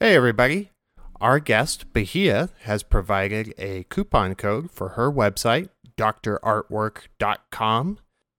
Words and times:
Hey, 0.00 0.14
everybody. 0.14 0.70
Our 1.20 1.40
guest, 1.40 1.92
Bahia, 1.92 2.50
has 2.60 2.84
provided 2.84 3.52
a 3.58 3.82
coupon 3.90 4.36
code 4.36 4.70
for 4.70 4.90
her 4.90 5.10
website, 5.10 5.70
drartwork.com. 5.96 7.98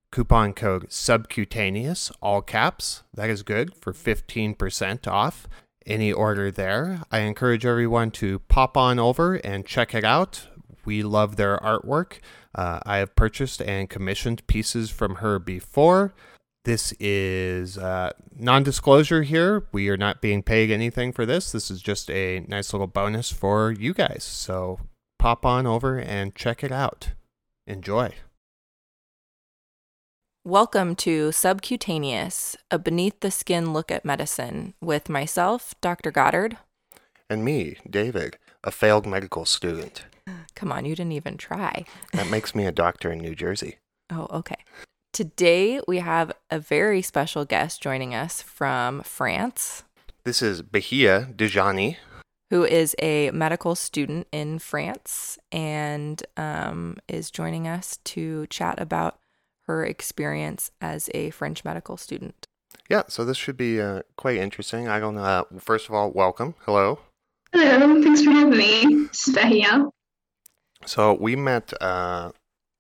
Coupon 0.10 0.54
code 0.54 0.90
subcutaneous, 0.90 2.14
all 2.22 2.42
caps. 2.42 3.04
That 3.14 3.30
is 3.30 3.44
good 3.44 3.76
for 3.76 3.92
15% 3.92 5.06
off 5.06 5.50
any 5.86 6.14
order 6.14 6.50
there. 6.50 7.02
I 7.12 7.20
encourage 7.20 7.66
everyone 7.66 8.12
to 8.12 8.40
pop 8.40 8.78
on 8.78 8.98
over 8.98 9.36
and 9.36 9.66
check 9.66 9.94
it 9.94 10.06
out. 10.06 10.48
We 10.86 11.04
love 11.04 11.36
their 11.36 11.58
artwork. 11.58 12.20
Uh, 12.56 12.80
I 12.86 13.00
have 13.00 13.18
purchased 13.18 13.62
and 13.62 13.90
commissioned 13.90 14.48
pieces 14.48 14.92
from 14.92 15.16
her 15.16 15.40
before. 15.40 16.14
This 16.66 16.94
is 17.00 17.78
uh, 17.78 18.12
non 18.36 18.64
disclosure 18.64 19.24
here. 19.24 19.66
We 19.72 19.88
are 19.90 19.98
not 19.98 20.22
being 20.22 20.44
paid 20.44 20.70
anything 20.70 21.14
for 21.14 21.26
this. 21.26 21.52
This 21.52 21.72
is 21.72 21.82
just 21.82 22.10
a 22.12 22.46
nice 22.48 22.74
little 22.74 22.88
bonus 22.88 23.32
for 23.32 23.72
you 23.72 23.94
guys. 23.94 24.24
So 24.24 24.80
pop 25.18 25.46
on 25.46 25.66
over 25.66 25.98
and 25.98 26.36
check 26.36 26.64
it 26.64 26.72
out. 26.72 27.12
Enjoy. 27.66 28.14
Welcome 30.44 30.96
to 30.98 31.32
Subcutaneous, 31.32 32.58
a 32.72 32.80
beneath 32.80 33.20
the 33.22 33.32
skin 33.32 33.72
look 33.72 33.92
at 33.92 34.04
medicine 34.04 34.74
with 34.82 35.08
myself, 35.08 35.76
Dr. 35.80 36.12
Goddard. 36.12 36.58
And 37.30 37.46
me, 37.46 37.78
David, 37.90 38.38
a 38.64 38.72
failed 38.72 39.06
medical 39.06 39.46
student. 39.46 40.06
Come 40.56 40.72
on, 40.72 40.86
you 40.86 40.96
didn't 40.96 41.14
even 41.14 41.38
try. 41.38 41.86
That 42.14 42.30
makes 42.30 42.54
me 42.54 42.66
a 42.66 42.72
doctor 42.72 43.12
in 43.12 43.20
New 43.20 43.36
Jersey. 43.36 43.78
Oh, 44.12 44.26
okay. 44.32 44.56
Today 45.12 45.82
we 45.88 46.00
have 46.00 46.32
a 46.50 46.60
very 46.60 47.02
special 47.02 47.44
guest 47.44 47.82
joining 47.82 48.14
us 48.14 48.42
from 48.42 49.02
France. 49.04 49.84
This 50.24 50.42
is 50.42 50.62
Bahia 50.62 51.28
Tidjani. 51.36 51.98
Who 52.52 52.64
is 52.64 52.96
a 53.00 53.32
medical 53.32 53.76
student 53.76 54.28
in 54.32 54.60
France 54.60 55.38
and 55.52 56.22
um, 56.38 56.98
is 57.08 57.32
joining 57.32 57.68
us 57.68 57.98
to 58.06 58.48
chat 58.48 58.80
about 58.80 59.20
her 59.70 59.86
experience 59.86 60.72
as 60.82 61.10
a 61.14 61.30
French 61.30 61.64
medical 61.64 61.96
student. 61.96 62.48
Yeah, 62.90 63.04
so 63.08 63.24
this 63.24 63.38
should 63.38 63.56
be 63.56 63.80
uh, 63.80 64.02
quite 64.18 64.38
interesting. 64.38 64.88
I 64.88 65.00
don't 65.00 65.14
know. 65.14 65.22
Uh, 65.22 65.44
first 65.60 65.88
of 65.88 65.94
all, 65.94 66.12
welcome. 66.12 66.56
Hello. 66.66 67.00
Hello, 67.54 68.02
thanks 68.02 68.24
for 68.24 68.32
having 68.32 68.58
me. 68.58 69.08
This 69.08 69.28
is 69.28 69.36
Bahia. 69.36 69.88
So 70.86 71.14
we 71.14 71.36
met, 71.36 71.72
uh, 71.82 72.32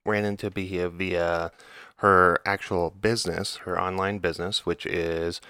ran 0.05 0.25
into 0.25 0.50
Bahia 0.50 0.89
via 0.89 1.52
her 2.00 2.39
actual 2.45 2.89
business, 2.92 3.58
her 3.58 3.80
online 3.80 4.19
business, 4.19 4.66
which 4.66 4.86
is 4.86 5.42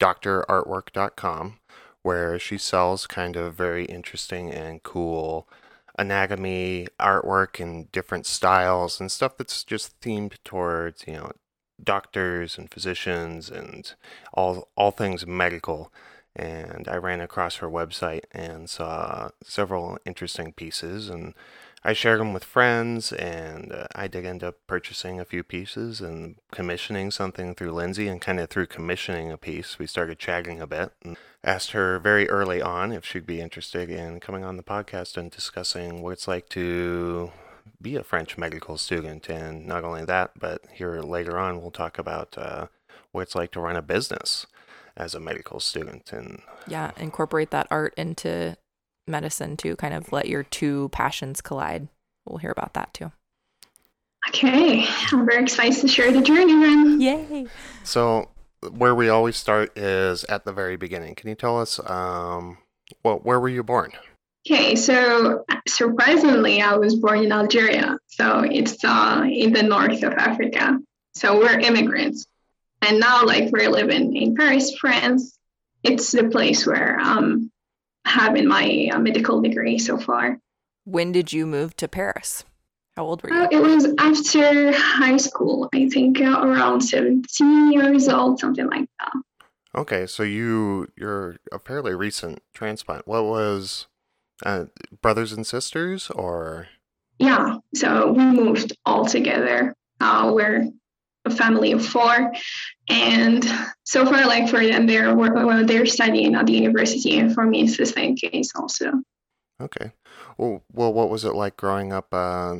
drartwork.com, 0.00 1.58
where 2.02 2.38
she 2.38 2.58
sells 2.58 3.06
kind 3.06 3.36
of 3.36 3.54
very 3.54 3.86
interesting 3.86 4.50
and 4.50 4.82
cool 4.82 5.48
anatomy 5.98 6.88
artwork 7.00 7.60
in 7.60 7.88
different 7.92 8.26
styles 8.26 9.00
and 9.00 9.10
stuff 9.10 9.36
that's 9.38 9.64
just 9.64 9.98
themed 10.00 10.34
towards, 10.44 11.04
you 11.06 11.14
know, 11.14 11.32
doctors 11.82 12.58
and 12.58 12.70
physicians 12.70 13.50
and 13.50 13.94
all 14.32 14.68
all 14.76 14.90
things 14.90 15.26
medical. 15.26 15.92
And 16.36 16.88
I 16.88 16.96
ran 16.96 17.20
across 17.20 17.56
her 17.56 17.68
website 17.68 18.24
and 18.32 18.68
saw 18.68 19.30
several 19.42 19.98
interesting 20.04 20.52
pieces 20.52 21.08
and 21.08 21.32
I 21.86 21.92
shared 21.92 22.18
them 22.18 22.32
with 22.32 22.44
friends, 22.44 23.12
and 23.12 23.70
uh, 23.70 23.86
I 23.94 24.08
did 24.08 24.24
end 24.24 24.42
up 24.42 24.56
purchasing 24.66 25.20
a 25.20 25.24
few 25.24 25.42
pieces 25.42 26.00
and 26.00 26.36
commissioning 26.50 27.10
something 27.10 27.54
through 27.54 27.72
Lindsay. 27.72 28.08
And 28.08 28.22
kind 28.22 28.40
of 28.40 28.48
through 28.48 28.66
commissioning 28.66 29.30
a 29.30 29.36
piece, 29.36 29.78
we 29.78 29.86
started 29.86 30.18
chatting 30.18 30.62
a 30.62 30.66
bit 30.66 30.92
and 31.02 31.18
asked 31.44 31.72
her 31.72 31.98
very 31.98 32.28
early 32.30 32.62
on 32.62 32.90
if 32.90 33.04
she'd 33.04 33.26
be 33.26 33.40
interested 33.40 33.90
in 33.90 34.18
coming 34.20 34.44
on 34.44 34.56
the 34.56 34.62
podcast 34.62 35.18
and 35.18 35.30
discussing 35.30 36.00
what 36.00 36.12
it's 36.12 36.26
like 36.26 36.48
to 36.50 37.30
be 37.82 37.96
a 37.96 38.02
French 38.02 38.38
medical 38.38 38.78
student. 38.78 39.28
And 39.28 39.66
not 39.66 39.84
only 39.84 40.06
that, 40.06 40.32
but 40.38 40.62
here 40.72 41.00
later 41.02 41.38
on, 41.38 41.60
we'll 41.60 41.70
talk 41.70 41.98
about 41.98 42.38
uh, 42.38 42.68
what 43.12 43.22
it's 43.22 43.34
like 43.34 43.50
to 43.52 43.60
run 43.60 43.76
a 43.76 43.82
business 43.82 44.46
as 44.96 45.14
a 45.14 45.20
medical 45.20 45.58
student 45.58 46.12
and 46.12 46.40
yeah 46.68 46.92
incorporate 46.98 47.50
that 47.50 47.66
art 47.68 47.92
into 47.96 48.56
medicine 49.06 49.56
to 49.58 49.76
kind 49.76 49.94
of 49.94 50.12
let 50.12 50.28
your 50.28 50.42
two 50.42 50.88
passions 50.90 51.40
collide. 51.40 51.88
We'll 52.24 52.38
hear 52.38 52.50
about 52.50 52.74
that 52.74 52.94
too. 52.94 53.12
Okay, 54.28 54.86
I'm 55.12 55.26
very 55.26 55.42
excited 55.42 55.80
to 55.82 55.88
share 55.88 56.10
the 56.10 56.22
journey 56.22 56.54
then. 56.54 57.00
Yay! 57.00 57.46
So, 57.82 58.30
where 58.70 58.94
we 58.94 59.10
always 59.10 59.36
start 59.36 59.76
is 59.76 60.24
at 60.24 60.46
the 60.46 60.52
very 60.52 60.76
beginning. 60.76 61.14
Can 61.14 61.28
you 61.28 61.34
tell 61.34 61.60
us, 61.60 61.78
um, 61.88 62.56
well, 63.02 63.16
where 63.18 63.38
were 63.38 63.50
you 63.50 63.62
born? 63.62 63.92
Okay, 64.46 64.76
so 64.76 65.44
surprisingly, 65.66 66.60
I 66.60 66.76
was 66.76 66.96
born 66.96 67.20
in 67.24 67.32
Algeria. 67.32 67.98
So 68.08 68.40
it's 68.40 68.84
uh, 68.84 69.24
in 69.26 69.52
the 69.52 69.62
north 69.62 70.02
of 70.02 70.12
Africa. 70.12 70.78
So 71.14 71.38
we're 71.38 71.58
immigrants. 71.60 72.26
And 72.82 73.00
now, 73.00 73.24
like, 73.24 73.50
we're 73.50 73.70
living 73.70 74.14
in 74.14 74.36
Paris, 74.36 74.76
France. 74.76 75.38
It's 75.82 76.12
the 76.12 76.28
place 76.28 76.66
where 76.66 76.98
um, 77.00 77.50
having 78.04 78.46
my 78.46 78.90
uh, 78.92 78.98
medical 78.98 79.40
degree 79.40 79.78
so 79.78 79.98
far. 79.98 80.38
When 80.84 81.12
did 81.12 81.32
you 81.32 81.46
move 81.46 81.76
to 81.76 81.88
Paris? 81.88 82.44
How 82.96 83.04
old 83.04 83.22
were 83.22 83.30
you? 83.30 83.42
Uh, 83.42 83.48
it 83.50 83.60
was 83.60 83.86
after 83.98 84.72
high 84.72 85.16
school, 85.16 85.68
I 85.74 85.88
think 85.88 86.20
uh, 86.20 86.40
around 86.42 86.82
17 86.82 87.72
years 87.72 88.08
old, 88.08 88.38
something 88.38 88.68
like 88.68 88.88
that. 89.00 89.12
Okay, 89.76 90.06
so 90.06 90.22
you 90.22 90.88
you're 90.96 91.36
a 91.50 91.58
fairly 91.58 91.94
recent 91.94 92.40
transplant. 92.52 93.08
What 93.08 93.24
was 93.24 93.88
uh, 94.44 94.66
brothers 95.02 95.32
and 95.32 95.44
sisters 95.44 96.10
or? 96.10 96.68
Yeah, 97.18 97.58
so 97.74 98.12
we 98.12 98.24
moved 98.24 98.76
all 98.84 99.06
together. 99.06 99.74
Uh, 100.00 100.30
we're 100.32 100.68
a 101.24 101.30
family 101.30 101.72
of 101.72 101.84
four, 101.84 102.32
and 102.88 103.44
so 103.84 104.04
far, 104.04 104.26
like 104.26 104.48
for 104.48 104.64
them, 104.64 104.86
they're 104.86 105.14
well, 105.14 105.64
they're 105.64 105.86
studying 105.86 106.34
at 106.34 106.46
the 106.46 106.52
university, 106.52 107.18
and 107.18 107.32
for 107.34 107.44
me, 107.44 107.62
it's 107.62 107.76
the 107.76 107.86
same 107.86 108.16
case 108.16 108.52
also. 108.54 108.92
Okay. 109.60 109.92
Well, 110.36 110.62
well, 110.72 110.92
what 110.92 111.10
was 111.10 111.24
it 111.24 111.34
like 111.34 111.56
growing 111.56 111.92
up 111.92 112.12
uh, 112.12 112.56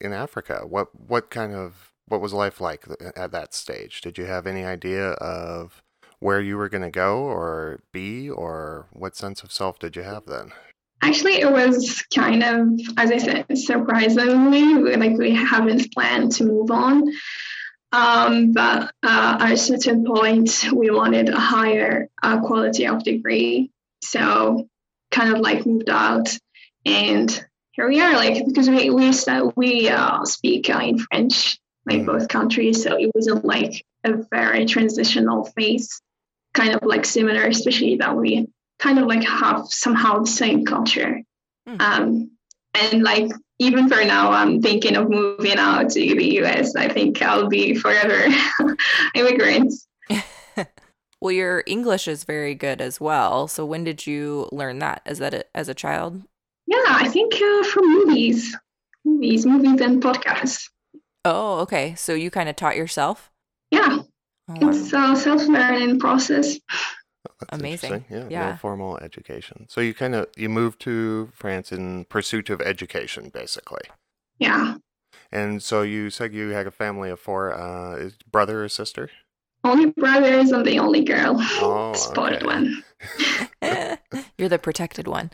in 0.00 0.12
Africa? 0.12 0.62
What 0.66 0.88
what 0.94 1.30
kind 1.30 1.54
of 1.54 1.92
what 2.06 2.20
was 2.20 2.32
life 2.32 2.60
like 2.60 2.86
at 3.16 3.32
that 3.32 3.54
stage? 3.54 4.00
Did 4.00 4.18
you 4.18 4.24
have 4.24 4.46
any 4.46 4.64
idea 4.64 5.10
of 5.12 5.82
where 6.18 6.40
you 6.40 6.56
were 6.56 6.68
going 6.68 6.82
to 6.82 6.90
go 6.90 7.20
or 7.20 7.80
be, 7.92 8.28
or 8.28 8.86
what 8.92 9.16
sense 9.16 9.42
of 9.42 9.52
self 9.52 9.78
did 9.78 9.96
you 9.96 10.02
have 10.02 10.26
then? 10.26 10.52
Actually, 11.02 11.40
it 11.40 11.50
was 11.50 12.02
kind 12.14 12.42
of, 12.42 12.68
as 12.98 13.10
I 13.10 13.16
said, 13.16 13.46
surprisingly, 13.56 14.96
like 14.96 15.16
we 15.16 15.34
haven't 15.34 15.92
planned 15.94 16.32
to 16.32 16.44
move 16.44 16.70
on. 16.70 17.04
Um, 17.92 18.52
but 18.52 18.92
uh, 19.02 19.38
at 19.40 19.52
a 19.52 19.56
certain 19.56 20.04
point, 20.04 20.66
we 20.72 20.90
wanted 20.90 21.28
a 21.28 21.38
higher 21.38 22.08
uh, 22.22 22.40
quality 22.40 22.86
of 22.86 23.02
degree. 23.02 23.70
So 24.02 24.68
kind 25.10 25.34
of 25.34 25.40
like 25.40 25.66
moved 25.66 25.90
out. 25.90 26.36
And 26.86 27.46
here 27.72 27.88
we 27.88 28.00
are, 28.00 28.14
like, 28.14 28.46
because 28.46 28.68
we, 28.68 28.90
we, 28.90 29.10
we 29.56 29.88
uh, 29.88 30.24
speak 30.24 30.70
uh, 30.70 30.78
in 30.78 30.98
French, 30.98 31.58
like 31.84 32.02
mm. 32.02 32.06
both 32.06 32.28
countries. 32.28 32.82
So 32.82 32.96
it 32.96 33.10
wasn't 33.14 33.44
like 33.44 33.84
a 34.04 34.14
very 34.30 34.66
transitional 34.66 35.44
phase, 35.56 36.00
kind 36.54 36.74
of 36.74 36.82
like 36.82 37.04
similar, 37.04 37.44
especially 37.44 37.96
that 37.96 38.16
we 38.16 38.48
kind 38.78 38.98
of 38.98 39.06
like 39.06 39.24
have 39.24 39.66
somehow 39.66 40.20
the 40.20 40.30
same 40.30 40.64
culture. 40.64 41.22
Mm. 41.68 41.80
Um, 41.80 42.30
and 42.74 43.02
like 43.02 43.30
even 43.60 43.88
for 43.90 44.02
now, 44.04 44.32
I'm 44.32 44.62
thinking 44.62 44.96
of 44.96 45.10
moving 45.10 45.58
out 45.58 45.90
to 45.90 46.00
the 46.00 46.40
US. 46.40 46.74
I 46.74 46.88
think 46.88 47.20
I'll 47.20 47.46
be 47.46 47.74
forever 47.74 48.26
immigrant. 49.14 49.74
well, 51.20 51.32
your 51.32 51.62
English 51.66 52.08
is 52.08 52.24
very 52.24 52.54
good 52.54 52.80
as 52.80 53.00
well. 53.00 53.46
So 53.48 53.66
when 53.66 53.84
did 53.84 54.06
you 54.06 54.48
learn 54.50 54.78
that? 54.78 55.02
Is 55.04 55.18
that 55.18 55.34
a, 55.34 55.44
as 55.54 55.68
a 55.68 55.74
child? 55.74 56.22
Yeah, 56.66 56.78
I 56.86 57.08
think 57.08 57.34
uh, 57.34 57.62
from 57.64 57.92
movies, 57.92 58.56
movies, 59.04 59.44
movies, 59.44 59.80
and 59.82 60.02
podcasts. 60.02 60.70
Oh, 61.26 61.58
okay. 61.60 61.94
So 61.96 62.14
you 62.14 62.30
kind 62.30 62.48
of 62.48 62.56
taught 62.56 62.76
yourself? 62.76 63.30
Yeah, 63.70 63.98
oh, 63.98 64.06
wow. 64.48 64.70
it's 64.70 64.92
a 64.92 65.16
self-learning 65.16 65.98
process. 66.00 66.58
That's 67.24 67.60
Amazing. 67.60 68.04
Yeah, 68.10 68.26
yeah. 68.30 68.50
No 68.50 68.56
formal 68.56 68.96
education. 68.98 69.66
So 69.68 69.80
you 69.80 69.92
kind 69.94 70.14
of 70.14 70.28
you 70.36 70.48
moved 70.48 70.80
to 70.82 71.30
France 71.34 71.70
in 71.72 72.04
pursuit 72.06 72.48
of 72.50 72.60
education, 72.60 73.30
basically. 73.32 73.82
Yeah. 74.38 74.76
And 75.32 75.62
so 75.62 75.82
you 75.82 76.10
said 76.10 76.32
you 76.32 76.48
had 76.50 76.66
a 76.66 76.70
family 76.70 77.10
of 77.10 77.20
four. 77.20 77.54
Uh, 77.54 77.96
is 77.96 78.16
brother 78.30 78.64
or 78.64 78.68
sister? 78.68 79.10
Only 79.62 79.86
brothers. 79.90 80.52
I'm 80.52 80.64
the 80.64 80.78
only 80.78 81.04
girl. 81.04 81.36
Oh, 81.38 81.92
Spotted 81.96 82.42
okay. 82.42 82.46
one. 82.46 82.84
You're 84.38 84.48
the 84.48 84.58
protected 84.58 85.06
one. 85.06 85.30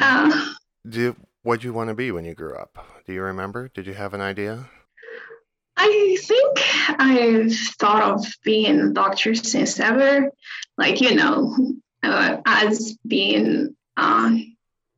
uh, 0.00 0.46
Do 0.88 1.16
what 1.42 1.60
do 1.60 1.66
you 1.68 1.72
want 1.72 1.88
to 1.88 1.94
be 1.94 2.10
when 2.10 2.24
you 2.24 2.34
grew 2.34 2.54
up? 2.54 2.84
Do 3.06 3.12
you 3.12 3.22
remember? 3.22 3.68
Did 3.68 3.86
you 3.86 3.94
have 3.94 4.14
an 4.14 4.20
idea? 4.20 4.68
I 5.76 6.18
think 6.20 6.60
I've 7.00 7.54
thought 7.78 8.02
of 8.02 8.26
being 8.44 8.80
a 8.80 8.90
doctor 8.90 9.34
since 9.34 9.80
ever. 9.80 10.30
Like, 10.76 11.00
you 11.00 11.14
know, 11.14 11.56
uh, 12.02 12.38
has 12.44 12.96
been 13.06 13.76
uh, 13.96 14.36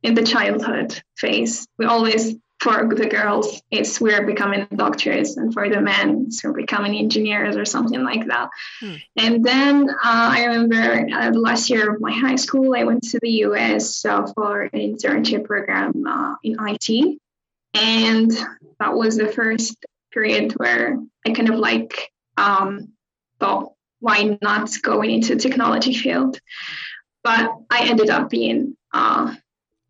in 0.03 0.13
the 0.13 0.23
childhood 0.23 1.01
phase. 1.17 1.67
We 1.77 1.85
always, 1.85 2.35
for 2.59 2.93
the 2.93 3.07
girls, 3.07 3.61
it's 3.71 4.01
we're 4.01 4.25
becoming 4.25 4.67
doctors, 4.75 5.37
and 5.37 5.53
for 5.53 5.69
the 5.69 5.81
men, 5.81 6.25
it's 6.27 6.43
we're 6.43 6.53
becoming 6.53 6.95
engineers 6.95 7.55
or 7.55 7.65
something 7.65 8.03
like 8.03 8.25
that. 8.27 8.49
Hmm. 8.79 8.95
And 9.17 9.43
then 9.43 9.89
uh, 9.89 9.93
I 10.03 10.45
remember 10.45 11.07
uh, 11.13 11.31
the 11.31 11.39
last 11.39 11.69
year 11.69 11.93
of 11.93 12.01
my 12.01 12.11
high 12.11 12.37
school, 12.37 12.75
I 12.75 12.83
went 12.83 13.03
to 13.09 13.19
the 13.21 13.31
US 13.45 14.05
uh, 14.05 14.25
for 14.33 14.63
an 14.63 14.79
internship 14.79 15.45
program 15.45 16.05
uh, 16.07 16.35
in 16.43 16.57
IT. 16.59 17.19
And 17.73 18.31
that 18.79 18.93
was 18.93 19.17
the 19.17 19.27
first 19.27 19.75
period 20.15 20.53
where 20.53 20.97
I 21.27 21.31
kind 21.31 21.49
of 21.49 21.59
like 21.59 22.11
um, 22.37 22.93
thought, 23.39 23.73
why 23.99 24.37
not 24.41 24.71
going 24.81 25.11
into 25.11 25.35
the 25.35 25.41
technology 25.41 25.93
field? 25.93 26.39
But 27.23 27.51
I 27.69 27.89
ended 27.89 28.09
up 28.09 28.29
being 28.29 28.77
uh, 28.93 29.35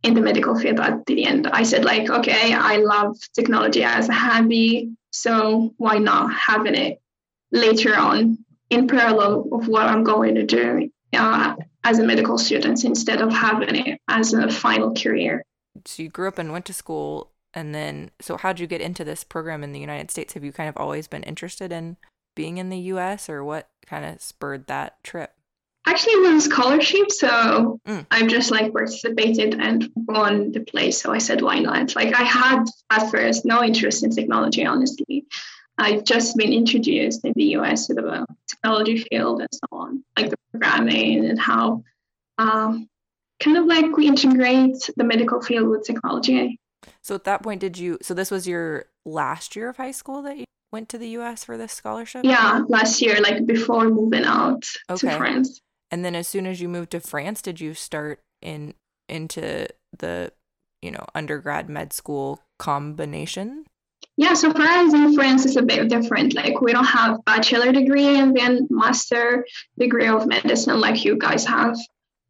in 0.04 0.13
the 0.16 0.22
medical 0.22 0.57
field 0.57 0.80
at 0.80 1.06
the 1.06 1.25
end. 1.25 1.48
I 1.48 1.63
said 1.63 1.86
like, 1.86 2.10
okay, 2.10 2.54
I 2.54 2.77
love 2.77 3.18
technology 3.33 3.83
as 3.83 4.10
a 4.10 4.13
hobby, 4.13 4.95
so 5.12 5.74
why 5.77 6.00
not 6.00 6.33
having 6.33 6.75
it 6.75 7.01
later 7.51 7.95
on 7.95 8.39
in 8.69 8.88
parallel 8.88 9.48
of 9.51 9.68
what 9.68 9.86
I'm 9.86 10.04
going 10.04 10.36
to 10.36 10.44
do 10.44 10.89
uh, 11.13 11.56
as 11.83 12.00
a 12.00 12.04
medical 12.04 12.38
student 12.38 12.83
instead 12.83 13.21
of 13.21 13.31
having 13.31 13.75
it 13.75 14.01
as 14.07 14.33
a 14.33 14.50
final 14.50 14.94
career. 14.95 15.45
So 15.86 16.04
you 16.04 16.10
grew 16.10 16.28
up 16.28 16.39
and 16.39 16.51
went 16.51 16.66
to 16.66 16.74
school, 16.74 17.31
and 17.56 17.74
then 17.74 18.12
so 18.19 18.38
how'd 18.38 18.60
you 18.60 18.68
get 18.68 18.81
into 18.81 19.04
this 19.04 19.24
program 19.24 19.63
in 19.63 19.72
the 19.72 19.80
United 19.80 20.12
States? 20.12 20.34
Have 20.34 20.44
you 20.44 20.52
kind 20.52 20.69
of 20.69 20.78
always 20.78 21.07
been 21.07 21.24
interested 21.24 21.72
in 21.72 21.98
being 22.36 22.57
in 22.57 22.69
the 22.69 22.78
U.S. 22.78 23.30
or 23.30 23.44
what 23.44 23.69
kind 23.86 24.06
of 24.06 24.22
spurred 24.22 24.68
that 24.68 25.04
trip? 25.04 25.31
Actually, 25.88 26.13
it 26.13 26.34
was 26.34 26.46
a 26.46 26.50
scholarship, 26.50 27.12
so 27.12 27.80
mm. 27.88 28.06
I've 28.10 28.28
just 28.28 28.52
like 28.52 28.74
participated 28.74 29.56
and 29.60 29.90
won 29.96 30.52
the 30.52 30.62
place. 30.62 31.02
So 31.02 31.13
I 31.13 31.19
said, 31.19 31.42
why 31.42 31.60
not? 31.60 31.96
Like 31.96 32.13
I 32.16 32.24
had 32.24 32.66
at 32.90 33.12
first 33.12 33.46
no 33.46 33.63
interest 33.63 34.04
in 34.04 34.10
technology, 34.10 34.66
honestly. 34.66 35.25
I've 35.78 36.04
just 36.04 36.38
been 36.38 36.54
introduced 36.54 37.24
in 37.24 37.34
the 37.36 37.56
US 37.57 37.88
to 37.88 37.94
the 37.94 38.25
technology 38.50 38.98
field 38.98 39.42
and 39.42 39.50
so 39.52 39.68
on, 39.72 40.04
like 40.18 40.31
the 40.31 40.38
programming 40.52 41.25
and 41.25 41.40
how 41.40 41.84
um, 42.38 42.88
kind 43.40 43.57
of 43.57 43.66
like 43.66 43.96
we 43.96 44.07
integrate 44.07 44.90
the 44.96 45.04
medical 45.04 45.42
field 45.42 45.68
with 45.68 45.86
technology. 45.86 46.60
So 47.02 47.16
at 47.16 47.24
that 47.26 47.44
point, 47.44 47.62
did 47.62 47.78
you? 47.78 47.98
So 48.02 48.14
this 48.14 48.32
was 48.32 48.48
your 48.48 48.86
last 49.06 49.56
year 49.56 49.70
of 49.70 49.78
high 49.78 49.92
school 49.92 50.22
that 50.24 50.38
you 50.38 50.46
went 50.72 50.90
to 50.90 50.98
the 50.98 51.10
U.S. 51.10 51.44
for 51.44 51.58
this 51.58 51.72
scholarship? 51.72 52.26
Yeah, 52.26 52.64
last 52.68 53.02
year, 53.02 53.22
like 53.22 53.46
before 53.46 53.90
moving 53.90 54.26
out 54.26 54.66
okay. 54.90 55.10
to 55.10 55.18
France. 55.18 55.62
And 55.92 56.04
then 56.04 56.16
as 56.16 56.28
soon 56.28 56.46
as 56.46 56.60
you 56.60 56.68
moved 56.68 56.92
to 56.92 57.00
France, 57.00 57.42
did 57.42 57.62
you 57.62 57.74
start 57.74 58.22
in 58.42 58.74
into 59.08 59.68
the 59.98 60.32
you 60.82 60.92
know 60.92 61.06
undergrad 61.14 61.70
med 61.70 61.94
school 61.94 62.42
combination? 62.60 63.66
Yeah, 64.18 64.34
so 64.34 64.52
for 64.52 64.62
us 64.62 64.94
in 64.94 65.14
France 65.14 65.46
it's 65.46 65.56
a 65.56 65.62
bit 65.62 65.90
different. 65.90 66.34
Like 66.34 66.62
we 66.62 66.72
don't 66.72 66.86
have 66.86 67.24
bachelor 67.26 67.72
degree 67.72 68.18
and 68.18 68.36
then 68.36 68.68
master 68.70 69.46
degree 69.78 70.08
of 70.08 70.28
medicine 70.28 70.80
like 70.80 71.04
you 71.04 71.18
guys 71.18 71.46
have. 71.46 71.78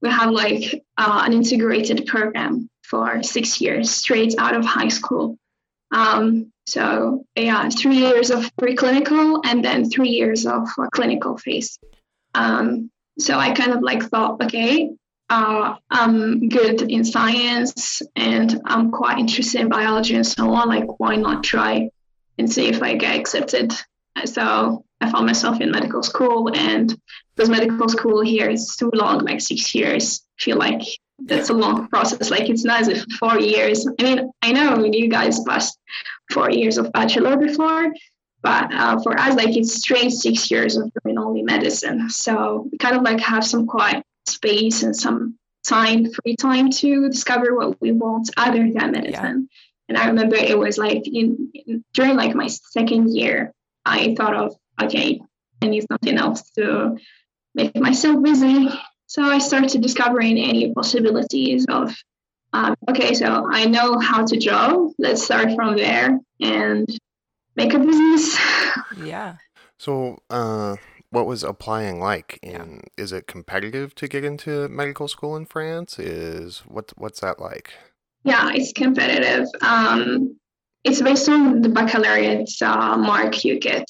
We 0.02 0.10
have 0.10 0.32
like 0.32 0.84
uh, 0.98 1.24
an 1.26 1.34
integrated 1.34 2.06
program 2.06 2.70
for 2.90 3.24
six 3.24 3.62
years 3.62 3.92
straight 3.92 4.36
out 4.38 4.56
of 4.56 4.66
high 4.66 4.90
school. 4.90 5.38
Um, 5.92 6.52
so 6.66 7.26
yeah, 7.36 7.70
three 7.70 7.98
years 7.98 8.32
of 8.32 8.50
preclinical 8.56 9.42
and 9.46 9.64
then 9.64 9.90
three 9.90 10.10
years 10.10 10.46
of 10.46 10.68
clinical 10.94 11.38
phase. 11.38 11.78
Um, 12.34 12.92
so 13.20 13.38
I 13.38 13.52
kind 13.52 13.72
of 13.72 13.82
like 13.82 14.04
thought, 14.04 14.42
okay, 14.44 14.92
uh, 15.30 15.76
I'm 15.90 16.50
good 16.50 16.82
in 16.82 17.04
science 17.04 18.02
and 18.16 18.62
I'm 18.66 18.92
quite 18.92 19.20
interested 19.20 19.62
in 19.62 19.70
biology 19.70 20.16
and 20.16 20.28
so 20.28 20.54
on. 20.54 20.68
Like, 20.68 21.00
why 21.00 21.16
not 21.16 21.44
try 21.44 21.90
and 22.38 22.52
see 22.52 22.68
if 22.68 22.82
I 22.84 22.96
get 22.96 23.16
accepted? 23.16 23.74
So 24.26 24.84
I 25.02 25.12
found 25.12 25.26
myself 25.26 25.62
in 25.62 25.72
medical 25.72 26.02
school, 26.02 26.50
and 26.56 26.98
because 27.36 27.50
medical 27.50 27.90
school 27.90 28.22
here 28.22 28.50
is 28.50 28.76
too 28.76 28.90
long, 28.94 29.20
like 29.20 29.42
six 29.42 29.76
years, 29.76 30.22
I 30.40 30.42
feel 30.42 30.58
like 30.58 30.82
that's 31.20 31.50
a 31.50 31.54
long 31.54 31.88
process. 31.88 32.30
Like, 32.30 32.50
it's 32.50 32.64
not 32.64 32.82
as 32.82 32.88
if 32.88 33.06
four 33.20 33.40
years. 33.40 33.88
I 34.00 34.04
mean, 34.04 34.32
I 34.42 34.52
know 34.52 34.84
you 34.84 35.10
guys 35.10 35.40
passed 35.42 35.78
four 36.32 36.52
years 36.52 36.78
of 36.78 36.92
bachelor 36.92 37.38
before, 37.38 37.94
but 38.42 38.74
uh, 38.74 39.02
for 39.02 39.20
us, 39.20 39.36
like 39.36 39.56
it's 39.56 39.74
straight 39.74 40.12
six 40.12 40.52
years 40.52 40.78
of 40.78 40.92
doing 41.04 41.18
only 41.18 41.42
medicine. 41.42 42.10
So 42.10 42.68
we 42.72 42.78
kind 42.78 42.96
of 42.96 43.02
like 43.02 43.20
have 43.22 43.46
some 43.46 43.66
quiet 43.66 44.04
space 44.28 44.84
and 44.84 44.96
some 44.96 45.40
time, 45.68 46.12
free 46.12 46.36
time 46.36 46.70
to 46.70 47.10
discover 47.10 47.56
what 47.56 47.82
we 47.82 47.92
want 47.92 48.30
other 48.38 48.70
than 48.72 48.92
medicine. 48.92 49.50
Yeah. 49.50 49.58
And 49.88 49.98
I 49.98 50.08
remember 50.08 50.36
it 50.36 50.58
was 50.58 50.78
like 50.78 51.08
in, 51.08 51.52
in, 51.54 51.84
during 51.94 52.16
like 52.16 52.36
my 52.36 52.48
second 52.48 53.16
year, 53.16 53.54
I 53.86 54.16
thought 54.16 54.36
of 54.36 54.56
okay, 54.82 55.22
I 55.62 55.68
need 55.68 55.86
something 55.88 56.18
else 56.18 56.50
to 56.52 56.98
make 57.54 57.76
myself 57.76 58.22
busy. 58.22 58.68
So 59.08 59.24
I 59.24 59.40
started 59.40 59.82
discovering 59.82 60.38
any 60.38 60.74
possibilities 60.74 61.66
of 61.70 61.96
um, 62.56 62.76
okay, 62.90 63.14
so 63.14 63.50
I 63.52 63.66
know 63.66 64.00
how 64.00 64.26
to 64.26 64.40
draw. 64.40 64.88
Let's 64.98 65.24
start 65.26 65.50
from 65.56 65.76
there 65.76 66.20
and 66.40 66.88
make 67.56 67.74
a 67.74 67.80
business. 67.80 68.38
Yeah. 69.04 69.38
So, 69.78 70.20
uh, 70.30 70.76
what 71.10 71.26
was 71.26 71.44
applying 71.44 72.00
like? 72.00 72.40
In 72.42 72.82
yeah. 72.98 73.04
is 73.04 73.12
it 73.12 73.28
competitive 73.28 73.94
to 73.96 74.08
get 74.08 74.24
into 74.24 74.70
medical 74.70 75.08
school 75.08 75.36
in 75.36 75.46
France? 75.46 76.00
Is 76.00 76.60
what 76.68 76.94
what's 76.98 77.20
that 77.20 77.40
like? 77.40 77.74
Yeah, 78.24 78.52
it's 78.54 78.72
competitive. 78.72 79.48
Um, 79.62 80.38
it's 80.84 81.02
based 81.02 81.28
on 81.28 81.62
the 81.62 81.70
baccalaureate 81.70 82.52
uh, 82.62 82.98
mark 82.98 83.44
you 83.44 83.60
get. 83.60 83.88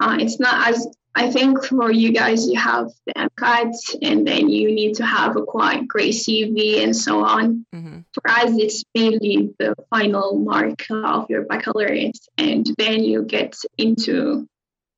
Uh, 0.00 0.16
it's 0.20 0.40
not 0.40 0.68
as 0.68 0.86
I 1.14 1.30
think 1.30 1.64
for 1.64 1.90
you 1.90 2.12
guys, 2.12 2.48
you 2.48 2.58
have 2.58 2.90
the 3.06 3.12
MCAT, 3.14 3.74
and 4.00 4.26
then 4.26 4.48
you 4.48 4.74
need 4.74 4.94
to 4.94 5.04
have 5.04 5.36
a 5.36 5.42
quite 5.42 5.86
great 5.86 6.14
CV 6.14 6.82
and 6.82 6.96
so 6.96 7.22
on. 7.22 7.66
Mm-hmm. 7.74 8.00
For 8.14 8.30
us, 8.30 8.50
it's 8.56 8.82
mainly 8.94 9.54
the 9.58 9.74
final 9.90 10.38
mark 10.38 10.86
of 10.90 11.28
your 11.28 11.44
baccalaureate, 11.44 12.18
and 12.38 12.66
then 12.78 13.04
you 13.04 13.24
get 13.24 13.56
into 13.76 14.48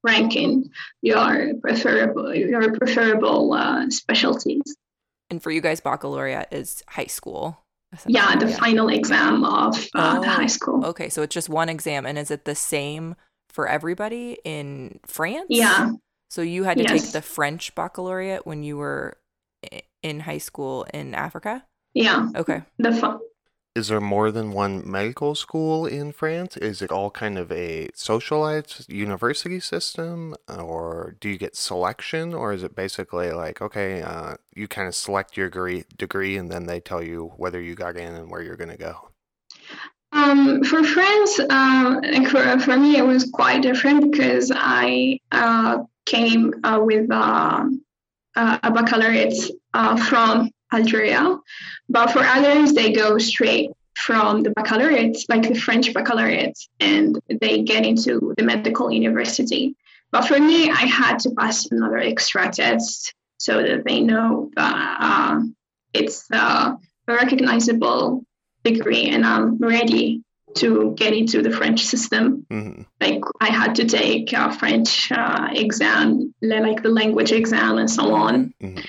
ranking 0.05 0.71
your 1.03 1.55
preferable 1.61 2.33
your 2.35 2.73
preferable 2.75 3.53
uh, 3.53 3.91
specialties. 3.91 4.77
And 5.31 5.43
for 5.43 5.51
you 5.51 5.61
guys, 5.61 5.81
baccalaureate 5.81 6.49
is 6.53 6.83
high 6.89 7.07
school. 7.07 7.59
Yeah, 8.07 8.37
the 8.37 8.49
yeah. 8.49 8.57
final 8.57 8.89
exam 8.89 9.45
of 9.45 9.77
uh, 9.95 10.17
oh, 10.17 10.21
the 10.21 10.29
high 10.29 10.47
school. 10.47 10.85
Okay, 10.87 11.09
so 11.09 11.23
it's 11.23 11.35
just 11.35 11.49
one 11.49 11.69
exam, 11.69 12.07
and 12.07 12.19
is 12.19 12.31
it 12.31 12.45
the 12.45 12.55
same 12.55 13.17
for 13.49 13.69
everybody 13.69 14.39
in 14.45 15.01
France? 15.07 15.47
Yeah. 15.49 15.93
So 16.31 16.43
you 16.43 16.65
had 16.65 16.79
to 16.79 16.85
yes. 16.85 17.03
take 17.03 17.13
the 17.13 17.23
French 17.23 17.75
baccalaureate 17.75 18.47
when 18.47 18.63
you 18.63 18.77
were 18.77 19.19
in 20.03 20.21
high 20.21 20.39
school 20.39 20.87
in 20.93 21.15
Africa? 21.15 21.65
Yeah. 21.95 22.29
Okay. 22.37 22.63
The 22.79 22.93
fu- 22.93 23.21
is 23.75 23.89
there 23.89 24.01
more 24.01 24.31
than 24.31 24.53
one 24.53 24.89
medical 24.89 25.35
school 25.35 25.85
in 25.85 26.13
France? 26.13 26.57
Is 26.57 26.81
it 26.81 26.93
all 26.93 27.11
kind 27.11 27.37
of 27.37 27.51
a 27.51 27.89
socialized 27.93 28.89
university 28.89 29.59
system, 29.59 30.37
or 30.49 31.17
do 31.19 31.29
you 31.29 31.37
get 31.37 31.57
selection, 31.57 32.35
or 32.35 32.53
is 32.53 32.63
it 32.63 32.77
basically 32.77 33.33
like 33.33 33.61
okay, 33.61 34.01
uh, 34.01 34.37
you 34.55 34.69
kind 34.69 34.87
of 34.87 34.95
select 34.95 35.37
your 35.37 35.49
degree, 35.49 35.85
degree, 35.97 36.37
and 36.37 36.53
then 36.53 36.67
they 36.67 36.79
tell 36.79 37.03
you 37.03 37.33
whether 37.37 37.61
you 37.61 37.75
got 37.75 37.97
in 37.97 38.15
and 38.15 38.31
where 38.31 38.43
you're 38.43 38.57
going 38.57 38.71
to 38.71 38.77
go? 38.77 39.11
Um, 40.15 40.63
for 40.63 40.85
France, 40.85 41.41
uh, 41.41 42.01
for, 42.31 42.61
for 42.61 42.77
me, 42.77 42.97
it 42.97 43.05
was 43.05 43.29
quite 43.33 43.63
different 43.63 44.13
because 44.13 44.53
I 44.55 45.19
uh, 45.33 45.79
came 46.07 46.55
uh, 46.63 46.81
with 46.81 47.11
uh, 47.11 47.67
a 48.37 48.71
baccalaureate 48.71 49.51
uh, 49.75 49.97
from 49.97 50.51
Algeria, 50.73 51.37
but 51.89 52.13
for 52.13 52.21
others, 52.21 52.75
they 52.75 52.93
go 52.93 53.19
straight 53.19 53.71
from 53.97 54.45
the 54.45 54.51
baccalaureate, 54.51 55.17
like 55.29 55.49
the 55.49 55.59
French 55.59 55.93
baccalaureate, 55.93 56.59
and 56.79 57.19
they 57.29 57.63
get 57.63 57.85
into 57.85 58.35
the 58.37 58.45
medical 58.45 58.93
university. 58.93 59.75
But 60.13 60.29
for 60.29 60.39
me, 60.39 60.71
I 60.71 60.87
had 60.87 61.19
to 61.21 61.31
pass 61.31 61.67
another 61.73 61.99
extra 61.99 62.53
test 62.53 63.15
so 63.39 63.61
that 63.61 63.85
they 63.85 64.01
know 64.01 64.51
that 64.55 64.97
uh, 65.01 65.41
it's 65.93 66.31
a 66.31 66.77
recognizable 67.09 68.25
degree 68.65 69.09
and 69.09 69.25
I'm 69.25 69.59
ready 69.59 70.23
to 70.57 70.95
get 70.97 71.13
into 71.13 71.43
the 71.43 71.51
French 71.51 71.85
system. 71.85 72.47
Mm-hmm. 72.51 72.83
Like 73.01 73.23
I 73.41 73.51
had 73.51 73.75
to 73.77 73.85
take 73.87 74.33
a 74.33 74.53
French 74.53 75.11
uh, 75.13 75.49
exam, 75.53 76.35
like 76.41 76.83
the 76.83 76.91
language 76.91 77.33
exam 77.33 77.79
and 77.79 77.91
so 77.91 78.15
on. 78.15 78.55
Mm-hmm. 78.63 78.81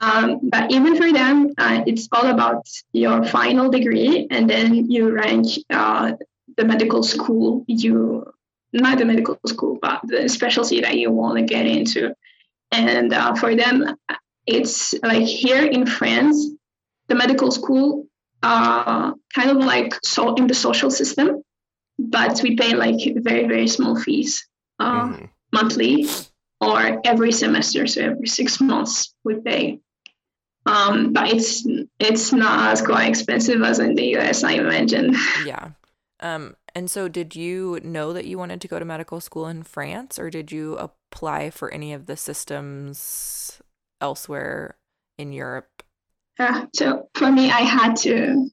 Um, 0.00 0.40
but 0.42 0.72
even 0.72 0.96
for 0.96 1.12
them, 1.12 1.52
uh, 1.56 1.84
it's 1.86 2.08
all 2.10 2.26
about 2.26 2.66
your 2.92 3.24
final 3.24 3.70
degree, 3.70 4.26
and 4.28 4.50
then 4.50 4.90
you 4.90 5.12
rank 5.12 5.46
uh, 5.70 6.14
the 6.56 6.64
medical 6.64 7.04
school 7.04 7.64
you, 7.68 8.26
not 8.72 8.98
the 8.98 9.04
medical 9.04 9.38
school, 9.46 9.78
but 9.80 10.00
the 10.02 10.28
specialty 10.28 10.80
that 10.80 10.98
you 10.98 11.12
want 11.12 11.38
to 11.38 11.44
get 11.44 11.66
into. 11.66 12.16
And 12.72 13.12
uh, 13.14 13.36
for 13.36 13.54
them, 13.54 13.96
it's 14.44 14.92
like 15.04 15.22
here 15.22 15.64
in 15.64 15.86
France, 15.86 16.48
the 17.06 17.14
medical 17.14 17.52
school 17.52 18.06
uh, 18.42 19.12
kind 19.34 19.50
of 19.50 19.58
like 19.58 19.94
so 20.04 20.34
in 20.34 20.46
the 20.46 20.54
social 20.54 20.90
system, 20.90 21.42
but 21.98 22.40
we 22.42 22.56
pay 22.56 22.74
like 22.74 23.00
very 23.16 23.46
very 23.46 23.68
small 23.68 23.96
fees 23.96 24.46
uh, 24.78 25.08
mm-hmm. 25.08 25.24
monthly 25.52 26.06
or 26.60 27.00
every 27.04 27.32
semester, 27.32 27.86
so 27.86 28.02
every 28.02 28.28
six 28.28 28.60
months 28.60 29.14
we 29.24 29.40
pay. 29.40 29.80
Um, 30.64 31.12
but 31.12 31.32
it's 31.32 31.66
it's 31.98 32.32
not 32.32 32.72
as 32.72 32.82
quite 32.82 33.08
expensive 33.08 33.62
as 33.62 33.78
in 33.78 33.94
the 33.94 34.16
US, 34.16 34.44
I 34.44 34.52
imagine. 34.52 35.14
Yeah. 35.44 35.70
Um, 36.20 36.54
and 36.74 36.88
so, 36.88 37.08
did 37.08 37.34
you 37.34 37.80
know 37.82 38.12
that 38.12 38.26
you 38.26 38.38
wanted 38.38 38.60
to 38.60 38.68
go 38.68 38.78
to 38.78 38.84
medical 38.84 39.20
school 39.20 39.48
in 39.48 39.64
France, 39.64 40.20
or 40.20 40.30
did 40.30 40.52
you 40.52 40.76
apply 40.76 41.50
for 41.50 41.72
any 41.72 41.92
of 41.92 42.06
the 42.06 42.16
systems 42.16 43.60
elsewhere 44.00 44.76
in 45.18 45.32
Europe? 45.32 45.71
Uh, 46.38 46.66
so 46.74 47.08
for 47.14 47.30
me, 47.30 47.50
I 47.50 47.60
had 47.60 47.96
to 47.96 48.50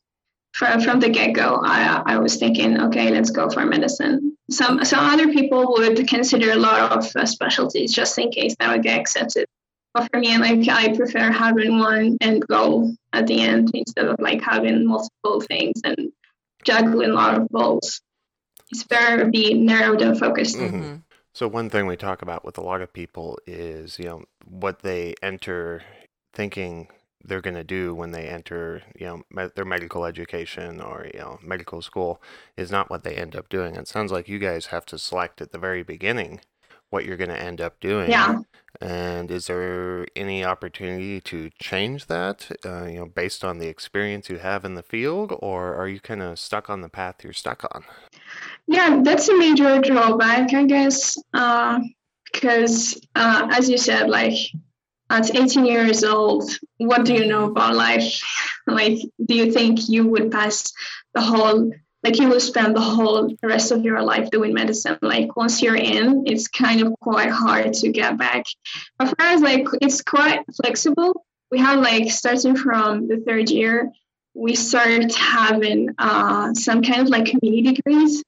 from 0.53 0.81
from 0.81 0.99
the 0.99 1.09
get 1.09 1.33
go. 1.33 1.61
I 1.63 2.01
I 2.05 2.17
was 2.17 2.37
thinking, 2.37 2.79
okay, 2.81 3.11
let's 3.11 3.29
go 3.29 3.49
for 3.49 3.65
medicine. 3.65 4.35
Some 4.51 4.83
some 4.83 5.05
other 5.05 5.31
people 5.31 5.73
would 5.77 6.07
consider 6.07 6.51
a 6.51 6.55
lot 6.55 6.91
of 6.91 7.15
uh, 7.15 7.25
specialties 7.25 7.93
just 7.93 8.17
in 8.17 8.31
case 8.31 8.55
that 8.59 8.71
would 8.71 8.83
get 8.83 8.99
accepted. 8.99 9.45
But 9.93 10.09
for 10.11 10.19
me, 10.19 10.37
like 10.37 10.67
I 10.67 10.95
prefer 10.95 11.31
having 11.31 11.79
one 11.79 12.17
end 12.21 12.45
goal 12.47 12.93
at 13.13 13.27
the 13.27 13.41
end 13.41 13.71
instead 13.73 14.05
of 14.05 14.17
like 14.19 14.41
having 14.41 14.85
multiple 14.85 15.41
things 15.41 15.81
and 15.83 16.11
juggling 16.63 17.11
a 17.11 17.13
lot 17.13 17.35
of 17.35 17.49
balls. 17.49 18.01
It's 18.71 18.83
better 18.83 19.23
to 19.23 19.29
be 19.29 19.55
narrowed 19.55 20.01
and 20.01 20.17
focused. 20.19 20.57
Mm-hmm. 20.57 20.97
So 21.33 21.47
one 21.47 21.69
thing 21.69 21.87
we 21.87 21.95
talk 21.95 22.21
about 22.21 22.43
with 22.43 22.57
a 22.57 22.61
lot 22.61 22.81
of 22.81 22.93
people 22.93 23.39
is, 23.47 23.97
you 23.97 24.05
know, 24.05 24.23
what 24.45 24.81
they 24.81 25.15
enter 25.23 25.81
thinking 26.33 26.87
they're 27.23 27.41
going 27.41 27.55
to 27.55 27.63
do 27.63 27.93
when 27.93 28.11
they 28.11 28.27
enter, 28.27 28.81
you 28.97 29.05
know, 29.05 29.23
me- 29.31 29.49
their 29.55 29.65
medical 29.65 30.05
education 30.05 30.81
or, 30.81 31.07
you 31.13 31.19
know, 31.19 31.39
medical 31.43 31.81
school 31.81 32.21
is 32.55 32.71
not 32.71 32.89
what 32.89 33.03
they 33.03 33.15
end 33.15 33.35
up 33.35 33.49
doing. 33.49 33.75
It 33.75 33.87
sounds 33.87 34.11
like 34.11 34.29
you 34.29 34.39
guys 34.39 34.67
have 34.67 34.85
to 34.87 34.97
select 34.97 35.41
at 35.41 35.51
the 35.51 35.57
very 35.57 35.83
beginning 35.83 36.41
what 36.89 37.05
you're 37.05 37.17
going 37.17 37.29
to 37.29 37.41
end 37.41 37.61
up 37.61 37.79
doing. 37.79 38.09
Yeah. 38.09 38.39
And 38.81 39.29
is 39.29 39.47
there 39.47 40.07
any 40.15 40.43
opportunity 40.43 41.19
to 41.21 41.49
change 41.59 42.07
that, 42.07 42.49
uh, 42.65 42.85
you 42.85 42.99
know, 42.99 43.05
based 43.05 43.43
on 43.43 43.59
the 43.59 43.67
experience 43.67 44.29
you 44.29 44.37
have 44.37 44.63
in 44.63 44.75
the 44.75 44.83
field, 44.83 45.33
or 45.39 45.75
are 45.75 45.87
you 45.87 45.99
kind 45.99 46.21
of 46.21 46.39
stuck 46.39 46.69
on 46.69 46.81
the 46.81 46.89
path 46.89 47.23
you're 47.23 47.33
stuck 47.33 47.63
on? 47.73 47.83
Yeah, 48.67 49.01
that's 49.03 49.27
a 49.27 49.37
major 49.37 49.79
drawback, 49.79 50.53
I 50.53 50.65
guess, 50.65 51.17
uh, 51.33 51.79
because 52.31 52.99
uh, 53.15 53.49
as 53.51 53.69
you 53.69 53.77
said, 53.77 54.09
like 54.09 54.37
at 55.09 55.35
18 55.35 55.65
years 55.65 56.03
old, 56.03 56.49
what 56.77 57.05
do 57.05 57.13
you 57.13 57.25
know 57.25 57.45
about 57.45 57.75
life? 57.75 58.21
like, 58.67 58.99
do 59.25 59.35
you 59.35 59.51
think 59.51 59.89
you 59.89 60.07
would 60.07 60.31
pass 60.31 60.71
the 61.13 61.21
whole 61.21 61.71
like 62.01 62.17
you 62.17 62.29
will 62.29 62.39
spend 62.39 62.77
the 62.77 62.81
whole 62.81 63.35
rest 63.43 63.73
of 63.73 63.83
your 63.83 64.01
life 64.01 64.29
doing 64.29 64.53
medicine? 64.53 64.97
Like 65.01 65.35
once 65.35 65.61
you're 65.61 65.75
in 65.75 66.23
it's 66.27 66.47
kind 66.47 66.81
of 66.81 66.93
quite 67.01 67.29
hard 67.29 67.73
to 67.73 67.91
get 67.91 68.17
back. 68.17 68.45
But 68.97 69.09
for 69.09 69.21
us 69.21 69.41
like 69.41 69.67
it's 69.81 70.01
quite 70.01 70.45
flexible. 70.61 71.25
We 71.51 71.59
have 71.59 71.79
like 71.79 72.09
starting 72.11 72.55
from 72.55 73.07
the 73.07 73.17
third 73.17 73.49
year 73.49 73.91
we 74.33 74.55
start 74.55 75.13
having 75.15 75.89
uh, 75.97 76.53
some 76.53 76.81
kind 76.83 77.01
of 77.01 77.09
like 77.09 77.25
community 77.25 77.73
degrees. 77.73 78.23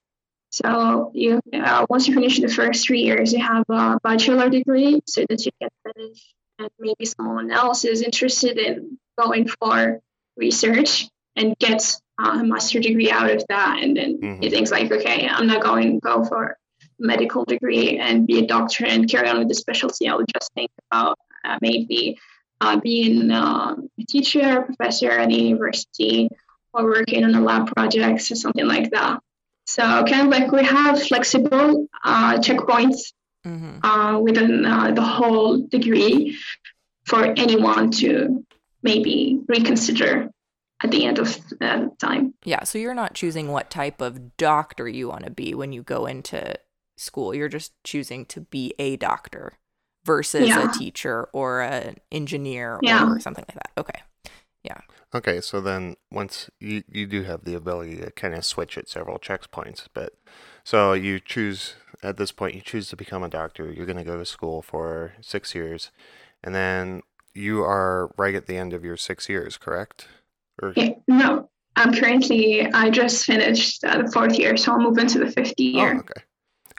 So 0.49 1.11
you 1.13 1.39
uh, 1.53 1.85
once 1.89 2.07
you 2.07 2.13
finish 2.13 2.41
the 2.41 2.49
first 2.49 2.85
three 2.85 3.03
years 3.03 3.31
you 3.31 3.39
have 3.39 3.63
a 3.69 3.99
bachelor 4.03 4.49
degree 4.49 5.01
so 5.07 5.23
that 5.29 5.45
you 5.45 5.51
can 5.61 5.69
finish 5.85 6.33
and 6.61 6.69
maybe 6.79 7.05
someone 7.05 7.51
else 7.51 7.85
is 7.85 8.01
interested 8.01 8.57
in 8.57 8.97
going 9.17 9.47
for 9.47 9.99
research 10.37 11.07
and 11.35 11.57
get 11.59 11.83
a 12.19 12.43
master 12.43 12.79
degree 12.79 13.09
out 13.09 13.31
of 13.31 13.43
that 13.49 13.79
and 13.81 13.97
then 13.97 14.19
mm-hmm. 14.19 14.41
he 14.41 14.49
thinks 14.49 14.71
like 14.71 14.91
okay 14.91 15.27
i'm 15.27 15.47
not 15.47 15.63
going 15.63 15.93
to 15.93 15.99
go 15.99 16.23
for 16.23 16.43
a 16.45 16.55
medical 16.99 17.45
degree 17.45 17.97
and 17.97 18.27
be 18.27 18.39
a 18.39 18.45
doctor 18.45 18.85
and 18.85 19.09
carry 19.09 19.27
on 19.27 19.39
with 19.39 19.47
the 19.47 19.55
specialty 19.55 20.07
i 20.07 20.15
would 20.15 20.31
just 20.31 20.51
think 20.53 20.71
about 20.89 21.17
uh, 21.43 21.57
maybe 21.61 22.19
uh, 22.59 22.79
being 22.79 23.31
uh, 23.31 23.75
a 23.99 24.03
teacher 24.07 24.59
or 24.59 24.63
professor 24.63 25.09
at 25.09 25.29
a 25.29 25.33
university 25.33 26.29
or 26.73 26.85
working 26.85 27.23
on 27.23 27.33
a 27.33 27.41
lab 27.41 27.73
projects 27.75 28.29
or 28.31 28.35
something 28.35 28.67
like 28.67 28.91
that 28.91 29.19
so 29.65 29.81
kind 30.03 30.21
of 30.21 30.27
like 30.27 30.51
we 30.51 30.63
have 30.63 31.01
flexible 31.01 31.87
uh, 32.03 32.37
checkpoints 32.37 33.13
mm-hmm. 33.45 33.83
Uh, 33.83 34.19
within 34.19 34.65
uh, 34.65 34.91
the 34.91 35.01
whole 35.01 35.61
degree 35.67 36.37
for 37.05 37.25
anyone 37.25 37.91
to 37.91 38.45
maybe 38.83 39.39
reconsider 39.47 40.29
at 40.83 40.91
the 40.91 41.05
end 41.05 41.19
of 41.19 41.37
the 41.49 41.91
time. 41.99 42.33
Yeah, 42.43 42.63
so 42.63 42.77
you're 42.77 42.95
not 42.95 43.13
choosing 43.13 43.49
what 43.49 43.69
type 43.69 44.01
of 44.01 44.35
doctor 44.37 44.87
you 44.87 45.09
want 45.09 45.25
to 45.25 45.31
be 45.31 45.53
when 45.53 45.71
you 45.71 45.83
go 45.83 46.05
into 46.05 46.55
school. 46.97 47.35
You're 47.35 47.49
just 47.49 47.73
choosing 47.83 48.25
to 48.27 48.41
be 48.41 48.73
a 48.79 48.97
doctor 48.97 49.53
versus 50.05 50.47
yeah. 50.47 50.69
a 50.69 50.73
teacher 50.73 51.27
or 51.33 51.61
an 51.61 51.97
engineer 52.11 52.79
yeah. 52.81 53.07
or 53.07 53.19
something 53.19 53.45
like 53.47 53.55
that. 53.55 53.71
Okay. 53.77 54.01
Yeah. 54.63 54.81
Okay, 55.13 55.41
so 55.41 55.59
then 55.59 55.95
once 56.11 56.49
you 56.59 56.83
you 56.89 57.05
do 57.05 57.23
have 57.23 57.43
the 57.43 57.55
ability 57.55 57.97
to 57.97 58.11
kind 58.11 58.33
of 58.33 58.45
switch 58.45 58.77
at 58.77 58.87
several 58.87 59.17
checkpoints, 59.17 59.87
but 59.93 60.13
so 60.63 60.93
you 60.93 61.19
choose 61.19 61.73
at 62.03 62.17
this 62.17 62.31
point 62.31 62.55
you 62.55 62.61
choose 62.61 62.89
to 62.89 62.95
become 62.95 63.23
a 63.23 63.29
doctor. 63.29 63.71
You're 63.71 63.85
going 63.85 63.97
to 63.97 64.03
go 64.03 64.17
to 64.17 64.25
school 64.25 64.61
for 64.61 65.13
6 65.21 65.55
years 65.55 65.91
and 66.43 66.55
then 66.55 67.01
you 67.33 67.63
are 67.63 68.11
right 68.17 68.35
at 68.35 68.47
the 68.47 68.57
end 68.57 68.73
of 68.73 68.83
your 68.83 68.97
6 68.97 69.29
years, 69.29 69.57
correct? 69.57 70.07
Or... 70.61 70.73
Yeah, 70.75 70.91
no, 71.07 71.49
I'm 71.75 71.93
currently, 71.93 72.65
I 72.71 72.89
just 72.89 73.25
finished 73.25 73.83
uh, 73.83 74.03
the 74.03 74.11
fourth 74.11 74.37
year, 74.37 74.57
so 74.57 74.73
I'm 74.73 74.83
moving 74.83 75.07
to 75.07 75.19
the 75.19 75.31
fifth 75.31 75.53
oh, 75.59 75.63
year. 75.63 75.95
Oh, 75.95 75.99
okay. 75.99 76.23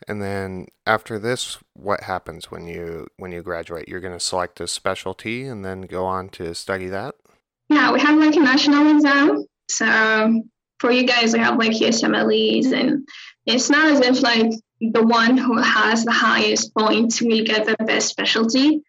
And 0.09 0.21
then 0.21 0.67
after 0.87 1.19
this, 1.19 1.59
what 1.75 2.03
happens 2.03 2.51
when 2.51 2.67
you 2.67 3.07
when 3.19 3.31
you 3.31 3.41
graduate? 3.43 3.89
You're 3.89 4.01
going 4.01 4.17
to 4.17 4.21
select 4.21 4.61
a 4.61 4.67
specialty 4.67 5.45
and 5.45 5.65
then 5.65 5.83
go 5.83 6.05
on 6.05 6.29
to 6.31 6.55
study 6.55 6.89
that. 6.89 7.15
Yeah, 7.69 7.93
we 7.93 8.01
have 8.01 8.19
like 8.19 8.35
a 8.35 8.41
national 8.41 8.97
exam. 8.97 9.45
So 9.69 10.43
for 10.81 10.91
you 10.91 11.07
guys, 11.07 11.33
we 11.33 11.39
have 11.39 11.57
like 11.57 11.73
USMLEs, 11.73 12.73
and 12.73 13.07
it's 13.47 13.71
not 13.71 13.93
as 13.93 14.01
if 14.01 14.23
like 14.23 14.53
the 14.91 15.03
one 15.03 15.37
who 15.39 15.59
has 15.59 16.05
the 16.05 16.13
highest 16.13 16.75
points 16.75 17.23
will 17.23 17.45
get 17.45 17.67
the 17.67 17.77
best 17.85 18.09
specialty. 18.09 18.83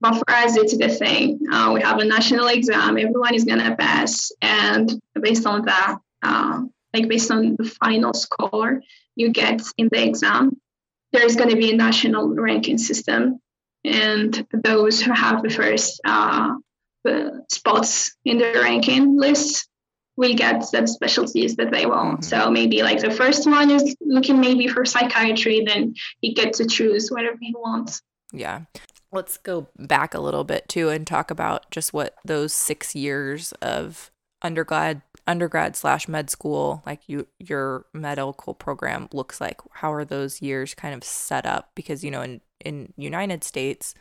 But 0.00 0.14
for 0.14 0.30
us, 0.30 0.56
it's 0.56 0.76
the 0.76 0.88
thing. 0.88 1.40
Uh, 1.52 1.72
we 1.74 1.82
have 1.82 1.98
a 1.98 2.04
national 2.04 2.46
exam. 2.46 2.96
Everyone 2.96 3.34
is 3.34 3.44
gonna 3.44 3.76
pass, 3.76 4.32
and 4.40 4.90
based 5.20 5.46
on 5.46 5.66
that, 5.66 5.98
uh, 6.22 6.62
like 6.94 7.08
based 7.08 7.30
on 7.30 7.56
the 7.58 7.64
final 7.64 8.14
score 8.14 8.82
you 9.16 9.30
get 9.30 9.60
in 9.76 9.88
the 9.92 10.02
exam, 10.02 10.56
there 11.12 11.24
is 11.24 11.36
going 11.36 11.50
to 11.50 11.56
be 11.56 11.72
a 11.72 11.76
national 11.76 12.28
ranking 12.28 12.78
system, 12.78 13.40
and 13.84 14.46
those 14.52 15.02
who 15.02 15.12
have 15.12 15.42
the 15.42 15.50
first 15.50 16.00
uh, 16.04 16.54
spots 17.50 18.16
in 18.24 18.38
the 18.38 18.52
ranking 18.62 19.18
list 19.18 19.68
will 20.20 20.34
get 20.34 20.60
the 20.70 20.86
specialties 20.86 21.56
that 21.56 21.72
they 21.72 21.86
want. 21.86 22.20
Mm-hmm. 22.20 22.44
So 22.44 22.50
maybe 22.50 22.82
like 22.82 23.00
the 23.00 23.10
first 23.10 23.46
one 23.46 23.70
is 23.70 23.96
looking 24.00 24.40
maybe 24.40 24.68
for 24.68 24.84
psychiatry, 24.84 25.64
then 25.66 25.94
he 26.20 26.34
gets 26.34 26.58
to 26.58 26.66
choose 26.66 27.10
whatever 27.10 27.38
he 27.40 27.52
wants. 27.56 28.02
Yeah 28.32 28.60
let's 29.12 29.36
go 29.38 29.66
back 29.76 30.14
a 30.14 30.20
little 30.20 30.44
bit 30.44 30.68
too 30.68 30.88
and 30.88 31.06
talk 31.06 31.30
about 31.30 31.70
just 31.70 31.92
what 31.92 32.14
those 32.24 32.52
six 32.52 32.94
years 32.94 33.52
of 33.60 34.10
undergrad 34.42 35.02
undergrad 35.26 35.76
slash 35.76 36.08
med 36.08 36.30
school 36.30 36.82
like 36.86 37.08
you 37.08 37.26
your 37.38 37.84
medical 37.92 38.54
program 38.54 39.08
looks 39.12 39.40
like 39.40 39.60
how 39.74 39.92
are 39.92 40.04
those 40.04 40.40
years 40.40 40.74
kind 40.74 40.94
of 40.94 41.04
set 41.04 41.44
up 41.44 41.70
because 41.74 42.02
you 42.02 42.10
know 42.10 42.22
in 42.22 42.40
in 42.64 42.92
united 42.96 43.44
states 43.44 43.94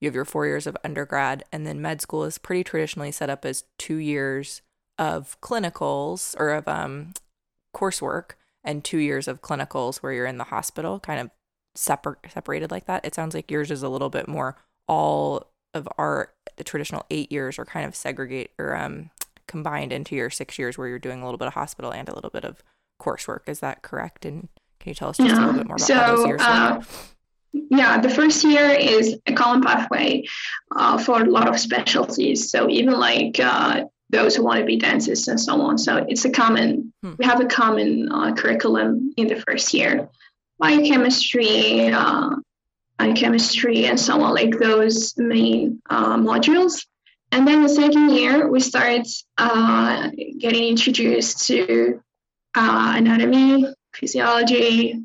you 0.00 0.08
have 0.08 0.14
your 0.14 0.24
four 0.24 0.46
years 0.46 0.66
of 0.66 0.76
undergrad 0.84 1.44
and 1.52 1.66
then 1.66 1.80
med 1.80 2.00
school 2.00 2.24
is 2.24 2.38
pretty 2.38 2.64
traditionally 2.64 3.12
set 3.12 3.30
up 3.30 3.44
as 3.44 3.64
two 3.78 3.96
years 3.96 4.62
of 4.98 5.40
clinicals 5.40 6.34
or 6.38 6.50
of 6.50 6.68
um 6.68 7.12
coursework 7.74 8.32
and 8.62 8.84
two 8.84 8.98
years 8.98 9.28
of 9.28 9.42
clinicals 9.42 9.96
where 9.98 10.12
you're 10.12 10.26
in 10.26 10.38
the 10.38 10.44
hospital 10.44 11.00
kind 11.00 11.20
of 11.20 11.30
separ- 11.74 12.18
separated 12.28 12.70
like 12.70 12.86
that. 12.86 13.04
It 13.04 13.14
sounds 13.14 13.34
like 13.34 13.50
yours 13.50 13.70
is 13.70 13.82
a 13.82 13.88
little 13.88 14.10
bit 14.10 14.28
more 14.28 14.56
all 14.86 15.50
of 15.72 15.88
our 15.98 16.32
the 16.56 16.64
traditional 16.64 17.04
eight 17.10 17.32
years 17.32 17.58
are 17.58 17.64
kind 17.64 17.84
of 17.84 17.96
segregate 17.96 18.50
or 18.58 18.76
um, 18.76 19.10
combined 19.46 19.92
into 19.92 20.14
your 20.14 20.30
six 20.30 20.58
years 20.58 20.78
where 20.78 20.88
you're 20.88 20.98
doing 20.98 21.20
a 21.20 21.24
little 21.24 21.38
bit 21.38 21.48
of 21.48 21.54
hospital 21.54 21.92
and 21.92 22.08
a 22.08 22.14
little 22.14 22.30
bit 22.30 22.44
of 22.44 22.62
coursework. 23.00 23.40
Is 23.48 23.60
that 23.60 23.82
correct? 23.82 24.24
And 24.24 24.48
can 24.78 24.90
you 24.90 24.94
tell 24.94 25.08
us 25.08 25.16
just 25.16 25.30
yeah. 25.30 25.38
a 25.38 25.40
little 25.40 25.54
bit 25.54 25.66
more 25.66 25.76
about 25.76 25.86
so, 25.86 25.94
how 25.94 26.16
those 26.16 26.26
years 26.26 26.40
uh, 26.42 26.82
Yeah, 27.52 28.00
the 28.00 28.08
first 28.08 28.44
year 28.44 28.70
is 28.70 29.18
a 29.26 29.32
common 29.32 29.62
pathway 29.62 30.24
uh, 30.74 30.98
for 30.98 31.22
a 31.22 31.24
lot 31.24 31.48
of 31.48 31.58
specialties. 31.58 32.50
So 32.50 32.68
even 32.68 32.94
like 32.94 33.40
uh, 33.40 33.84
those 34.14 34.36
who 34.36 34.44
want 34.44 34.60
to 34.60 34.64
be 34.64 34.76
dentists 34.76 35.28
and 35.28 35.40
so 35.40 35.60
on. 35.60 35.78
So 35.78 36.04
it's 36.08 36.24
a 36.24 36.30
common, 36.30 36.92
hmm. 37.02 37.14
we 37.18 37.24
have 37.24 37.40
a 37.40 37.46
common 37.46 38.10
uh, 38.10 38.34
curriculum 38.34 39.12
in 39.16 39.28
the 39.28 39.36
first 39.36 39.74
year 39.74 40.08
biochemistry, 40.58 41.88
uh, 41.88 42.30
and 42.98 43.16
chemistry, 43.16 43.86
and 43.86 43.98
so 43.98 44.20
on, 44.20 44.34
like 44.34 44.58
those 44.58 45.16
main 45.16 45.82
uh, 45.90 46.16
modules. 46.16 46.86
and 47.32 47.48
then 47.48 47.62
the 47.62 47.68
second 47.68 48.10
year, 48.10 48.48
we 48.48 48.60
start 48.60 49.06
uh, 49.38 50.08
getting 50.38 50.68
introduced 50.68 51.48
to 51.48 52.00
uh, 52.54 52.92
anatomy, 52.96 53.66
physiology, 53.92 55.04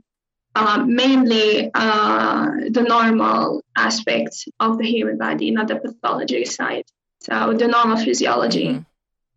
uh, 0.56 0.84
mainly 0.86 1.72
uh, 1.74 2.52
the 2.70 2.86
normal 2.88 3.64
aspects 3.76 4.46
of 4.60 4.78
the 4.78 4.86
human 4.86 5.18
body, 5.18 5.50
not 5.50 5.68
the 5.68 5.78
pathology 5.78 6.46
side. 6.46 6.86
So 7.22 7.54
the 7.54 7.68
normal 7.68 7.98
physiology, 7.98 8.68
mm-hmm. 8.68 8.82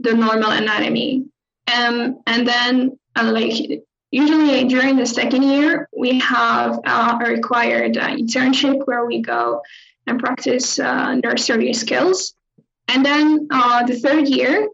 The 0.02 0.14
normal 0.14 0.50
anatomy, 0.50 1.24
um, 1.74 2.20
and 2.26 2.46
then 2.46 2.98
uh, 3.16 3.30
like 3.32 3.82
usually 4.10 4.64
during 4.64 4.96
the 4.96 5.06
second 5.06 5.42
year, 5.42 5.88
we 5.96 6.20
have 6.20 6.78
uh, 6.84 7.18
a 7.20 7.30
required 7.30 7.96
uh, 7.96 8.08
internship 8.08 8.86
where 8.86 9.04
we 9.04 9.22
go 9.22 9.62
and 10.06 10.20
practice 10.20 10.78
uh, 10.78 11.14
nursery 11.14 11.72
skills. 11.72 12.34
And 12.88 13.04
then 13.04 13.48
uh, 13.50 13.86
the 13.86 13.98
third 13.98 14.28
year, 14.28 14.68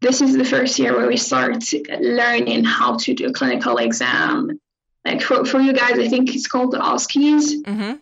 this 0.00 0.20
is 0.20 0.36
the 0.36 0.44
first 0.44 0.78
year 0.78 0.96
where 0.96 1.08
we 1.08 1.16
start 1.16 1.64
learning 2.00 2.64
how 2.64 2.96
to 2.98 3.14
do 3.14 3.26
a 3.26 3.32
clinical 3.32 3.78
exam. 3.78 4.60
Like 5.04 5.20
for, 5.20 5.44
for 5.44 5.60
you 5.60 5.72
guys, 5.72 5.98
I 5.98 6.08
think 6.08 6.34
it's 6.34 6.46
called 6.46 6.72
the 6.72 6.78
OSCEs. 6.78 7.64
Mm-hmm. 7.64 7.92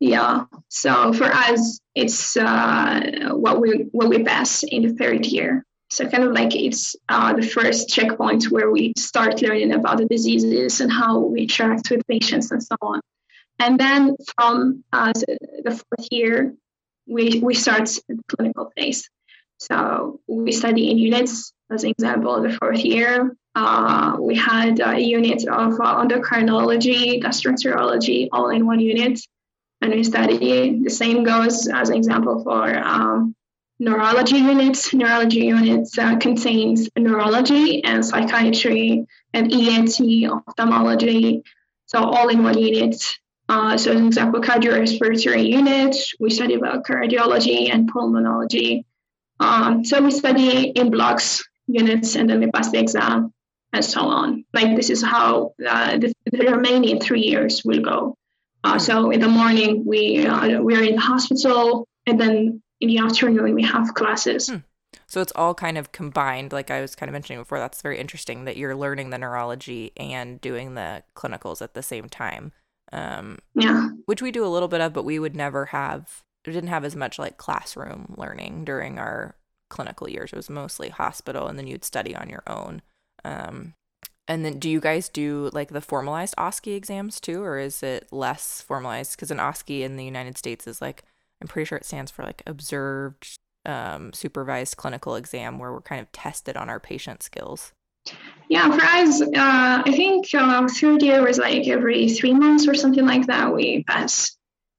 Yeah. 0.00 0.44
So 0.68 1.12
for 1.12 1.24
us, 1.24 1.80
it's 1.94 2.36
uh, 2.36 3.30
what 3.32 3.60
we 3.60 3.86
what 3.92 4.08
we 4.08 4.24
pass 4.24 4.64
in 4.64 4.82
the 4.82 4.94
third 4.94 5.26
year. 5.26 5.64
So 5.92 6.08
kind 6.08 6.24
of 6.24 6.32
like 6.32 6.56
it's 6.56 6.96
uh, 7.10 7.34
the 7.34 7.42
first 7.42 7.90
checkpoint 7.90 8.44
where 8.44 8.70
we 8.70 8.94
start 8.96 9.42
learning 9.42 9.72
about 9.72 9.98
the 9.98 10.06
diseases 10.06 10.80
and 10.80 10.90
how 10.90 11.18
we 11.18 11.42
interact 11.42 11.90
with 11.90 12.06
patients 12.06 12.50
and 12.50 12.62
so 12.62 12.76
on. 12.80 13.02
And 13.58 13.78
then 13.78 14.16
from 14.34 14.84
uh, 14.90 15.12
the 15.12 15.70
fourth 15.70 16.08
year, 16.10 16.54
we, 17.06 17.40
we 17.40 17.52
start 17.52 17.90
the 18.08 18.18
clinical 18.26 18.72
phase. 18.74 19.10
So 19.58 20.20
we 20.26 20.52
study 20.52 20.90
in 20.90 20.96
units. 20.96 21.52
As 21.70 21.84
an 21.84 21.90
example, 21.90 22.40
the 22.40 22.56
fourth 22.56 22.82
year, 22.82 23.36
uh, 23.54 24.16
we 24.18 24.34
had 24.34 24.80
a 24.80 24.98
unit 24.98 25.46
of 25.46 25.74
uh, 25.74 26.02
endocrinology, 26.02 27.22
gastroenterology, 27.22 28.28
all 28.32 28.48
in 28.48 28.64
one 28.64 28.80
unit. 28.80 29.20
And 29.82 29.92
we 29.92 30.04
study, 30.04 30.80
the 30.82 30.90
same 30.90 31.22
goes 31.22 31.68
as 31.68 31.90
an 31.90 31.96
example 31.96 32.42
for 32.42 32.78
um, 32.78 33.34
neurology 33.82 34.36
units. 34.36 34.94
Neurology 34.94 35.40
units 35.40 35.98
uh, 35.98 36.16
contains 36.16 36.88
neurology 36.96 37.82
and 37.82 38.06
psychiatry 38.06 39.06
and 39.34 39.52
ENT, 39.52 40.00
ophthalmology. 40.30 41.42
So 41.86 41.98
all 41.98 42.28
in 42.28 42.44
one 42.44 42.58
unit. 42.58 43.02
Uh, 43.48 43.76
so, 43.76 43.90
an 43.90 44.06
example, 44.06 44.40
cardiorespiratory 44.40 45.46
unit, 45.48 45.96
we 46.20 46.30
study 46.30 46.54
about 46.54 46.84
cardiology 46.84 47.70
and 47.72 47.92
pulmonology. 47.92 48.84
Um, 49.40 49.84
so 49.84 50.00
we 50.00 50.12
study 50.12 50.68
in 50.68 50.90
blocks 50.90 51.42
units 51.66 52.14
and 52.14 52.30
then 52.30 52.38
we 52.38 52.50
pass 52.52 52.70
the 52.70 52.78
exam 52.78 53.34
and 53.72 53.84
so 53.84 54.02
on. 54.02 54.44
Like 54.54 54.76
this 54.76 54.90
is 54.90 55.02
how 55.02 55.54
uh, 55.66 55.98
the, 55.98 56.14
the, 56.30 56.38
remaining 56.38 57.00
three 57.00 57.22
years 57.22 57.62
will 57.64 57.80
go. 57.80 58.16
Uh, 58.62 58.78
so 58.78 59.10
in 59.10 59.20
the 59.20 59.28
morning 59.28 59.84
we 59.84 60.24
uh, 60.24 60.60
we 60.62 60.76
are 60.76 60.84
in 60.84 60.94
the 60.94 61.00
hospital, 61.00 61.88
and 62.06 62.20
then 62.20 62.62
in 62.82 62.88
the 62.88 62.98
afternoon 62.98 63.54
we 63.54 63.62
have 63.62 63.94
classes. 63.94 64.48
Hmm. 64.48 64.56
So 65.06 65.20
it's 65.20 65.32
all 65.36 65.54
kind 65.54 65.78
of 65.78 65.92
combined, 65.92 66.52
like 66.52 66.70
I 66.70 66.80
was 66.80 66.94
kind 66.94 67.08
of 67.08 67.12
mentioning 67.12 67.40
before. 67.40 67.58
That's 67.58 67.80
very 67.80 67.98
interesting 67.98 68.44
that 68.44 68.56
you're 68.56 68.74
learning 68.74 69.10
the 69.10 69.18
neurology 69.18 69.92
and 69.96 70.40
doing 70.40 70.74
the 70.74 71.02
clinicals 71.14 71.62
at 71.62 71.74
the 71.74 71.82
same 71.82 72.08
time. 72.08 72.52
Um, 72.92 73.38
yeah. 73.54 73.88
Which 74.06 74.20
we 74.20 74.30
do 74.30 74.44
a 74.44 74.48
little 74.48 74.68
bit 74.68 74.80
of, 74.80 74.92
but 74.92 75.04
we 75.04 75.18
would 75.18 75.36
never 75.36 75.66
have, 75.66 76.22
we 76.46 76.52
didn't 76.52 76.68
have 76.68 76.84
as 76.84 76.96
much 76.96 77.18
like 77.18 77.38
classroom 77.38 78.14
learning 78.18 78.64
during 78.64 78.98
our 78.98 79.36
clinical 79.70 80.10
years. 80.10 80.32
It 80.32 80.36
was 80.36 80.50
mostly 80.50 80.90
hospital, 80.90 81.46
and 81.46 81.58
then 81.58 81.66
you'd 81.66 81.84
study 81.84 82.14
on 82.14 82.28
your 82.28 82.42
own. 82.46 82.82
Um, 83.24 83.74
and 84.28 84.44
then 84.44 84.58
do 84.58 84.68
you 84.68 84.80
guys 84.80 85.08
do 85.08 85.50
like 85.52 85.70
the 85.70 85.80
formalized 85.80 86.34
OSCE 86.36 86.76
exams 86.76 87.20
too, 87.20 87.42
or 87.42 87.58
is 87.58 87.82
it 87.82 88.08
less 88.12 88.60
formalized? 88.60 89.12
Because 89.12 89.30
an 89.30 89.38
OSCE 89.38 89.80
in 89.80 89.96
the 89.96 90.04
United 90.04 90.36
States 90.36 90.66
is 90.66 90.82
like, 90.82 91.04
I'm 91.42 91.48
pretty 91.48 91.66
sure 91.66 91.76
it 91.76 91.84
stands 91.84 92.10
for 92.10 92.22
like 92.22 92.42
observed 92.46 93.38
um, 93.66 94.12
supervised 94.12 94.76
clinical 94.76 95.16
exam 95.16 95.58
where 95.58 95.72
we're 95.72 95.80
kind 95.80 96.00
of 96.00 96.10
tested 96.12 96.56
on 96.56 96.70
our 96.70 96.78
patient 96.78 97.22
skills. 97.22 97.72
Yeah, 98.48 98.70
for 98.70 98.82
us, 98.82 99.20
uh, 99.20 99.28
I 99.34 99.92
think 99.92 100.32
uh, 100.34 100.68
third 100.68 101.02
year 101.02 101.22
was 101.24 101.38
like 101.38 101.66
every 101.66 102.08
three 102.08 102.32
months 102.32 102.68
or 102.68 102.74
something 102.74 103.04
like 103.04 103.26
that. 103.26 103.52
We 103.52 103.84
pass, 103.84 104.36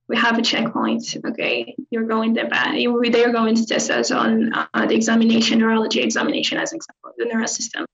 we 0.08 0.18
have 0.18 0.38
a 0.38 0.42
checkpoint. 0.42 1.18
Okay, 1.26 1.76
you're 1.90 2.08
going 2.08 2.36
to 2.36 2.46
bed. 2.46 2.76
They're 3.12 3.32
going 3.32 3.56
to 3.56 3.66
test 3.66 3.90
us 3.92 4.12
on 4.12 4.54
uh, 4.54 4.86
the 4.86 4.96
examination, 4.96 5.60
neurology 5.60 6.02
examination, 6.02 6.58
as 6.58 6.72
an 6.72 6.78
example, 6.78 7.12
the 7.18 7.26
neural 7.26 7.48
system, 7.48 7.86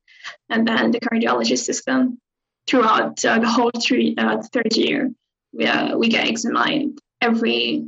and 0.50 0.68
then 0.68 0.92
the 0.92 1.00
cardiology 1.00 1.58
system. 1.58 2.20
Throughout 2.68 3.26
uh, 3.26 3.40
the 3.40 3.50
whole 3.50 3.72
three, 3.82 4.14
uh, 4.16 4.44
third 4.54 4.76
year, 4.76 5.12
we, 5.54 5.66
uh, 5.66 5.98
we 5.98 6.08
get 6.08 6.28
examined 6.28 7.00
every 7.20 7.88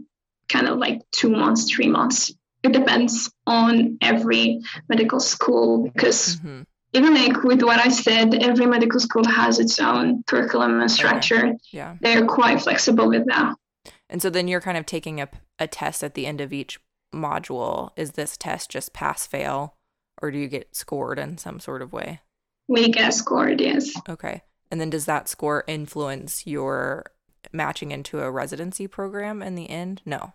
kind 0.52 0.68
of 0.68 0.78
like 0.78 1.02
two 1.12 1.30
months, 1.30 1.72
three 1.72 1.88
months. 1.88 2.34
It 2.64 2.74
depends 2.74 3.32
on 3.48 3.98
every 4.02 4.62
medical 4.90 5.20
school 5.20 5.84
because. 5.84 6.38
Mm-hmm 6.38 6.62
even 6.94 7.14
like 7.14 7.44
with 7.44 7.62
what 7.64 7.80
I 7.80 7.90
said, 7.90 8.34
every 8.36 8.66
medical 8.66 9.00
school 9.00 9.26
has 9.26 9.60
its 9.60 9.80
own 9.80 10.24
curriculum 10.24 10.82
and 10.82 10.92
structure. 10.92 11.48
Okay. 11.48 11.58
Yeah. 11.72 11.96
They're 12.02 12.26
quite 12.26 12.62
flexible 12.62 13.08
with 13.08 13.28
that. 13.28 13.56
And 14.10 14.22
so 14.22 14.30
then 14.30 14.48
you're 14.48 14.62
kind 14.62 14.78
of 14.78 14.86
taking 14.86 15.22
a, 15.22 15.30
a 15.58 15.68
test 15.68 16.04
at 16.04 16.16
the 16.16 16.26
end 16.26 16.42
of 16.42 16.52
each 16.52 16.80
module. 17.14 17.92
Is 17.96 18.12
this 18.12 18.36
test 18.36 18.70
just 18.70 18.94
pass 18.94 19.26
fail 19.26 19.76
or 20.22 20.32
do 20.32 20.38
you 20.38 20.48
get 20.48 20.76
scored 20.76 21.18
in 21.18 21.38
some 21.38 21.60
sort 21.60 21.82
of 21.82 21.94
way? 21.94 22.20
We 22.68 22.90
get 22.90 23.14
scored, 23.14 23.62
yes. 23.62 23.92
Okay. 24.08 24.44
And 24.70 24.80
then 24.80 24.90
does 24.90 25.06
that 25.06 25.30
score 25.30 25.64
influence 25.68 26.46
your 26.46 27.06
matching 27.52 27.92
into 27.92 28.22
a 28.22 28.32
residency 28.32 28.88
program 28.88 29.42
in 29.42 29.56
the 29.56 29.70
end? 29.70 30.02
No. 30.06 30.34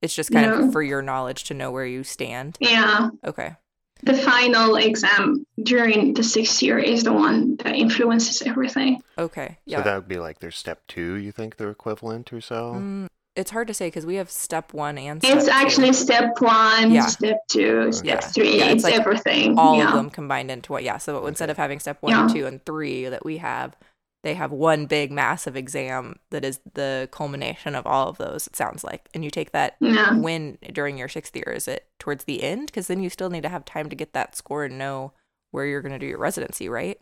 It's 0.00 0.14
just 0.14 0.30
kind 0.30 0.46
no. 0.46 0.66
of 0.66 0.72
for 0.72 0.82
your 0.82 1.02
knowledge 1.02 1.44
to 1.44 1.54
know 1.54 1.70
where 1.70 1.86
you 1.86 2.04
stand. 2.04 2.56
Yeah. 2.60 3.10
Okay 3.24 3.56
the 4.02 4.14
final 4.14 4.76
exam 4.76 5.44
during 5.62 6.14
the 6.14 6.22
sixth 6.22 6.62
year 6.62 6.78
is 6.78 7.04
the 7.04 7.12
one 7.12 7.56
that 7.56 7.74
influences 7.74 8.42
everything. 8.42 9.02
Okay. 9.16 9.58
Yeah. 9.64 9.78
So 9.78 9.84
that 9.84 9.94
would 9.96 10.08
be 10.08 10.18
like 10.18 10.38
their 10.38 10.50
step 10.50 10.86
two, 10.86 11.14
you 11.14 11.32
think 11.32 11.56
they're 11.56 11.70
equivalent 11.70 12.32
or 12.32 12.40
so? 12.40 12.74
Mm, 12.76 13.08
it's 13.34 13.50
hard 13.50 13.68
to 13.68 13.74
say 13.74 13.88
because 13.88 14.06
we 14.06 14.16
have 14.16 14.30
step 14.30 14.72
one 14.72 14.98
and 14.98 15.22
step 15.22 15.36
It's 15.36 15.48
actually 15.48 15.88
two. 15.88 15.94
step 15.94 16.40
one, 16.40 16.92
yeah. 16.92 17.06
step 17.06 17.38
two, 17.48 17.92
step 17.92 18.22
three. 18.22 18.58
Yeah, 18.58 18.66
it's, 18.66 18.74
it's 18.74 18.84
like 18.84 18.94
everything. 18.94 19.58
All 19.58 19.80
of 19.80 19.92
them 19.92 20.10
combined 20.10 20.50
into 20.50 20.72
what? 20.72 20.84
Yeah. 20.84 20.98
So 20.98 21.16
okay. 21.16 21.28
instead 21.28 21.50
of 21.50 21.56
having 21.56 21.80
step 21.80 21.98
one, 22.00 22.32
two, 22.32 22.46
and 22.46 22.64
three 22.64 23.08
that 23.08 23.24
we 23.24 23.38
have, 23.38 23.76
they 24.22 24.34
have 24.34 24.50
one 24.50 24.86
big 24.86 25.10
massive 25.10 25.56
exam 25.56 26.16
that 26.30 26.44
is 26.44 26.60
the 26.74 27.08
culmination 27.12 27.74
of 27.74 27.86
all 27.86 28.08
of 28.08 28.18
those 28.18 28.46
it 28.46 28.56
sounds 28.56 28.84
like 28.84 29.08
and 29.14 29.24
you 29.24 29.30
take 29.30 29.52
that 29.52 29.76
yeah. 29.80 30.16
win 30.16 30.58
during 30.72 30.98
your 30.98 31.08
sixth 31.08 31.34
year 31.34 31.52
is 31.54 31.68
it 31.68 31.86
towards 31.98 32.24
the 32.24 32.42
end 32.42 32.66
because 32.66 32.86
then 32.86 33.02
you 33.02 33.10
still 33.10 33.30
need 33.30 33.42
to 33.42 33.48
have 33.48 33.64
time 33.64 33.88
to 33.88 33.96
get 33.96 34.12
that 34.12 34.36
score 34.36 34.64
and 34.64 34.78
know 34.78 35.12
where 35.50 35.66
you're 35.66 35.82
going 35.82 35.92
to 35.92 35.98
do 35.98 36.06
your 36.06 36.18
residency 36.18 36.68
right 36.68 37.00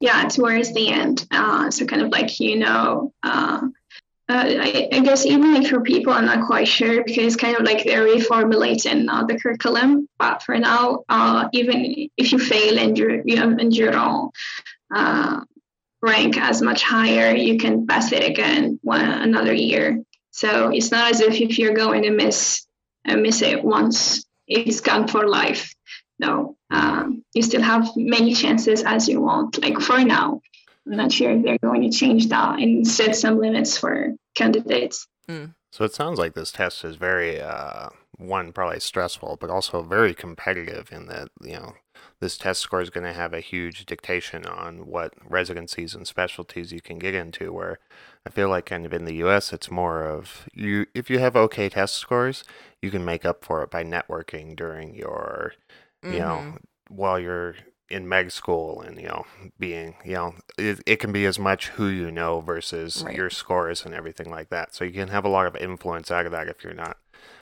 yeah 0.00 0.28
towards 0.28 0.72
the 0.74 0.88
end 0.90 1.26
uh, 1.30 1.70
so 1.70 1.86
kind 1.86 2.02
of 2.02 2.10
like 2.10 2.38
you 2.40 2.56
know 2.56 3.12
uh, 3.22 3.60
uh, 4.30 4.44
I, 4.46 4.88
I, 4.92 5.00
guess 5.00 5.24
even 5.24 5.54
like 5.54 5.66
for 5.66 5.80
people, 5.80 6.12
I'm 6.12 6.26
not 6.26 6.46
quite 6.46 6.68
sure 6.68 7.02
because 7.02 7.24
it's 7.24 7.36
kind 7.36 7.56
of 7.56 7.62
like 7.62 7.84
they're 7.84 8.06
reformulating 8.06 9.08
uh, 9.08 9.24
the 9.24 9.38
curriculum. 9.38 10.06
But 10.18 10.42
for 10.42 10.58
now, 10.58 11.04
uh, 11.08 11.48
even 11.54 12.10
if 12.14 12.32
you 12.32 12.38
fail 12.38 12.78
and 12.78 12.98
you're, 12.98 13.22
you 13.24 13.38
have 13.38 13.48
enduro, 13.52 14.30
uh, 14.94 15.40
rank 16.00 16.36
as 16.36 16.62
much 16.62 16.82
higher, 16.82 17.34
you 17.34 17.58
can 17.58 17.86
pass 17.86 18.12
it 18.12 18.24
again 18.24 18.78
one 18.82 19.04
another 19.04 19.52
year. 19.52 20.02
So 20.30 20.70
it's 20.70 20.90
not 20.90 21.10
as 21.10 21.20
if 21.20 21.40
if 21.40 21.58
you're 21.58 21.74
going 21.74 22.02
to 22.02 22.10
miss 22.10 22.66
uh, 23.06 23.16
miss 23.16 23.42
it 23.42 23.64
once, 23.64 24.24
it's 24.46 24.80
gone 24.80 25.08
for 25.08 25.26
life. 25.26 25.74
No, 26.18 26.56
um, 26.70 27.24
you 27.32 27.42
still 27.42 27.62
have 27.62 27.90
many 27.96 28.34
chances 28.34 28.82
as 28.82 29.08
you 29.08 29.20
want. 29.20 29.62
Like 29.62 29.80
for 29.80 30.04
now, 30.04 30.40
I'm 30.86 30.96
not 30.96 31.12
sure 31.12 31.30
if 31.30 31.44
they're 31.44 31.58
going 31.58 31.82
to 31.82 31.96
change 31.96 32.28
that 32.28 32.58
and 32.58 32.86
set 32.86 33.14
some 33.14 33.38
limits 33.38 33.78
for 33.78 34.14
candidates. 34.34 35.06
Mm. 35.28 35.54
So 35.70 35.84
it 35.84 35.94
sounds 35.94 36.18
like 36.18 36.34
this 36.34 36.50
test 36.50 36.84
is 36.84 36.96
very 36.96 37.40
uh, 37.40 37.90
one 38.16 38.52
probably 38.52 38.80
stressful, 38.80 39.38
but 39.40 39.50
also 39.50 39.82
very 39.82 40.14
competitive 40.14 40.90
in 40.90 41.06
that 41.06 41.28
you 41.42 41.54
know 41.54 41.74
this 42.20 42.36
test 42.36 42.60
score 42.60 42.80
is 42.80 42.90
going 42.90 43.04
to 43.06 43.12
have 43.12 43.32
a 43.32 43.40
huge 43.40 43.86
dictation 43.86 44.44
on 44.44 44.86
what 44.86 45.14
residencies 45.24 45.94
and 45.94 46.06
specialties 46.06 46.72
you 46.72 46.80
can 46.80 46.98
get 46.98 47.14
into. 47.14 47.52
Where 47.52 47.78
I 48.26 48.30
feel 48.30 48.48
like 48.48 48.66
kind 48.66 48.84
of 48.84 48.92
in 48.92 49.04
the 49.04 49.16
U.S. 49.16 49.52
it's 49.52 49.70
more 49.70 50.04
of 50.04 50.48
you 50.52 50.86
if 50.94 51.10
you 51.10 51.18
have 51.18 51.36
okay 51.36 51.68
test 51.68 51.94
scores, 51.94 52.44
you 52.82 52.90
can 52.90 53.04
make 53.04 53.24
up 53.24 53.44
for 53.44 53.62
it 53.62 53.70
by 53.70 53.84
networking 53.84 54.56
during 54.56 54.94
your, 54.94 55.54
mm-hmm. 56.02 56.14
you 56.14 56.20
know, 56.20 56.38
mm-hmm. 56.42 56.94
while 56.94 57.18
you're 57.20 57.54
in 57.90 58.06
med 58.06 58.30
school 58.30 58.82
and 58.82 58.98
you 59.00 59.06
know 59.06 59.24
being 59.58 59.94
you 60.04 60.12
know 60.12 60.34
it, 60.58 60.78
it 60.84 60.96
can 60.96 61.10
be 61.10 61.24
as 61.24 61.38
much 61.38 61.68
who 61.68 61.86
you 61.86 62.10
know 62.10 62.40
versus 62.40 63.02
Right. 63.02 63.16
your 63.16 63.30
scores 63.30 63.84
and 63.86 63.94
everything 63.94 64.30
like 64.30 64.50
that 64.50 64.74
so 64.74 64.84
you 64.84 64.92
can 64.92 65.08
have 65.08 65.24
a 65.24 65.28
lot 65.30 65.46
of 65.46 65.56
influence 65.56 66.10
out 66.10 66.26
of 66.26 66.32
that 66.32 66.48
if 66.48 66.62
you're 66.62 66.74
not 66.74 66.98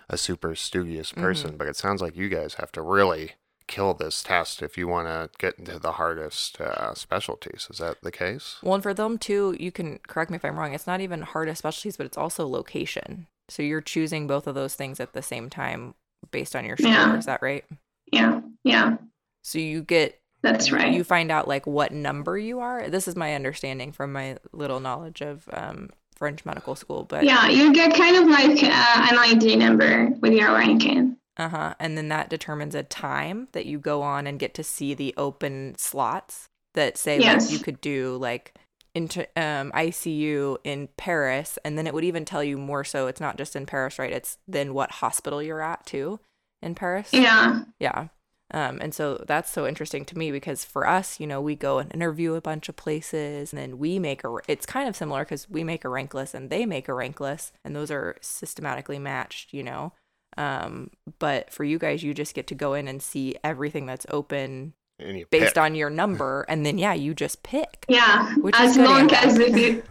a 0.08 0.16
super 0.16 0.54
studious 0.54 1.10
Mm-hmm. 1.10 1.20
person 1.20 1.56
but 1.56 1.66
it 1.66 1.74
sounds 1.76 2.00
like 2.00 2.16
you 2.16 2.28
guys 2.28 2.54
have 2.54 2.70
to 2.72 2.82
really 2.82 3.32
kill 3.66 3.94
this 3.94 4.22
test 4.22 4.62
if 4.62 4.78
you 4.78 4.86
want 4.86 5.08
to 5.08 5.28
get 5.38 5.58
into 5.58 5.78
the 5.78 5.92
hardest 5.92 6.60
uh, 6.60 6.94
specialties 6.94 7.66
is 7.70 7.78
that 7.78 7.96
the 8.02 8.12
case 8.12 8.56
Well, 8.62 8.74
and 8.74 8.82
for 8.82 8.94
them 8.94 9.18
too, 9.18 9.56
you 9.58 9.72
can 9.72 9.98
correct 10.06 10.30
me 10.30 10.36
if 10.36 10.44
I'm 10.44 10.58
wrong. 10.58 10.72
It's 10.74 10.86
not 10.86 11.00
even 11.00 11.22
hardest 11.22 11.58
specialties, 11.58 11.96
but 11.96 12.06
it's 12.06 12.16
also 12.18 12.46
location. 12.46 13.26
So 13.48 13.62
you're 13.62 13.80
choosing 13.80 14.26
both 14.26 14.46
of 14.46 14.54
those 14.54 14.74
things 14.74 15.00
at 15.00 15.12
the 15.12 15.22
same 15.22 15.50
time 15.50 15.94
based 16.30 16.56
on 16.56 16.64
your 16.64 16.76
score. 16.76 16.90
Yeah. 16.90 17.16
Is 17.16 17.26
that 17.26 17.42
right? 17.42 17.64
Yeah, 18.12 18.40
yeah, 18.64 18.96
So 19.42 19.58
you 19.58 19.82
get 19.82 20.20
that's 20.42 20.70
right. 20.70 20.92
you 20.92 21.02
find 21.02 21.32
out 21.32 21.48
like 21.48 21.66
what 21.66 21.92
number 21.92 22.38
you 22.38 22.60
are. 22.60 22.88
This 22.88 23.08
is 23.08 23.16
my 23.16 23.34
understanding 23.34 23.90
from 23.92 24.12
my 24.12 24.38
little 24.52 24.78
knowledge 24.80 25.20
of 25.22 25.48
um, 25.52 25.90
French 26.14 26.44
medical 26.44 26.76
school, 26.76 27.04
but 27.04 27.24
yeah, 27.24 27.48
you 27.48 27.72
get 27.72 27.96
kind 27.96 28.16
of 28.16 28.26
like 28.28 28.62
uh, 28.62 29.08
an 29.10 29.18
ID 29.18 29.56
number 29.56 30.10
with 30.20 30.32
your 30.32 30.52
ranking. 30.52 31.16
Uh 31.36 31.48
huh, 31.48 31.74
and 31.78 31.96
then 31.96 32.08
that 32.08 32.30
determines 32.30 32.74
a 32.74 32.82
time 32.82 33.48
that 33.52 33.66
you 33.66 33.78
go 33.78 34.02
on 34.02 34.26
and 34.26 34.38
get 34.38 34.54
to 34.54 34.62
see 34.64 34.94
the 34.94 35.14
open 35.16 35.74
slots 35.76 36.48
that 36.74 36.96
say 36.96 37.18
Yes. 37.20 37.42
like 37.42 37.50
you 37.58 37.58
could 37.64 37.80
do 37.80 38.16
like 38.16 38.54
into 38.94 39.20
um, 39.36 39.70
ICU 39.72 40.56
in 40.64 40.88
Paris, 40.96 41.58
and 41.64 41.76
then 41.76 41.86
it 41.86 41.92
would 41.92 42.04
even 42.04 42.24
tell 42.24 42.42
you 42.42 42.56
more 42.56 42.84
so. 42.84 43.06
It's 43.08 43.20
not 43.20 43.36
just 43.36 43.54
in 43.54 43.66
Paris, 43.66 43.98
right? 43.98 44.12
It's 44.12 44.38
then 44.48 44.72
what 44.72 44.90
hospital 44.90 45.42
you're 45.42 45.60
at 45.60 45.84
too 45.84 46.18
in 46.62 46.74
Paris. 46.74 47.10
Yeah, 47.12 47.64
Yeah. 47.78 48.08
Um, 48.52 48.78
and 48.80 48.94
so 48.94 49.24
that's 49.26 49.50
so 49.50 49.66
interesting 49.66 50.04
to 50.04 50.16
me 50.16 50.30
because 50.30 50.64
for 50.64 50.86
us, 50.88 51.18
you 51.18 51.26
know, 51.26 51.40
we 51.40 51.56
go 51.56 51.78
and 51.78 51.92
interview 51.92 52.34
a 52.34 52.40
bunch 52.40 52.68
of 52.68 52.76
places 52.76 53.52
and 53.52 53.60
then 53.60 53.76
we 53.78 53.98
make 53.98 54.22
a, 54.22 54.36
it's 54.46 54.64
kind 54.64 54.88
of 54.88 54.94
similar 54.94 55.24
because 55.24 55.50
we 55.50 55.64
make 55.64 55.84
a 55.84 55.88
rank 55.88 56.14
list 56.14 56.32
and 56.32 56.48
they 56.48 56.64
make 56.64 56.88
a 56.88 56.94
rank 56.94 57.18
list 57.18 57.52
and 57.64 57.74
those 57.74 57.90
are 57.90 58.16
systematically 58.20 59.00
matched, 59.00 59.52
you 59.52 59.64
know. 59.64 59.92
Um, 60.36 60.90
but 61.18 61.50
for 61.52 61.64
you 61.64 61.78
guys, 61.78 62.02
you 62.02 62.12
just 62.14 62.34
get 62.34 62.46
to 62.48 62.54
go 62.54 62.74
in 62.74 62.88
and 62.88 63.02
see 63.02 63.36
everything 63.42 63.86
that's 63.86 64.06
open 64.10 64.74
based 64.98 65.30
pick. 65.30 65.56
on 65.58 65.74
your 65.74 65.90
number. 65.90 66.44
And 66.48 66.64
then, 66.64 66.78
yeah, 66.78 66.94
you 66.94 67.14
just 67.14 67.42
pick. 67.42 67.84
yeah. 67.88 68.34
Which 68.36 68.54
as 68.58 68.76
long 68.76 69.02
and 69.02 69.12
as 69.12 69.38
bad. 69.38 69.58
it, 69.58 69.84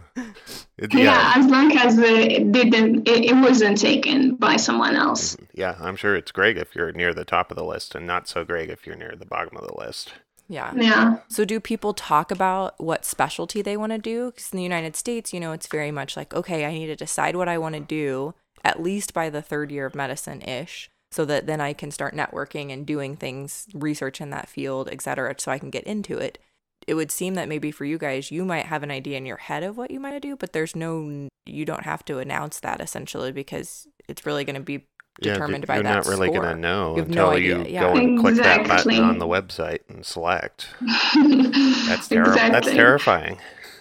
It- 0.78 0.94
yeah. 0.94 1.32
as 1.36 1.46
long 1.46 1.76
as 1.76 1.98
it 1.98 2.50
didn't, 2.52 3.06
it, 3.08 3.24
it 3.26 3.34
wasn't 3.36 3.78
taken 3.78 4.36
by 4.36 4.56
someone 4.56 4.96
else. 4.96 5.36
Yeah, 5.54 5.76
I'm 5.80 5.96
sure 5.96 6.14
it's 6.16 6.32
great 6.32 6.56
if 6.58 6.74
you're 6.74 6.92
near 6.92 7.12
the 7.14 7.24
top 7.24 7.50
of 7.50 7.56
the 7.56 7.64
list 7.64 7.94
and 7.94 8.06
not 8.06 8.28
so 8.28 8.44
great 8.44 8.70
if 8.70 8.86
you're 8.86 8.96
near 8.96 9.14
the 9.16 9.26
bottom 9.26 9.56
of 9.56 9.66
the 9.66 9.74
list. 9.78 10.12
Yeah. 10.48 10.72
Yeah, 10.76 11.18
So, 11.28 11.44
do 11.44 11.58
people 11.58 11.92
talk 11.92 12.30
about 12.30 12.78
what 12.80 13.04
specialty 13.04 13.62
they 13.62 13.76
want 13.76 13.90
to 13.92 13.98
do? 13.98 14.26
Because 14.30 14.52
in 14.52 14.56
the 14.58 14.62
United 14.62 14.94
States, 14.94 15.32
you 15.34 15.40
know, 15.40 15.50
it's 15.52 15.66
very 15.66 15.90
much 15.90 16.16
like, 16.16 16.32
okay, 16.34 16.64
I 16.64 16.72
need 16.72 16.86
to 16.86 16.94
decide 16.96 17.34
what 17.36 17.48
I 17.48 17.58
want 17.58 17.74
to 17.74 17.80
do 17.80 18.32
at 18.66 18.82
least 18.82 19.14
by 19.14 19.30
the 19.30 19.42
third 19.42 19.70
year 19.70 19.86
of 19.86 19.94
medicine 19.94 20.42
ish, 20.42 20.90
so 21.12 21.24
that 21.24 21.46
then 21.46 21.60
I 21.60 21.72
can 21.72 21.90
start 21.90 22.14
networking 22.14 22.72
and 22.72 22.84
doing 22.84 23.16
things, 23.16 23.66
research 23.72 24.20
in 24.20 24.30
that 24.30 24.48
field, 24.48 24.88
et 24.90 25.00
cetera, 25.00 25.34
so 25.38 25.52
I 25.52 25.58
can 25.58 25.70
get 25.70 25.84
into 25.84 26.18
it. 26.18 26.38
It 26.86 26.94
would 26.94 27.10
seem 27.10 27.34
that 27.34 27.48
maybe 27.48 27.70
for 27.70 27.84
you 27.84 27.96
guys, 27.98 28.30
you 28.30 28.44
might 28.44 28.66
have 28.66 28.82
an 28.82 28.90
idea 28.90 29.16
in 29.16 29.26
your 29.26 29.38
head 29.38 29.62
of 29.62 29.76
what 29.76 29.90
you 29.90 30.00
might 30.00 30.20
do, 30.20 30.36
but 30.36 30.52
there's 30.52 30.74
no, 30.76 31.28
you 31.46 31.64
don't 31.64 31.84
have 31.84 32.04
to 32.06 32.18
announce 32.18 32.60
that 32.60 32.80
essentially 32.80 33.32
because 33.32 33.86
it's 34.08 34.26
really 34.26 34.44
going 34.44 34.56
to 34.56 34.60
be 34.62 34.86
Yeah, 35.20 35.32
determined 35.32 35.62
d- 35.62 35.66
by 35.66 35.80
that. 35.80 35.84
you're 35.84 35.94
not 35.94 36.06
really 36.06 36.30
gonna 36.30 36.54
know 36.56 36.92
You 36.96 36.98
have 37.02 37.08
until 37.08 37.30
no 37.30 37.36
you 37.36 37.60
idea, 37.60 37.72
yeah. 37.72 37.80
go 37.92 37.96
and 37.96 38.18
click 38.20 38.34
that 38.36 38.68
button 38.68 38.98
on 39.02 39.18
the 39.18 39.26
website 39.26 39.80
and 39.88 40.04
select. 40.04 40.68
that's 40.80 41.88
That's 41.88 42.08
terrible. 42.08 42.34
That's 42.34 42.66
terrifying. 42.70 43.38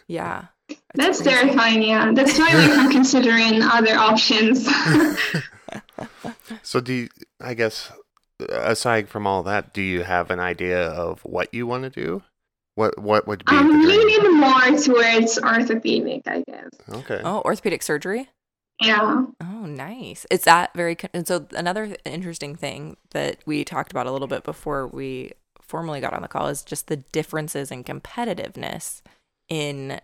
Yeah. 0.07 0.45
It's 0.97 1.19
That's 1.19 1.21
terrifying. 1.21 1.83
Yeah, 1.83 2.11
that's 2.13 2.37
why 2.37 2.53
like, 2.53 2.71
I'm 2.77 2.91
considering 2.91 3.61
other 3.61 3.95
options. 3.95 4.67
So 6.63 6.79
do 6.79 6.93
you, 6.93 7.09
I 7.39 7.53
guess 7.53 7.91
aside 8.49 9.09
from 9.09 9.27
all 9.27 9.43
that, 9.43 9.73
do 9.73 9.81
you 9.81 10.03
have 10.03 10.29
an 10.31 10.39
idea 10.39 10.87
of 10.89 11.21
what 11.21 11.53
you 11.53 11.67
want 11.67 11.83
to 11.83 11.89
do? 11.89 12.23
What 12.75 12.99
what 12.99 13.27
would 13.27 13.45
be 13.45 13.55
um, 13.55 13.71
I'm 13.71 13.81
leaning 13.81 14.37
more 14.37 14.77
towards 14.77 15.39
orthopedic, 15.39 16.23
I 16.27 16.43
guess. 16.47 16.69
Okay. 16.89 17.21
Oh, 17.23 17.41
orthopedic 17.45 17.81
surgery? 17.83 18.29
Yeah. 18.81 19.25
Oh, 19.41 19.65
nice. 19.65 20.25
It's 20.29 20.43
that 20.45 20.73
very 20.75 20.95
con- 20.95 21.09
and 21.13 21.25
so 21.25 21.47
another 21.51 21.95
interesting 22.03 22.55
thing 22.55 22.97
that 23.11 23.37
we 23.45 23.63
talked 23.63 23.91
about 23.91 24.07
a 24.07 24.11
little 24.11 24.27
bit 24.27 24.43
before 24.43 24.87
we 24.87 25.31
formally 25.61 26.01
got 26.01 26.13
on 26.13 26.21
the 26.21 26.27
call 26.27 26.47
is 26.47 26.63
just 26.63 26.87
the 26.87 26.97
differences 26.97 27.71
in 27.71 27.83
competitiveness 27.85 29.01
in 29.47 29.91
s- 29.91 30.01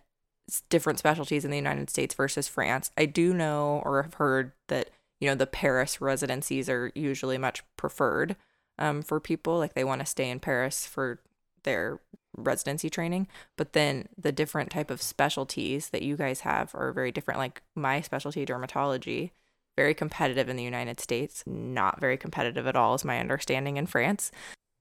different 0.70 1.00
specialties 1.00 1.46
in 1.46 1.52
the 1.52 1.58
United 1.58 1.90
States 1.90 2.14
versus 2.14 2.48
France. 2.48 2.92
I 2.98 3.06
do 3.06 3.34
know 3.34 3.82
or 3.86 4.04
have 4.04 4.16
heard 4.16 4.52
that 4.68 4.90
you 5.20 5.30
know 5.30 5.36
the 5.36 5.48
Paris 5.48 6.02
residencies 6.02 6.70
are 6.70 6.92
usually 6.94 7.38
much 7.38 7.64
preferred 7.78 8.36
um, 8.78 9.02
for 9.02 9.20
people 9.20 9.58
like 9.58 9.74
they 9.74 9.84
want 9.84 10.02
to 10.02 10.06
stay 10.06 10.30
in 10.30 10.40
Paris 10.40 10.86
for 10.86 11.20
their 11.64 12.00
residency 12.38 12.90
training 12.90 13.28
but 13.58 13.74
then 13.74 14.08
the 14.18 14.32
different 14.32 14.72
type 14.72 14.90
of 14.90 15.02
specialties 15.02 15.90
that 15.90 16.02
you 16.02 16.16
guys 16.16 16.42
have 16.42 16.74
are 16.74 16.94
very 16.94 17.12
different 17.12 17.38
like 17.38 17.62
my 17.76 18.00
specialty 18.00 18.46
dermatology 18.46 19.32
very 19.76 19.94
competitive 19.94 20.48
in 20.48 20.56
the 20.56 20.64
united 20.64 21.00
states 21.00 21.44
not 21.46 22.00
very 22.00 22.16
competitive 22.16 22.66
at 22.66 22.76
all 22.76 22.96
is 22.96 23.04
my 23.04 23.20
understanding 23.20 23.76
in 23.76 23.86
france 23.86 24.32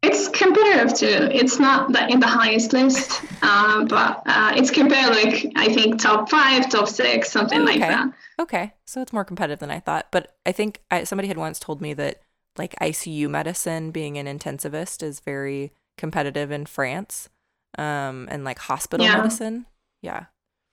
It's 0.03 0.29
competitive 0.29 0.95
too. 0.95 1.29
It's 1.31 1.59
not 1.59 1.93
the, 1.93 2.09
in 2.09 2.21
the 2.21 2.27
highest 2.27 2.73
list, 2.73 3.23
uh, 3.43 3.85
but 3.85 4.23
uh, 4.27 4.53
it's 4.57 4.71
compared 4.71 5.11
like 5.15 5.53
I 5.57 5.73
think 5.73 6.01
top 6.01 6.31
five, 6.31 6.71
top 6.71 6.89
six, 6.89 7.31
something 7.31 7.65
like 7.65 7.81
that. 7.81 8.11
okay 8.41 8.73
so 8.87 9.03
it's 9.03 9.13
more 9.13 9.25
competitive 9.25 9.59
than 9.59 9.71
i 9.71 9.79
thought 9.79 10.07
but 10.11 10.35
i 10.47 10.53
think 10.53 10.81
I, 10.91 11.05
somebody 11.05 11.29
had 11.29 11.37
once 11.37 11.59
told 11.59 11.83
me 11.83 11.93
that 11.95 12.23
like 12.57 12.75
icu 12.81 13.29
medicine 13.29 13.91
being 13.91 14.17
an 14.17 14.27
intensivist 14.27 15.03
is 15.03 15.21
very 15.21 15.73
competitive 15.99 16.51
in 16.51 16.65
france 16.65 17.29
um 17.77 18.27
and 18.31 18.43
like 18.43 18.59
hospital 18.59 19.05
Yeah. 19.05 19.17
medicine 19.19 19.67
yeah 20.01 20.25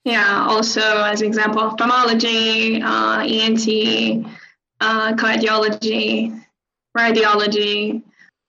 Yeah. 0.06 0.46
Also, 0.48 0.80
as 1.04 1.22
example, 1.22 1.60
ophthalmology, 1.62 2.82
uh, 2.82 3.20
ENT, 3.28 3.68
uh, 4.80 5.12
cardiology, 5.16 6.42
radiology. 6.98 8.02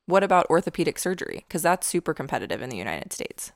What 0.09 0.23
about 0.25 0.47
orthopedic 0.51 0.99
surgery 0.99 1.39
because 1.47 1.63
that's 1.63 1.87
super 1.87 2.13
competitive 2.15 2.61
in 2.63 2.71
the 2.71 2.77
united 2.87 3.13
states 3.13 3.53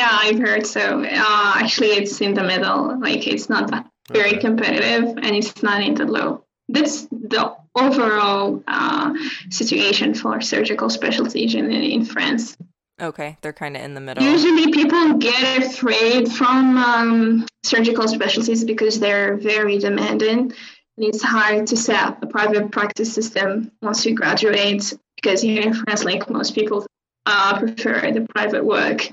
Yeah, 0.00 0.10
I've 0.10 0.40
heard 0.46 0.66
so. 0.66 0.84
Uh, 1.06 1.52
actually, 1.62 1.92
it's 2.00 2.20
in 2.20 2.34
the 2.34 2.42
middle. 2.42 2.80
Like 3.06 3.22
it's 3.32 3.48
not 3.54 3.64
that 3.70 3.84
very 4.10 4.30
Okay. 4.34 4.40
competitive, 4.46 5.04
and 5.24 5.32
it's 5.38 5.62
not 5.62 5.78
in 5.88 5.94
the 5.94 6.04
low. 6.16 6.28
That's 6.74 6.96
the 7.34 7.42
overall 7.84 8.62
uh, 8.66 9.14
situation 9.50 10.14
for 10.20 10.40
surgical 10.40 10.88
specialties 10.90 11.54
in, 11.54 11.70
in 11.70 12.02
France. 12.04 12.56
okay 13.10 13.30
they're 13.40 13.52
kind 13.64 13.76
of 13.76 13.82
in 13.86 13.92
the 13.94 14.00
middle 14.06 14.22
Usually, 14.34 14.66
people 14.80 15.04
get 15.30 15.42
afraid 15.66 16.22
from 16.38 16.76
um, 16.90 17.46
surgical 17.62 18.06
specialties 18.08 18.62
because 18.72 18.94
they're 19.02 19.36
very 19.52 19.76
demanding, 19.78 20.38
and 20.96 21.02
it's 21.10 21.22
hard 21.22 21.66
to 21.70 21.76
set 21.76 21.98
up 22.06 22.14
a 22.22 22.26
private 22.36 22.66
practice 22.76 23.10
system 23.18 23.70
once 23.82 24.04
you 24.06 24.12
graduate. 24.22 24.84
Because 25.24 25.40
here 25.40 25.62
in 25.62 25.72
France, 25.72 26.04
like 26.04 26.28
most 26.28 26.54
people, 26.54 26.86
uh, 27.24 27.58
prefer 27.58 28.12
the 28.12 28.26
private 28.34 28.62
work. 28.62 29.08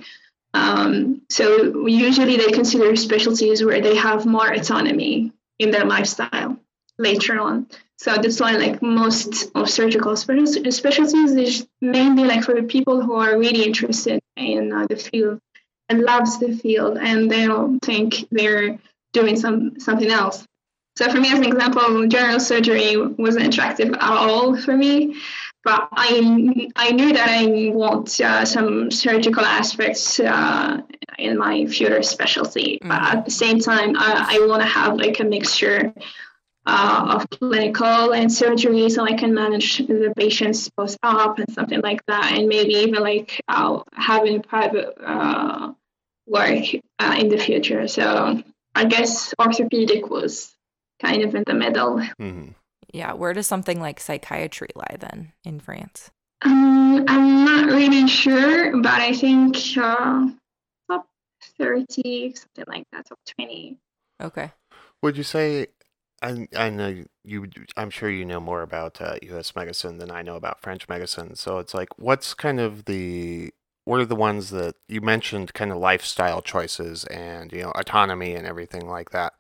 Um, 0.54 1.22
so 1.30 1.88
usually, 1.88 2.36
they 2.36 2.52
consider 2.52 2.94
specialties 2.98 3.64
where 3.64 3.80
they 3.80 3.96
have 3.96 4.26
more 4.26 4.52
autonomy 4.52 5.32
in 5.58 5.72
their 5.72 5.86
lifestyle 5.86 6.58
later 6.98 7.40
on. 7.40 7.68
So 7.98 8.16
that's 8.16 8.42
why, 8.42 8.58
like 8.58 8.82
most 8.82 9.52
of 9.56 9.70
surgical 9.70 10.18
specialties, 10.18 11.36
is 11.36 11.68
mainly 11.80 12.26
like 12.26 12.44
for 12.44 12.56
the 12.56 12.64
people 12.64 13.02
who 13.02 13.14
are 13.14 13.40
really 13.40 13.64
interested 13.64 14.20
in 14.36 14.74
uh, 14.74 14.88
the 14.90 14.98
field 14.98 15.40
and 15.88 16.02
loves 16.02 16.40
the 16.40 16.58
field, 16.58 16.98
and 16.98 17.32
they 17.32 17.46
don't 17.46 17.80
think 17.80 18.28
they're 18.32 18.78
doing 19.14 19.38
some 19.38 19.80
something 19.80 20.10
else. 20.10 20.46
So 20.98 21.10
for 21.10 21.20
me, 21.22 21.32
as 21.32 21.40
an 21.40 21.46
example, 21.46 22.08
general 22.08 22.40
surgery 22.40 22.98
wasn't 22.98 23.48
attractive 23.48 23.94
at 23.94 24.02
all 24.02 24.58
for 24.58 24.76
me. 24.76 25.16
But 25.64 25.90
I, 25.92 26.72
I 26.76 26.92
knew 26.92 27.14
that 27.14 27.30
I 27.30 27.70
want 27.70 28.20
uh, 28.20 28.46
some 28.46 28.90
surgical 28.90 29.46
aspects 29.46 30.20
uh, 30.20 30.82
in 31.20 31.38
my 31.38 31.66
future 31.68 32.02
specialty. 32.02 32.80
But 32.82 33.02
at 33.02 33.26
the 33.26 33.32
same 33.32 33.60
time, 33.60 33.96
I, 33.96 34.38
I 34.38 34.48
want 34.48 34.64
to 34.64 34.68
have 34.68 34.96
like 34.96 35.20
a 35.20 35.24
mixture 35.24 35.94
uh, 36.66 37.18
of 37.18 37.30
clinical 37.30 38.14
and 38.14 38.32
surgery 38.32 38.90
so 38.90 39.04
I 39.04 39.14
can 39.14 39.34
manage 39.34 39.78
the 39.78 40.14
patients 40.16 40.70
post 40.70 40.98
op 41.04 41.40
and 41.40 41.52
something 41.54 41.82
like 41.82 42.06
that, 42.08 42.34
and 42.34 42.48
maybe 42.48 42.74
even 42.76 43.02
like 43.02 43.42
uh, 43.48 43.82
having 43.94 44.42
private 44.42 44.96
uh, 45.04 45.74
work 46.28 46.66
uh, 47.00 47.16
in 47.20 47.30
the 47.30 47.38
future. 47.38 47.88
So 47.88 48.42
I 48.74 48.86
guess 48.86 49.34
orthopedic 49.40 50.10
was 50.10 50.56
kind 51.02 51.24
of 51.24 51.36
in 51.36 51.44
the 51.46 51.54
middle. 51.54 52.02
Mhm. 52.20 52.56
Yeah, 52.92 53.14
where 53.14 53.34
does 53.34 53.48
something 53.48 53.80
like 53.80 54.00
psychiatry 54.00 54.70
lie 54.76 54.98
then 55.00 55.34
in 55.44 55.60
France? 55.60 56.12
Um, 56.44 57.06
I'm 57.08 57.46
not 57.46 57.66
really 57.68 58.08
sure, 58.08 58.78
but 58.82 59.00
I 59.00 59.14
think 59.14 59.56
uh, 59.78 60.28
top 60.90 61.08
30, 61.58 62.34
something 62.36 62.66
like 62.68 62.84
that, 62.92 63.08
top 63.08 63.20
20. 63.38 63.78
Okay. 64.22 64.52
Would 65.02 65.18
you 65.18 65.24
say? 65.24 65.68
I 66.22 66.48
I 66.56 66.70
know 66.70 67.04
you. 67.24 67.48
I'm 67.76 67.90
sure 67.90 68.10
you 68.10 68.26
know 68.26 68.40
more 68.40 68.62
about 68.62 69.02
uh, 69.02 69.16
U.S. 69.24 69.56
medicine 69.56 69.98
than 69.98 70.12
I 70.12 70.22
know 70.22 70.36
about 70.36 70.62
French 70.62 70.88
medicine. 70.88 71.36
So 71.36 71.58
it's 71.58 71.74
like, 71.74 71.90
what's 71.98 72.36
kind 72.36 72.60
of 72.60 72.86
the 72.86 73.52
what 73.86 74.00
are 74.00 74.06
the 74.06 74.16
ones 74.16 74.52
that 74.52 74.76
you 74.88 75.02
mentioned? 75.02 75.54
Kind 75.56 75.72
of 75.72 75.78
lifestyle 75.78 76.42
choices 76.44 77.06
and 77.06 77.52
you 77.52 77.64
know 77.64 77.72
autonomy 77.72 78.36
and 78.36 78.46
everything 78.46 78.88
like 78.88 79.10
that. 79.12 79.34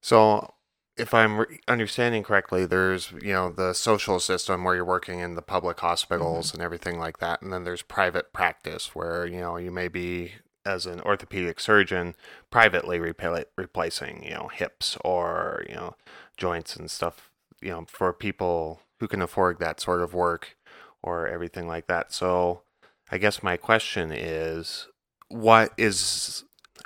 So 0.00 0.54
if 0.98 1.14
I'm 1.14 1.38
re- 1.40 1.60
understanding 1.68 2.22
correctly, 2.22 2.66
there's 2.66 3.12
you 3.22 3.32
know 3.32 3.50
the 3.50 3.72
social 3.72 4.20
system 4.20 4.64
where 4.64 4.74
you're 4.74 4.84
working 4.84 5.20
in 5.20 5.34
the 5.34 5.42
public 5.42 5.80
hospitals 5.80 6.48
mm-hmm. 6.48 6.56
and 6.56 6.64
everything 6.64 6.98
like 6.98 7.18
that, 7.18 7.40
and 7.42 7.52
then 7.52 7.64
there's 7.64 7.82
private 7.82 8.32
practice 8.32 8.94
where 8.94 9.26
you 9.26 9.40
know 9.40 9.56
you 9.56 9.70
may 9.70 9.88
be 9.88 10.32
as 10.66 10.84
an 10.84 11.00
orthopedic 11.00 11.60
surgeon 11.60 12.14
privately 12.50 12.98
repla- 12.98 13.46
replacing 13.56 14.22
you 14.22 14.34
know 14.34 14.48
hips 14.52 14.98
or 15.04 15.64
you 15.68 15.74
know 15.74 15.94
joints 16.36 16.76
and 16.76 16.90
stuff 16.90 17.30
you 17.62 17.70
know 17.70 17.86
for 17.88 18.12
people 18.12 18.82
who 19.00 19.08
can 19.08 19.22
afford 19.22 19.58
that 19.58 19.80
sort 19.80 20.02
of 20.02 20.12
work 20.12 20.56
or 21.02 21.28
everything 21.28 21.68
like 21.68 21.86
that. 21.86 22.12
So 22.12 22.62
I 23.10 23.18
guess 23.18 23.42
my 23.42 23.56
question 23.56 24.12
is 24.12 24.88
what 25.28 25.72
is 25.78 26.44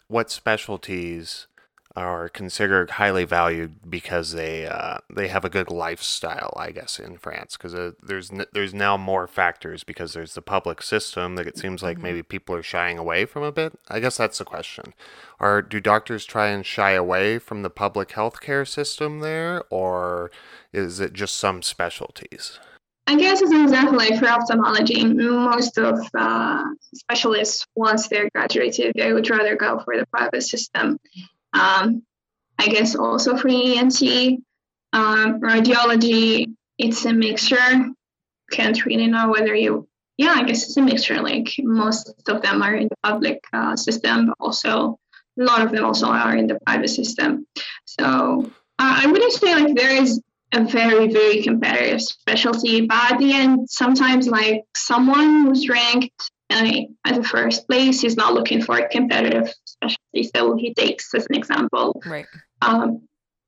what 0.09 0.31
specialties 0.31 1.47
are 1.95 2.29
considered 2.29 2.93
highly 2.93 3.25
valued 3.25 3.91
because 3.91 4.33
they 4.33 4.67
uh, 4.67 4.99
they 5.15 5.29
have 5.29 5.45
a 5.45 5.51
good 5.51 5.71
lifestyle, 5.71 6.55
I 6.57 6.71
guess, 6.71 6.99
in 6.99 7.19
France. 7.19 7.57
Because 7.57 7.75
uh, 7.75 7.93
there's 8.03 8.31
n- 8.31 8.47
there's 8.53 8.73
now 8.73 8.97
more 8.97 9.27
factors 9.27 9.85
because 9.85 10.13
there's 10.15 10.35
the 10.35 10.43
public 10.43 10.83
system 10.83 11.35
that 11.37 11.47
it 11.47 11.59
seems 11.59 11.83
like 11.83 11.99
Mhm. 11.99 12.03
maybe 12.03 12.23
people 12.23 12.55
are 12.55 12.63
shying 12.63 12.99
away 12.99 13.25
from 13.27 13.43
a 13.43 13.53
bit. 13.53 13.75
I 13.89 14.01
guess 14.01 14.17
that's 14.17 14.39
the 14.39 14.45
question. 14.45 14.95
Or 15.39 15.61
do 15.61 15.81
doctors 15.81 16.25
try 16.25 16.49
and 16.49 16.65
shy 16.65 16.93
away 16.93 17.39
from 17.39 17.63
the 17.63 17.71
public 17.71 18.11
healthcare 18.11 18.67
system 18.67 19.21
there, 19.21 19.63
or 19.71 20.31
is 20.73 21.01
it 21.01 21.13
just 21.13 21.37
some 21.37 21.63
specialties? 21.63 22.59
I 23.09 23.17
guess 23.17 23.43
it's 23.43 23.51
an 23.51 23.65
example, 23.65 23.97
like 23.97 24.19
for 24.19 24.29
ophthalmology, 24.29 25.05
most 25.05 25.77
of 25.77 25.99
uh, 26.17 26.63
specialists, 26.95 27.67
once 27.75 28.07
they're 28.09 28.31
graduated, 28.35 28.93
they 28.95 29.13
would 29.13 29.29
rather 29.29 29.57
go 29.57 29.81
for 29.81 29.99
the 29.99 30.07
private 30.07 30.43
system. 30.43 30.99
Um, 31.53 32.03
I 32.59 32.67
guess 32.67 32.95
also 32.95 33.37
for 33.37 33.49
ENT, 33.49 34.03
um, 34.93 35.41
radiology, 35.41 36.55
it's 36.79 37.05
a 37.05 37.13
mixture. 37.13 37.91
Can't 38.51 38.85
really 38.85 39.07
know 39.07 39.31
whether 39.31 39.55
you, 39.55 39.89
yeah, 40.17 40.35
I 40.37 40.45
guess 40.45 40.65
it's 40.65 40.77
a 40.77 40.83
mixture. 40.83 41.21
Like 41.23 41.55
most 41.59 42.13
of 42.29 42.43
them 42.43 42.63
are 42.63 42.75
in 42.75 42.89
the 42.89 42.97
public 43.03 43.41
uh, 43.53 43.77
system, 43.77 44.27
but 44.27 44.37
also 44.39 44.99
a 45.39 45.43
lot 45.43 45.63
of 45.63 45.73
them 45.73 45.85
also 45.85 46.07
are 46.07 46.37
in 46.37 46.47
the 46.47 46.59
private 46.67 46.89
system. 46.89 47.47
So 47.85 48.51
uh, 48.79 49.01
I 49.03 49.07
wouldn't 49.07 49.33
say 49.33 49.55
like 49.55 49.75
there 49.75 50.03
is 50.03 50.21
a 50.53 50.65
very 50.65 51.09
very 51.09 51.43
competitive 51.43 52.03
specialty 52.03 52.83
but 52.87 53.13
at 53.13 53.19
the 53.19 53.33
end 53.33 53.71
sometimes 53.71 54.29
like 54.29 54.65
someone 54.77 55.47
who's 55.47 55.69
ranked 55.69 56.31
uh, 56.51 56.83
at 57.07 57.15
the 57.15 57.25
first 57.25 57.67
place 57.67 58.05
is 58.05 58.17
not 58.17 58.35
looking 58.35 58.63
for 58.63 58.77
a 58.77 58.89
competitive 58.89 59.53
specialty. 59.89 60.31
So 60.35 60.57
he 60.57 60.75
takes 60.75 61.15
as 61.15 61.27
an 61.29 61.37
example 61.37 62.03
Right. 62.07 62.27
um, 62.61 63.03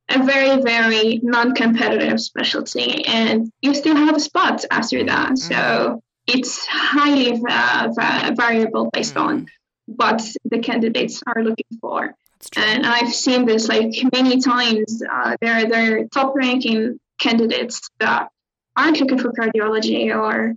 a 0.09 0.23
very 0.23 0.61
very 0.61 1.19
non-competitive 1.23 2.19
specialty 2.21 3.05
and 3.05 3.49
you 3.61 3.73
still 3.73 3.95
have 3.95 4.15
a 4.15 4.19
spot 4.19 4.63
after 4.69 5.03
that. 5.05 5.37
So 5.37 6.01
it's 6.27 6.65
highly 6.67 7.31
uh, 7.49 7.89
va- 7.95 8.33
variable 8.35 8.89
based 8.91 9.17
on 9.17 9.47
what 9.87 10.21
the 10.45 10.59
candidates 10.59 11.21
are 11.25 11.43
looking 11.43 11.77
for. 11.81 12.13
And 12.55 12.85
I've 12.85 13.13
seen 13.13 13.45
this 13.45 13.67
like 13.67 13.93
many 14.11 14.39
times. 14.41 15.01
Uh, 15.11 15.35
there, 15.41 15.67
there 15.67 15.99
are 15.99 16.05
top 16.05 16.33
ranking 16.35 16.99
candidates 17.17 17.89
that 17.99 18.29
aren't 18.75 18.99
looking 18.99 19.17
for 19.19 19.31
cardiology 19.31 20.13
or 20.15 20.53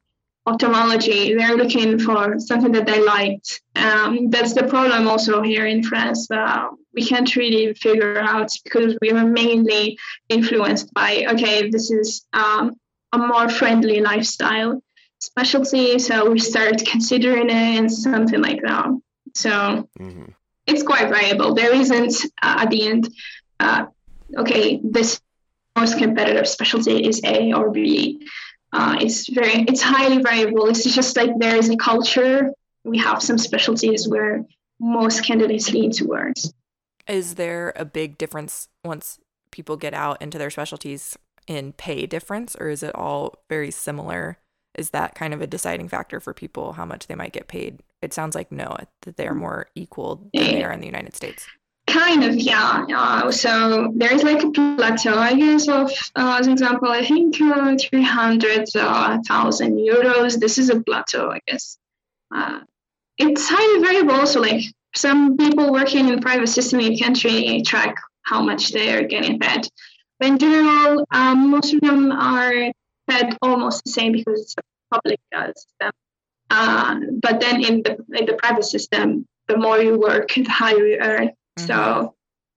ophthalmology. 0.48 1.34
They're 1.34 1.56
looking 1.56 1.98
for 1.98 2.38
something 2.38 2.72
that 2.72 2.86
they 2.86 3.00
liked. 3.02 3.60
Um, 3.76 4.30
that's 4.30 4.54
the 4.54 4.64
problem 4.64 5.06
also 5.06 5.42
here 5.42 5.66
in 5.66 5.82
France. 5.82 6.30
Uh, 6.30 6.68
we 6.94 7.04
can't 7.04 7.34
really 7.36 7.74
figure 7.74 8.18
out 8.18 8.50
because 8.64 8.96
we 9.00 9.10
are 9.12 9.24
mainly 9.24 9.98
influenced 10.28 10.92
by, 10.94 11.26
okay, 11.32 11.70
this 11.70 11.90
is 11.90 12.26
um, 12.32 12.74
a 13.12 13.18
more 13.18 13.48
friendly 13.48 14.00
lifestyle 14.00 14.82
specialty. 15.18 15.98
So 15.98 16.30
we 16.30 16.38
start 16.38 16.76
considering 16.86 17.48
it 17.50 17.78
and 17.78 17.92
something 17.92 18.40
like 18.40 18.62
that. 18.62 18.86
So 19.34 19.88
hmm 19.98 20.24
it's 20.68 20.82
quite 20.82 21.08
variable. 21.08 21.54
There 21.54 21.74
isn't 21.74 22.14
uh, 22.42 22.56
at 22.62 22.70
the 22.70 22.86
end, 22.86 23.08
uh, 23.58 23.86
okay, 24.36 24.80
this 24.84 25.20
most 25.76 25.98
competitive 25.98 26.46
specialty 26.46 27.06
is 27.08 27.22
A 27.24 27.52
or 27.54 27.70
B. 27.70 28.20
Uh, 28.72 28.96
it's 29.00 29.28
very, 29.28 29.62
it's 29.62 29.82
highly 29.82 30.22
variable. 30.22 30.66
It's 30.68 30.84
just 30.84 31.16
like 31.16 31.30
there 31.38 31.56
is 31.56 31.70
a 31.70 31.76
culture. 31.76 32.52
We 32.84 32.98
have 32.98 33.22
some 33.22 33.38
specialties 33.38 34.06
where 34.08 34.44
most 34.78 35.24
candidates 35.24 35.72
lean 35.72 35.90
towards. 35.90 36.52
Is 37.06 37.36
there 37.36 37.72
a 37.76 37.84
big 37.84 38.18
difference 38.18 38.68
once 38.84 39.18
people 39.50 39.76
get 39.76 39.94
out 39.94 40.20
into 40.20 40.38
their 40.38 40.50
specialties 40.50 41.16
in 41.46 41.72
pay 41.72 42.06
difference, 42.06 42.54
or 42.60 42.68
is 42.68 42.82
it 42.82 42.94
all 42.94 43.42
very 43.48 43.70
similar? 43.70 44.38
Is 44.76 44.90
that 44.90 45.14
kind 45.14 45.32
of 45.32 45.40
a 45.40 45.46
deciding 45.46 45.88
factor 45.88 46.20
for 46.20 46.34
people 46.34 46.74
how 46.74 46.84
much 46.84 47.06
they 47.06 47.14
might 47.14 47.32
get 47.32 47.48
paid? 47.48 47.80
It 48.02 48.12
sounds 48.12 48.34
like 48.34 48.52
no, 48.52 48.76
that 49.02 49.16
they 49.16 49.26
are 49.26 49.34
more 49.34 49.68
equal 49.74 50.28
than 50.34 50.44
they 50.44 50.62
are 50.62 50.72
in 50.72 50.80
the 50.80 50.86
United 50.86 51.16
States. 51.16 51.46
Kind 51.88 52.24
of, 52.24 52.34
yeah. 52.34 52.84
Uh, 52.94 53.32
so 53.32 53.90
there 53.94 54.12
is 54.12 54.22
like 54.22 54.42
a 54.42 54.50
plateau, 54.50 55.14
I 55.14 55.34
guess, 55.34 55.68
of, 55.68 55.90
uh, 56.14 56.36
as 56.38 56.46
an 56.46 56.52
example, 56.52 56.88
I 56.88 57.04
think 57.04 57.40
uh, 57.40 57.76
300,000 57.78 59.78
euros. 59.78 60.38
This 60.38 60.58
is 60.58 60.68
a 60.68 60.80
plateau, 60.80 61.30
I 61.30 61.40
guess. 61.46 61.78
Uh, 62.34 62.60
it's 63.16 63.48
highly 63.48 63.80
variable 63.80 64.26
So, 64.26 64.40
Like 64.40 64.64
some 64.94 65.36
people 65.36 65.72
working 65.72 66.08
in 66.08 66.16
the 66.16 66.20
private 66.20 66.48
system, 66.48 66.80
can't 66.96 67.22
really 67.24 67.62
track 67.62 67.96
how 68.22 68.42
much 68.42 68.72
they 68.72 68.94
are 68.94 69.02
getting 69.02 69.38
paid. 69.38 69.68
But 70.18 70.28
in 70.28 70.38
general, 70.38 71.06
um, 71.10 71.50
most 71.50 71.72
of 71.72 71.80
them 71.80 72.12
are 72.12 72.72
paid 73.08 73.36
almost 73.40 73.84
the 73.84 73.90
same 73.90 74.12
because 74.12 74.42
it's 74.42 74.54
a 74.58 74.94
public 74.94 75.20
uh, 75.34 75.52
system. 75.54 75.92
Uh, 76.50 77.00
but 77.22 77.40
then 77.40 77.64
in 77.64 77.82
the 77.82 77.96
in 78.14 78.26
the 78.26 78.34
private 78.34 78.64
system, 78.64 79.26
the 79.46 79.56
more 79.56 79.78
you 79.78 79.98
work, 79.98 80.28
the 80.34 80.44
higher 80.44 80.86
you 80.86 80.98
earn. 81.00 81.30
So 81.58 82.14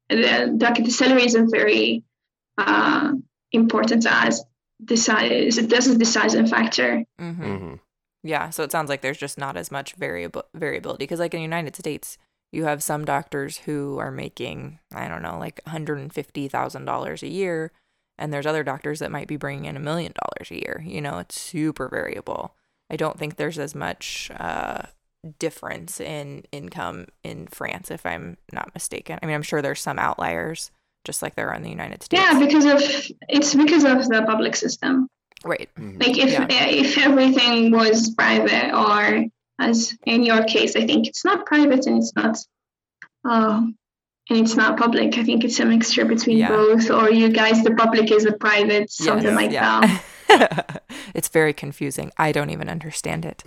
the, 0.10 0.56
the, 0.58 0.82
the 0.84 0.92
salary 0.92 1.26
isn't 1.26 1.52
very 1.52 2.04
uh, 2.58 3.14
important 3.52 4.06
as 4.06 4.44
the 4.80 4.98
size. 4.98 5.58
It 5.58 5.70
doesn't 5.70 6.00
deciding 6.00 6.48
factor. 6.48 7.04
Mm-hmm. 7.20 7.56
hmm 7.56 7.74
Yeah, 8.24 8.50
so 8.50 8.64
it 8.64 8.72
sounds 8.72 8.90
like 8.90 9.02
there's 9.02 9.18
just 9.18 9.38
not 9.38 9.58
as 9.58 9.72
much 9.72 9.96
variable 9.96 10.44
variability 10.54 11.04
because, 11.04 11.20
like 11.20 11.34
in 11.34 11.40
the 11.40 11.44
United 11.44 11.76
States, 11.76 12.18
you 12.52 12.66
have 12.66 12.84
some 12.84 13.06
doctors 13.06 13.58
who 13.60 13.98
are 13.98 14.12
making 14.12 14.80
I 14.94 15.08
don't 15.08 15.22
know, 15.22 15.40
like 15.40 15.62
one 15.66 15.72
hundred 15.72 16.00
and 16.00 16.14
fifty 16.14 16.48
thousand 16.48 16.86
dollars 16.86 17.24
a 17.24 17.28
year, 17.28 17.72
and 18.18 18.34
there's 18.34 18.46
other 18.46 18.64
doctors 18.64 19.00
that 19.00 19.12
might 19.12 19.28
be 19.28 19.38
bringing 19.38 19.66
in 19.66 19.78
a 19.78 19.80
million 19.80 20.14
dollars 20.14 20.52
a 20.52 20.60
year. 20.60 20.84
You 20.86 21.02
know, 21.02 21.20
it's 21.20 21.40
super 21.40 21.88
variable. 21.88 22.56
I 22.90 22.98
don't 22.98 23.18
think 23.18 23.36
there's 23.36 23.58
as 23.58 23.74
much 23.74 24.30
uh, 24.38 24.84
difference 25.40 26.00
in 26.00 26.44
income 26.52 27.08
in 27.24 27.48
France, 27.48 27.92
if 27.92 28.06
I'm 28.06 28.38
not 28.52 28.74
mistaken. 28.74 29.20
I 29.22 29.26
mean, 29.26 29.36
I'm 29.36 29.44
sure 29.44 29.62
there's 29.62 29.82
some 29.82 30.00
outliers, 30.00 30.72
just 31.06 31.22
like 31.22 31.36
there 31.36 31.50
are 31.50 31.56
in 31.56 31.64
the 31.64 31.70
United 31.70 32.04
States. 32.04 32.22
Yeah, 32.24 32.40
because 32.40 32.66
of 32.66 32.82
it's 33.30 33.54
because 33.56 33.84
of 33.84 34.08
the 34.08 34.24
public 34.26 34.56
system. 34.56 35.08
right. 35.44 35.70
hmm 35.78 35.98
Like 36.00 36.18
if 36.18 36.32
Yeah. 36.32 36.48
if 36.50 36.98
everything 36.98 37.72
was 37.72 38.14
private, 38.16 38.74
or 38.76 39.26
as 39.60 39.96
in 40.06 40.24
your 40.24 40.44
case, 40.44 40.76
I 40.76 40.86
think 40.88 41.08
it's 41.08 41.24
not 41.26 41.46
private 41.46 41.86
and 41.86 41.98
it's 41.98 42.14
not, 42.16 42.38
uh, 43.24 43.62
and 44.30 44.40
it's 44.40 44.56
not 44.56 44.78
public. 44.78 45.18
I 45.18 45.24
think 45.24 45.44
it's 45.44 45.60
a 45.60 45.66
mixture 45.66 46.06
between 46.06 46.38
Yeah. 46.40 46.50
both. 46.50 46.90
Or 46.90 47.12
you 47.12 47.30
guys, 47.30 47.64
the 47.64 47.76
public 47.76 48.12
is 48.12 48.26
a 48.26 48.34
private, 48.34 48.90
something 48.92 49.26
Yes, 49.28 49.36
like 49.36 49.52
yeah. 49.52 49.82
that. 49.82 50.04
it's 51.16 51.28
very 51.30 51.54
confusing. 51.54 52.12
I 52.18 52.32
don't 52.32 52.50
even 52.50 52.70
understand 52.70 53.26
it. 53.26 53.44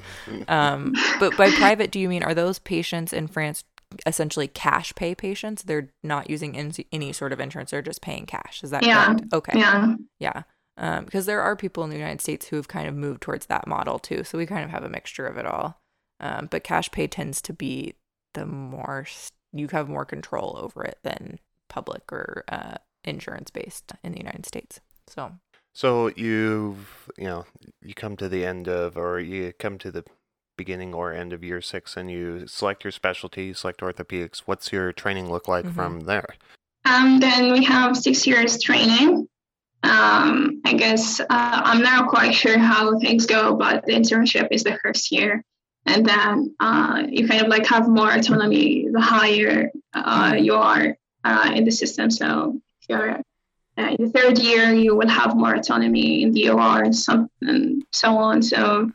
Um, 0.48 0.94
but 1.20 1.36
by 1.36 1.50
private, 1.50 1.90
do 1.90 1.98
you 1.98 2.08
mean 2.08 2.22
are 2.22 2.34
those 2.34 2.58
patients 2.58 3.12
in 3.12 3.26
France 3.26 3.64
essentially 4.06 4.48
cash 4.48 4.94
pay 4.94 5.14
patients? 5.14 5.62
They're 5.62 5.90
not 6.02 6.28
using 6.30 6.56
any, 6.56 6.86
any 6.92 7.12
sort 7.12 7.32
of 7.32 7.40
insurance; 7.40 7.70
they're 7.70 7.82
just 7.82 8.02
paying 8.02 8.26
cash. 8.26 8.62
Is 8.64 8.70
that 8.70 8.84
Yeah. 8.84 9.06
correct? 9.06 9.24
Okay. 9.32 9.58
Yeah. 9.58 9.96
Yeah. 10.18 10.42
Um, 10.76 11.04
because 11.04 11.26
there 11.26 11.40
are 11.40 11.54
people 11.54 11.84
in 11.84 11.90
the 11.90 11.96
United 11.96 12.20
States 12.20 12.48
who 12.48 12.56
have 12.56 12.66
kind 12.68 12.88
of 12.88 12.94
moved 12.96 13.20
towards 13.20 13.46
that 13.46 13.66
model 13.68 13.98
too. 13.98 14.24
So 14.24 14.36
we 14.38 14.46
kind 14.46 14.64
of 14.64 14.70
have 14.70 14.82
a 14.82 14.88
mixture 14.88 15.26
of 15.26 15.36
it 15.36 15.46
all. 15.46 15.80
Um, 16.20 16.48
but 16.50 16.64
cash 16.64 16.90
pay 16.90 17.06
tends 17.06 17.40
to 17.42 17.52
be 17.52 17.94
the 18.34 18.46
more 18.46 19.06
you 19.52 19.68
have 19.68 19.88
more 19.88 20.04
control 20.04 20.58
over 20.60 20.82
it 20.84 20.98
than 21.04 21.38
public 21.68 22.10
or 22.12 22.44
uh, 22.48 22.74
insurance 23.04 23.50
based 23.50 23.92
in 24.02 24.12
the 24.12 24.18
United 24.18 24.46
States. 24.46 24.80
So 25.06 25.32
So 25.74 26.08
you've, 26.14 27.10
you 27.18 27.24
know, 27.24 27.46
you 27.82 27.94
come 27.94 28.16
to 28.18 28.28
the 28.28 28.46
end 28.46 28.68
of, 28.68 28.96
or 28.96 29.18
you 29.18 29.52
come 29.58 29.76
to 29.78 29.90
the 29.90 30.04
beginning 30.56 30.94
or 30.94 31.12
end 31.12 31.32
of 31.32 31.42
year 31.42 31.60
six 31.60 31.96
and 31.96 32.08
you 32.08 32.46
select 32.46 32.84
your 32.84 32.92
specialty, 32.92 33.52
select 33.52 33.80
orthopedics, 33.80 34.42
what's 34.44 34.72
your 34.72 34.92
training 34.92 35.30
look 35.30 35.48
like 35.48 35.64
Mhm. 35.66 35.74
from 35.74 36.00
there? 36.02 36.28
Um, 36.84 37.18
then 37.18 37.52
we 37.52 37.64
have 37.64 37.96
six 37.96 38.24
years 38.24 38.62
training. 38.62 39.28
Um, 39.82 40.62
I 40.64 40.74
guess 40.74 41.18
uh, 41.20 41.26
I'm 41.28 41.82
not 41.82 42.08
quite 42.08 42.34
sure 42.34 42.56
how 42.56 42.98
things 43.00 43.26
go, 43.26 43.54
but 43.54 43.84
the 43.84 43.92
internship 43.92 44.48
is 44.52 44.62
the 44.62 44.78
first 44.82 45.10
year, 45.10 45.44
and 45.86 46.06
then 46.06 46.54
uh, 46.60 47.02
you 47.08 47.26
kind 47.28 47.42
of 47.42 47.48
like 47.48 47.66
have 47.66 47.88
more 47.88 48.10
autonomy 48.10 48.88
the 48.90 49.00
higher 49.00 49.70
uh, 49.92 50.36
you 50.38 50.54
are 50.54 50.96
uh, 51.24 51.52
in 51.54 51.64
the 51.64 51.70
system. 51.70 52.10
So 52.10 52.60
if 52.80 52.88
you're 52.88 53.20
uh, 53.78 53.94
in 53.98 54.04
the 54.06 54.10
third 54.10 54.38
year, 54.38 54.72
you 54.72 54.94
will 54.96 55.08
have 55.08 55.36
more 55.36 55.54
autonomy 55.54 56.22
in 56.22 56.32
the 56.32 56.48
OR 56.50 56.82
and, 56.84 56.94
some, 56.96 57.28
and 57.40 57.84
so 57.92 58.16
on. 58.16 58.42
So 58.42 58.90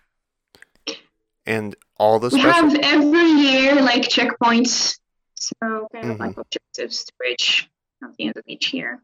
And 1.45 1.75
all 1.97 2.19
the 2.19 2.29
we 2.29 2.39
special 2.39 2.69
have 2.69 2.79
every 2.81 3.29
year 3.29 3.75
like 3.81 4.03
checkpoints, 4.03 4.99
so 5.35 5.87
kind 5.93 6.11
of 6.11 6.19
like 6.19 6.31
Mm-hmm. 6.31 6.41
objectives 6.41 7.03
to 7.05 7.13
reach 7.19 7.69
at 8.03 8.15
the 8.17 8.27
end 8.27 8.37
of 8.37 8.43
each 8.47 8.73
year. 8.73 9.01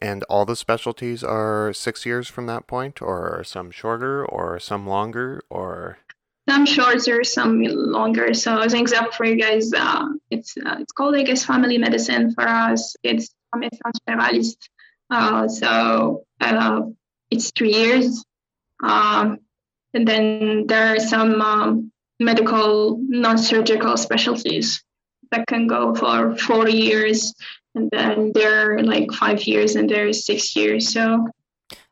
and 0.00 0.22
all 0.30 0.44
the 0.46 0.54
specialties 0.54 1.24
are 1.24 1.72
six 1.72 2.06
years 2.06 2.28
from 2.28 2.46
that 2.46 2.66
point, 2.68 3.02
or 3.02 3.42
some 3.44 3.70
shorter, 3.72 4.24
or 4.24 4.60
some 4.60 4.86
longer, 4.86 5.42
or 5.50 5.98
Some 6.48 6.64
shorter, 6.66 7.24
some 7.24 7.62
longer. 7.62 8.32
So 8.32 8.58
as 8.60 8.72
an 8.74 8.80
example 8.80 9.12
for 9.12 9.26
you 9.26 9.36
guys, 9.36 9.72
uh, 9.74 10.06
it's 10.30 10.56
uh, 10.56 10.76
it's 10.80 10.92
called 10.92 11.14
I 11.16 11.22
guess 11.24 11.44
family 11.44 11.78
medicine 11.78 12.32
for 12.34 12.46
us. 12.48 12.94
It's 13.02 13.34
médecin 13.54 13.90
généraliste. 14.06 14.68
Uh, 15.10 15.48
so 15.48 16.24
uh, 16.40 16.80
it's 17.30 17.50
three 17.50 17.72
years, 17.74 18.24
um, 18.82 19.38
and 19.94 20.06
then 20.06 20.66
there 20.66 20.94
are 20.94 21.00
some 21.00 21.40
um, 21.40 21.92
medical 22.20 23.00
non-surgical 23.08 23.96
specialties 23.96 24.82
that 25.30 25.46
can 25.46 25.66
go 25.66 25.94
for 25.94 26.36
four 26.36 26.68
years, 26.68 27.34
and 27.74 27.90
then 27.90 28.32
there 28.34 28.74
are 28.74 28.82
like 28.82 29.10
five 29.12 29.42
years, 29.44 29.76
and 29.76 29.88
there 29.88 30.08
is 30.08 30.26
six 30.26 30.54
years. 30.56 30.92
So 30.92 31.26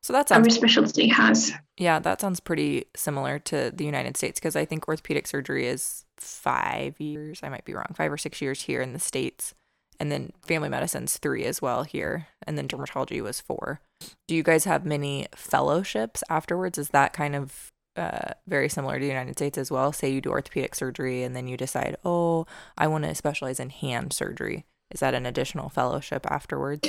So 0.02 0.12
that 0.12 0.30
every 0.30 0.50
specialty 0.50 1.08
has. 1.08 1.52
Yeah, 1.78 1.98
that 1.98 2.20
sounds 2.20 2.40
pretty 2.40 2.86
similar 2.94 3.38
to 3.40 3.70
the 3.74 3.84
United 3.84 4.16
States 4.16 4.40
because 4.40 4.56
I 4.56 4.64
think 4.64 4.88
orthopedic 4.88 5.26
surgery 5.26 5.66
is 5.66 6.04
five 6.16 7.00
years. 7.00 7.40
I 7.42 7.48
might 7.48 7.64
be 7.64 7.74
wrong, 7.74 7.92
five 7.94 8.12
or 8.12 8.18
six 8.18 8.40
years 8.40 8.62
here 8.62 8.80
in 8.80 8.92
the 8.92 8.98
states, 8.98 9.54
and 9.98 10.10
then 10.12 10.32
family 10.46 10.68
medicine's 10.68 11.18
three 11.18 11.44
as 11.44 11.62
well 11.62 11.82
here, 11.82 12.28
and 12.46 12.56
then 12.56 12.68
dermatology 12.68 13.22
was 13.22 13.40
four. 13.40 13.80
Do 14.28 14.34
you 14.34 14.42
guys 14.42 14.64
have 14.64 14.84
many 14.84 15.26
fellowships 15.34 16.22
afterwards? 16.28 16.78
Is 16.78 16.90
that 16.90 17.12
kind 17.12 17.34
of 17.34 17.72
uh, 17.96 18.32
very 18.46 18.68
similar 18.68 18.94
to 18.94 19.00
the 19.00 19.06
United 19.06 19.36
States 19.36 19.58
as 19.58 19.70
well? 19.70 19.92
Say 19.92 20.10
you 20.10 20.20
do 20.20 20.30
orthopedic 20.30 20.74
surgery 20.74 21.22
and 21.22 21.34
then 21.34 21.48
you 21.48 21.56
decide, 21.56 21.96
oh, 22.04 22.46
I 22.76 22.86
want 22.86 23.04
to 23.04 23.14
specialize 23.14 23.58
in 23.58 23.70
hand 23.70 24.12
surgery. 24.12 24.64
Is 24.90 25.00
that 25.00 25.14
an 25.14 25.26
additional 25.26 25.68
fellowship 25.68 26.26
afterwards? 26.30 26.88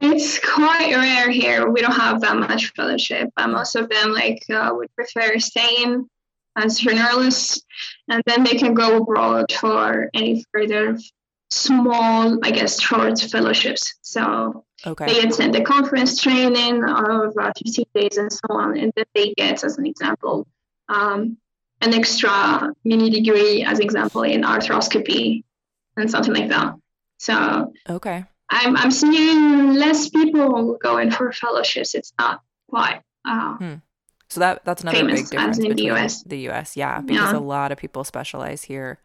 It's 0.00 0.38
quite 0.38 0.94
rare 0.94 1.30
here. 1.30 1.70
We 1.70 1.80
don't 1.80 1.92
have 1.92 2.20
that 2.20 2.36
much 2.36 2.72
fellowship. 2.74 3.30
Uh, 3.36 3.48
most 3.48 3.76
of 3.76 3.88
them 3.88 4.12
like 4.12 4.44
uh, 4.50 4.70
would 4.72 4.94
prefer 4.94 5.38
staying 5.38 6.08
as 6.56 6.80
generalists, 6.80 7.62
and 8.08 8.22
then 8.26 8.44
they 8.44 8.56
can 8.56 8.74
go 8.74 8.98
abroad 8.98 9.50
for 9.52 10.10
any 10.14 10.44
further 10.52 10.98
small, 11.50 12.38
I 12.42 12.50
guess, 12.50 12.80
short 12.80 13.20
fellowships. 13.20 13.94
So 14.02 14.64
Okay. 14.86 15.06
they 15.06 15.20
attend 15.26 15.54
the 15.54 15.62
conference 15.62 16.20
training 16.20 16.84
of 16.84 17.32
uh, 17.40 17.52
15 17.64 17.84
days 17.94 18.16
and 18.18 18.30
so 18.32 18.40
on, 18.50 18.76
and 18.76 18.92
then 18.96 19.04
they 19.14 19.32
get, 19.36 19.64
as 19.64 19.78
an 19.78 19.86
example, 19.86 20.46
um, 20.88 21.38
an 21.80 21.94
extra 21.94 22.70
mini 22.84 23.08
degree, 23.10 23.64
as 23.64 23.78
example, 23.80 24.22
in 24.22 24.42
arthroscopy 24.42 25.44
and 25.96 26.10
something 26.10 26.34
like 26.34 26.48
that. 26.50 26.74
So 27.18 27.72
Okay. 27.88 28.24
I'm 28.50 28.76
I'm 28.76 28.90
seeing 28.90 29.72
less 29.74 30.10
people 30.10 30.76
going 30.82 31.10
for 31.10 31.32
fellowships. 31.32 31.94
It's 31.94 32.12
not 32.18 32.42
quite. 32.68 33.00
Uh, 33.24 33.56
So 34.28 34.40
that 34.40 34.64
that's 34.64 34.82
another 34.82 35.06
big 35.06 35.30
difference 35.30 35.58
in 35.58 35.74
the 35.76 35.84
US. 35.92 36.22
the 36.24 36.48
US, 36.50 36.76
yeah, 36.76 37.00
because 37.00 37.32
Yeah. 37.32 37.38
a 37.38 37.40
lot 37.40 37.72
of 37.72 37.78
people 37.78 38.04
specialize 38.04 38.64
here, 38.64 38.98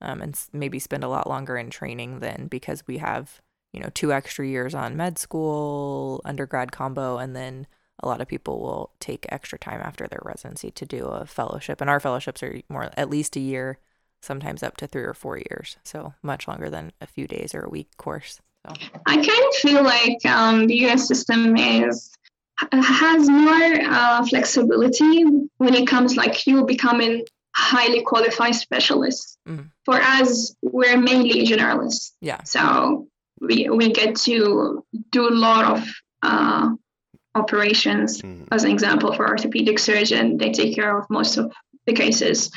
um, 0.00 0.20
and 0.22 0.38
maybe 0.52 0.78
spend 0.78 1.04
a 1.04 1.08
lot 1.08 1.28
longer 1.28 1.56
in 1.56 1.70
training 1.70 2.20
than 2.20 2.46
because 2.48 2.86
we 2.86 2.98
have 2.98 3.40
you 3.72 3.80
know 3.80 3.90
two 3.94 4.12
extra 4.12 4.46
years 4.46 4.74
on 4.74 4.96
med 4.96 5.18
school, 5.18 6.20
undergrad 6.24 6.72
combo, 6.72 7.18
and 7.18 7.34
then 7.34 7.66
a 8.00 8.08
lot 8.08 8.20
of 8.20 8.28
people 8.28 8.60
will 8.60 8.90
take 9.00 9.26
extra 9.30 9.58
time 9.58 9.80
after 9.82 10.06
their 10.06 10.20
residency 10.22 10.70
to 10.70 10.86
do 10.86 11.06
a 11.06 11.26
fellowship, 11.26 11.80
and 11.80 11.90
our 11.90 12.00
fellowships 12.00 12.42
are 12.42 12.60
more 12.68 12.90
at 12.96 13.10
least 13.10 13.36
a 13.36 13.40
year, 13.40 13.78
sometimes 14.20 14.62
up 14.62 14.76
to 14.76 14.86
three 14.86 15.02
or 15.02 15.14
four 15.14 15.38
years, 15.38 15.76
so 15.84 16.14
much 16.22 16.46
longer 16.48 16.70
than 16.70 16.92
a 17.00 17.06
few 17.06 17.26
days 17.26 17.54
or 17.54 17.62
a 17.62 17.70
week 17.70 17.96
course. 17.96 18.40
So 18.66 18.74
I 19.06 19.14
kind 19.14 19.28
of 19.28 19.54
feel 19.56 19.82
like 19.82 20.24
um, 20.26 20.66
the 20.66 20.76
U.S. 20.80 21.06
system 21.06 21.56
is 21.56 22.10
has 22.72 23.28
more 23.28 23.80
uh, 23.84 24.24
flexibility 24.26 25.24
when 25.58 25.74
it 25.74 25.86
comes 25.86 26.16
like 26.16 26.46
you 26.46 26.64
becoming 26.64 27.24
highly 27.56 28.02
qualified 28.02 28.54
specialists. 28.54 29.38
Mm. 29.48 29.70
For 29.84 29.94
us, 29.94 30.54
we're 30.62 30.98
mainly 30.98 31.46
generalists, 31.46 32.12
yeah, 32.20 32.42
so 32.44 33.08
we 33.40 33.68
we 33.70 33.92
get 33.92 34.16
to 34.16 34.84
do 35.10 35.28
a 35.28 35.34
lot 35.34 35.64
of 35.76 35.88
uh, 36.22 36.70
operations 37.34 38.22
Mm, 38.22 38.48
as 38.50 38.64
an 38.64 38.70
example, 38.70 39.12
for 39.12 39.28
orthopedic 39.28 39.78
surgeon, 39.78 40.38
they 40.38 40.50
take 40.52 40.74
care 40.74 40.96
of 40.98 41.08
most 41.10 41.36
of 41.36 41.52
the 41.86 41.92
cases. 41.92 42.50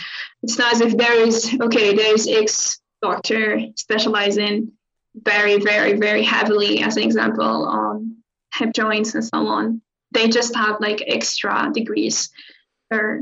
It's 0.43 0.57
not 0.57 0.73
as 0.73 0.81
if 0.81 0.97
there 0.97 1.17
is 1.27 1.55
okay, 1.61 1.95
there 1.95 2.13
is 2.13 2.27
X 2.27 2.79
doctor 3.01 3.59
specializing 3.75 4.71
very, 5.15 5.57
very, 5.59 5.93
very 5.93 6.23
heavily, 6.23 6.81
as 6.81 6.97
an 6.97 7.03
example, 7.03 7.65
on 7.65 8.17
hip 8.53 8.73
joints 8.73 9.15
and 9.15 9.23
so 9.23 9.47
on. 9.47 9.81
They 10.11 10.27
just 10.27 10.55
have 10.55 10.79
like 10.79 11.03
extra 11.05 11.71
degrees 11.73 12.29
or 12.91 13.21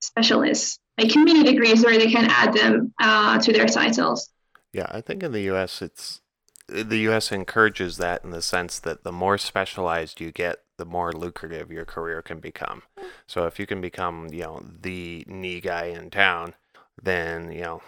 specialists, 0.00 0.78
like 0.98 1.14
mini 1.14 1.44
degrees 1.44 1.84
where 1.84 1.98
they 1.98 2.10
can 2.10 2.26
add 2.30 2.52
them 2.52 2.92
uh, 3.00 3.38
to 3.38 3.52
their 3.52 3.66
titles. 3.66 4.30
Yeah, 4.72 4.86
I 4.90 5.00
think 5.00 5.22
in 5.22 5.32
the 5.32 5.42
U.S. 5.42 5.80
it's 5.80 6.20
the 6.68 6.98
U.S. 6.98 7.32
encourages 7.32 7.96
that 7.96 8.24
in 8.24 8.30
the 8.30 8.42
sense 8.42 8.78
that 8.80 9.02
the 9.02 9.12
more 9.12 9.38
specialized 9.38 10.20
you 10.20 10.30
get, 10.30 10.62
the 10.76 10.84
more 10.84 11.12
lucrative 11.12 11.70
your 11.70 11.86
career 11.86 12.20
can 12.20 12.40
become. 12.40 12.82
So 13.26 13.46
if 13.46 13.58
you 13.58 13.66
can 13.66 13.80
become, 13.80 14.28
you 14.30 14.42
know, 14.42 14.62
the 14.82 15.24
knee 15.26 15.60
guy 15.60 15.86
in 15.86 16.10
town, 16.10 16.54
then 17.00 17.50
you 17.52 17.62
know 17.62 17.82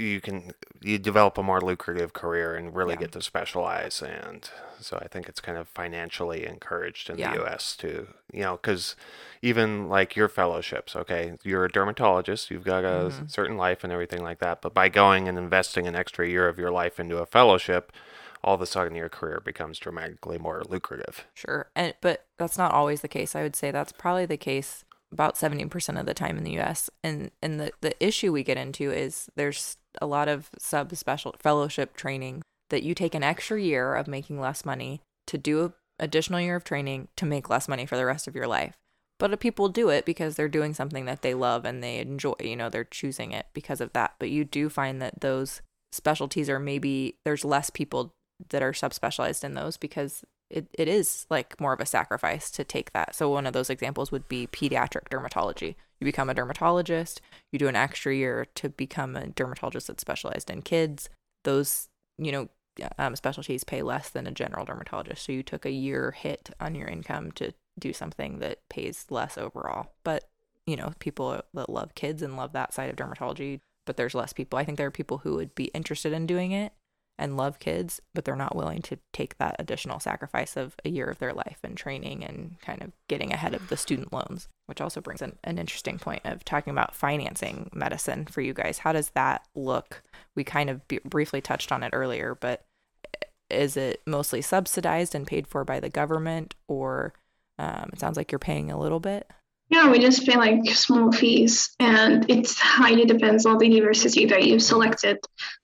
you 0.00 0.20
can 0.20 0.52
you 0.80 0.98
develop 0.98 1.36
a 1.36 1.42
more 1.42 1.60
lucrative 1.60 2.12
career 2.12 2.54
and 2.54 2.74
really 2.74 2.94
Yeah. 2.94 3.00
get 3.00 3.12
to 3.12 3.22
specialize. 3.22 4.00
And 4.02 4.48
so 4.80 4.98
I 5.00 5.08
think 5.08 5.28
it's 5.28 5.40
kind 5.40 5.58
of 5.58 5.68
financially 5.68 6.46
encouraged 6.46 7.10
in 7.10 7.18
Yeah. 7.18 7.32
the 7.34 7.40
U.S. 7.42 7.76
to 7.76 8.08
you 8.32 8.40
know 8.42 8.56
because 8.56 8.96
even 9.42 9.88
like 9.88 10.16
your 10.16 10.28
fellowships, 10.28 10.96
okay, 10.96 11.36
you're 11.42 11.64
a 11.64 11.70
dermatologist, 11.70 12.50
you've 12.50 12.64
got 12.64 12.84
a 12.84 13.10
Mhm. 13.12 13.30
certain 13.30 13.56
life 13.56 13.84
and 13.84 13.92
everything 13.92 14.22
like 14.22 14.38
that, 14.38 14.62
but 14.62 14.72
by 14.74 14.88
going 14.88 15.28
and 15.28 15.36
investing 15.38 15.86
an 15.86 15.94
extra 15.94 16.26
year 16.26 16.48
of 16.48 16.58
your 16.58 16.70
life 16.70 16.98
into 16.98 17.18
a 17.18 17.26
fellowship, 17.26 17.92
all 18.42 18.54
of 18.54 18.62
a 18.62 18.66
sudden 18.66 18.94
your 18.94 19.08
career 19.10 19.40
becomes 19.44 19.78
dramatically 19.78 20.38
more 20.38 20.62
lucrative. 20.66 21.26
Sure. 21.34 21.68
And 21.76 21.94
but 22.00 22.24
that's 22.38 22.56
not 22.56 22.72
always 22.72 23.02
the 23.02 23.08
case. 23.08 23.36
I 23.36 23.42
would 23.42 23.54
say 23.56 23.70
that's 23.70 23.92
probably 23.92 24.24
the 24.26 24.38
case 24.38 24.84
about 25.12 25.34
70% 25.34 25.98
of 25.98 26.06
the 26.06 26.14
time 26.14 26.38
in 26.38 26.44
the 26.44 26.58
US. 26.60 26.90
And 27.02 27.30
and 27.42 27.60
the 27.60 27.72
the 27.80 28.04
issue 28.04 28.32
we 28.32 28.42
get 28.42 28.56
into 28.56 28.90
is 28.90 29.28
there's 29.36 29.76
a 30.00 30.06
lot 30.06 30.28
of 30.28 30.50
subspecial 30.58 31.40
fellowship 31.40 31.96
training 31.96 32.42
that 32.70 32.82
you 32.82 32.94
take 32.94 33.14
an 33.14 33.24
extra 33.24 33.60
year 33.60 33.94
of 33.94 34.06
making 34.06 34.40
less 34.40 34.64
money 34.64 35.00
to 35.26 35.36
do 35.36 35.64
a 35.64 35.72
additional 36.00 36.40
year 36.40 36.56
of 36.56 36.64
training 36.64 37.08
to 37.16 37.26
make 37.26 37.50
less 37.50 37.68
money 37.68 37.86
for 37.86 37.96
the 37.96 38.06
rest 38.06 38.26
of 38.26 38.34
your 38.34 38.46
life. 38.46 38.74
But 39.18 39.38
people 39.38 39.68
do 39.68 39.90
it 39.90 40.06
because 40.06 40.34
they're 40.34 40.48
doing 40.48 40.72
something 40.72 41.04
that 41.04 41.20
they 41.20 41.34
love 41.34 41.66
and 41.66 41.84
they 41.84 41.98
enjoy, 41.98 42.32
you 42.40 42.56
know, 42.56 42.70
they're 42.70 42.84
choosing 42.84 43.32
it 43.32 43.46
because 43.52 43.82
of 43.82 43.92
that. 43.92 44.14
But 44.18 44.30
you 44.30 44.44
do 44.44 44.70
find 44.70 45.02
that 45.02 45.20
those 45.20 45.60
specialties 45.92 46.48
are 46.48 46.58
maybe 46.58 47.16
there's 47.24 47.44
less 47.44 47.68
people 47.68 48.14
that 48.48 48.62
are 48.62 48.72
subspecialized 48.72 49.44
in 49.44 49.52
those 49.52 49.76
because 49.76 50.24
it, 50.50 50.66
it 50.74 50.88
is 50.88 51.26
like 51.30 51.58
more 51.60 51.72
of 51.72 51.80
a 51.80 51.86
sacrifice 51.86 52.50
to 52.50 52.64
take 52.64 52.92
that. 52.92 53.14
So 53.14 53.30
one 53.30 53.46
of 53.46 53.52
those 53.52 53.70
examples 53.70 54.10
would 54.10 54.28
be 54.28 54.48
pediatric 54.48 55.08
dermatology. 55.08 55.76
You 56.00 56.04
become 56.04 56.28
a 56.28 56.34
dermatologist, 56.34 57.20
you 57.52 57.58
do 57.58 57.68
an 57.68 57.76
extra 57.76 58.14
year 58.14 58.46
to 58.56 58.68
become 58.68 59.16
a 59.16 59.28
dermatologist 59.28 59.86
that's 59.86 60.00
specialized 60.00 60.50
in 60.50 60.62
kids. 60.62 61.08
Those, 61.44 61.88
you 62.18 62.32
know, 62.32 62.48
um, 62.98 63.14
specialties 63.16 63.64
pay 63.64 63.82
less 63.82 64.08
than 64.08 64.26
a 64.26 64.32
general 64.32 64.64
dermatologist. 64.64 65.24
So 65.24 65.32
you 65.32 65.42
took 65.42 65.64
a 65.64 65.70
year 65.70 66.12
hit 66.12 66.50
on 66.60 66.74
your 66.74 66.88
income 66.88 67.32
to 67.32 67.52
do 67.78 67.92
something 67.92 68.38
that 68.40 68.58
pays 68.68 69.06
less 69.10 69.38
overall. 69.38 69.92
But, 70.04 70.28
you 70.66 70.76
know, 70.76 70.92
people 70.98 71.42
that 71.54 71.68
love 71.68 71.94
kids 71.94 72.22
and 72.22 72.36
love 72.36 72.52
that 72.52 72.72
side 72.72 72.90
of 72.90 72.96
dermatology, 72.96 73.60
but 73.86 73.96
there's 73.96 74.14
less 74.14 74.32
people. 74.32 74.58
I 74.58 74.64
think 74.64 74.78
there 74.78 74.86
are 74.86 74.92
people 74.92 75.18
who 75.18 75.34
would 75.36 75.54
be 75.54 75.64
interested 75.66 76.12
in 76.12 76.26
doing 76.26 76.52
it 76.52 76.72
and 77.20 77.36
love 77.36 77.58
kids, 77.58 78.00
but 78.14 78.24
they're 78.24 78.34
not 78.34 78.56
willing 78.56 78.80
to 78.80 78.98
take 79.12 79.36
that 79.38 79.54
additional 79.58 80.00
sacrifice 80.00 80.56
of 80.56 80.74
a 80.84 80.88
year 80.88 81.06
of 81.06 81.18
their 81.18 81.34
life 81.34 81.58
and 81.62 81.76
training 81.76 82.24
and 82.24 82.56
kind 82.62 82.82
of 82.82 82.90
getting 83.08 83.32
ahead 83.32 83.54
of 83.54 83.68
the 83.68 83.76
student 83.76 84.12
loans, 84.12 84.48
which 84.66 84.80
also 84.80 85.00
brings 85.00 85.20
an, 85.20 85.38
an 85.44 85.58
interesting 85.58 85.98
point 85.98 86.22
of 86.24 86.44
talking 86.44 86.70
about 86.70 86.96
financing 86.96 87.70
medicine 87.74 88.24
for 88.24 88.40
you 88.40 88.54
guys. 88.54 88.78
How 88.78 88.92
does 88.92 89.10
that 89.10 89.46
look? 89.54 90.02
We 90.34 90.42
kind 90.42 90.70
of 90.70 90.88
b- 90.88 91.00
briefly 91.04 91.42
touched 91.42 91.70
on 91.70 91.82
it 91.82 91.90
earlier, 91.92 92.34
but 92.34 92.64
is 93.50 93.76
it 93.76 94.00
mostly 94.06 94.40
subsidized 94.40 95.14
and 95.14 95.26
paid 95.26 95.46
for 95.46 95.64
by 95.64 95.78
the 95.78 95.90
government, 95.90 96.54
or 96.68 97.12
um, 97.58 97.90
it 97.92 98.00
sounds 98.00 98.16
like 98.16 98.32
you're 98.32 98.38
paying 98.38 98.70
a 98.70 98.80
little 98.80 99.00
bit? 99.00 99.30
Yeah, 99.70 99.90
we 99.90 100.00
just 100.00 100.26
pay 100.26 100.36
like 100.36 100.68
small 100.70 101.12
fees, 101.12 101.70
and 101.78 102.28
it 102.28 102.52
highly 102.58 103.04
depends 103.04 103.46
on 103.46 103.58
the 103.58 103.68
university 103.68 104.26
that 104.26 104.44
you've 104.44 104.62
selected. 104.62 105.18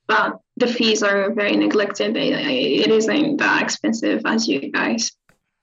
But 0.07 0.39
the 0.57 0.69
fees 0.69 1.03
are 1.03 1.35
very 1.35 1.57
neglected. 1.57 2.17
It 2.17 2.91
isn't 2.91 3.39
that 3.39 3.63
expensive 3.63 4.23
as 4.25 4.47
you 4.47 4.71
guys, 4.71 5.11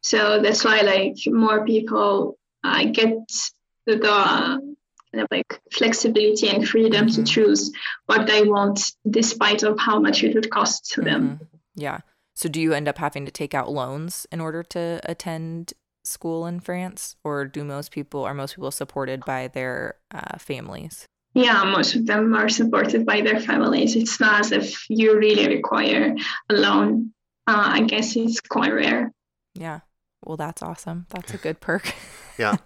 so 0.01 0.41
that's 0.41 0.65
why 0.65 0.81
like 0.81 1.15
more 1.25 1.65
people 1.65 2.37
uh, 2.65 2.83
get 2.85 3.15
the, 3.85 3.95
the 3.95 4.75
kind 5.13 5.21
of 5.21 5.27
like 5.31 5.61
flexibility 5.71 6.49
and 6.49 6.67
freedom 6.67 7.07
mm-hmm. 7.07 7.23
to 7.23 7.31
choose 7.31 7.71
what 8.07 8.27
they 8.27 8.43
want, 8.43 8.91
despite 9.09 9.63
of 9.63 9.79
how 9.79 9.99
much 9.99 10.23
it 10.23 10.35
would 10.35 10.49
cost 10.49 10.91
to 10.91 11.01
mm-hmm. 11.01 11.09
them. 11.09 11.39
Yeah. 11.75 11.99
So 12.35 12.49
do 12.49 12.59
you 12.59 12.73
end 12.73 12.87
up 12.87 12.97
having 12.97 13.25
to 13.25 13.31
take 13.31 13.53
out 13.53 13.71
loans 13.71 14.25
in 14.31 14.41
order 14.41 14.63
to 14.63 14.99
attend 15.05 15.73
school 16.03 16.45
in 16.45 16.59
France, 16.59 17.15
or 17.23 17.45
do 17.45 17.63
most 17.63 17.91
people 17.91 18.23
are 18.23 18.33
most 18.33 18.55
people 18.55 18.71
supported 18.71 19.23
by 19.25 19.47
their 19.47 19.95
uh, 20.11 20.37
families? 20.37 21.07
Yeah, 21.33 21.63
most 21.63 21.95
of 21.95 22.05
them 22.05 22.35
are 22.35 22.49
supported 22.49 23.05
by 23.05 23.21
their 23.21 23.39
families. 23.39 23.95
It's 23.95 24.19
not 24.19 24.41
as 24.41 24.51
if 24.51 24.85
you 24.89 25.17
really 25.17 25.47
require 25.47 26.15
a 26.49 26.53
loan. 26.53 27.13
Uh, 27.47 27.63
I 27.65 27.81
guess 27.81 28.15
it's 28.15 28.39
quite 28.39 28.73
rare. 28.73 29.11
Yeah. 29.55 29.79
Well, 30.23 30.37
that's 30.37 30.61
awesome. 30.61 31.07
That's 31.09 31.33
a 31.33 31.37
good 31.37 31.59
perk. 31.59 31.93
yeah. 32.37 32.57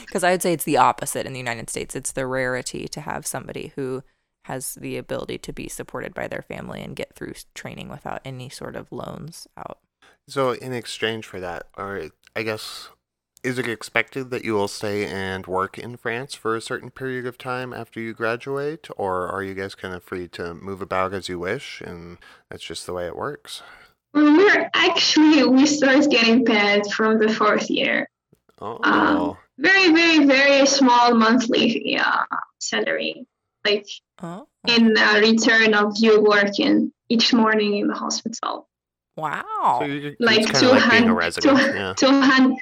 Because 0.00 0.24
I 0.24 0.30
would 0.30 0.42
say 0.42 0.52
it's 0.52 0.64
the 0.64 0.76
opposite 0.76 1.26
in 1.26 1.32
the 1.32 1.38
United 1.38 1.68
States. 1.68 1.96
It's 1.96 2.12
the 2.12 2.26
rarity 2.26 2.86
to 2.88 3.00
have 3.00 3.26
somebody 3.26 3.72
who 3.74 4.02
has 4.44 4.74
the 4.74 4.96
ability 4.96 5.38
to 5.38 5.52
be 5.52 5.68
supported 5.68 6.14
by 6.14 6.28
their 6.28 6.42
family 6.42 6.80
and 6.80 6.96
get 6.96 7.14
through 7.14 7.34
training 7.54 7.88
without 7.88 8.20
any 8.24 8.48
sort 8.48 8.76
of 8.76 8.92
loans 8.92 9.48
out. 9.56 9.78
So, 10.28 10.52
in 10.52 10.72
exchange 10.72 11.26
for 11.26 11.40
that, 11.40 11.66
or 11.76 12.10
I 12.36 12.42
guess, 12.42 12.88
is 13.44 13.58
it 13.58 13.68
expected 13.68 14.30
that 14.30 14.44
you 14.44 14.54
will 14.54 14.68
stay 14.68 15.06
and 15.06 15.46
work 15.46 15.78
in 15.78 15.96
France 15.96 16.34
for 16.34 16.56
a 16.56 16.60
certain 16.60 16.90
period 16.90 17.26
of 17.26 17.38
time 17.38 17.72
after 17.72 18.00
you 18.00 18.12
graduate, 18.12 18.88
or 18.96 19.28
are 19.28 19.42
you 19.42 19.54
guys 19.54 19.74
kind 19.74 19.94
of 19.94 20.02
free 20.02 20.28
to 20.28 20.54
move 20.54 20.80
about 20.80 21.14
as 21.14 21.28
you 21.28 21.38
wish, 21.38 21.80
and 21.80 22.18
that's 22.50 22.64
just 22.64 22.86
the 22.86 22.92
way 22.92 23.06
it 23.06 23.16
works? 23.16 23.62
We're 24.12 24.70
actually 24.74 25.44
we 25.44 25.66
start 25.66 26.08
getting 26.10 26.44
paid 26.44 26.86
from 26.86 27.18
the 27.18 27.28
fourth 27.28 27.68
year. 27.68 28.08
Oh. 28.60 28.78
Um, 28.82 29.36
very, 29.58 29.92
very, 29.92 30.24
very 30.24 30.66
small 30.66 31.14
monthly 31.14 31.98
uh, 31.98 32.24
salary, 32.58 33.26
like 33.64 33.86
oh. 34.22 34.46
in 34.66 34.96
uh, 34.96 35.20
return 35.20 35.74
of 35.74 35.96
you 35.98 36.22
working 36.22 36.92
each 37.08 37.32
morning 37.32 37.76
in 37.78 37.88
the 37.88 37.94
hospital. 37.94 38.68
Wow. 39.16 39.80
So 39.80 40.12
like 40.18 40.52
two 40.58 40.68
like 40.68 40.82
hand, 40.82 41.34
two, 41.40 41.52
yeah. 41.52 41.94
two 41.96 42.06
hand, 42.06 42.58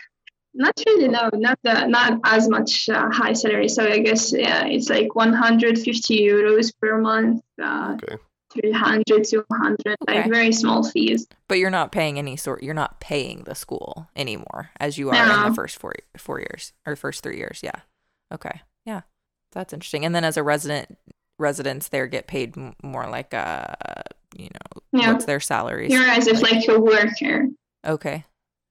not 0.55 0.75
really 0.87 1.09
no, 1.09 1.31
not 1.33 1.59
the, 1.63 1.87
not 1.87 2.21
as 2.25 2.49
much 2.49 2.89
uh, 2.89 3.11
high 3.11 3.33
salary. 3.33 3.69
So 3.69 3.87
I 3.87 3.99
guess 4.01 4.33
yeah, 4.33 4.67
it's 4.67 4.91
like 4.91 5.15
150 5.15 6.21
euros 6.21 6.73
per 6.81 6.99
month. 6.99 7.43
Uh, 7.63 7.97
okay. 8.03 8.17
300 8.53 9.25
200 9.25 9.79
okay. 9.87 9.97
like 10.07 10.31
very 10.31 10.53
small 10.53 10.83
fees 10.85 11.27
but 11.49 11.59
you're 11.59 11.71
not 11.71 11.91
paying 11.91 12.19
any 12.19 12.37
sort 12.37 12.63
you're 12.63 12.75
not 12.75 13.01
paying 13.01 13.45
the 13.45 13.55
school 13.55 14.11
anymore 14.15 14.69
as 14.79 14.99
you 14.99 15.09
are 15.09 15.15
no. 15.15 15.45
in 15.45 15.49
the 15.49 15.55
first 15.55 15.79
four 15.79 15.95
four 16.19 16.39
years 16.39 16.75
or 16.87 16.95
first 16.95 17.23
three 17.23 17.39
years 17.39 17.61
yeah 17.63 17.81
okay 18.31 18.61
yeah 18.85 19.01
that's 19.53 19.73
interesting 19.73 20.05
and 20.05 20.15
then 20.15 20.23
as 20.23 20.37
a 20.37 20.43
resident 20.43 20.99
residents 21.39 21.89
there 21.89 22.07
get 22.07 22.27
paid 22.27 22.55
more 22.83 23.09
like 23.09 23.33
uh 23.33 23.73
you 24.37 24.49
know 24.49 25.01
yeah. 25.01 25.13
what's 25.13 25.25
their 25.25 25.41
salaries 25.41 25.93
you're 25.93 26.07
as 26.07 26.27
if 26.27 26.43
like 26.43 26.67
a 26.69 26.79
worker 26.79 27.49
okay 27.87 28.25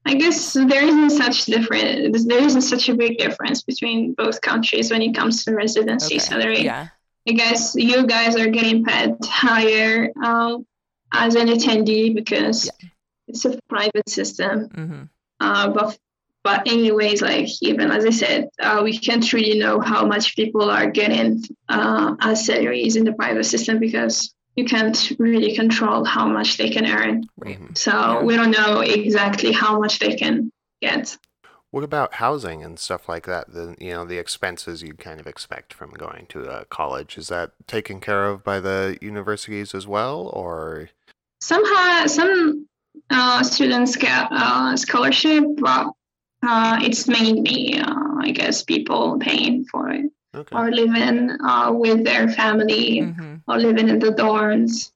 i 0.05 0.13
guess 0.15 0.53
there 0.53 0.83
isn't 0.83 1.09
such 1.11 1.45
different 1.45 2.27
there 2.27 2.43
isn't 2.43 2.61
such 2.61 2.89
a 2.89 2.95
big 2.95 3.17
difference 3.17 3.61
between 3.63 4.13
both 4.13 4.41
countries 4.41 4.91
when 4.91 5.01
it 5.01 5.15
comes 5.15 5.43
to 5.43 5.53
residency 5.53 6.15
okay. 6.15 6.19
salary 6.19 6.61
yeah 6.63 6.87
i 7.27 7.31
guess 7.31 7.75
you 7.75 8.05
guys 8.07 8.35
are 8.35 8.49
getting 8.49 8.83
paid 8.83 9.15
higher 9.23 10.09
um, 10.23 10.65
as 11.13 11.35
an 11.35 11.47
attendee 11.47 12.13
because 12.13 12.65
yeah. 12.65 12.89
it's 13.27 13.45
a 13.45 13.59
private 13.69 14.09
system 14.09 14.69
mm-hmm. 14.69 15.03
uh, 15.39 15.69
but 15.69 15.97
but 16.43 16.67
anyways 16.67 17.21
like 17.21 17.47
even 17.61 17.91
as 17.91 18.05
i 18.05 18.09
said 18.09 18.49
uh, 18.59 18.81
we 18.83 18.97
can't 18.97 19.31
really 19.33 19.59
know 19.59 19.79
how 19.79 20.05
much 20.05 20.35
people 20.35 20.71
are 20.71 20.89
getting 20.89 21.43
uh, 21.69 22.15
as 22.19 22.45
salaries 22.45 22.95
in 22.95 23.03
the 23.03 23.13
private 23.13 23.43
system 23.43 23.77
because 23.77 24.33
you 24.55 24.65
can't 24.65 25.11
really 25.17 25.55
control 25.55 26.03
how 26.03 26.27
much 26.27 26.57
they 26.57 26.69
can 26.69 26.85
earn 26.85 27.23
right. 27.37 27.59
so 27.77 27.91
yeah. 27.91 28.21
we 28.21 28.35
don't 28.35 28.51
know 28.51 28.81
exactly 28.81 29.51
how 29.51 29.79
much 29.79 29.99
they 29.99 30.15
can 30.15 30.51
get 30.81 31.17
what 31.71 31.83
about 31.83 32.15
housing 32.15 32.63
and 32.63 32.77
stuff 32.77 33.07
like 33.07 33.25
that 33.25 33.53
the 33.53 33.75
you 33.79 33.91
know 33.91 34.05
the 34.05 34.17
expenses 34.17 34.83
you 34.83 34.93
kind 34.93 35.19
of 35.19 35.27
expect 35.27 35.73
from 35.73 35.91
going 35.91 36.25
to 36.27 36.43
a 36.43 36.65
college 36.65 37.17
is 37.17 37.27
that 37.29 37.51
taken 37.67 37.99
care 37.99 38.27
of 38.27 38.43
by 38.43 38.59
the 38.59 38.97
universities 39.01 39.73
as 39.73 39.87
well 39.87 40.29
or 40.33 40.89
somehow 41.39 42.05
some 42.07 42.67
uh, 43.09 43.41
students 43.43 43.95
get 43.95 44.27
a 44.31 44.77
scholarship 44.77 45.43
but 45.57 45.91
uh, 46.43 46.79
it's 46.81 47.07
mainly, 47.07 47.77
uh, 47.77 48.17
I 48.19 48.31
guess, 48.31 48.63
people 48.63 49.19
paying 49.19 49.65
for 49.65 49.89
it 49.89 50.11
okay. 50.35 50.55
or 50.55 50.71
living 50.71 51.29
uh, 51.43 51.71
with 51.73 52.03
their 52.03 52.29
family 52.29 53.01
mm-hmm. 53.01 53.30
Or 53.51 53.57
living 53.57 53.89
in 53.89 53.99
the 53.99 54.07
dorms. 54.07 54.91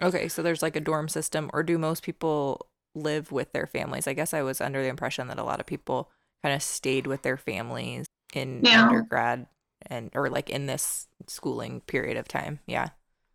Okay, 0.00 0.28
so 0.28 0.42
there's 0.42 0.62
like 0.62 0.76
a 0.76 0.80
dorm 0.80 1.08
system, 1.08 1.50
or 1.52 1.62
do 1.62 1.76
most 1.76 2.02
people 2.02 2.68
live 2.94 3.32
with 3.32 3.52
their 3.52 3.66
families? 3.66 4.06
I 4.06 4.12
guess 4.12 4.32
I 4.32 4.42
was 4.42 4.60
under 4.60 4.82
the 4.82 4.88
impression 4.88 5.28
that 5.28 5.38
a 5.38 5.44
lot 5.44 5.60
of 5.60 5.66
people 5.66 6.10
kind 6.42 6.54
of 6.54 6.62
stayed 6.62 7.06
with 7.06 7.22
their 7.22 7.36
families 7.36 8.06
in 8.34 8.60
yeah. 8.62 8.86
undergrad 8.86 9.46
and 9.86 10.10
or 10.14 10.28
like 10.28 10.50
in 10.50 10.66
this 10.66 11.06
schooling 11.26 11.80
period 11.82 12.16
of 12.16 12.28
time. 12.28 12.60
Yeah. 12.66 12.90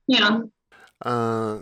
Yeah. 0.07 0.41
Uh, 1.03 1.59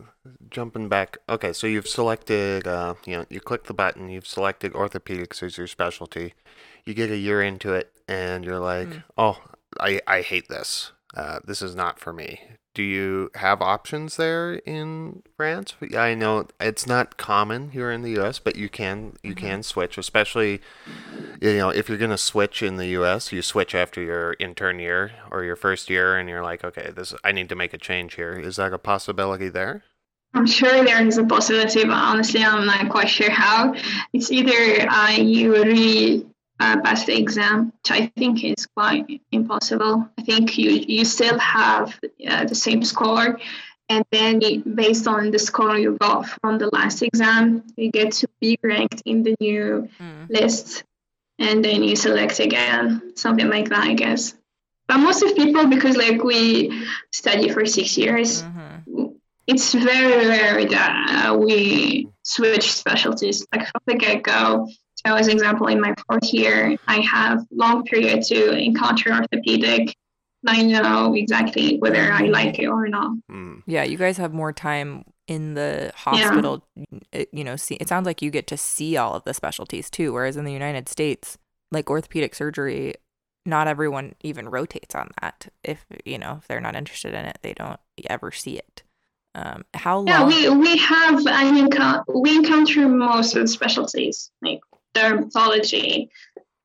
jumping 0.50 0.88
back. 0.88 1.18
Okay, 1.28 1.54
so 1.54 1.66
you've 1.66 1.88
selected, 1.88 2.68
uh, 2.68 2.94
you 3.06 3.18
know, 3.18 3.26
you 3.30 3.40
click 3.40 3.64
the 3.64 3.74
button, 3.74 4.10
you've 4.10 4.28
selected 4.28 4.74
orthopedics 4.74 5.42
as 5.42 5.58
your 5.58 5.68
specialty. 5.68 6.34
You 6.86 6.94
get 6.94 7.10
a 7.10 7.18
year 7.18 7.42
into 7.42 7.74
it, 7.74 7.92
and 8.08 8.46
you're 8.46 8.60
like, 8.60 8.90
mm. 8.90 9.04
oh, 9.18 9.42
I, 9.80 10.02
I 10.06 10.22
hate 10.22 10.48
this. 10.48 10.92
Uh, 11.16 11.40
this 11.44 11.62
is 11.62 11.76
not 11.76 12.00
for 12.00 12.14
me 12.14 12.40
do 12.74 12.84
you 12.84 13.32
have 13.36 13.62
options 13.62 14.16
there 14.16 14.54
in 14.54 15.24
France? 15.36 15.76
I 15.96 16.14
know 16.14 16.48
it's 16.60 16.88
not 16.88 17.18
common 17.18 17.72
here 17.72 17.92
in 17.92 18.02
the 18.02 18.12
U.S., 18.12 18.40
but 18.40 18.56
you 18.56 18.70
can 18.70 19.18
you 19.24 19.36
mm-hmm. 19.36 19.46
can 19.46 19.64
switch, 19.64 19.98
especially 19.98 20.62
you 21.42 21.58
know 21.58 21.70
if 21.70 21.90
you're 21.90 21.98
gonna 21.98 22.18
switch 22.18 22.64
in 22.64 22.78
the 22.78 22.88
U.S. 22.88 23.32
You 23.32 23.42
switch 23.42 23.76
after 23.76 24.02
your 24.02 24.36
intern 24.40 24.80
year 24.80 25.12
or 25.30 25.44
your 25.44 25.56
first 25.56 25.90
year, 25.90 26.18
and 26.18 26.30
you're 26.30 26.44
like, 26.44 26.64
okay, 26.64 26.92
this 26.96 27.14
I 27.24 27.32
need 27.32 27.50
to 27.50 27.56
make 27.56 27.74
a 27.74 27.78
change 27.78 28.16
here. 28.16 28.40
Is 28.40 28.56
that 28.56 28.74
a 28.74 28.78
possibility 28.78 29.50
there? 29.50 29.84
I'm 30.34 30.48
sure 30.48 30.84
there 30.86 31.06
is 31.06 31.18
a 31.18 31.26
possibility, 31.26 31.84
but 31.84 31.92
honestly, 31.92 32.42
I'm 32.42 32.66
not 32.66 32.90
quite 32.90 33.10
sure 33.10 33.30
how. 33.30 33.76
It's 34.14 34.32
either 34.32 34.90
uh, 34.90 35.12
you 35.18 35.52
really 35.52 36.26
uh, 36.62 36.80
pass 36.82 37.06
the 37.06 37.18
exam, 37.18 37.74
which 37.78 37.92
I 37.92 38.12
think 38.16 38.44
is 38.44 38.68
quite 38.68 39.22
impossible. 39.32 40.08
I 40.18 40.22
think 40.22 40.58
you 40.58 40.70
you 40.70 41.06
still 41.06 41.40
have 41.40 42.00
uh, 42.28 42.46
the 42.46 42.56
same 42.56 42.84
score, 42.84 43.40
and 43.90 44.06
then 44.12 44.40
based 44.76 45.08
on 45.08 45.32
the 45.32 45.40
score 45.40 45.78
you 45.78 45.98
got 45.98 46.28
from 46.30 46.60
the 46.60 46.70
last 46.72 47.02
exam, 47.02 47.64
you 47.76 47.92
get 47.92 48.12
to 48.22 48.28
be 48.40 48.60
ranked 48.62 49.02
in 49.06 49.24
the 49.24 49.36
new 49.40 49.90
mm. 50.00 50.30
list, 50.30 50.84
and 51.40 51.66
then 51.66 51.84
you 51.84 51.96
select 51.96 52.40
again, 52.40 53.14
something 53.16 53.50
like 53.50 53.70
that, 53.70 53.84
I 53.84 53.94
guess. 53.96 54.36
But 54.88 54.98
most 54.98 55.24
of 55.24 55.36
people, 55.36 55.66
because 55.66 55.98
like 55.98 56.24
we 56.24 56.86
study 57.12 57.50
for 57.50 57.66
six 57.66 57.98
years, 57.98 58.44
mm-hmm. 58.44 59.18
it's 59.48 59.74
very 59.74 60.28
rare 60.28 60.66
that 60.66 60.92
uh, 61.10 61.38
we 61.38 62.10
switch 62.24 62.72
specialties. 62.72 63.48
Like 63.52 63.66
from 63.68 63.82
the 63.88 63.96
get 63.96 64.22
go, 64.22 64.68
so, 65.06 65.16
as 65.16 65.28
an 65.28 65.34
example, 65.34 65.68
in 65.68 65.82
my 65.82 65.94
fourth 66.08 66.34
year, 66.34 66.78
I 66.88 67.00
have 67.02 67.46
long 67.52 67.84
period 67.84 68.24
to 68.24 68.52
encounter 68.52 69.14
orthopedic. 69.14 69.96
I 70.48 70.64
know 70.64 71.14
exactly 71.14 71.78
whether 71.78 72.12
I 72.12 72.26
like 72.26 72.60
it 72.60 72.68
or 72.68 72.88
not. 72.88 73.12
Mm. 73.30 73.64
Yeah, 73.68 73.84
you 73.84 73.98
guys 73.98 74.18
have 74.18 74.34
more 74.34 74.52
time 74.54 75.06
in 75.28 75.54
the 75.54 75.92
hospital. 75.96 76.66
Yeah. 77.14 77.24
You 77.32 77.44
know, 77.44 77.56
see, 77.56 77.76
it 77.76 77.88
sounds 77.88 78.06
like 78.06 78.22
you 78.22 78.32
get 78.32 78.48
to 78.48 78.58
see 78.58 78.98
all 78.98 79.14
of 79.14 79.24
the 79.24 79.34
specialties 79.34 79.90
too. 79.90 80.14
Whereas 80.14 80.38
in 80.38 80.46
the 80.46 80.54
United 80.54 80.90
States, 80.90 81.38
like 81.72 81.90
orthopedic 81.90 82.36
surgery, 82.36 82.96
not 83.46 83.68
everyone 83.68 84.14
even 84.22 84.50
rotates 84.50 84.96
on 84.96 85.12
that. 85.22 85.48
If 85.64 85.86
you 86.06 86.18
know, 86.18 86.38
if 86.42 86.48
they're 86.48 86.62
not 86.62 86.76
interested 86.76 87.14
in 87.14 87.26
it, 87.26 87.40
they 87.42 87.54
don't 87.54 87.80
ever 88.08 88.32
see 88.32 88.58
it. 88.58 88.84
Um, 89.34 89.64
how 89.74 90.00
long? 90.00 90.08
Yeah, 90.08 90.26
we 90.26 90.50
we 90.50 90.78
have 90.78 91.26
I 91.28 91.52
mean 91.52 91.70
we 92.14 92.36
encounter 92.36 92.88
most 92.88 93.36
of 93.36 93.44
the 93.44 93.48
specialties 93.48 94.32
like 94.42 94.60
dermatology, 94.96 96.10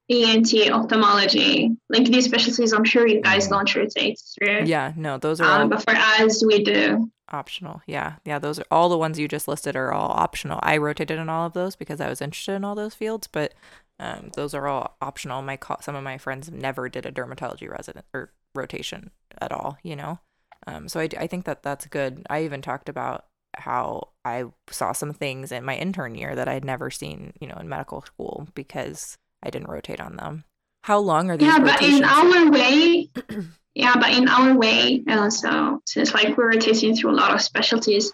ENT, 0.09 0.71
ophthalmology, 0.71 1.77
like 1.89 2.05
these 2.07 2.25
specialties. 2.27 2.73
I'm 2.73 2.85
sure 2.85 3.07
you 3.07 3.21
guys 3.21 3.49
don't 3.49 3.73
rotate 3.75 4.21
through. 4.39 4.65
Yeah, 4.65 4.93
no, 4.97 5.19
those 5.19 5.41
are 5.41 5.45
Um, 5.45 5.63
all 5.63 5.69
but 5.69 5.83
for 5.83 5.95
us, 5.97 6.45
we 6.45 6.63
do. 6.63 7.11
optional. 7.33 7.83
Yeah, 7.87 8.15
yeah, 8.25 8.39
those 8.39 8.61
are 8.61 8.67
all 8.71 8.89
the 8.89 8.99
ones 8.99 9.19
you 9.19 9.27
just 9.27 9.49
listed 9.49 9.75
are 9.75 9.93
all 9.93 10.11
optional. 10.13 10.61
I 10.63 10.77
rotated 10.77 11.19
in 11.19 11.29
all 11.29 11.47
of 11.47 11.55
those 11.55 11.75
because 11.75 12.01
I 12.01 12.09
was 12.09 12.21
interested 12.23 12.53
in 12.53 12.65
all 12.65 12.77
those 12.77 12.95
fields, 12.95 13.27
but 13.27 13.53
um, 13.99 14.31
those 14.37 14.55
are 14.55 14.69
all 14.69 14.97
optional. 15.01 15.43
My 15.43 15.57
co- 15.57 15.79
some 15.81 15.97
of 15.97 16.05
my 16.05 16.19
friends 16.19 16.51
never 16.53 16.89
did 16.89 17.05
a 17.05 17.11
dermatology 17.11 17.69
resident 17.69 18.07
or 18.15 18.31
rotation 18.55 19.11
at 19.41 19.51
all. 19.53 19.79
You 19.83 19.97
know, 19.97 20.21
um, 20.69 20.87
so 20.89 21.01
I 21.01 21.09
think 21.27 21.47
that 21.47 21.65
that's 21.65 21.87
good. 21.87 22.25
I 22.31 22.45
even 22.45 22.63
talked 22.63 22.89
about 22.89 23.25
how 23.55 24.09
I 24.25 24.45
saw 24.71 24.93
some 24.93 25.13
things 25.13 25.53
in 25.53 25.65
my 25.65 25.77
intern 25.77 26.15
year 26.15 26.35
that 26.35 26.49
I'd 26.49 26.65
never 26.65 26.91
seen, 26.91 27.33
you 27.41 27.49
know, 27.49 27.57
in 27.57 27.69
medical 27.69 28.03
school 28.03 28.49
because 28.55 29.17
I 29.43 29.51
didn't 29.51 29.71
rotate 29.71 30.01
on 30.01 30.17
them. 30.17 30.45
How 30.83 30.99
long 30.99 31.31
are 31.31 31.37
these 31.37 31.49
Yeah, 31.49 31.59
but 31.59 31.83
in 31.83 32.05
our 32.05 32.51
way, 32.51 33.09
yeah, 33.75 33.95
but 33.97 34.13
in 34.17 34.29
our 34.29 34.57
way, 34.57 35.03
uh, 35.09 35.31
so 35.31 35.83
since 35.85 36.15
like 36.15 36.37
we're 36.37 36.53
rotating 36.53 36.95
through 36.95 37.11
a 37.11 37.19
lot 37.19 37.35
of 37.35 37.41
specialties, 37.41 38.13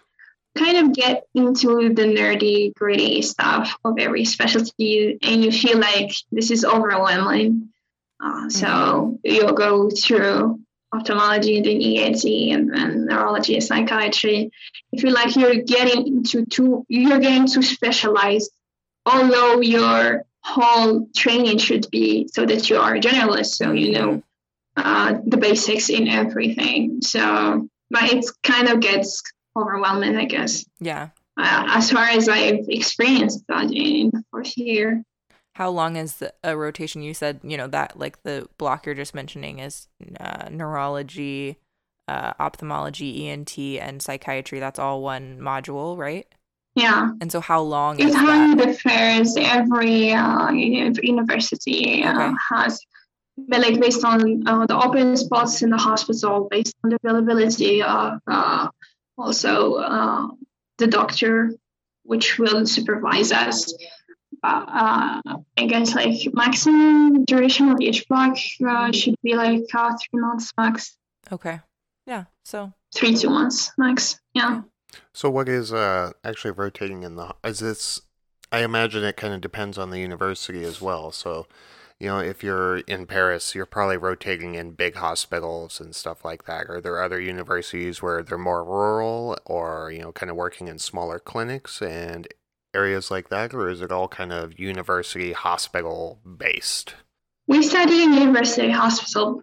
kind 0.57 0.79
of 0.79 0.95
get 0.95 1.25
into 1.35 1.93
the 1.93 2.03
nerdy, 2.03 2.75
gritty 2.75 3.21
stuff 3.23 3.77
of 3.85 3.99
every 3.99 4.25
specialty, 4.25 5.19
and 5.23 5.45
you 5.45 5.53
feel 5.53 5.79
like 5.79 6.13
this 6.31 6.51
is 6.51 6.65
overwhelming. 6.65 7.69
Uh, 8.25 8.49
so 8.49 9.19
you'll 9.25 9.53
go 9.53 9.91
through 9.91 10.62
ophthalmology, 10.93 11.57
and 11.57 11.67
then 11.67 11.81
ENT, 11.81 12.25
and 12.25 12.73
then 12.73 13.07
neurology 13.07 13.55
and 13.55 13.65
psychiatry. 13.65 14.51
You 14.91 15.01
feel 15.01 15.13
like 15.13 15.35
you're 15.37 15.63
getting 15.63 16.07
into 16.07 16.45
too, 16.47 16.85
you're 16.89 17.19
getting 17.19 17.47
too 17.47 17.63
specialized, 17.63 18.51
although 19.07 19.61
your 19.61 20.25
whole 20.45 21.09
training 21.17 21.59
should 21.59 21.91
be 21.91 22.29
so 22.29 22.45
that 22.45 22.69
you 22.69 22.77
are 22.77 22.95
a 22.95 23.01
generalist, 23.01 23.55
so 23.55 23.73
you 23.73 23.93
know 23.93 24.23
uh, 24.77 25.15
the 25.27 25.37
basics 25.37 25.89
in 25.89 26.09
everything. 26.09 27.01
So, 27.03 27.69
but 27.91 28.13
it 28.13 28.25
kind 28.43 28.69
of 28.69 28.81
gets 28.81 29.23
overwhelming, 29.57 30.17
I 30.17 30.25
guess. 30.25 30.65
yeah. 30.81 31.09
Uh, 31.35 31.65
as 31.69 31.91
far 31.91 32.05
as 32.05 32.29
I've 32.29 32.69
experienced 32.69 33.45
that 33.49 33.73
in 33.73 34.11
the 34.13 34.23
fourth 34.31 34.57
year. 34.59 35.03
How 35.55 35.69
long 35.71 35.97
is 35.97 36.17
the, 36.17 36.33
a 36.43 36.57
rotation? 36.57 37.03
You 37.03 37.13
said, 37.15 37.41
you 37.43 37.57
know, 37.57 37.67
that 37.69 37.99
like 37.99 38.23
the 38.23 38.49
block 38.57 38.87
you're 38.87 38.95
just 38.95 39.15
mentioning 39.15 39.59
is 39.59 39.89
uh, 40.19 40.49
neurology, 40.51 41.59
uh, 42.09 42.33
ophthalmology, 42.41 43.29
ENT, 43.29 43.59
and 43.59 44.01
psychiatry. 44.01 44.61
That's 44.61 44.79
all 44.79 45.03
one 45.03 45.39
module, 45.39 45.97
right? 45.97 46.27
Yeah, 46.75 47.11
And 47.21 47.31
so, 47.31 47.41
how 47.41 47.61
long 47.61 48.01
it 48.01 48.09
is 48.09 48.15
highly 48.15 48.55
that? 48.55 48.67
differs. 48.69 49.37
Every 49.37 50.13
uh, 50.13 50.51
uni- 50.53 50.99
university 51.03 52.03
uh, 52.03 52.15
Okay. 52.15 52.35
has, 52.49 52.81
but 53.37 53.61
like 53.61 53.79
based 53.79 54.03
on 54.07 54.49
uh, 54.49 54.65
the 54.65 54.77
open 54.77 55.19
spots 55.19 55.61
in 55.61 55.69
the 55.69 55.77
hospital, 55.77 56.49
based 56.51 56.75
on 56.83 56.91
the 56.91 56.99
availability 57.05 57.83
of 57.83 58.21
uh, 58.27 58.69
also 59.19 59.75
uh, 59.75 60.29
the 60.79 60.87
doctor, 60.87 61.53
which 62.05 62.39
will 62.39 62.65
supervise 62.67 63.33
us. 63.33 63.75
But 64.43 64.69
uh, 64.69 65.21
I 65.57 65.67
guess 65.67 65.95
like 65.95 66.21
maximum 66.35 67.25
duration 67.25 67.71
of 67.71 67.81
each 67.81 68.09
block 68.09 68.37
uh, 68.67 68.91
should 68.93 69.15
be 69.23 69.35
like 69.35 69.63
uh, 69.73 69.93
three 69.97 70.21
months 70.21 70.53
max, 70.57 70.97
Okay. 71.31 71.61
Yeah. 72.07 72.25
So, 72.45 72.73
three 72.95 73.15
two 73.15 73.31
months 73.31 73.71
max. 73.79 74.21
Yeah. 74.35 74.63
So 75.15 75.31
what 75.31 75.49
is 75.49 75.73
uh 75.73 76.13
actually 76.25 76.51
rotating 76.51 77.03
in 77.03 77.17
the 77.17 77.35
is 77.45 77.61
this 77.61 78.03
I 78.51 78.63
imagine 78.65 79.05
it 79.05 79.17
kind 79.17 79.33
of 79.33 79.41
depends 79.41 79.79
on 79.79 79.91
the 79.91 79.99
university 79.99 80.63
as 80.65 80.83
well. 80.83 81.11
So, 81.11 81.47
you 81.99 82.09
know, 82.09 82.19
if 82.19 82.43
you're 82.43 82.79
in 82.79 83.07
Paris, 83.07 83.55
you're 83.55 83.65
probably 83.65 83.97
rotating 83.97 84.55
in 84.57 84.73
big 84.73 84.97
hospitals 84.97 85.81
and 85.81 85.95
stuff 85.95 86.23
like 86.25 86.45
that. 86.45 86.69
Are 86.69 86.81
there 86.81 87.03
other 87.03 87.19
universities 87.19 88.03
where 88.03 88.23
they're 88.23 88.37
more 88.37 88.63
rural 88.63 89.39
or, 89.47 89.91
you 89.91 90.01
know, 90.03 90.13
kind 90.13 90.29
of 90.29 90.37
working 90.37 90.69
in 90.69 90.79
smaller 90.79 91.19
clinics 91.19 91.81
and 91.81 92.29
areas 92.75 93.11
like 93.11 93.29
that 93.29 93.55
or 93.55 93.69
is 93.69 93.81
it 93.81 93.93
all 93.93 94.09
kind 94.09 94.33
of 94.33 94.59
university 94.59 95.33
hospital 95.33 96.19
based? 96.25 96.95
We 97.47 97.63
study 97.63 98.03
in 98.03 98.13
university 98.15 98.71
hospital, 98.71 99.43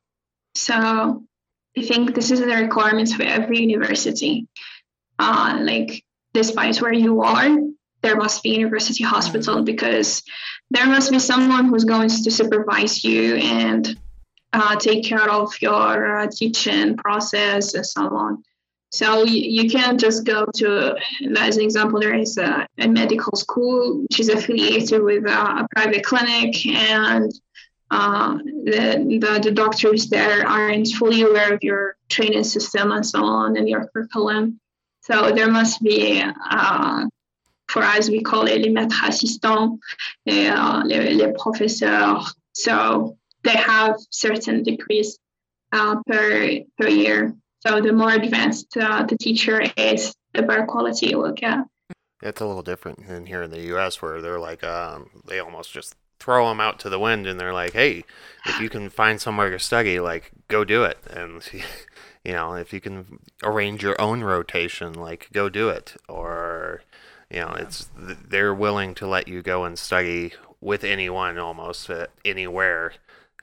so 0.56 1.24
I 1.78 1.82
think 1.82 2.16
this 2.16 2.32
is 2.32 2.40
the 2.40 2.48
requirements 2.48 3.14
for 3.14 3.24
every 3.24 3.60
university. 3.60 4.48
Uh, 5.18 5.60
like, 5.62 6.04
despite 6.34 6.82
where 6.82 6.94
you 6.94 7.22
are, 7.22 7.58
there 8.02 8.16
must 8.16 8.42
be 8.42 8.52
university 8.52 9.04
hospital 9.04 9.64
because 9.64 10.24
there 10.72 10.86
must 10.86 11.12
be 11.12 11.20
someone 11.20 11.66
who's 11.66 11.84
going 11.84 12.10
to 12.10 12.32
supervise 12.32 13.04
you 13.04 13.36
and 13.36 14.00
uh, 14.54 14.76
take 14.78 15.04
care 15.04 15.30
of 15.30 15.54
your 15.62 16.20
uh, 16.20 16.28
teaching 16.32 16.96
process 16.98 17.74
and 17.74 17.86
so 17.86 18.02
on. 18.02 18.44
So 18.92 19.24
you, 19.24 19.64
you 19.64 19.70
can't 19.70 20.00
just 20.00 20.26
go 20.26 20.46
to, 20.56 20.96
as 21.38 21.58
an 21.58 21.64
example, 21.64 22.00
there 22.00 22.16
is 22.16 22.38
a, 22.38 22.66
a 22.80 22.88
medical 22.88 23.38
school 23.38 24.02
which 24.02 24.20
is 24.20 24.30
affiliated 24.30 25.04
with 25.04 25.26
a, 25.26 25.40
a 25.62 25.68
private 25.76 26.04
clinic, 26.04 26.66
and 26.66 27.32
uh, 27.92 28.38
the, 28.38 29.20
the 29.22 29.40
the 29.44 29.52
doctors 29.52 30.10
there 30.10 30.46
aren't 30.48 30.88
fully 30.90 31.22
aware 31.22 31.54
of 31.54 31.64
your 31.64 31.96
training 32.08 32.44
system 32.44 32.92
and 32.92 33.06
so 33.06 33.24
on 33.24 33.58
and 33.58 33.70
your 33.70 33.88
curriculum. 33.88 34.60
So 35.02 35.32
there 35.32 35.52
must 35.52 35.82
be, 35.82 36.24
uh, 36.24 37.06
for 37.68 37.84
us, 37.84 38.10
we 38.10 38.22
call 38.22 38.48
it 38.48 38.62
les 38.62 38.70
maîtres 38.70 39.08
assistants, 39.08 39.80
uh, 40.28 40.84
les, 40.86 41.14
les 41.14 41.34
professeurs. 41.34 42.34
So 42.54 43.18
they 43.44 43.56
have 43.56 43.98
certain 44.10 44.64
degrees 44.64 45.18
uh, 45.72 45.96
per 46.08 46.60
per 46.78 46.88
year. 46.88 47.36
So 47.66 47.82
the 47.82 47.94
more 47.94 48.12
advanced 48.12 48.78
uh, 48.78 49.04
the 49.04 49.18
teacher 49.18 49.64
is, 49.76 50.16
the 50.34 50.44
better 50.44 50.66
quality 50.66 51.08
you 51.08 51.18
will 51.18 51.34
get. 51.34 51.60
It's 52.22 52.42
a 52.42 52.46
little 52.46 52.62
different 52.62 53.08
than 53.08 53.26
here 53.26 53.44
in 53.44 53.52
the 53.52 53.62
U.S., 53.62 54.02
where 54.02 54.22
they're 54.22 54.40
like, 54.40 54.64
um, 54.64 55.10
they 55.28 55.40
almost 55.40 55.72
just 55.72 55.96
throw 56.20 56.50
them 56.50 56.60
out 56.60 56.80
to 56.80 56.90
the 56.90 57.00
wind, 57.00 57.28
and 57.28 57.40
they're 57.40 57.54
like, 57.54 57.74
"Hey, 57.74 58.04
if 58.46 58.60
you 58.60 58.70
can 58.70 58.90
find 58.90 59.22
somewhere 59.22 59.50
to 59.50 59.60
study, 59.60 60.00
like, 60.00 60.32
go 60.48 60.64
do 60.64 60.84
it." 60.84 60.98
And 61.10 61.42
you 62.24 62.34
know, 62.34 62.54
if 62.54 62.74
you 62.74 62.82
can 62.82 63.20
arrange 63.44 63.84
your 63.84 64.00
own 64.00 64.22
rotation, 64.22 64.94
like, 64.94 65.30
go 65.32 65.50
do 65.50 65.70
it. 65.70 65.96
Or, 66.08 66.82
you 67.30 67.40
know, 67.40 67.56
it's 67.58 67.90
they're 67.98 68.54
willing 68.54 68.94
to 68.96 69.08
let 69.08 69.28
you 69.28 69.42
go 69.42 69.64
and 69.64 69.80
study 69.80 70.34
with 70.62 70.84
anyone 70.84 71.38
almost 71.38 71.90
uh, 71.90 72.08
anywhere. 72.26 72.94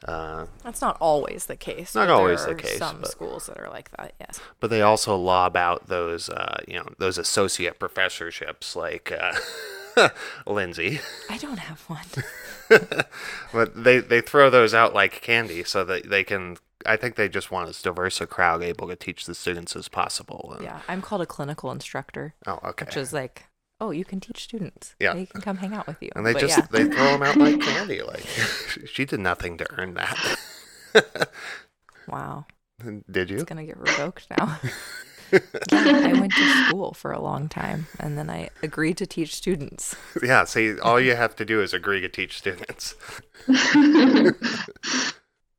Uh, 0.05 0.47
that's 0.63 0.81
not 0.83 0.97
always 1.01 1.47
the 1.47 1.57
case. 1.57 1.95
Not 1.95 2.11
always 2.11 2.45
the 2.45 2.55
case, 2.55 2.79
Some 2.79 3.01
but- 3.01 3.11
schools 3.11 3.47
that 3.47 3.59
are 3.59 3.71
like 3.71 3.91
that. 3.97 4.13
Yes. 4.21 4.41
but 4.61 4.69
they 4.71 4.83
also 4.83 5.17
lob 5.17 5.57
out 5.57 5.89
those, 5.89 6.29
uh, 6.29 6.59
you 6.69 6.75
know, 6.79 6.87
those 6.99 7.17
associate 7.19 7.79
professorships, 7.79 8.77
like 8.77 9.11
uh, 9.11 10.09
Lindsay. 10.47 11.01
I 11.31 11.39
don't 11.39 11.59
have 11.59 11.81
one. 11.89 12.05
but 13.53 13.85
they 13.85 13.99
they 14.01 14.21
throw 14.21 14.51
those 14.51 14.75
out 14.75 14.95
like 14.95 15.21
candy 15.23 15.65
so 15.65 15.85
that 15.85 16.09
they 16.11 16.25
can 16.25 16.57
I 16.85 16.97
think 16.97 17.17
they 17.17 17.29
just 17.29 17.51
want 17.51 17.69
as 17.69 17.81
diverse 17.83 18.21
a 18.21 18.27
crowd 18.27 18.63
able 18.63 18.87
to 18.89 18.97
teach 18.97 19.25
the 19.25 19.35
students 19.35 19.75
as 19.75 19.89
possible. 19.89 20.53
And- 20.57 20.65
yeah, 20.65 20.81
I'm 20.89 21.01
called 21.03 21.23
a 21.23 21.27
clinical 21.27 21.73
instructor, 21.73 22.35
Oh, 22.47 22.61
okay. 22.65 22.85
which 22.85 22.97
is 22.97 23.13
like, 23.13 23.45
oh, 23.81 23.91
you 23.91 24.05
can 24.05 24.20
teach 24.20 24.43
students. 24.43 24.95
Yeah. 25.01 25.14
They 25.14 25.27
can 25.27 25.41
come 25.41 25.59
hang 25.59 25.74
out 25.74 25.87
with 25.87 26.03
you. 26.03 26.11
and 26.14 26.27
they 26.27 26.33
But 26.33 26.41
just 26.41 26.59
yeah. 26.59 26.66
they 26.70 26.85
throw 26.85 27.05
them 27.12 27.22
out 27.22 27.37
like 27.37 27.61
candy. 27.62 28.03
Like 28.03 28.24
she 28.87 29.05
did 29.05 29.20
nothing 29.20 29.59
to 29.59 29.66
earn 29.79 29.95
that. 29.95 30.39
wow. 32.09 32.47
did 33.11 33.31
you? 33.31 33.37
It's 33.37 33.45
gonna 33.45 33.64
get 33.64 33.79
revoked 33.79 34.29
now. 34.39 34.59
yeah, 35.33 35.41
I 35.72 36.12
went 36.12 36.33
to 36.33 36.64
school 36.66 36.95
for 36.95 37.12
a 37.12 37.20
long 37.20 37.49
time, 37.49 37.87
and 37.99 38.16
then 38.16 38.31
I 38.31 38.51
agreed 38.62 38.97
to 38.99 39.07
teach 39.07 39.35
students. 39.35 39.97
Yeah. 40.22 40.45
See, 40.45 40.79
all 40.79 41.01
you 41.01 41.16
have 41.16 41.35
to 41.37 41.45
do 41.45 41.61
is 41.61 41.74
agree 41.74 42.01
to 42.01 42.09
teach 42.09 42.39
students. 42.39 42.95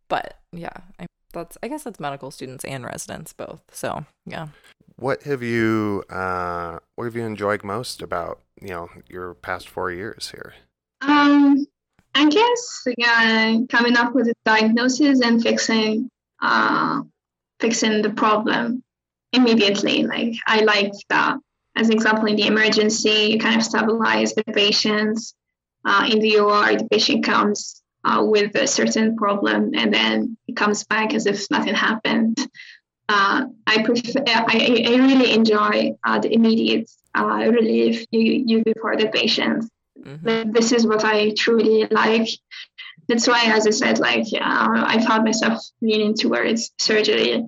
But 0.09 0.39
yeah, 0.51 0.73
I, 0.99 1.05
that's 1.33 1.57
I 1.61 1.67
guess 1.67 1.83
that's 1.83 1.99
medical 1.99 2.31
students 2.31 2.63
and 2.65 2.85
residents 2.85 3.33
both. 3.33 3.61
So 3.71 4.05
yeah. 4.25 4.47
What 4.97 5.23
have 5.23 5.43
you 5.43 6.03
uh, 6.09 6.79
what 6.95 7.05
have 7.05 7.15
you 7.15 7.23
enjoyed 7.23 7.63
most 7.63 8.01
about 8.01 8.41
you 8.59 8.69
know 8.69 8.89
your 9.07 9.35
past 9.35 9.69
four 9.69 9.91
years 9.91 10.31
here? 10.31 10.55
Um, 11.01 11.67
I 12.15 12.27
guess 12.27 12.83
yeah, 12.97 13.59
coming 13.69 13.95
up 13.95 14.15
with 14.15 14.27
a 14.27 14.33
diagnosis 14.43 15.21
and 15.21 15.41
fixing 15.41 16.09
uh, 16.41 17.03
fixing 17.59 18.01
the 18.01 18.09
problem 18.09 18.83
immediately. 19.33 20.03
Like 20.03 20.33
I 20.47 20.61
like 20.61 20.93
that. 21.09 21.37
As 21.75 21.91
example, 21.91 22.25
in 22.25 22.35
the 22.35 22.47
emergency, 22.47 23.29
you 23.31 23.39
kind 23.39 23.55
of 23.55 23.63
stabilize 23.63 24.33
the 24.33 24.43
patients. 24.43 25.35
Uh, 25.85 26.09
in 26.11 26.19
the 26.19 26.39
OR, 26.39 26.75
the 26.75 26.87
patient 26.89 27.23
comes 27.23 27.83
uh, 28.03 28.23
with 28.25 28.55
a 28.55 28.65
certain 28.65 29.15
problem 29.15 29.71
and 29.75 29.93
then 29.93 30.37
it 30.47 30.55
comes 30.55 30.83
back 30.85 31.13
as 31.13 31.27
if 31.27 31.49
nothing 31.51 31.75
happened. 31.75 32.37
Uh, 33.09 33.45
I 33.65 33.83
prefer. 33.83 34.23
I, 34.27 34.83
I 34.85 34.95
really 34.95 35.31
enjoy 35.31 35.95
uh, 36.03 36.19
the 36.19 36.33
immediate 36.33 36.89
uh, 37.15 37.49
relief 37.49 38.05
you 38.11 38.21
you 38.21 38.63
give 38.63 38.77
for 38.81 38.95
the 38.97 39.07
patients. 39.07 39.69
Mm-hmm. 39.99 40.51
This 40.51 40.71
is 40.71 40.85
what 40.85 41.03
I 41.03 41.31
truly 41.31 41.87
like. 41.89 42.29
That's 43.07 43.27
why, 43.27 43.45
as 43.45 43.65
I 43.65 43.71
said, 43.71 43.99
like 43.99 44.25
I 44.33 45.03
found 45.05 45.23
myself 45.23 45.63
leaning 45.81 46.13
towards 46.13 46.71
surgery 46.77 47.45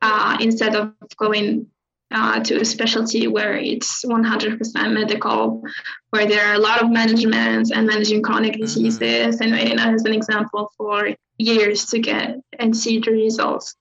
uh, 0.00 0.38
instead 0.40 0.74
of 0.74 0.94
going 1.16 1.66
uh, 2.10 2.40
to 2.40 2.60
a 2.60 2.64
specialty 2.64 3.26
where 3.26 3.56
it's 3.56 4.04
100% 4.04 4.92
medical, 4.92 5.62
where 6.10 6.26
there 6.26 6.46
are 6.46 6.54
a 6.54 6.58
lot 6.58 6.82
of 6.82 6.90
management 6.90 7.70
and 7.74 7.86
managing 7.86 8.22
chronic 8.22 8.52
mm-hmm. 8.52 8.62
diseases. 8.62 9.40
Mm-hmm. 9.40 9.52
And, 9.52 9.80
and 9.80 9.94
as 9.94 10.04
an 10.04 10.14
example, 10.14 10.70
for 10.76 11.10
years 11.38 11.86
to 11.86 11.98
get 11.98 12.36
and 12.58 12.76
see 12.76 13.00
the 13.00 13.10
results. 13.10 13.74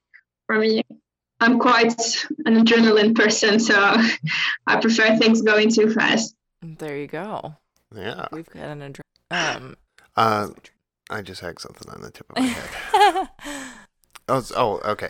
For 0.48 0.60
me, 0.60 0.84
I'm 1.44 1.60
quite 1.60 2.26
an 2.46 2.66
adrenaline 2.66 3.16
person, 3.16 3.60
so 3.60 3.76
I 4.66 4.80
prefer 4.80 5.18
things 5.18 5.42
going 5.42 5.70
too 5.70 5.94
fast. 5.94 6.36
There 6.62 6.98
you 6.98 7.08
go. 7.08 7.56
Yeah, 7.94 8.28
we've 8.32 8.50
got 8.50 8.64
an 8.64 8.80
adrenaline. 8.80 9.56
Um, 9.56 9.76
uh, 10.16 10.50
I 11.10 11.22
just 11.22 11.42
had 11.42 11.60
something 11.60 11.92
on 11.92 12.02
the 12.02 12.12
tip 12.12 12.30
of 12.30 12.38
my 12.38 12.44
head. 12.44 13.30
oh, 14.30 14.46
oh, 14.56 14.82
okay. 14.86 15.10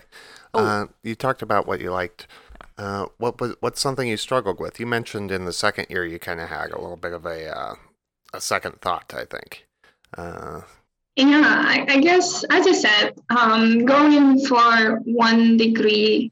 Oh. 0.55 0.65
Uh, 0.65 0.85
you 1.03 1.13
talked 1.13 1.43
about 1.43 1.67
what 1.67 1.79
you 1.79 1.91
liked. 1.91 2.25
Uh, 2.79 3.05
what 3.17 3.39
was 3.39 3.55
what's 3.59 3.79
something 3.79 4.07
you 4.07 4.17
struggled 4.17 4.59
with? 4.59 4.79
You 4.79 4.87
mentioned 4.87 5.31
in 5.31 5.45
the 5.45 5.53
second 5.53 5.85
year 5.89 6.03
you 6.03 6.17
kind 6.17 6.41
of 6.41 6.49
had 6.49 6.71
a 6.71 6.81
little 6.81 6.97
bit 6.97 7.13
of 7.13 7.27
a 7.27 7.55
uh, 7.55 7.75
a 8.33 8.41
second 8.41 8.81
thought. 8.81 9.13
I 9.15 9.25
think. 9.25 9.67
Yeah, 11.15 11.43
I, 11.43 11.85
I, 11.87 11.99
guess 11.99 12.43
as 12.49 12.65
I 12.65 12.71
said, 12.71 13.13
um, 13.29 13.85
going 13.85 14.45
for 14.47 14.99
one 15.05 15.57
degree 15.57 16.31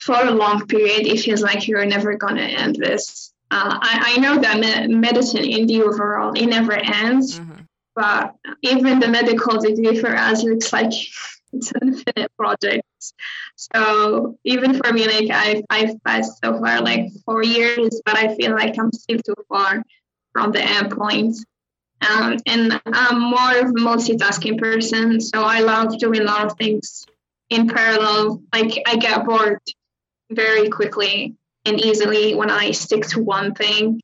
for 0.00 0.16
a 0.16 0.32
long 0.32 0.66
period, 0.66 1.06
it 1.06 1.20
feels 1.20 1.42
like 1.42 1.68
you're 1.68 1.86
never 1.86 2.16
gonna 2.16 2.42
end 2.42 2.74
this. 2.76 3.32
Uh, 3.52 3.78
I, 3.80 4.14
I, 4.16 4.20
know 4.20 4.40
that 4.40 4.58
me- 4.58 4.94
medicine 4.94 5.44
in 5.44 5.68
the 5.68 5.82
overall 5.82 6.32
it 6.32 6.46
never 6.46 6.72
ends, 6.72 7.38
mm-hmm. 7.38 7.62
but 7.94 8.34
even 8.62 8.98
the 8.98 9.06
medical 9.06 9.60
degree 9.60 9.96
for 10.00 10.16
us 10.16 10.42
looks 10.42 10.72
like 10.72 10.92
it's 11.52 11.70
an 11.70 11.94
infinite 11.94 12.32
project. 12.36 12.82
So 13.54 14.38
even 14.42 14.74
for 14.74 14.92
me, 14.92 15.06
like 15.06 15.30
I've 15.30 15.64
I've 15.70 16.02
passed 16.02 16.40
so 16.42 16.58
far 16.58 16.80
like 16.80 17.12
four 17.24 17.44
years, 17.44 18.00
but 18.04 18.16
I 18.16 18.34
feel 18.34 18.50
like 18.50 18.76
I'm 18.76 18.92
still 18.92 19.20
too 19.20 19.36
far 19.48 19.84
from 20.32 20.50
the 20.50 20.62
end 20.62 20.90
point. 20.90 21.36
Um, 22.00 22.36
and 22.46 22.80
I'm 22.86 23.20
more 23.20 23.56
of 23.58 23.70
a 23.70 23.72
multitasking 23.72 24.58
person, 24.58 25.20
so 25.20 25.42
I 25.42 25.60
love 25.60 25.98
doing 25.98 26.20
a 26.20 26.24
lot 26.24 26.46
of 26.46 26.56
things 26.58 27.06
in 27.50 27.68
parallel. 27.68 28.42
Like 28.52 28.82
I 28.86 28.96
get 28.96 29.24
bored 29.24 29.60
very 30.30 30.68
quickly 30.68 31.36
and 31.64 31.80
easily 31.80 32.34
when 32.34 32.50
I 32.50 32.72
stick 32.72 33.06
to 33.08 33.22
one 33.22 33.54
thing. 33.54 34.00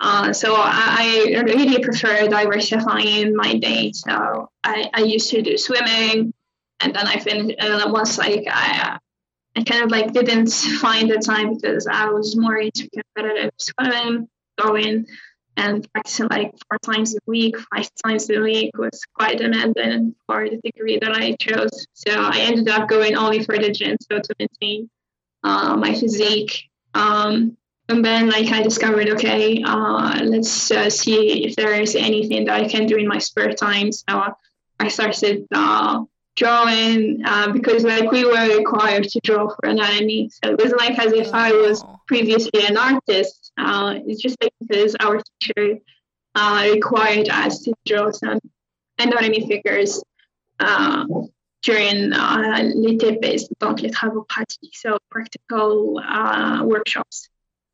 Uh, 0.00 0.32
so 0.32 0.54
I, 0.54 1.34
I, 1.36 1.40
really 1.40 1.82
prefer 1.82 2.28
diversifying 2.28 3.34
my 3.34 3.58
day. 3.58 3.90
So 3.92 4.48
I, 4.62 4.88
I 4.94 5.00
used 5.00 5.30
to 5.30 5.42
do 5.42 5.58
swimming, 5.58 6.32
and 6.78 6.94
then 6.94 7.06
I 7.06 7.18
finished. 7.18 7.56
And 7.58 7.92
once 7.92 8.16
like 8.16 8.46
I, 8.48 8.98
I 9.56 9.64
kind 9.64 9.82
of 9.82 9.90
like 9.90 10.12
didn't 10.12 10.52
find 10.80 11.10
the 11.10 11.18
time 11.18 11.54
because 11.54 11.88
I 11.88 12.06
was 12.06 12.36
more 12.36 12.56
into 12.56 12.88
competitive 12.90 13.50
swimming, 13.56 14.28
going 14.56 15.06
and 15.58 15.92
practicing 15.92 16.28
like 16.30 16.54
four 16.68 16.78
times 16.78 17.14
a 17.14 17.18
week, 17.26 17.56
five 17.74 17.90
times 18.04 18.30
a 18.30 18.40
week 18.40 18.70
was 18.78 19.00
quite 19.14 19.38
demanding 19.38 20.14
for 20.26 20.48
the 20.48 20.58
degree 20.62 20.98
that 20.98 21.12
I 21.12 21.32
chose. 21.32 21.86
So 21.94 22.12
I 22.12 22.38
ended 22.40 22.68
up 22.68 22.88
going 22.88 23.16
only 23.16 23.42
for 23.42 23.58
the 23.58 23.70
gym, 23.70 23.96
so 24.00 24.20
to 24.20 24.34
maintain 24.38 24.88
uh, 25.42 25.76
my 25.76 25.94
physique. 25.94 26.70
Um, 26.94 27.56
and 27.88 28.04
then 28.04 28.30
like 28.30 28.52
I 28.52 28.62
discovered, 28.62 29.08
okay, 29.10 29.62
uh, 29.64 30.20
let's 30.22 30.70
uh, 30.70 30.90
see 30.90 31.44
if 31.44 31.56
there 31.56 31.72
is 31.80 31.96
anything 31.96 32.44
that 32.44 32.60
I 32.60 32.68
can 32.68 32.86
do 32.86 32.96
in 32.96 33.08
my 33.08 33.18
spare 33.18 33.52
time. 33.52 33.90
So 33.92 34.34
I 34.78 34.88
started 34.88 35.46
uh, 35.52 36.04
drawing 36.38 37.20
uh, 37.24 37.50
because 37.52 37.82
like 37.82 38.10
we 38.12 38.24
were 38.24 38.56
required 38.56 39.04
to 39.04 39.20
draw 39.24 39.48
for 39.48 39.68
anatomy. 39.68 40.30
So 40.30 40.52
it 40.52 40.62
was 40.62 40.72
like 40.72 40.98
as 40.98 41.12
if 41.12 41.34
I 41.34 41.52
was 41.52 41.84
previously 42.06 42.64
an 42.64 42.76
artist. 42.76 43.52
Uh, 43.58 43.98
it's 44.06 44.22
just 44.22 44.36
like 44.40 44.52
because 44.60 44.94
our 45.00 45.20
teacher 45.20 45.78
uh, 46.36 46.68
required 46.72 47.28
us 47.28 47.62
to 47.64 47.74
draw 47.84 48.12
some 48.12 48.38
anatomy 48.98 49.46
figures 49.48 50.00
uh, 50.60 51.04
during 51.62 52.12
uh, 52.12 52.62
l'été 52.74 53.18
donc 53.58 53.80
les 53.80 53.90
travaux 53.90 54.24
pratiques, 54.28 54.80
so 54.80 54.96
practical 55.10 55.98
uh, 55.98 56.62
workshops 56.64 57.28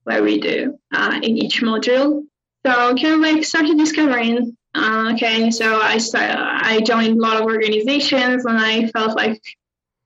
where 0.05 0.23
we 0.23 0.41
do 0.41 0.79
uh, 0.95 1.21
in 1.23 1.37
each 1.37 1.61
module. 1.61 2.25
So 2.65 2.73
kind 2.73 3.15
of 3.15 3.21
like 3.21 3.45
started 3.45 3.77
discovering 3.77 4.57
uh, 4.75 5.13
okay, 5.15 5.51
so 5.51 5.79
I 5.81 6.01
I 6.15 6.81
joined 6.81 7.19
a 7.19 7.23
lot 7.23 7.37
of 7.37 7.45
organizations, 7.45 8.45
and 8.45 8.59
I 8.59 8.89
felt 8.89 9.17
like 9.17 9.41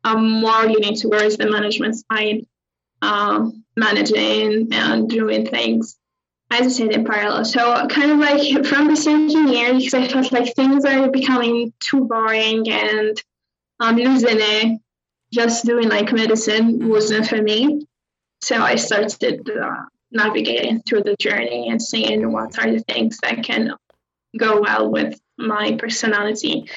I'm 0.05 0.41
more 0.41 0.65
leaning 0.67 0.95
towards 0.95 1.37
the 1.37 1.51
management 1.51 1.97
side, 1.97 2.47
uh, 3.01 3.49
managing 3.77 4.69
and 4.73 5.09
doing 5.09 5.47
things. 5.47 5.97
As 6.51 6.67
I 6.67 6.69
said 6.69 6.93
in 6.93 7.05
parallel, 7.05 7.45
so 7.45 7.87
kind 7.89 8.11
of 8.11 8.19
like 8.19 8.67
from 8.67 8.89
the 8.89 8.97
second 8.97 9.31
year, 9.31 9.75
because 9.75 9.95
I 9.95 10.09
felt 10.09 10.33
like 10.33 10.55
things 10.55 10.85
are 10.85 11.11
becoming 11.11 11.73
too 11.79 12.05
boring 12.07 12.71
and 12.71 13.23
I'm 13.79 13.97
losing 13.97 14.39
it. 14.41 14.81
Just 15.31 15.67
doing 15.67 15.91
like 15.91 16.11
medicine 16.11 16.89
wasn't 16.89 17.27
for 17.27 17.41
me, 17.41 17.87
so 18.41 18.57
I 18.57 18.77
started 18.77 19.49
uh, 19.51 19.85
navigating 20.11 20.81
through 20.81 21.03
the 21.03 21.17
journey 21.17 21.69
and 21.69 21.83
seeing 21.83 22.33
what 22.33 22.59
are 22.59 22.71
the 22.71 22.81
things 22.81 23.19
that 23.23 23.45
can 23.45 23.75
go 24.37 24.61
well 24.61 24.91
with 24.91 25.19
my 25.37 25.77
personality. 25.79 26.69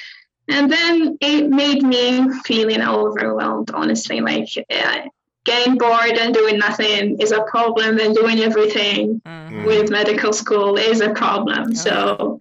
And 0.48 0.72
then 0.72 1.18
it 1.22 1.50
made 1.50 1.82
me 1.84 2.30
feeling 2.44 2.82
overwhelmed, 2.82 3.72
honestly. 3.72 4.22
Like 4.22 4.50
uh, 4.70 5.02
getting 5.46 5.78
bored 5.78 6.18
and 6.18 6.34
doing 6.34 6.58
nothing 6.58 7.20
is 7.20 7.32
a 7.32 7.44
problem, 7.44 8.00
and 8.00 8.16
doing 8.16 8.40
everything 8.40 9.22
mm-hmm. 9.22 9.66
with 9.66 9.90
medical 9.90 10.34
school 10.34 10.78
is 10.78 11.02
a 11.02 11.12
problem. 11.12 11.76
So 11.76 12.40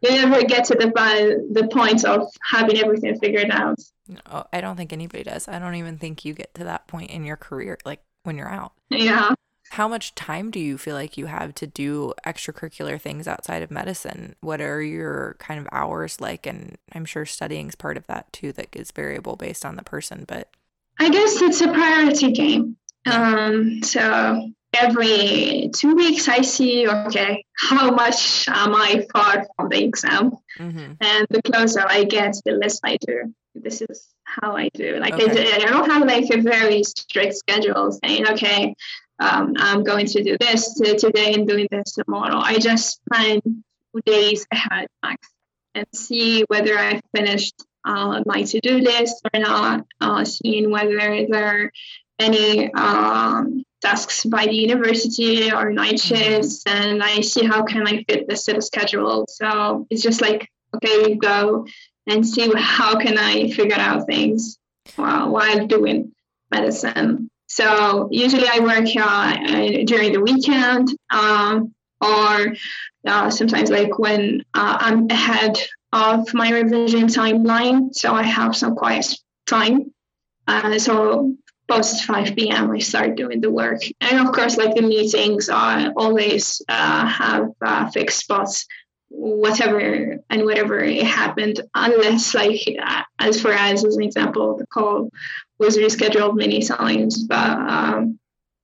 you 0.00 0.10
never 0.10 0.42
get 0.42 0.64
to 0.66 0.74
the 0.74 1.46
the 1.52 1.68
point 1.68 2.04
of 2.04 2.26
having 2.42 2.78
everything 2.78 3.18
figured 3.18 3.50
out. 3.50 3.78
No, 4.08 4.46
I 4.52 4.60
don't 4.60 4.76
think 4.76 4.92
anybody 4.92 5.22
does. 5.22 5.46
I 5.46 5.58
don't 5.58 5.76
even 5.76 5.98
think 5.98 6.24
you 6.24 6.34
get 6.34 6.54
to 6.54 6.64
that 6.64 6.88
point 6.88 7.10
in 7.10 7.24
your 7.24 7.36
career, 7.36 7.78
like 7.84 8.02
when 8.24 8.36
you're 8.36 8.50
out. 8.50 8.72
Yeah 8.90 9.34
how 9.72 9.88
much 9.88 10.14
time 10.14 10.50
do 10.50 10.60
you 10.60 10.76
feel 10.76 10.94
like 10.94 11.16
you 11.16 11.24
have 11.24 11.54
to 11.54 11.66
do 11.66 12.12
extracurricular 12.26 13.00
things 13.00 13.26
outside 13.26 13.62
of 13.62 13.70
medicine? 13.70 14.36
What 14.42 14.60
are 14.60 14.82
your 14.82 15.36
kind 15.38 15.58
of 15.58 15.66
hours 15.72 16.20
like? 16.20 16.46
And 16.46 16.76
I'm 16.92 17.06
sure 17.06 17.24
studying 17.24 17.68
is 17.68 17.74
part 17.74 17.96
of 17.96 18.06
that 18.06 18.30
too, 18.34 18.52
that 18.52 18.68
is 18.74 18.90
variable 18.90 19.34
based 19.36 19.64
on 19.64 19.76
the 19.76 19.82
person. 19.82 20.24
But 20.28 20.50
I 21.00 21.08
guess 21.08 21.40
it's 21.40 21.62
a 21.62 21.72
priority 21.72 22.32
game. 22.32 22.76
Um, 23.06 23.82
so 23.82 24.50
every 24.74 25.70
two 25.74 25.94
weeks, 25.94 26.28
I 26.28 26.42
see, 26.42 26.86
okay, 26.86 27.42
how 27.56 27.92
much 27.92 28.46
am 28.48 28.74
I 28.74 29.06
far 29.10 29.46
from 29.56 29.70
the 29.70 29.84
exam? 29.84 30.32
Mm-hmm. 30.58 30.92
And 31.00 31.26
the 31.30 31.40
closer 31.50 31.82
I 31.88 32.04
get, 32.04 32.36
the 32.44 32.52
less 32.52 32.78
I 32.84 32.98
do. 32.98 33.32
This 33.54 33.80
is 33.80 34.08
how 34.24 34.56
I 34.56 34.68
do. 34.74 34.98
Like 34.98 35.14
okay. 35.14 35.52
I, 35.52 35.56
I 35.56 35.58
don't 35.58 35.90
have 35.90 36.06
like 36.06 36.30
a 36.30 36.40
very 36.40 36.82
strict 36.84 37.36
schedule 37.36 37.92
saying, 37.92 38.28
okay, 38.28 38.74
um, 39.18 39.54
I'm 39.56 39.84
going 39.84 40.06
to 40.06 40.22
do 40.22 40.36
this 40.38 40.74
today 40.74 41.34
and 41.34 41.46
doing 41.46 41.68
this 41.70 41.92
tomorrow. 41.92 42.38
I 42.38 42.58
just 42.58 43.00
plan 43.10 43.40
two 43.44 44.02
days 44.04 44.46
ahead 44.50 44.88
max 45.02 45.28
and 45.74 45.86
see 45.94 46.42
whether 46.48 46.78
I 46.78 47.00
finished 47.14 47.54
uh, 47.84 48.22
my 48.26 48.42
to-do 48.42 48.78
list 48.78 49.22
or 49.32 49.40
not, 49.40 49.86
uh, 50.00 50.24
seeing 50.24 50.70
whether 50.70 50.98
there 50.98 51.46
are 51.46 51.72
any 52.18 52.72
um, 52.74 53.64
tasks 53.80 54.24
by 54.24 54.46
the 54.46 54.54
university 54.54 55.52
or 55.52 55.72
night 55.72 55.94
mm-hmm. 55.94 56.14
shifts, 56.14 56.62
and 56.66 57.02
I 57.02 57.20
see 57.20 57.44
how 57.44 57.64
can 57.64 57.86
I 57.86 58.04
fit 58.04 58.28
this 58.28 58.44
to 58.44 58.54
the 58.54 58.62
schedule. 58.62 59.26
So 59.28 59.86
it's 59.90 60.02
just 60.02 60.20
like, 60.20 60.48
okay, 60.76 61.02
we 61.02 61.14
go 61.16 61.66
and 62.06 62.26
see 62.26 62.50
how 62.56 62.98
can 62.98 63.18
I 63.18 63.50
figure 63.50 63.76
out 63.78 64.06
things 64.06 64.58
while, 64.96 65.30
while 65.30 65.66
doing 65.66 66.12
medicine. 66.50 67.28
So 67.52 68.08
usually 68.10 68.48
I 68.48 68.60
work 68.60 68.88
uh, 68.96 69.84
during 69.84 70.14
the 70.14 70.22
weekend 70.22 70.88
um, 71.10 71.74
or 72.00 72.54
uh, 73.06 73.28
sometimes 73.28 73.70
like 73.70 73.98
when 73.98 74.42
uh, 74.54 74.78
I'm 74.80 75.10
ahead 75.10 75.58
of 75.92 76.32
my 76.32 76.50
revision 76.50 77.08
timeline. 77.08 77.94
So 77.94 78.14
I 78.14 78.22
have 78.22 78.56
some 78.56 78.74
quiet 78.74 79.06
time. 79.46 79.92
Uh, 80.48 80.78
so 80.78 81.34
post 81.68 82.04
5 82.04 82.34
p.m. 82.36 82.70
I 82.70 82.78
start 82.78 83.16
doing 83.16 83.42
the 83.42 83.50
work. 83.50 83.82
And 84.00 84.26
of 84.26 84.32
course, 84.32 84.56
like 84.56 84.74
the 84.74 84.80
meetings 84.80 85.50
always 85.50 86.62
uh, 86.70 87.06
have 87.06 87.50
uh, 87.60 87.90
fixed 87.90 88.20
spots 88.20 88.66
whatever 89.14 90.16
and 90.30 90.44
whatever 90.46 90.80
it 90.80 91.04
happened 91.04 91.60
unless 91.74 92.34
like 92.34 92.62
as 93.18 93.42
far 93.42 93.52
as 93.52 93.84
as 93.84 93.96
an 93.96 94.02
example 94.02 94.56
the 94.56 94.66
call 94.66 95.10
was 95.62 95.78
rescheduled 95.78 96.36
many 96.36 96.62
times, 96.62 97.22
but 97.22 97.36
um, 97.48 98.18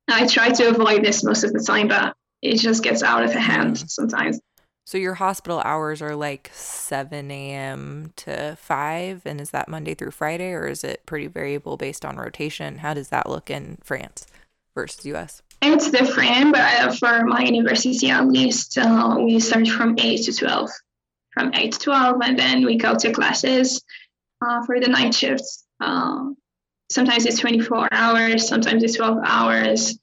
I 0.08 0.26
try 0.26 0.50
to 0.50 0.68
avoid 0.68 1.04
this 1.04 1.22
most 1.24 1.44
of 1.44 1.52
the 1.52 1.60
time, 1.60 1.88
but 1.88 2.14
it 2.42 2.56
just 2.56 2.82
gets 2.82 3.02
out 3.02 3.22
of 3.24 3.32
hand 3.32 3.76
mm. 3.76 3.88
sometimes. 3.88 4.40
So 4.84 4.96
your 4.96 5.14
hospital 5.14 5.60
hours 5.64 6.00
are 6.00 6.16
like 6.16 6.50
7 6.52 7.30
a.m. 7.30 8.12
to 8.16 8.56
5, 8.56 9.22
and 9.26 9.40
is 9.40 9.50
that 9.50 9.68
Monday 9.68 9.94
through 9.94 10.12
Friday, 10.12 10.52
or 10.52 10.66
is 10.66 10.82
it 10.82 11.04
pretty 11.04 11.26
variable 11.26 11.76
based 11.76 12.04
on 12.04 12.16
rotation? 12.16 12.78
How 12.78 12.94
does 12.94 13.10
that 13.10 13.28
look 13.28 13.50
in 13.50 13.78
France 13.82 14.26
versus 14.74 15.04
US? 15.06 15.42
It's 15.60 15.90
different, 15.90 16.54
but 16.54 16.96
for 16.96 17.24
my 17.26 17.42
university 17.42 18.10
at 18.10 18.26
least, 18.26 18.78
uh, 18.78 19.16
we 19.18 19.40
start 19.40 19.68
from 19.68 19.96
8 19.98 20.24
to 20.24 20.32
12. 20.32 20.70
From 21.32 21.52
8 21.54 21.72
to 21.72 21.78
12, 21.78 22.20
and 22.22 22.38
then 22.38 22.64
we 22.64 22.76
go 22.76 22.96
to 22.96 23.12
classes 23.12 23.82
uh, 24.40 24.64
for 24.64 24.80
the 24.80 24.88
night 24.88 25.14
shifts. 25.14 25.64
Uh, 25.80 26.30
sometimes 26.90 27.26
it's 27.26 27.40
24 27.40 27.88
hours, 27.92 28.48
sometimes 28.48 28.82
it's 28.82 28.96
12 28.96 29.18
hours. 29.24 29.98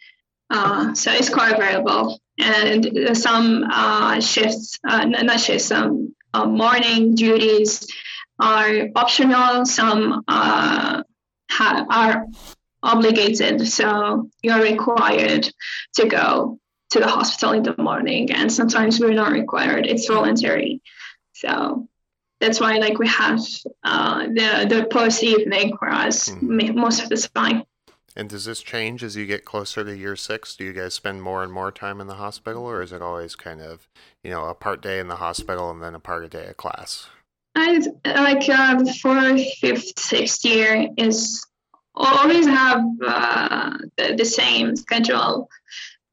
Uh, 0.49 0.93
so 0.93 1.11
it's 1.11 1.29
quite 1.29 1.57
variable. 1.57 2.19
And 2.37 3.17
some 3.17 3.65
uh, 3.69 4.19
shifts, 4.19 4.79
uh, 4.87 5.05
not 5.05 5.39
shifts, 5.39 5.65
some 5.65 6.13
uh, 6.33 6.45
morning 6.45 7.15
duties 7.15 7.87
are 8.39 8.89
optional, 8.95 9.65
some 9.65 10.23
uh, 10.27 11.03
ha- 11.49 11.85
are 11.89 12.25
obligated. 12.83 13.67
So 13.67 14.29
you're 14.43 14.61
required 14.61 15.51
to 15.95 16.07
go 16.07 16.59
to 16.91 16.99
the 16.99 17.07
hospital 17.07 17.53
in 17.53 17.63
the 17.63 17.75
morning, 17.77 18.31
and 18.31 18.51
sometimes 18.51 18.99
we're 18.99 19.13
not 19.13 19.31
required, 19.31 19.85
it's 19.87 20.07
voluntary. 20.07 20.81
So 21.33 21.87
that's 22.39 22.59
why 22.59 22.77
like 22.77 22.99
we 22.99 23.07
have 23.07 23.39
uh, 23.83 24.25
the 24.27 24.65
the 24.69 24.87
post 24.89 25.23
evening 25.23 25.77
for 25.77 25.89
us 25.89 26.29
mm-hmm. 26.29 26.79
most 26.79 27.03
of 27.03 27.09
the 27.09 27.29
time. 27.33 27.63
And 28.17 28.29
does 28.29 28.45
this 28.45 28.61
change 28.61 29.03
as 29.03 29.17
you 29.17 29.25
get 29.25 29.43
closer 29.43 29.83
to 29.83 29.95
year 29.95 30.15
six? 30.15 30.55
Do 30.55 30.63
you 30.63 30.71
guys 30.71 30.93
spend 30.93 31.21
more 31.21 31.43
and 31.43 31.51
more 31.51 31.71
time 31.71 31.99
in 31.99 32.07
the 32.07 32.15
hospital, 32.15 32.63
or 32.63 32.81
is 32.81 32.93
it 32.93 33.01
always 33.01 33.35
kind 33.35 33.61
of 33.61 33.87
you 34.23 34.31
know 34.31 34.45
a 34.45 34.53
part 34.53 34.81
day 34.81 34.99
in 34.99 35.07
the 35.07 35.17
hospital 35.17 35.69
and 35.71 35.81
then 35.81 35.95
a 35.95 35.99
part 35.99 36.23
a 36.23 36.29
day 36.29 36.47
of 36.47 36.57
class? 36.57 37.07
I 37.55 37.79
like 38.05 38.49
uh, 38.49 38.83
the 38.83 38.93
fourth, 39.01 39.41
fifth, 39.59 39.97
sixth 39.97 40.43
year 40.43 40.89
is 40.97 41.45
always 41.93 42.45
have 42.45 42.83
uh, 43.05 43.77
the, 43.95 44.15
the, 44.17 44.25
same 44.25 44.75
schedule. 44.75 45.49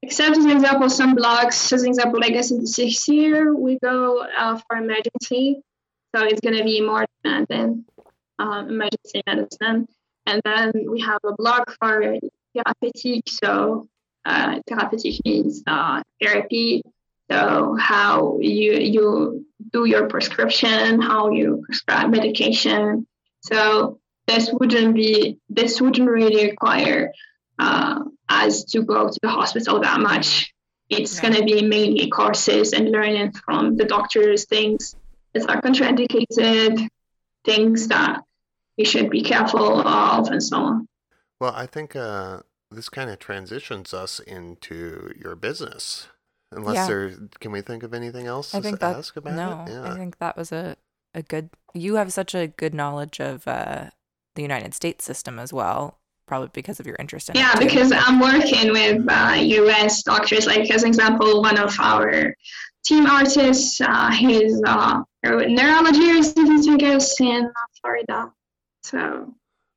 Except 0.03 0.37
as 0.37 0.45
an 0.45 0.53
example, 0.53 0.89
some 0.89 1.17
blocks, 1.17 1.73
as 1.73 1.83
an 1.83 1.89
example, 1.89 2.21
I 2.23 2.31
guess 2.31 2.53
in 2.53 2.61
the 2.61 2.67
sixth 2.69 3.09
year 3.09 3.57
we 3.57 3.77
go 3.81 4.25
uh, 4.25 4.61
for 4.69 4.77
emergency 4.77 5.63
so 6.15 6.25
it's 6.25 6.41
going 6.41 6.57
to 6.57 6.65
be 6.65 6.81
more 6.81 7.07
than 7.25 7.85
um, 8.39 8.69
emergency 8.69 9.23
medicine. 9.27 9.89
And 10.27 10.43
then 10.45 10.73
we 10.89 11.01
have 11.01 11.21
a 11.25 11.35
block 11.35 11.75
for 11.79 12.19
therapeutic. 12.55 13.29
So 13.29 13.89
uh, 14.25 14.61
therapeutic 14.67 15.25
means 15.25 15.63
uh, 15.67 16.03
therapy. 16.21 16.83
So 17.31 17.77
how 17.81 18.39
you 18.41 18.75
you 18.75 19.47
do 19.73 19.85
your 19.85 20.07
prescription, 20.09 21.01
how 21.01 21.31
you 21.31 21.63
prescribe 21.65 22.11
medication. 22.11 23.07
So 23.41 24.01
this 24.27 24.51
wouldn't 24.53 24.95
be 24.95 25.39
this 25.49 25.81
wouldn't 25.81 26.09
really 26.09 26.51
require 26.51 27.13
uh, 27.59 28.01
us 28.29 28.65
to 28.65 28.83
go 28.83 29.09
to 29.09 29.19
the 29.23 29.29
hospital 29.29 29.81
that 29.81 30.01
much. 30.01 30.53
It's 30.91 31.21
going 31.21 31.35
to 31.35 31.45
be 31.45 31.63
mainly 31.63 32.11
courses 32.11 32.75
and 32.75 32.91
learning 32.91 33.33
from 33.33 33.77
the 33.77 33.87
doctors 33.87 34.45
things 34.45 34.95
is 35.35 35.47
are 35.47 35.61
contraindicated, 35.61 36.89
things 37.45 37.89
that 37.89 38.23
you 38.77 38.85
should 38.85 39.11
be 39.11 39.23
careful 39.23 39.87
of, 39.87 40.29
and 40.29 40.43
so 40.43 40.57
on. 40.59 40.87
Well, 41.41 41.53
I 41.55 41.67
think 41.67 41.97
uh, 41.97 42.41
this 42.71 42.89
kind 42.89 43.11
of 43.11 43.19
transitions 43.19 43.93
us 43.93 44.21
into 44.21 45.13
your 45.19 45.37
business. 45.37 46.09
Unless 46.51 46.75
yeah. 46.75 46.87
there, 46.87 47.13
can 47.41 47.51
we 47.51 47.63
think 47.63 47.83
of 47.83 47.95
anything 47.95 48.27
else 48.27 48.55
I 48.55 48.61
think 48.61 48.81
that, 48.81 48.97
ask 48.97 49.17
about 49.17 49.35
no, 49.35 49.65
it? 49.67 49.75
Yeah. 49.75 49.91
I 49.91 49.97
think 49.97 50.19
that 50.19 50.37
was 50.37 50.53
a, 50.53 50.77
a 51.15 51.23
good. 51.23 51.51
You 51.73 51.95
have 51.95 52.13
such 52.13 52.35
a 52.35 52.47
good 52.47 52.75
knowledge 52.75 53.21
of 53.21 53.49
uh, 53.49 53.87
the 54.35 54.43
United 54.43 54.75
States 54.75 55.05
system 55.05 55.39
as 55.39 55.53
well 55.53 55.99
probably 56.27 56.51
because 56.53 56.81
of 56.81 56.87
your 56.87 56.97
interest 56.99 57.29
in 57.29 57.37
yeah 57.37 57.55
because 57.59 57.93
i'm 57.93 58.21
working 58.21 58.73
with 58.73 59.05
uh, 59.09 59.35
us 59.35 60.03
doctors 60.03 60.47
like 60.47 60.71
as 60.71 60.83
an 60.83 60.89
example 60.89 61.43
one 61.43 61.59
of 61.59 61.79
our 61.81 62.35
team 62.85 63.07
artists 63.07 63.81
uh, 63.81 64.11
he's 64.11 64.61
a 64.63 65.05
neurologist 65.25 66.33
resident, 66.37 66.69
I 66.69 66.77
guess, 66.77 67.21
in 67.21 67.51
Florida. 67.81 68.33
So, 68.83 69.35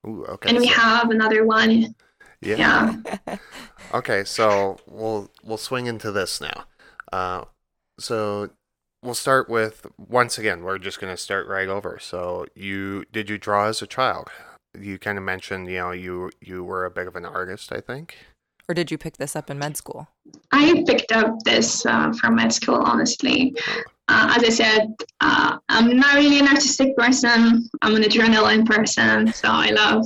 Ooh, 0.08 0.26
okay. 0.26 0.50
And 0.50 0.60
we 0.60 0.68
so, 0.68 0.74
have 0.74 1.10
another 1.10 1.46
one. 1.46 1.96
Yeah. 2.42 2.96
yeah. 3.16 3.38
okay, 3.94 4.24
so 4.24 4.78
we'll 4.88 5.32
we'll 5.44 5.58
swing 5.58 5.88
into 5.88 6.12
this 6.12 6.42
now. 6.42 6.66
Uh, 7.12 7.46
so 8.00 8.50
we'll 9.02 9.16
start 9.16 9.50
with 9.50 9.88
once 9.98 10.38
again. 10.38 10.64
We're 10.64 10.80
just 10.80 11.00
gonna 11.00 11.18
start 11.18 11.48
right 11.48 11.68
over. 11.68 11.98
So 12.00 12.46
you 12.56 13.06
did 13.12 13.30
you 13.30 13.38
draw 13.38 13.66
as 13.68 13.82
a 13.82 13.88
child? 13.88 14.30
You 14.80 15.00
kind 15.00 15.18
of 15.18 15.24
mentioned, 15.24 15.70
you 15.70 15.78
know, 15.78 15.92
you 15.92 16.32
you 16.42 16.64
were 16.64 16.86
a 16.86 16.92
bit 16.92 17.08
of 17.08 17.16
an 17.16 17.26
artist, 17.26 17.72
I 17.72 17.82
think. 17.82 18.18
Or 18.68 18.74
did 18.74 18.90
you 18.90 18.98
pick 18.98 19.18
this 19.18 19.36
up 19.36 19.50
in 19.50 19.60
med 19.60 19.78
school? 19.78 20.08
I 20.52 20.84
picked 20.88 21.12
up 21.12 21.36
this 21.44 21.86
uh, 21.86 22.12
from 22.14 22.36
med 22.36 22.52
school, 22.52 22.82
honestly. 22.82 23.56
Uh, 24.08 24.36
as 24.38 24.44
I 24.44 24.50
said, 24.50 24.96
uh, 25.22 25.58
I'm 25.70 25.98
not 25.98 26.16
really 26.16 26.40
an 26.40 26.48
artistic 26.48 26.96
person. 26.96 27.70
I'm 27.82 27.96
an 27.96 28.04
adrenaline 28.04 28.66
person, 28.66 29.34
so 29.34 29.48
I 29.50 29.72
love 29.72 30.06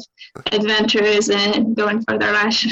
adventures 0.51 1.30
and 1.30 1.76
going 1.76 2.01
for 2.03 2.17
the 2.17 2.28
rush. 2.28 2.67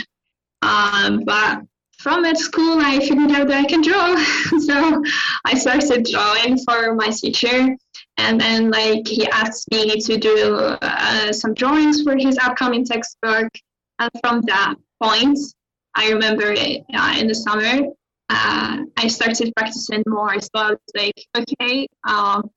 Um, 0.62 1.24
but 1.26 1.62
from 2.00 2.22
med 2.22 2.38
school, 2.38 2.80
I 2.80 3.00
figured 3.00 3.32
out 3.32 3.48
that 3.48 3.66
I 3.66 3.68
can 3.68 3.82
draw, 3.82 4.16
so 4.60 5.04
I 5.46 5.58
started 5.58 6.08
drawing 6.10 6.58
for 6.60 6.96
my 6.96 7.10
teacher. 7.10 7.76
And 8.18 8.42
then, 8.42 8.72
like, 8.72 9.08
he 9.08 9.28
asked 9.28 9.70
me 9.72 10.00
to 10.00 10.18
do 10.18 10.56
uh, 10.82 11.32
some 11.32 11.54
drawings 11.54 12.02
for 12.02 12.16
his 12.18 12.38
upcoming 12.40 12.84
textbook. 12.84 13.48
And 14.00 14.12
from 14.22 14.42
that 14.48 14.76
point, 15.02 15.38
I 15.96 16.12
remember 16.12 16.52
it, 16.52 16.84
uh, 16.94 17.16
in 17.20 17.28
the 17.28 17.36
summer, 17.36 17.88
uh, 18.30 18.78
I 18.98 19.08
started 19.08 19.54
practicing 19.56 20.04
more. 20.08 20.40
So 20.42 20.50
I 20.56 20.70
was 20.72 20.80
like, 20.96 21.26
okay, 21.36 21.88
um, 22.08 22.50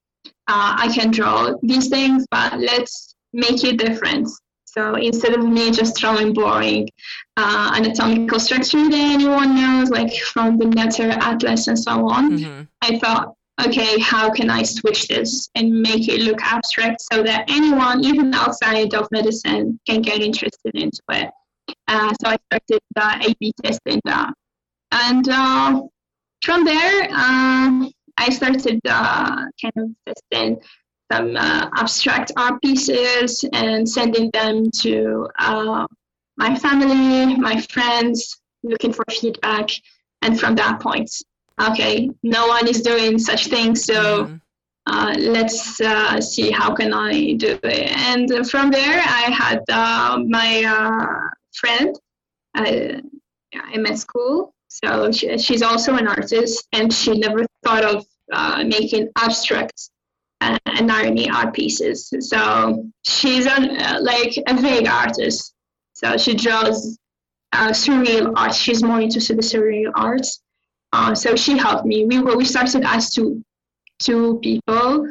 uh, 0.48 0.74
I 0.78 0.90
can 0.94 1.10
draw 1.10 1.54
these 1.62 1.88
things, 1.88 2.26
but 2.30 2.58
let's 2.58 3.14
make 3.32 3.62
it 3.62 3.78
different. 3.78 4.28
So 4.64 4.94
instead 4.94 5.34
of 5.34 5.44
me 5.44 5.70
just 5.70 5.96
drawing 5.96 6.32
boring 6.32 6.88
uh, 7.36 7.72
anatomical 7.74 8.38
structure 8.38 8.88
that 8.88 8.94
anyone 8.94 9.54
knows, 9.56 9.90
like 9.90 10.14
from 10.14 10.58
the 10.58 10.66
Netter 10.66 11.10
Atlas 11.10 11.66
and 11.66 11.78
so 11.78 12.08
on, 12.08 12.38
mm-hmm. 12.38 12.62
I 12.80 12.98
thought, 12.98 13.34
okay, 13.64 13.98
how 14.00 14.30
can 14.30 14.50
I 14.50 14.62
switch 14.62 15.08
this 15.08 15.48
and 15.54 15.82
make 15.82 16.08
it 16.08 16.20
look 16.20 16.40
abstract 16.42 17.02
so 17.12 17.22
that 17.22 17.50
anyone, 17.50 18.04
even 18.04 18.32
outside 18.34 18.94
of 18.94 19.08
medicine, 19.10 19.78
can 19.88 20.02
get 20.02 20.20
interested 20.20 20.74
into 20.74 21.02
it. 21.10 21.30
Uh, 21.86 22.12
so 22.20 22.30
I 22.30 22.36
started 22.50 22.80
the 22.94 23.28
A/B 23.28 23.52
testing 23.62 24.00
that 24.04 24.32
and 24.92 25.28
uh, 25.28 25.82
from 26.42 26.64
there, 26.64 27.10
um, 27.12 27.90
I 28.16 28.30
started 28.30 28.80
uh, 28.88 29.44
kind 29.60 29.74
of 29.76 29.90
testing 30.06 30.60
some 31.12 31.36
uh, 31.36 31.68
abstract 31.74 32.32
art 32.36 32.60
pieces 32.62 33.44
and 33.52 33.88
sending 33.88 34.30
them 34.32 34.70
to 34.70 35.28
uh, 35.38 35.86
my 36.36 36.56
family, 36.56 37.36
my 37.36 37.60
friends, 37.60 38.40
looking 38.62 38.92
for 38.92 39.04
feedback. 39.10 39.70
And 40.22 40.38
from 40.38 40.54
that 40.56 40.80
point, 40.80 41.10
okay, 41.58 42.10
no 42.22 42.46
one 42.46 42.68
is 42.68 42.82
doing 42.82 43.18
such 43.18 43.46
things, 43.46 43.84
so 43.84 44.24
mm-hmm. 44.24 44.36
uh, 44.86 45.14
let's 45.18 45.80
uh, 45.80 46.20
see 46.20 46.50
how 46.50 46.74
can 46.74 46.92
I 46.92 47.34
do 47.34 47.58
it. 47.62 47.90
And 47.96 48.48
from 48.48 48.70
there, 48.70 49.00
I 49.00 49.30
had 49.30 49.62
uh, 49.68 50.18
my 50.26 50.64
uh, 50.64 51.28
friend 51.52 51.98
uh, 52.54 53.00
in 53.72 53.82
my 53.82 53.94
school 53.94 54.54
so 54.70 55.10
she, 55.10 55.36
she's 55.38 55.62
also 55.62 55.96
an 55.96 56.06
artist, 56.06 56.66
and 56.72 56.92
she 56.92 57.18
never 57.18 57.44
thought 57.64 57.84
of 57.84 58.06
uh, 58.32 58.62
making 58.64 59.08
abstract 59.18 59.90
uh, 60.40 60.56
anatomy 60.64 61.28
art 61.28 61.52
pieces. 61.52 62.12
So 62.20 62.88
she's 63.02 63.46
an, 63.46 63.76
uh, 63.76 63.98
like 64.00 64.32
a 64.46 64.54
vague 64.54 64.86
artist. 64.86 65.54
So 65.92 66.16
she 66.16 66.34
draws 66.34 66.98
uh, 67.52 67.70
surreal 67.70 68.32
art. 68.36 68.54
She's 68.54 68.82
more 68.82 69.00
into 69.00 69.18
the 69.18 69.42
surreal 69.42 69.90
arts. 69.94 70.40
Uh, 70.92 71.14
so 71.14 71.36
she 71.36 71.56
helped 71.56 71.86
me. 71.86 72.04
We 72.04 72.18
were, 72.20 72.36
we 72.36 72.44
started 72.44 72.82
as 72.84 73.10
two 73.10 73.42
two 73.98 74.38
people 74.42 75.06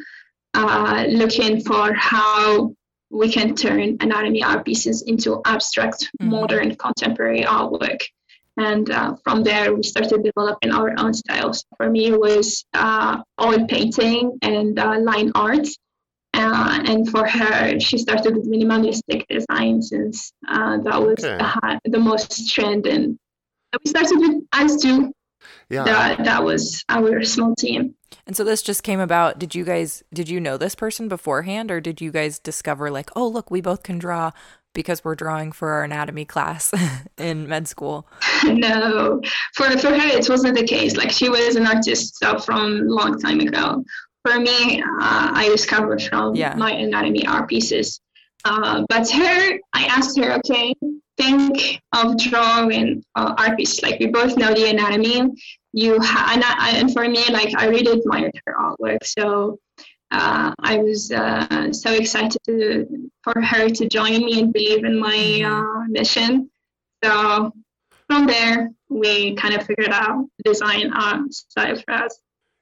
uh, 0.53 1.05
looking 1.09 1.61
for 1.61 1.93
how 1.93 2.73
we 3.11 3.31
can 3.31 3.55
turn 3.55 3.97
anatomy 3.99 4.43
art 4.43 4.65
pieces 4.65 5.03
into 5.03 5.41
abstract, 5.45 6.09
mm-hmm. 6.21 6.31
modern, 6.31 6.75
contemporary 6.75 7.43
artwork 7.43 8.01
and 8.57 8.89
uh, 8.91 9.15
from 9.23 9.43
there 9.43 9.73
we 9.73 9.83
started 9.83 10.23
developing 10.23 10.71
our 10.71 10.93
own 10.99 11.13
styles 11.13 11.65
for 11.77 11.89
me 11.89 12.07
it 12.07 12.19
was 12.19 12.65
uh, 12.73 13.21
oil 13.41 13.65
painting 13.67 14.37
and 14.41 14.77
uh, 14.77 14.99
line 14.99 15.31
art 15.35 15.67
Uh, 16.33 16.79
and 16.85 17.09
for 17.09 17.27
her, 17.27 17.79
she 17.79 17.97
started 17.97 18.35
with 18.35 18.45
minimalistic 18.47 19.25
design 19.27 19.81
since 19.81 20.31
uh, 20.47 20.77
that 20.85 21.01
was 21.01 21.19
Okay. 21.25 21.37
the, 21.83 21.89
the 21.89 21.99
most 21.99 22.53
trend. 22.53 22.85
And 22.85 23.17
we 23.73 23.89
started 23.89 24.19
with 24.19 24.37
us 24.53 24.77
two. 24.81 25.11
Yeah. 25.69 25.83
That, 25.83 26.23
that 26.25 26.43
was 26.43 26.83
our 26.89 27.23
small 27.23 27.55
team. 27.55 27.95
And 28.25 28.35
so 28.35 28.43
this 28.43 28.61
just 28.61 28.83
came 28.83 28.99
about. 28.99 29.39
Did 29.39 29.55
you 29.55 29.63
guys 29.63 30.03
did 30.13 30.29
you 30.29 30.39
know 30.39 30.57
this 30.57 30.75
person 30.75 31.07
beforehand 31.07 31.71
or 31.71 31.79
did 31.81 32.01
you 32.01 32.11
guys 32.11 32.39
discover 32.39 32.89
like, 32.91 33.09
"Oh, 33.15 33.27
look, 33.27 33.49
we 33.51 33.61
both 33.61 33.83
can 33.83 33.99
draw 33.99 34.31
because 34.73 35.03
we're 35.03 35.15
drawing 35.15 35.51
for 35.51 35.69
our 35.71 35.83
anatomy 35.83 36.25
class 36.25 36.71
in 37.17 37.47
med 37.47 37.67
school?" 37.67 38.07
no, 38.45 39.21
for 39.55 39.65
for 39.77 39.89
her 39.89 40.17
it 40.17 40.29
wasn't 40.29 40.55
the 40.57 40.63
case. 40.65 40.95
Like 40.97 41.11
she 41.11 41.29
was 41.29 41.55
an 41.55 41.65
artist 41.67 42.17
so 42.19 42.37
from 42.39 42.87
long 42.87 43.19
time 43.19 43.39
ago. 43.39 43.83
For 44.25 44.37
me, 44.37 44.81
uh, 44.81 45.31
I 45.33 45.47
discovered 45.51 46.01
from 46.03 46.35
Yeah. 46.35 46.53
my 46.55 46.71
anatomy 46.71 47.25
art 47.25 47.47
pieces. 47.47 48.01
Uh, 48.45 48.85
but 48.89 49.09
her, 49.09 49.59
I 49.73 49.85
asked 49.85 50.17
her, 50.17 50.33
okay, 50.37 50.73
think 51.17 51.81
of 51.93 52.17
drawing 52.17 53.03
uh, 53.15 53.35
art 53.37 53.57
pieces. 53.57 53.81
Like 53.81 53.99
we 53.99 54.07
both 54.07 54.37
know 54.37 54.53
the 54.53 54.69
anatomy. 54.69 55.29
You 55.73 55.99
ha- 55.99 56.31
and, 56.33 56.43
I, 56.43 56.79
and 56.79 56.91
for 56.91 57.07
me, 57.07 57.23
like 57.29 57.53
I 57.57 57.67
really 57.67 57.99
admired 57.99 58.39
her 58.45 58.55
artwork. 58.55 59.03
So 59.03 59.59
uh, 60.11 60.53
I 60.59 60.77
was 60.77 61.11
uh, 61.11 61.71
so 61.71 61.93
excited 61.93 62.37
to, 62.45 63.09
for 63.23 63.39
her 63.41 63.69
to 63.69 63.87
join 63.87 64.25
me 64.25 64.39
and 64.39 64.53
believe 64.53 64.83
in 64.83 64.99
my 64.99 65.43
uh, 65.45 65.87
mission. 65.89 66.49
So 67.03 67.53
from 68.07 68.25
there, 68.25 68.71
we 68.89 69.35
kind 69.35 69.53
of 69.53 69.65
figured 69.65 69.91
out 69.91 70.25
design 70.43 70.91
art 70.93 71.31
style 71.33 71.75
for 71.75 71.93
us. 71.93 72.19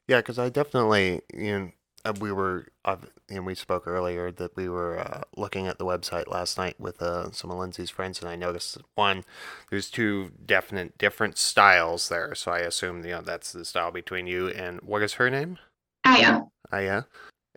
Yeah, 0.08 0.18
because 0.18 0.40
I 0.40 0.50
definitely, 0.50 1.22
you 1.34 1.60
know, 1.60 1.72
uh, 2.04 2.14
we 2.20 2.32
were, 2.32 2.68
uh, 2.77 2.77
and 3.30 3.46
we 3.46 3.56
spoke 3.56 3.88
earlier 3.88 4.32
that 4.32 4.56
we 4.56 4.70
were 4.70 5.00
uh, 5.00 5.22
looking 5.36 5.68
at 5.68 5.78
the 5.78 5.86
website 5.86 6.28
last 6.28 6.58
night 6.58 6.80
with 6.80 7.02
uh, 7.02 7.32
some 7.32 7.52
of 7.52 7.58
Lindsay's 7.58 7.90
friends, 7.90 8.22
and 8.22 8.30
I 8.30 8.36
noticed 8.36 8.78
one, 8.96 9.26
there's 9.70 9.90
two 9.90 10.32
definite 10.46 10.98
different 10.98 11.38
styles 11.38 12.10
there. 12.10 12.34
So 12.36 12.52
I 12.52 12.60
assume, 12.60 13.04
you 13.04 13.12
know, 13.12 13.22
that's 13.22 13.52
the 13.52 13.66
style 13.66 13.92
between 13.92 14.28
you 14.28 14.48
and 14.50 14.80
what 14.82 15.02
is 15.02 15.14
her 15.14 15.30
name? 15.30 15.58
Aya. 16.72 17.04
Ah. 17.04 17.06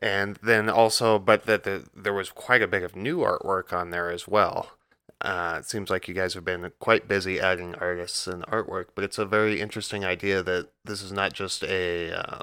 And 0.02 0.38
then 0.42 0.68
also, 0.68 1.18
but 1.18 1.46
that 1.46 1.64
the, 1.64 1.84
there 1.94 2.14
was 2.14 2.30
quite 2.30 2.62
a 2.62 2.68
bit 2.68 2.82
of 2.82 2.96
new 2.96 3.18
artwork 3.18 3.72
on 3.72 3.90
there 3.90 4.10
as 4.10 4.26
well. 4.26 4.70
Uh, 5.20 5.56
it 5.58 5.66
seems 5.66 5.90
like 5.90 6.08
you 6.08 6.14
guys 6.14 6.32
have 6.32 6.44
been 6.44 6.72
quite 6.78 7.06
busy 7.06 7.38
adding 7.38 7.74
artists 7.74 8.26
and 8.26 8.42
artwork, 8.46 8.86
but 8.94 9.04
it's 9.04 9.18
a 9.18 9.26
very 9.26 9.60
interesting 9.60 10.04
idea 10.04 10.42
that 10.42 10.68
this 10.84 11.02
is 11.02 11.12
not 11.12 11.34
just 11.34 11.62
a, 11.62 12.10
uh, 12.12 12.42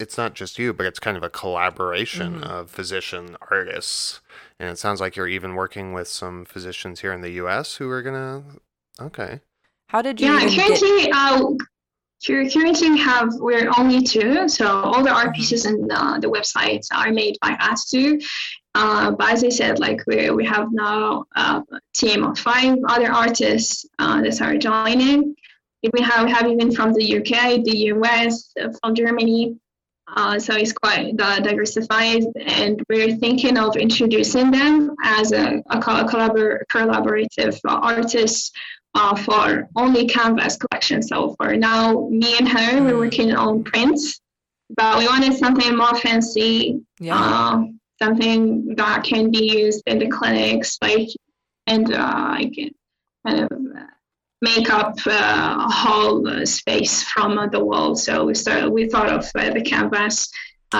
it's 0.00 0.16
not 0.18 0.34
just 0.34 0.58
you, 0.58 0.72
but 0.72 0.86
it's 0.86 0.98
kind 1.00 1.16
of 1.16 1.22
a 1.22 1.30
collaboration 1.30 2.40
Mhm. 2.40 2.42
of 2.42 2.70
physician 2.70 3.36
artists. 3.50 4.20
And 4.58 4.68
it 4.70 4.78
sounds 4.78 5.00
like 5.00 5.16
you're 5.16 5.28
even 5.28 5.54
working 5.54 5.92
with 5.92 6.08
some 6.08 6.44
physicians 6.44 7.00
here 7.00 7.12
in 7.12 7.20
the 7.20 7.30
U.S. 7.42 7.76
who 7.76 7.90
are 7.90 8.02
gonna, 8.02 8.44
okay, 9.00 9.40
How 9.88 10.02
did 10.02 10.20
you 10.20 10.28
Yeah, 10.28 10.36
even 10.38 10.54
get 10.54 10.80
currently, 10.80 11.10
uh, 11.12 11.50
currently 12.52 12.98
have 12.98 13.28
we're 13.34 13.70
only 13.78 14.02
two, 14.02 14.48
so 14.48 14.66
all 14.66 15.02
the 15.02 15.10
art 15.10 15.34
Mhm. 15.34 15.34
pieces 15.34 15.64
and 15.66 15.90
uh, 15.92 16.18
the 16.18 16.28
websites 16.28 16.88
are 16.92 17.12
made 17.12 17.36
by 17.40 17.52
us 17.60 17.88
two. 17.90 18.18
Uh, 18.74 19.10
but 19.12 19.32
as 19.32 19.44
I 19.44 19.48
said, 19.50 19.78
like 19.78 20.00
we 20.06 20.30
we 20.30 20.44
have 20.46 20.68
now 20.72 21.24
a 21.36 21.62
team 21.94 22.24
of 22.24 22.38
five 22.38 22.78
other 22.88 23.10
artists 23.12 23.86
uh, 23.98 24.20
that 24.22 24.40
are 24.42 24.56
joining. 24.58 25.34
We 25.94 26.02
have 26.02 26.24
we 26.26 26.32
have 26.32 26.46
even 26.46 26.72
from 26.72 26.92
the 26.92 27.04
UK, 27.04 27.62
the 27.62 27.76
US, 27.94 28.52
uh, 28.60 28.68
from 28.80 28.94
Germany. 28.94 29.56
Uh, 30.08 30.38
so 30.38 30.54
it's 30.54 30.72
quite 30.72 31.14
uh, 31.20 31.40
diversified, 31.40 32.22
and 32.40 32.80
we're 32.88 33.16
thinking 33.16 33.58
of 33.58 33.76
introducing 33.76 34.50
them 34.50 34.94
as 35.02 35.32
a, 35.32 35.62
a 35.70 35.80
collabor- 35.80 36.60
collaborative 36.72 37.58
uh, 37.66 37.74
artists 37.82 38.52
uh, 38.94 39.16
for 39.16 39.68
only 39.74 40.06
canvas 40.06 40.56
collection. 40.56 41.02
So 41.02 41.34
for 41.36 41.56
now, 41.56 42.08
me 42.08 42.36
and 42.38 42.48
her, 42.48 42.82
we're 42.82 42.96
working 42.96 43.34
on 43.34 43.64
prints, 43.64 44.20
but 44.76 44.98
we 44.98 45.06
wanted 45.06 45.34
something 45.34 45.76
more 45.76 45.94
fancy, 45.96 46.80
Yeah. 47.00 47.18
uh, 47.18 47.64
something 48.00 48.74
that 48.76 49.02
can 49.04 49.30
be 49.32 49.58
used 49.58 49.82
in 49.86 49.98
the 49.98 50.06
clinics, 50.08 50.78
like 50.80 51.08
and 51.66 51.92
uh, 51.92 52.28
like 52.38 52.54
kind 53.26 53.40
of 53.40 53.50
uh, 53.52 53.86
make 54.42 54.70
up 54.70 54.98
uh, 55.06 55.66
a 55.66 55.72
whole 55.72 56.26
uh, 56.28 56.44
space 56.44 57.02
from 57.02 57.48
the 57.50 57.64
wall. 57.64 57.96
So 57.96 58.24
we 58.24 58.34
started, 58.34 58.70
we 58.70 58.88
thought 58.88 59.08
of 59.08 59.24
uh, 59.34 59.52
the 59.52 59.62
canvas. 59.62 60.30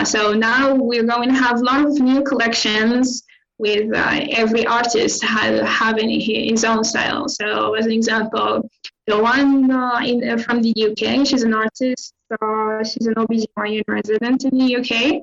So 0.04 0.34
now 0.34 0.74
we're 0.74 1.04
going 1.04 1.30
to 1.30 1.34
have 1.34 1.60
a 1.60 1.64
lot 1.64 1.86
of 1.86 1.98
new 1.98 2.22
collections 2.22 3.22
with 3.58 3.90
every 3.94 4.66
artist 4.66 5.24
ha- 5.24 5.64
having 5.64 6.10
his 6.20 6.64
own 6.64 6.84
style. 6.84 7.28
So 7.28 7.74
as 7.74 7.86
an 7.86 7.92
example, 7.92 8.68
the 9.06 9.22
one 9.22 9.70
uh, 9.70 10.00
in, 10.04 10.28
uh, 10.28 10.36
from 10.36 10.60
the 10.60 10.74
UK, 10.76 11.26
she's 11.26 11.44
an 11.44 11.54
artist. 11.54 12.12
Uh, 12.30 12.84
she's 12.84 13.06
an 13.06 13.14
OBGYN 13.14 13.84
resident 13.88 14.44
in 14.44 14.58
the 14.58 14.76
UK 14.76 15.22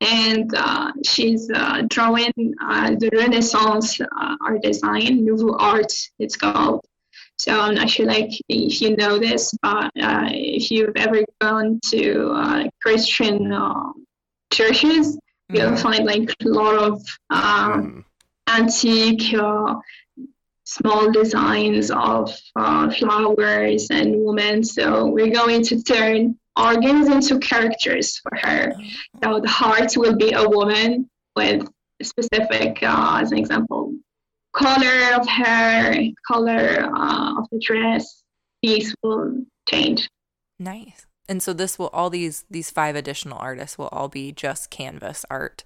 and 0.00 0.50
she's 1.06 1.46
drawing 1.88 2.32
the 2.36 3.10
Renaissance 3.12 4.00
art 4.40 4.62
design, 4.62 5.24
Nouveau 5.24 5.56
Art, 5.58 5.92
it's 6.18 6.36
called. 6.36 6.84
So 7.40 7.58
I'm 7.60 7.74
not 7.76 7.88
sure, 7.88 8.06
like, 8.06 8.30
if 8.48 8.80
you 8.80 8.96
know 8.96 9.18
this, 9.18 9.54
but 9.62 9.86
uh, 10.00 10.28
if 10.30 10.70
you've 10.70 10.96
ever 10.96 11.22
gone 11.40 11.78
to 11.86 12.30
uh, 12.32 12.64
Christian 12.82 13.52
uh, 13.52 13.92
churches, 14.52 15.18
you'll 15.48 15.70
Mhm. 15.72 15.78
find 15.82 16.04
like 16.04 16.28
a 16.44 16.48
lot 16.48 16.76
of 16.76 17.02
um, 17.30 17.72
Hmm. 17.82 18.00
antique 18.60 19.32
uh, 19.34 19.76
small 20.64 21.10
designs 21.12 21.90
of 21.90 22.36
uh, 22.56 22.90
flowers 22.90 23.86
and 23.90 24.16
women. 24.24 24.62
So 24.64 25.06
we're 25.06 25.30
going 25.32 25.62
to 25.64 25.82
turn 25.82 26.36
organs 26.56 27.08
into 27.08 27.38
characters 27.38 28.18
for 28.18 28.32
her. 28.42 28.76
So 29.22 29.40
the 29.40 29.48
heart 29.48 29.96
will 29.96 30.16
be 30.16 30.32
a 30.32 30.46
woman 30.48 31.08
with 31.36 31.66
specific, 32.02 32.82
uh, 32.82 33.18
as 33.22 33.32
an 33.32 33.38
example, 33.38 33.94
color 34.58 35.14
of 35.14 35.26
hair, 35.26 35.94
color 36.26 36.90
uh, 36.94 37.40
of 37.40 37.48
the 37.50 37.58
dress. 37.60 38.22
These 38.62 38.94
will 39.02 39.44
change. 39.68 40.08
Nice. 40.58 41.06
And 41.28 41.42
so 41.42 41.52
this 41.52 41.78
will 41.78 41.90
all 41.92 42.10
these 42.10 42.44
these 42.50 42.70
five 42.70 42.96
additional 42.96 43.38
artists 43.38 43.78
will 43.78 43.88
all 43.88 44.08
be 44.08 44.32
just 44.32 44.70
canvas 44.70 45.24
art. 45.30 45.64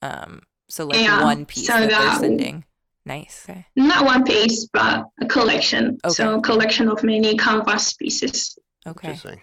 Um 0.00 0.42
so 0.68 0.86
like 0.86 1.00
Yeah, 1.00 1.22
one 1.22 1.44
piece 1.44 1.66
so 1.66 1.74
that 1.74 1.90
they're 1.90 2.14
sending. 2.18 2.64
Nice. 3.04 3.46
Okay. 3.48 3.66
Not 3.76 4.04
one 4.04 4.24
piece, 4.24 4.68
but 4.72 5.04
a 5.20 5.26
collection. 5.26 5.98
So 6.08 6.38
a 6.38 6.42
collection 6.42 6.88
of 6.88 7.02
many 7.04 7.36
canvas 7.36 7.92
pieces. 7.94 8.58
Okay. 8.86 9.08
Interesting. 9.08 9.40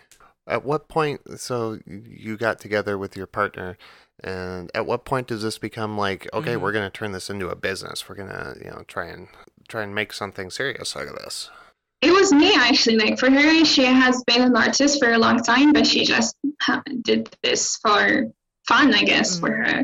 At 0.50 0.66
what 0.66 0.88
point, 0.88 1.22
so 1.40 1.80
you 1.86 2.36
got 2.36 2.60
together 2.60 2.98
with 2.98 3.16
your 3.16 3.28
partner, 3.28 3.78
and 4.24 4.72
at 4.74 4.86
what 4.88 5.06
point 5.06 5.28
does 5.28 5.44
this 5.44 5.58
become 5.60 5.98
like, 5.98 6.28
okay, 6.34 6.56
Mhm. 6.56 6.62
we're 6.62 6.72
gonna 6.72 6.90
turn 6.90 7.12
this 7.12 7.30
into 7.30 7.50
a 7.50 7.56
business. 7.56 8.10
We're 8.10 8.16
gonna, 8.16 8.56
you 8.60 8.72
know, 8.72 8.84
try 8.88 9.06
and 9.06 9.28
try 9.68 9.84
and 9.84 9.94
make 9.94 10.12
something 10.12 10.50
serious 10.50 10.96
out 10.98 11.08
of 11.08 11.16
this. 11.18 11.52
It 12.02 12.12
was 12.12 12.34
me 12.34 12.54
actually. 12.56 12.98
Like 12.98 13.20
for 13.20 13.30
her, 13.30 13.64
she 13.64 13.84
has 13.86 14.24
been 14.26 14.42
an 14.42 14.56
artist 14.56 15.00
for 15.00 15.12
a 15.12 15.20
long 15.20 15.44
time, 15.44 15.72
but 15.72 15.86
she 15.86 16.04
just 16.04 16.36
did 17.04 17.30
this 17.44 17.78
for 17.78 18.26
fun, 18.68 18.94
I 18.94 19.04
guess, 19.04 19.40
for 19.40 19.52
her. 19.52 19.84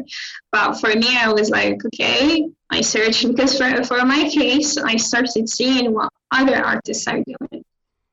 But 0.52 0.76
for 0.76 0.90
me, 0.90 1.16
I 1.16 1.32
was 1.32 1.50
like, 1.52 1.86
okay, 1.86 2.50
I 2.72 2.82
searched 2.82 3.28
because 3.28 3.58
for 3.58 3.84
for 3.84 4.04
my 4.04 4.28
case, 4.30 4.78
I 4.78 4.96
started 4.96 5.48
seeing 5.48 5.94
what 5.94 6.12
other 6.32 6.58
artists 6.66 7.08
are 7.08 7.22
doing. 7.24 7.55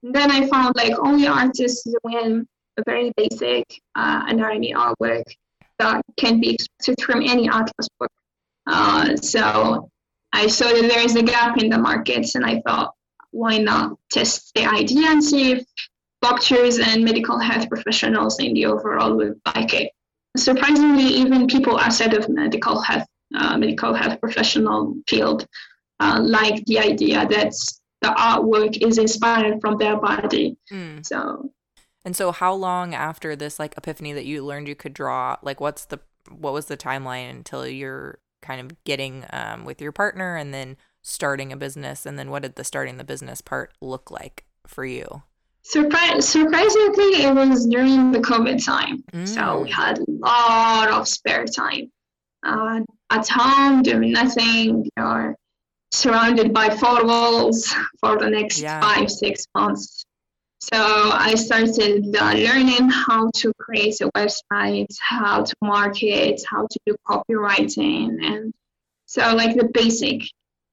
Then 0.03 0.31
I 0.31 0.47
found 0.49 0.75
like 0.77 0.99
only 0.99 1.27
artists 1.27 1.87
doing 2.05 2.47
a 2.77 2.83
very 2.85 3.13
basic 3.17 3.65
uh, 3.95 4.25
anatomy 4.27 4.75
artwork 4.75 5.25
that 5.79 6.03
can 6.17 6.41
be 6.41 6.55
expected 6.55 7.05
from 7.05 7.23
any 7.23 7.49
atlas 7.49 7.89
book. 7.99 8.11
Uh, 8.67 9.17
so 9.17 9.89
I 10.33 10.47
saw 10.47 10.69
that 10.69 10.89
there 10.89 11.05
is 11.05 11.17
a 11.17 11.23
gap 11.23 11.59
in 11.59 11.69
the 11.69 11.79
markets, 11.79 12.35
and 12.35 12.45
I 12.45 12.63
thought, 12.67 12.95
why 13.31 13.59
not 13.59 13.97
test 14.11 14.53
the 14.55 14.67
idea 14.67 15.09
and 15.09 15.23
see 15.23 15.53
if 15.53 15.65
doctors 16.21 16.79
and 16.79 17.05
medical 17.05 17.39
health 17.39 17.69
professionals 17.69 18.39
in 18.39 18.55
the 18.55 18.67
overall 18.67 19.17
would 19.17 19.41
like 19.55 19.75
it. 19.75 19.91
Surprisingly, 20.37 21.05
even 21.05 21.47
people 21.47 21.79
outside 21.79 22.15
of 22.15 22.29
medical 22.29 22.81
health, 22.81 23.07
uh, 23.35 23.59
medical 23.59 23.93
health 23.93 24.21
professional 24.21 24.95
field, 25.07 25.47
uh, 26.01 26.21
like 26.23 26.65
the 26.67 26.79
idea 26.79 27.27
that 27.29 27.53
the 28.03 28.09
artwork 28.09 28.77
is 28.87 28.99
inspired 28.99 29.61
from 29.61 29.79
their 29.79 29.97
body. 29.97 30.57
Mm. 30.71 31.05
So 31.07 31.51
And 32.05 32.15
so 32.17 32.33
how 32.33 32.53
long 32.55 32.95
after 32.95 33.35
this 33.37 33.59
like 33.59 33.75
epiphany 33.77 34.13
that 34.13 34.25
you 34.27 34.45
learned 34.45 34.69
you 34.69 34.75
could 34.75 34.93
draw, 34.95 35.37
like 35.43 35.61
what's 35.61 35.85
the 35.87 36.01
what 36.31 36.53
was 36.53 36.67
the 36.67 36.77
timeline 36.77 37.31
until 37.31 37.67
you're 37.67 38.19
kind 38.43 38.61
of 38.61 38.85
getting 38.85 39.25
um 39.31 39.65
with 39.65 39.81
your 39.81 39.93
partner 39.93 40.37
and 40.37 40.53
then 40.53 40.77
starting 41.03 41.53
a 41.53 41.57
business 41.57 42.07
and 42.07 42.19
then 42.19 42.31
what 42.31 42.43
did 42.43 42.55
the 42.57 42.65
starting 42.65 42.97
the 42.97 43.05
business 43.05 43.41
part 43.41 43.73
look 43.81 44.11
like 44.11 44.45
for 44.67 44.85
you? 44.85 45.23
surpri- 45.65 46.21
surprisingly, 46.23 47.23
it 47.23 47.35
was 47.35 47.67
during 47.67 48.11
the 48.11 48.19
COVID 48.19 48.65
time. 48.65 49.05
So 49.27 49.41
Mm. 49.41 49.63
we 49.63 49.71
had 49.71 49.99
a 50.01 50.05
lot 50.09 50.91
of 50.91 51.07
spare 51.09 51.45
time. 51.47 51.91
uh, 52.45 52.81
at 53.11 53.29
home 53.29 53.83
doing 53.85 54.11
nothing. 54.13 54.89
You're 54.97 55.37
surrounded 55.93 56.53
by 56.53 56.71
four 56.71 57.05
walls 57.05 57.73
for 58.01 58.19
the 58.19 58.29
next 58.29 58.61
Yeah. 58.61 58.81
five, 58.81 59.11
six 59.11 59.47
months. 59.55 60.05
So 60.61 60.77
I 60.79 61.35
started 61.35 62.17
uh, 62.17 62.35
learning 62.35 62.89
how 62.89 63.31
to 63.35 63.53
create 63.59 64.01
a 64.01 64.11
website, 64.13 64.95
how 65.01 65.43
to 65.43 65.55
market, 65.61 66.41
how 66.49 66.67
to 66.71 66.79
do 66.87 66.95
copywriting, 67.09 68.25
and 68.25 68.55
so 69.07 69.35
like 69.35 69.57
the 69.57 69.69
basic 69.75 70.23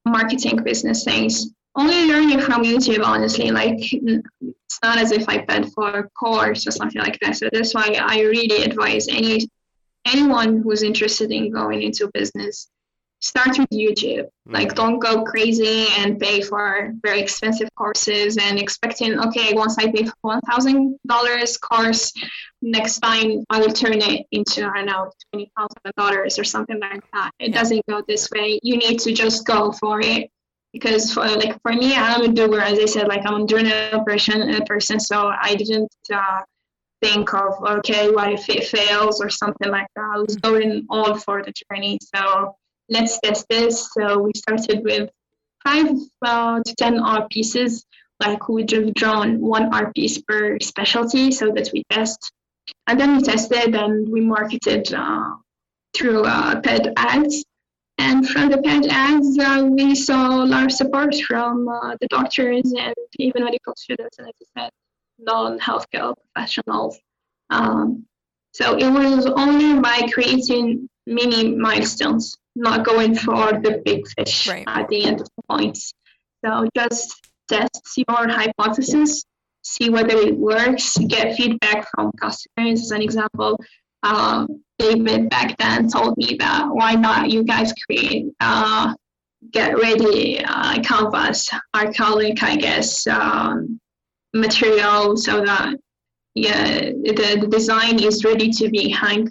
marketing 0.05 0.57
business 0.63 1.03
things. 1.03 1.51
Only 1.75 2.05
learning 2.05 2.39
from 2.41 2.63
YouTube, 2.63 3.03
honestly. 3.03 3.51
Like 3.51 3.79
it's 3.81 4.79
not 4.83 4.97
as 4.97 5.11
if 5.11 5.27
I 5.27 5.39
paid 5.39 5.71
for 5.73 5.89
a 5.89 6.09
course 6.11 6.67
or 6.67 6.71
something 6.71 7.01
like 7.01 7.19
that. 7.21 7.37
So 7.37 7.49
that's 7.51 7.73
why 7.73 7.97
I 7.99 8.21
really 8.21 8.63
advise 8.63 9.07
any 9.07 9.49
anyone 10.05 10.61
who's 10.61 10.83
interested 10.83 11.31
in 11.31 11.51
going 11.51 11.81
into 11.81 12.09
business 12.13 12.67
start 13.19 13.57
with 13.57 13.69
YouTube. 13.69 14.27
Like, 14.45 14.75
don't 14.75 14.99
go 14.99 15.23
crazy 15.23 15.87
and 15.97 16.19
pay 16.19 16.41
for 16.41 16.93
very 17.03 17.19
expensive 17.21 17.69
courses 17.75 18.37
and 18.37 18.57
expecting, 18.59 19.19
okay, 19.19 19.53
once 19.53 19.77
I 19.77 19.91
pay 19.91 20.07
one 20.21 20.41
thousand 20.41 20.97
dollars 21.07 21.57
course, 21.57 22.13
next 22.61 22.99
time 22.99 23.43
I 23.49 23.59
will 23.59 23.73
turn 23.73 24.01
it 24.01 24.25
into 24.31 24.65
I 24.65 24.77
don't 24.77 24.85
know 24.87 25.11
twenty 25.31 25.51
thousand 25.57 25.93
dollars 25.97 26.39
or 26.39 26.43
something 26.43 26.79
like 26.79 27.03
that. 27.13 27.31
It 27.39 27.49
Yeah. 27.51 27.59
doesn't 27.59 27.85
go 27.87 28.01
this 28.07 28.29
way. 28.31 28.59
You 28.63 28.77
need 28.77 28.99
to 29.01 29.13
just 29.13 29.45
go 29.45 29.71
for 29.71 30.01
it. 30.01 30.29
Because 30.71 31.11
for 31.13 31.25
like 31.27 31.59
for 31.63 31.73
me, 31.73 31.95
I'm 31.95 32.21
a 32.21 32.27
doer. 32.27 32.59
As 32.61 32.77
I 32.79 32.85
said, 32.85 33.07
like 33.07 33.25
I'm 33.25 33.41
a 33.41 33.45
journal 33.47 34.03
person, 34.05 34.53
a 34.53 34.63
person. 34.65 34.99
So 34.99 35.31
I 35.41 35.55
didn't 35.55 35.91
uh, 36.13 36.41
think 37.01 37.33
of 37.33 37.53
okay, 37.79 38.11
what 38.11 38.31
if 38.31 38.47
it 38.49 38.65
fails 38.67 39.19
or 39.19 39.29
something 39.29 39.71
like 39.71 39.87
that. 39.95 40.11
I 40.15 40.19
was 40.19 40.35
going 40.35 40.85
all 40.89 41.15
for 41.17 41.43
the 41.43 41.51
journey. 41.71 41.97
So 42.15 42.55
let's 42.89 43.19
test 43.19 43.45
this. 43.49 43.89
So 43.93 44.19
we 44.19 44.31
started 44.35 44.83
with 44.83 45.09
five 45.63 45.87
uh, 46.21 46.61
to 46.65 46.75
ten 46.75 46.99
art 46.99 47.29
pieces. 47.29 47.85
Like 48.19 48.49
we 48.49 48.63
just 48.63 48.93
drawn 48.95 49.39
one 49.39 49.73
art 49.73 49.95
piece 49.95 50.21
per 50.21 50.59
specialty, 50.59 51.31
so 51.31 51.51
that 51.51 51.69
we 51.71 51.83
test, 51.89 52.31
and 52.87 52.99
then 52.99 53.15
we 53.17 53.23
tested 53.23 53.75
and 53.75 54.09
we 54.09 54.19
marketed 54.19 54.93
uh, 54.93 55.35
through 55.95 56.25
uh, 56.25 56.59
paid 56.59 56.91
ads. 56.97 57.45
And 57.97 58.27
from 58.27 58.49
the 58.49 58.61
paid 58.61 58.87
ads, 58.89 59.37
uh, 59.39 59.67
we 59.69 59.95
saw 59.95 60.43
of 60.43 60.71
support 60.71 61.15
from 61.15 61.67
uh, 61.67 61.95
the 62.01 62.07
doctors 62.07 62.73
and 62.77 62.95
even 63.17 63.43
medical 63.43 63.73
students, 63.77 64.17
and 64.17 64.27
as 64.27 64.33
I 64.55 64.61
said, 64.61 64.71
non-healthcare 65.19 66.13
professionals. 66.33 66.97
Um, 67.49 68.05
so 68.53 68.77
it 68.77 68.89
was 68.89 69.25
only 69.27 69.79
by 69.79 70.09
creating 70.11 70.88
mini 71.09 71.55
milestones, 71.55 72.37
not 72.55 72.85
going 72.85 73.15
for 73.15 73.53
the 73.53 73.81
big 73.83 74.07
fish 74.15 74.47
Right. 74.47 74.63
at 74.67 74.87
the 74.89 75.05
end 75.05 75.21
of 75.21 75.27
the 75.35 75.43
points. 75.49 75.93
So 76.45 76.67
just 76.75 77.19
test 77.47 77.81
your 77.97 78.29
hypothesis, 78.29 79.23
see 79.63 79.89
whether 79.89 80.15
it 80.15 80.37
works, 80.37 80.97
get 80.97 81.35
feedback 81.35 81.87
from 81.91 82.11
customers. 82.13 82.81
As 82.81 82.91
an 82.91 83.01
example, 83.01 83.59
um, 84.03 84.63
David 84.77 85.29
back 85.29 85.57
then 85.57 85.89
told 85.89 86.15
me 86.17 86.37
that 86.39 86.67
why 86.69 86.93
not 86.93 87.29
you 87.29 87.43
guys 87.43 87.73
create 87.85 88.27
uh, 88.39 88.93
get 89.51 89.77
ready 89.77 90.43
uh, 90.43 90.81
canvas, 90.81 91.49
acrylic, 91.75 92.41
I 92.43 92.55
guess, 92.55 93.05
um, 93.07 93.79
material 94.33 95.17
so 95.17 95.43
that 95.43 95.75
yeah 96.35 96.91
the, 97.03 97.37
the 97.41 97.47
design 97.47 98.01
is 98.01 98.23
ready 98.23 98.51
to 98.51 98.69
be 98.69 98.89
hung 98.89 99.27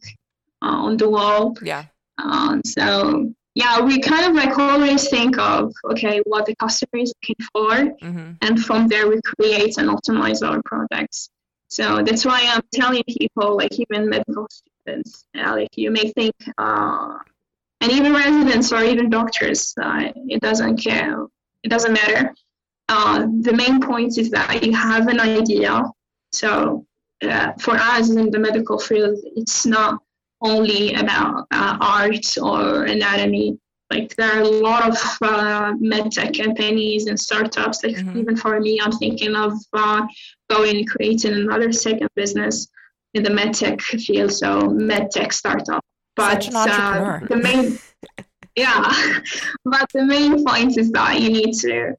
on 0.63 0.97
the 0.97 1.09
wall. 1.09 1.57
Yeah. 1.63 1.85
Um, 2.23 2.63
so 2.65 3.33
yeah, 3.55 3.81
we 3.81 4.01
kind 4.01 4.25
of 4.27 4.35
like 4.35 4.57
always 4.59 5.09
think 5.09 5.39
of 5.39 5.73
okay 5.91 6.21
what 6.25 6.47
the 6.47 6.55
customer 6.57 7.03
is 7.03 7.13
looking 7.23 7.47
for, 7.53 7.71
mm-hmm. 8.07 8.33
and 8.43 8.65
from 8.65 8.89
there 8.89 9.09
we 9.09 9.21
create 9.23 9.79
and 9.79 9.89
optimize 9.89 10.47
our 10.49 10.61
products. 10.65 11.31
So 11.69 12.03
that's 12.03 12.25
why 12.25 12.41
I'm 12.49 12.63
telling 12.73 13.03
people, 13.07 13.57
like 13.57 13.79
even 13.79 14.09
medical 14.09 14.47
students, 14.49 15.27
uh, 15.37 15.53
like 15.53 15.77
you 15.77 15.91
may 15.91 16.11
think, 16.13 16.35
uh, 16.57 17.19
and 17.81 17.93
even 17.93 18.15
residents 18.15 18.73
or 18.73 18.83
even 18.83 19.11
doctors, 19.11 19.75
uh, 19.81 20.13
it 20.29 20.41
doesn't 20.41 20.79
care, 20.79 21.27
it 21.63 21.69
doesn't 21.69 21.93
matter. 21.93 22.35
Uh, 22.89 23.27
the 23.41 23.53
main 23.53 23.81
point 23.81 24.17
is 24.17 24.31
that 24.31 24.65
you 24.65 24.73
have 24.73 25.09
an 25.09 25.21
idea. 25.21 25.83
So 26.33 26.87
uh, 27.23 27.53
for 27.61 27.75
us 27.75 28.09
in 28.11 28.31
the 28.31 28.39
medical 28.39 28.79
field, 28.79 29.19
it's 29.37 29.67
not 29.67 30.01
only 30.41 30.95
about 30.95 31.47
uh, 31.51 31.76
art 31.80 32.39
or 32.41 32.84
anatomy. 32.84 33.59
Like 33.91 34.14
there 34.16 34.32
are 34.32 34.43
a 34.43 34.49
lot 34.49 34.89
of 34.89 34.97
uh, 35.22 35.72
medtech 35.74 36.36
companies 36.43 37.07
and 37.07 37.18
startups. 37.18 37.82
Like 37.82 37.97
Mhm. 37.97 38.16
even 38.16 38.36
for 38.36 38.61
me, 38.61 38.78
I'm 38.80 38.93
thinking 38.93 39.34
of 39.34 39.55
uh, 39.72 40.07
going 40.51 40.76
and 40.76 40.91
creating 40.91 41.32
another 41.32 41.72
second 41.72 42.09
business 42.14 42.68
in 43.14 43.22
the 43.22 43.30
medtech 43.30 43.80
field. 43.80 44.32
So 44.32 44.61
medtech 44.68 45.32
startup. 45.32 45.82
But 46.16 46.55
uh, 46.55 47.20
the 47.28 47.36
main, 47.36 47.78
yeah, 48.57 48.93
but 49.64 49.89
the 49.95 50.05
main 50.05 50.45
point 50.45 50.76
is 50.76 50.91
that 50.93 51.20
you 51.20 51.30
need 51.30 51.53
to 51.61 51.95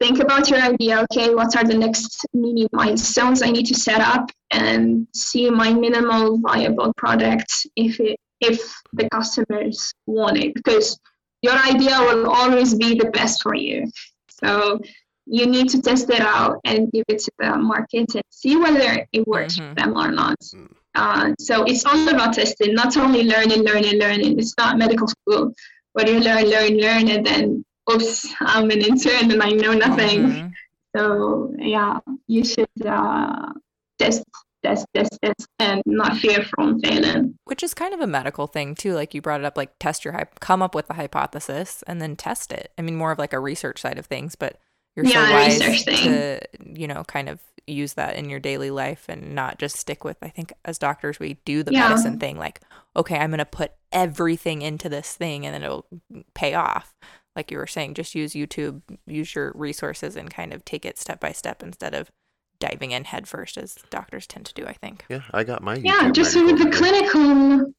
think 0.00 0.18
about 0.20 0.48
your 0.50 0.60
idea. 0.60 1.00
Okay, 1.04 1.34
what 1.34 1.54
are 1.56 1.64
the 1.64 1.76
next 1.76 2.26
mini 2.32 2.66
milestones 2.72 3.42
I 3.42 3.50
need 3.50 3.66
to 3.66 3.74
set 3.74 4.00
up 4.00 4.30
and 4.50 5.06
see 5.14 5.50
my 5.50 5.72
minimal 5.72 6.38
viable 6.38 6.92
product 6.96 7.66
if 7.76 8.00
it 8.00 8.18
if 8.40 8.58
the 8.94 9.08
customers 9.10 9.92
want 10.06 10.38
it 10.38 10.54
because 10.54 10.98
your 11.42 11.54
idea 11.72 11.98
will 12.00 12.30
always 12.30 12.74
be 12.74 12.94
the 12.98 13.10
best 13.10 13.42
for 13.42 13.54
you. 13.54 13.86
So 14.30 14.80
you 15.26 15.46
need 15.46 15.68
to 15.70 15.82
test 15.82 16.08
it 16.10 16.20
out 16.20 16.58
and 16.64 16.90
give 16.90 17.04
it 17.08 17.18
to 17.20 17.30
the 17.38 17.56
market 17.56 18.14
and 18.14 18.24
see 18.30 18.56
whether 18.56 19.06
it 19.12 19.26
works 19.28 19.56
Mhm. 19.58 19.68
for 19.68 19.74
them 19.74 19.96
or 19.96 20.10
not. 20.10 20.38
Mm. 20.40 20.72
Uh, 20.94 21.34
so 21.38 21.64
it's 21.64 21.84
all 21.84 22.08
about 22.08 22.32
testing, 22.34 22.74
not 22.74 22.96
only 22.96 23.22
learning, 23.24 23.62
learning, 23.62 23.98
learning. 24.00 24.38
It's 24.38 24.54
not 24.58 24.78
medical 24.78 25.06
school 25.06 25.52
where 25.92 26.08
you 26.08 26.18
learn, 26.20 26.44
learn, 26.54 26.72
learn, 26.78 27.08
and 27.08 27.24
then 27.24 27.64
oops, 27.92 28.26
I'm 28.40 28.70
an 28.70 28.80
intern 28.82 29.30
and 29.30 29.42
I 29.42 29.50
know 29.50 29.72
nothing. 29.72 30.20
Mhm. 30.22 30.52
So 30.96 31.54
yeah, 31.58 32.00
you 32.26 32.44
should 32.44 32.68
uh, 32.84 33.52
test, 33.98 34.24
test, 34.64 34.86
test, 34.94 35.16
test, 35.22 35.46
and 35.58 35.82
not 35.86 36.16
fear 36.16 36.42
from 36.44 36.80
failing. 36.80 37.38
Which 37.44 37.62
is 37.62 37.74
kind 37.74 37.94
of 37.94 38.00
a 38.00 38.06
medical 38.06 38.46
thing 38.46 38.74
too. 38.74 38.94
Like 38.94 39.14
you 39.14 39.22
brought 39.22 39.40
it 39.40 39.46
up, 39.46 39.56
like 39.56 39.78
test 39.78 40.04
your 40.04 40.12
hype, 40.14 40.40
come 40.40 40.62
up 40.62 40.74
with 40.74 40.88
the 40.88 40.94
hypothesis 40.94 41.84
and 41.86 42.00
then 42.02 42.16
test 42.16 42.52
it. 42.52 42.72
I 42.76 42.82
mean, 42.82 42.96
more 42.96 43.12
of 43.12 43.18
like 43.18 43.32
a 43.32 43.38
research 43.38 43.80
side 43.80 43.98
of 43.98 44.06
things, 44.06 44.34
but 44.34 44.58
you're 44.96 45.06
so 45.06 45.20
wise 45.30 45.60
to, 45.84 46.40
you 46.74 46.88
know, 46.88 47.04
kind 47.04 47.28
of 47.28 47.38
use 47.68 47.92
that 47.94 48.16
in 48.16 48.28
your 48.28 48.40
daily 48.40 48.72
life 48.72 49.04
and 49.08 49.34
not 49.36 49.58
just 49.60 49.76
stick 49.76 50.02
with. 50.02 50.16
I 50.22 50.28
think 50.28 50.52
as 50.64 50.78
doctors, 50.78 51.20
we 51.20 51.34
do 51.44 51.62
the 51.62 51.72
Yeah. 51.72 51.88
medicine 51.88 52.18
thing, 52.18 52.36
like, 52.36 52.60
okay, 52.96 53.16
I'm 53.16 53.30
gonna 53.30 53.44
put 53.44 53.72
everything 53.92 54.62
into 54.62 54.88
this 54.88 55.14
thing 55.14 55.46
and 55.46 55.54
then 55.54 55.62
it'll 55.62 55.86
pay 56.34 56.54
off. 56.54 56.92
Like 57.40 57.50
you 57.50 57.56
were 57.56 57.66
saying, 57.66 57.94
just 57.94 58.14
use 58.14 58.34
YouTube, 58.34 58.82
use 59.06 59.34
your 59.34 59.50
resources, 59.54 60.14
and 60.14 60.30
kind 60.30 60.52
of 60.52 60.62
take 60.62 60.84
it 60.84 60.98
step 60.98 61.20
by 61.20 61.32
step 61.32 61.62
instead 61.62 61.94
of 61.94 62.10
diving 62.58 62.90
in 62.90 63.04
head 63.04 63.26
first, 63.26 63.56
as 63.56 63.76
doctors 63.88 64.26
tend 64.26 64.44
to 64.44 64.52
do. 64.52 64.66
I 64.66 64.74
think. 64.74 65.06
Yeah, 65.08 65.22
I 65.32 65.42
got 65.44 65.62
my 65.62 65.76
Yeah, 65.76 66.10
just 66.10 66.36
ready 66.36 66.52
with 66.52 66.58
the 66.58 66.66
you. 66.66 66.70
clinical, 66.70 67.72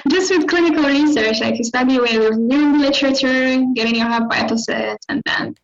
just 0.08 0.30
with 0.30 0.48
clinical 0.48 0.84
research, 0.84 1.42
like 1.42 1.58
you 1.58 1.64
study 1.64 2.00
with 2.00 2.10
reviewing 2.10 2.72
the 2.72 2.78
literature, 2.78 3.64
getting 3.74 3.96
your 3.96 4.06
hypothesis, 4.06 4.96
and 5.10 5.22
then 5.26 5.54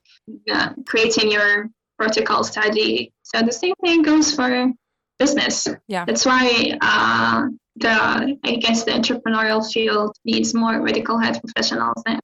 uh, 0.53 0.75
creating 0.87 1.31
your 1.33 1.71
protocol 1.99 2.45
study. 2.45 3.15
So 3.23 3.41
the 3.41 3.53
same 3.53 3.73
thing 3.83 4.03
goes 4.03 4.35
for 4.35 4.71
business. 5.19 5.67
Yeah. 5.89 6.05
That's 6.05 6.27
why 6.27 6.77
uh, 6.83 7.47
the 7.77 8.39
I 8.45 8.57
guess 8.57 8.85
the 8.85 8.93
entrepreneurial 8.93 9.63
field 9.73 10.17
needs 10.25 10.55
more 10.55 10.81
medical 10.83 11.19
health 11.19 11.41
professionals, 11.43 12.03
and 12.07 12.21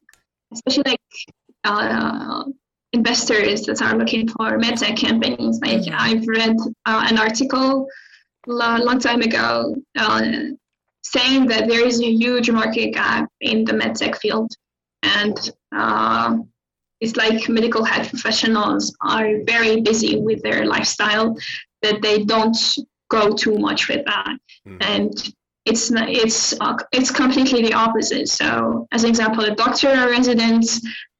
especially 0.52 0.84
like 0.86 1.00
uh, 1.64 2.44
investors 2.92 3.62
that 3.62 3.80
are 3.82 3.96
looking 3.96 4.28
for 4.28 4.58
medtech 4.58 5.00
companies. 5.00 5.60
Like 5.62 5.82
Mhm. 5.82 5.94
I've 5.98 6.26
read 6.26 6.56
uh, 6.86 7.06
an 7.10 7.18
article 7.18 7.86
a 8.48 8.78
long 8.88 8.98
time 8.98 9.22
ago 9.22 9.76
uh, 9.98 10.22
saying 11.04 11.46
that 11.48 11.68
there 11.68 11.86
is 11.86 12.00
a 12.00 12.10
huge 12.10 12.50
market 12.50 12.92
gap 12.94 13.28
in 13.40 13.64
the 13.64 13.72
medtech 13.72 14.16
field, 14.16 14.50
and 15.02 15.36
uh, 15.74 16.36
it's 17.00 17.16
like 17.16 17.48
medical 17.48 17.84
health 17.84 18.08
professionals 18.10 18.94
are 19.00 19.42
very 19.44 19.80
busy 19.80 20.20
with 20.20 20.40
their 20.42 20.64
lifestyle 20.66 21.36
that 21.82 22.00
they 22.00 22.24
don't 22.24 22.56
go 23.10 23.34
too 23.34 23.58
much 23.58 23.88
with 23.88 24.04
that 24.06 24.36
Mhm. 24.66 24.78
and 24.80 25.34
it's 25.64 25.90
not, 25.90 26.08
it's 26.08 26.58
uh, 26.60 26.76
it's 26.92 27.10
completely 27.10 27.62
the 27.62 27.74
opposite. 27.74 28.28
So, 28.28 28.86
as 28.92 29.04
an 29.04 29.10
example, 29.10 29.44
a 29.44 29.54
doctor 29.54 29.88
or 29.88 30.08
a 30.08 30.10
resident 30.10 30.66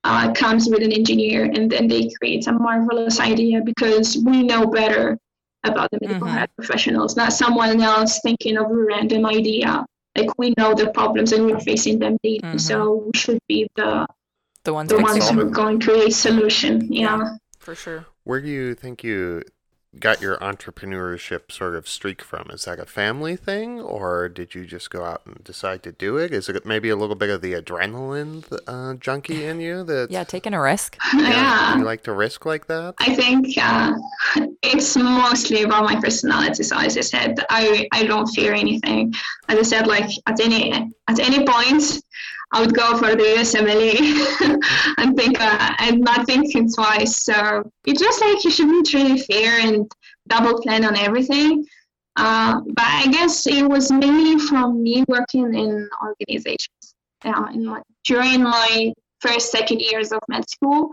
uh, 0.05 0.33
comes 0.33 0.69
with 0.69 0.83
an 0.83 0.93
engineer, 0.93 1.45
and 1.45 1.71
then 1.71 1.87
they 1.87 2.11
create 2.19 2.47
a 2.49 2.53
marvelous 2.53 3.21
idea 3.21 3.61
because 3.65 4.19
we 4.25 4.43
know 4.43 4.67
better 4.67 5.19
about 5.65 5.91
the 5.93 5.99
medical 6.03 6.27
Mhm. 6.27 6.33
health 6.39 6.51
professionals, 6.57 7.17
not 7.17 7.33
someone 7.33 7.81
else 7.81 8.19
thinking 8.21 8.57
of 8.59 8.67
a 8.71 8.75
random 8.75 9.25
idea 9.27 9.87
like 10.17 10.29
we 10.39 10.53
know 10.59 10.75
the 10.75 10.91
problems 10.91 11.33
and 11.33 11.47
we're 11.47 11.61
facing 11.61 11.99
them 11.99 12.19
daily. 12.23 12.41
Mm-hmm. 12.41 12.59
So 12.59 13.05
we 13.07 13.19
should 13.19 13.39
be 13.49 13.69
the 13.77 14.07
the 14.65 14.73
ones 14.75 14.91
the 14.91 15.01
ones 15.01 15.29
who 15.29 15.41
are 15.41 15.45
going 15.45 15.81
to 15.81 15.87
create 15.87 16.13
solution. 16.13 16.93
Yeah. 16.93 17.19
yeah, 17.19 17.37
for 17.59 17.75
sure. 17.75 18.07
Where 18.25 18.41
do 18.41 18.49
you 18.49 18.75
think 18.75 19.03
you 19.03 19.43
got 19.99 20.23
your 20.23 20.39
entrepreneurship 20.39 21.53
sort 21.53 21.75
of 21.75 21.89
streak 21.89 22.23
from? 22.23 22.49
Is 22.51 22.65
that 22.65 22.79
a 22.79 22.87
family 22.87 23.37
thing, 23.37 23.81
or 23.81 24.29
did 24.29 24.55
you 24.55 24.65
just 24.65 24.91
go 24.91 25.05
out 25.05 25.23
and 25.27 25.43
decide 25.45 25.83
to 25.83 25.93
do 25.93 26.17
it? 26.17 26.33
Is 26.33 26.49
it 26.49 26.65
maybe 26.65 26.89
a 26.89 26.97
little 26.97 27.15
bit 27.15 27.31
of 27.31 27.43
the 27.43 27.53
adrenaline 27.53 28.45
uh, 28.67 28.95
junkie 28.95 29.45
in 29.45 29.61
you? 29.61 29.85
That 29.85 30.11
yeah, 30.11 30.25
taking 30.25 30.55
a 30.55 30.61
risk. 30.61 30.97
Yeah, 31.15 31.29
yeah. 31.29 31.79
you 31.79 31.85
like 31.85 32.03
to 32.05 32.13
risk 32.13 32.47
like 32.47 32.67
that? 32.67 32.95
I 32.99 33.15
think 33.15 33.47
uh, 33.59 33.93
it's 34.63 34.97
mostly 34.97 35.63
about 35.63 35.85
my 35.85 36.01
personality. 36.01 36.63
So 36.63 36.79
as 36.79 36.97
I 36.97 37.03
said, 37.03 37.45
I 37.51 37.87
I 37.93 38.05
don't 38.05 38.27
fear 38.29 38.55
anything. 38.55 39.15
As 39.49 39.59
I 39.59 39.63
said, 39.63 39.87
like 39.87 40.11
at 40.27 40.41
any 40.41 40.73
at 41.09 41.19
any 41.19 41.47
point. 41.47 42.03
I 42.53 42.61
would 42.61 42.75
go 42.75 42.97
for 42.99 43.17
the 43.17 43.23
USMLE 43.23 44.59
and 44.99 45.17
think 45.19 45.41
uh, 45.41 45.75
and 45.79 46.01
not 46.01 46.27
thinking 46.27 46.71
twice. 46.71 47.25
So 47.25 47.71
it's 47.87 48.01
just 48.01 48.21
like 48.21 48.45
you 48.45 48.51
shouldn't 48.51 48.93
really 48.93 49.19
fear 49.19 49.53
and 49.59 49.91
double 50.29 50.61
plan 50.61 50.85
on 50.85 50.97
everything. 50.97 51.65
Uh, 52.17 52.61
but 52.67 52.85
I 52.85 53.07
guess 53.11 53.47
it 53.47 53.63
was 53.63 53.91
mainly 53.91 54.39
from 54.39 54.83
me 54.83 55.03
working 55.09 55.55
in 55.55 55.89
organizations. 56.03 56.95
Yeah, 57.25 57.51
in 57.53 57.65
my, 57.65 57.81
during 58.05 58.43
my 58.43 58.93
first 59.21 59.51
second 59.51 59.81
years 59.81 60.13
of 60.13 60.21
med 60.29 60.49
school, 60.51 60.91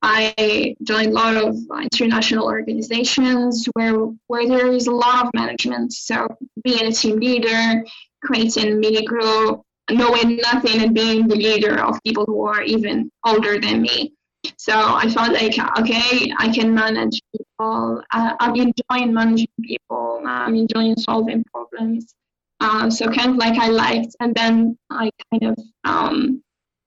I 0.00 0.74
joined 0.82 1.08
a 1.08 1.14
lot 1.14 1.36
of 1.36 1.56
international 1.82 2.46
organizations 2.46 3.66
where 3.74 3.94
where 4.26 4.46
there 4.46 4.72
is 4.72 4.86
a 4.86 4.92
lot 4.92 5.26
of 5.26 5.30
management. 5.34 5.92
So 5.92 6.28
being 6.62 6.86
a 6.86 6.92
team 6.92 7.18
leader, 7.18 7.84
creating 8.22 8.80
mini 8.80 9.04
group, 9.04 9.62
knowing 9.90 10.36
nothing 10.36 10.82
and 10.82 10.94
being 10.94 11.28
the 11.28 11.36
leader 11.36 11.82
of 11.82 12.02
people 12.04 12.24
who 12.24 12.46
are 12.46 12.62
even 12.62 13.10
older 13.26 13.60
than 13.60 13.82
me. 13.82 14.12
So 14.56 14.72
I 14.74 15.08
felt 15.10 15.32
like, 15.32 15.56
okay, 15.78 16.32
I 16.38 16.48
can 16.52 16.74
manage 16.74 17.20
people. 17.34 18.02
I, 18.10 18.34
I'm 18.40 18.54
enjoying 18.56 19.12
managing 19.12 19.48
people. 19.62 20.22
I'm 20.26 20.54
enjoying 20.54 20.96
solving 20.96 21.44
problems. 21.44 22.14
Uh, 22.60 22.88
so 22.88 23.10
kind 23.10 23.30
of 23.30 23.36
like 23.36 23.58
I 23.58 23.68
liked, 23.68 24.14
and 24.20 24.34
then 24.34 24.78
I 24.90 25.10
kind 25.30 25.44
of 25.44 25.58
um, 25.84 26.42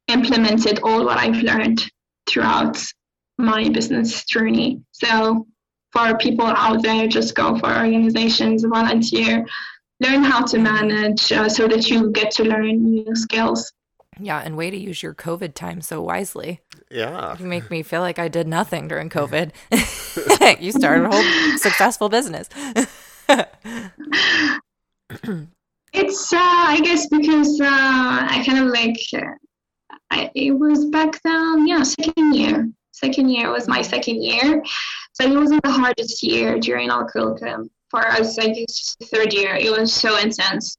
implemented 0.07 0.79
all 0.81 1.05
what 1.05 1.17
I've 1.17 1.43
learned 1.43 1.89
throughout 2.27 2.81
my 3.37 3.69
business 3.69 4.23
journey. 4.25 4.81
So 4.91 5.45
for 5.91 6.17
people 6.17 6.45
out 6.45 6.81
there, 6.81 7.07
just 7.07 7.35
go 7.35 7.57
for 7.57 7.67
organizations, 7.67 8.63
volunteer, 8.63 9.45
learn 9.99 10.23
how 10.23 10.45
to 10.45 10.57
manage 10.59 11.31
uh, 11.31 11.49
so 11.49 11.67
that 11.67 11.89
you 11.89 12.11
get 12.11 12.31
to 12.31 12.43
learn 12.43 12.83
new 12.83 13.15
skills. 13.15 13.73
Yeah, 14.19 14.39
and 14.39 14.57
way 14.57 14.71
to 14.71 14.77
use 14.77 15.03
your 15.03 15.13
COVID 15.13 15.53
time 15.53 15.81
so 15.81 16.01
wisely. 16.01 16.61
Yeah. 16.89 17.37
You 17.37 17.45
make 17.45 17.69
me 17.69 17.83
feel 17.83 18.01
like 18.01 18.17
I 18.19 18.27
did 18.27 18.47
nothing 18.47 18.87
during 18.87 19.09
COVID. 19.17 19.51
you 20.61 20.71
started 20.71 21.05
a 21.05 21.09
whole 21.11 21.57
successful 21.57 22.09
business. 22.09 22.49
it's, 25.93 26.33
uh, 26.33 26.37
I 26.39 26.79
guess, 26.83 27.07
because 27.07 27.61
uh, 27.61 27.67
I 27.67 28.43
kind 28.45 28.59
of 28.59 28.65
like, 28.67 28.97
I, 30.09 30.31
it 30.33 30.51
was 30.51 30.85
back 30.85 31.21
then, 31.23 31.67
yeah, 31.67 31.83
second 31.83 32.33
year. 32.33 32.69
Second 32.91 33.29
year 33.29 33.51
was 33.51 33.67
my 33.67 33.83
second 33.83 34.23
year. 34.23 34.63
So 35.13 35.23
it 35.23 35.37
wasn't 35.37 35.61
the 35.63 35.71
hardest 35.71 36.23
year 36.23 36.59
during 36.59 36.89
our 36.89 37.09
curriculum 37.09 37.69
for 37.89 38.05
us, 38.07 38.37
I 38.39 38.53
it's 38.55 38.95
third 39.03 39.33
year, 39.33 39.55
it 39.55 39.71
was 39.71 39.93
so 39.93 40.17
intense. 40.17 40.77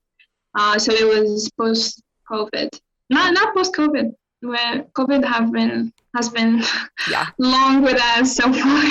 Uh, 0.54 0.78
so 0.78 0.92
it 0.92 1.06
was 1.06 1.50
post 1.58 2.02
COVID, 2.30 2.68
not 3.10 3.34
not 3.34 3.54
post 3.54 3.74
COVID, 3.74 4.12
where 4.40 4.84
COVID 4.94 5.24
have 5.24 5.52
been 5.52 5.92
has 6.16 6.28
been 6.28 6.62
yeah. 7.10 7.26
long 7.38 7.82
with 7.82 8.00
us 8.00 8.36
so 8.36 8.52
far. 8.52 8.82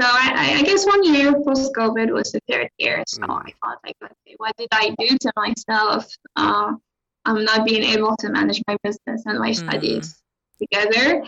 So 0.00 0.06
I, 0.06 0.56
I 0.58 0.62
guess 0.62 0.84
one 0.86 1.04
year 1.04 1.32
post 1.32 1.72
COVID 1.74 2.12
was 2.12 2.32
the 2.32 2.40
third 2.50 2.68
year. 2.78 3.04
So 3.06 3.22
mm. 3.22 3.42
I 3.46 3.52
thought 3.62 3.78
like, 3.84 3.96
okay, 4.02 4.34
what 4.38 4.56
did 4.56 4.68
I 4.72 4.94
do 4.98 5.16
to 5.16 5.32
myself? 5.36 6.08
Uh, 6.34 6.74
I'm 7.24 7.44
not 7.44 7.64
being 7.64 7.84
able 7.84 8.16
to 8.16 8.28
manage 8.28 8.60
my 8.66 8.76
business 8.82 9.22
and 9.26 9.38
my 9.38 9.50
mm. 9.50 9.56
studies 9.56 10.20
together. 10.60 11.24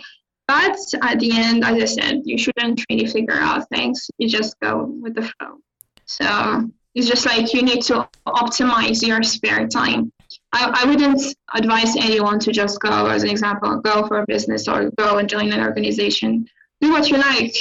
But 0.49 0.79
at 1.03 1.19
the 1.19 1.33
end, 1.33 1.65
as 1.65 1.83
I 1.83 1.85
said, 1.87 2.23
you 2.25 2.39
shouldn't 2.39 2.85
really 2.89 3.07
figure 3.07 3.39
out 3.39 3.69
things. 3.69 4.09
You 4.19 4.29
just 4.29 4.59
go 4.61 4.85
with 4.85 5.15
the 5.15 5.23
flow. 5.23 5.59
So 6.07 6.71
it's 6.95 7.09
just 7.09 7.27
like 7.27 7.53
you 7.53 7.63
need 7.63 7.83
to 7.85 8.09
optimize 8.27 9.07
your 9.07 9.23
spare 9.23 9.69
time. 9.69 10.13
I, 10.53 10.83
I 10.83 10.89
wouldn't 10.89 11.21
advise 11.55 11.95
anyone 11.97 12.39
to 12.41 12.53
just 12.53 12.81
go, 12.81 13.07
as 13.07 13.23
an 13.23 13.29
example, 13.29 13.81
go 13.81 14.07
for 14.07 14.21
a 14.21 14.27
business 14.27 14.67
or 14.67 14.91
go 14.99 15.19
and 15.19 15.29
join 15.29 15.53
an 15.53 15.61
organization. 15.61 16.47
Do 16.81 16.91
what 16.93 17.11
you 17.11 17.19
like. 17.19 17.55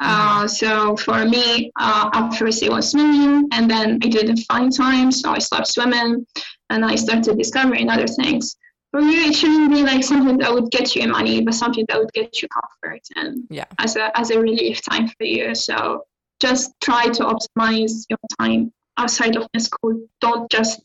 Uh, 0.00 0.46
so 0.46 0.96
for 0.96 1.24
me, 1.24 1.72
uh, 1.78 2.10
at 2.14 2.30
first 2.34 2.62
it 2.62 2.70
was 2.70 2.92
swimming, 2.92 3.48
and 3.52 3.68
then 3.68 3.98
I 4.02 4.08
didn't 4.08 4.38
find 4.50 4.74
time, 4.74 5.10
so 5.10 5.30
I 5.30 5.38
stopped 5.38 5.66
swimming, 5.66 6.24
and 6.70 6.84
I 6.84 6.94
started 6.94 7.36
discovering 7.36 7.90
other 7.90 8.06
things. 8.06 8.56
For 8.92 9.00
you, 9.00 9.28
it 9.28 9.34
shouldn't 9.34 9.70
be 9.70 9.82
like 9.82 10.04
something 10.04 10.38
that 10.38 10.54
would 10.54 10.70
get 10.70 10.94
you 10.94 11.08
money, 11.08 11.42
but 11.42 11.54
something 11.54 11.84
that 11.88 11.98
would 11.98 12.12
get 12.12 12.40
you 12.40 12.48
comfort 12.48 13.02
and 13.16 13.44
yeah. 13.50 13.66
as 13.78 13.96
a 13.96 14.16
as 14.16 14.30
a 14.30 14.40
relief 14.40 14.80
time 14.88 15.08
for 15.08 15.24
you. 15.24 15.54
So 15.54 16.04
just 16.40 16.72
try 16.80 17.08
to 17.08 17.24
optimize 17.24 18.04
your 18.08 18.18
time 18.38 18.72
outside 18.96 19.36
of 19.36 19.46
the 19.52 19.60
school. 19.60 20.00
Don't 20.20 20.50
just 20.50 20.80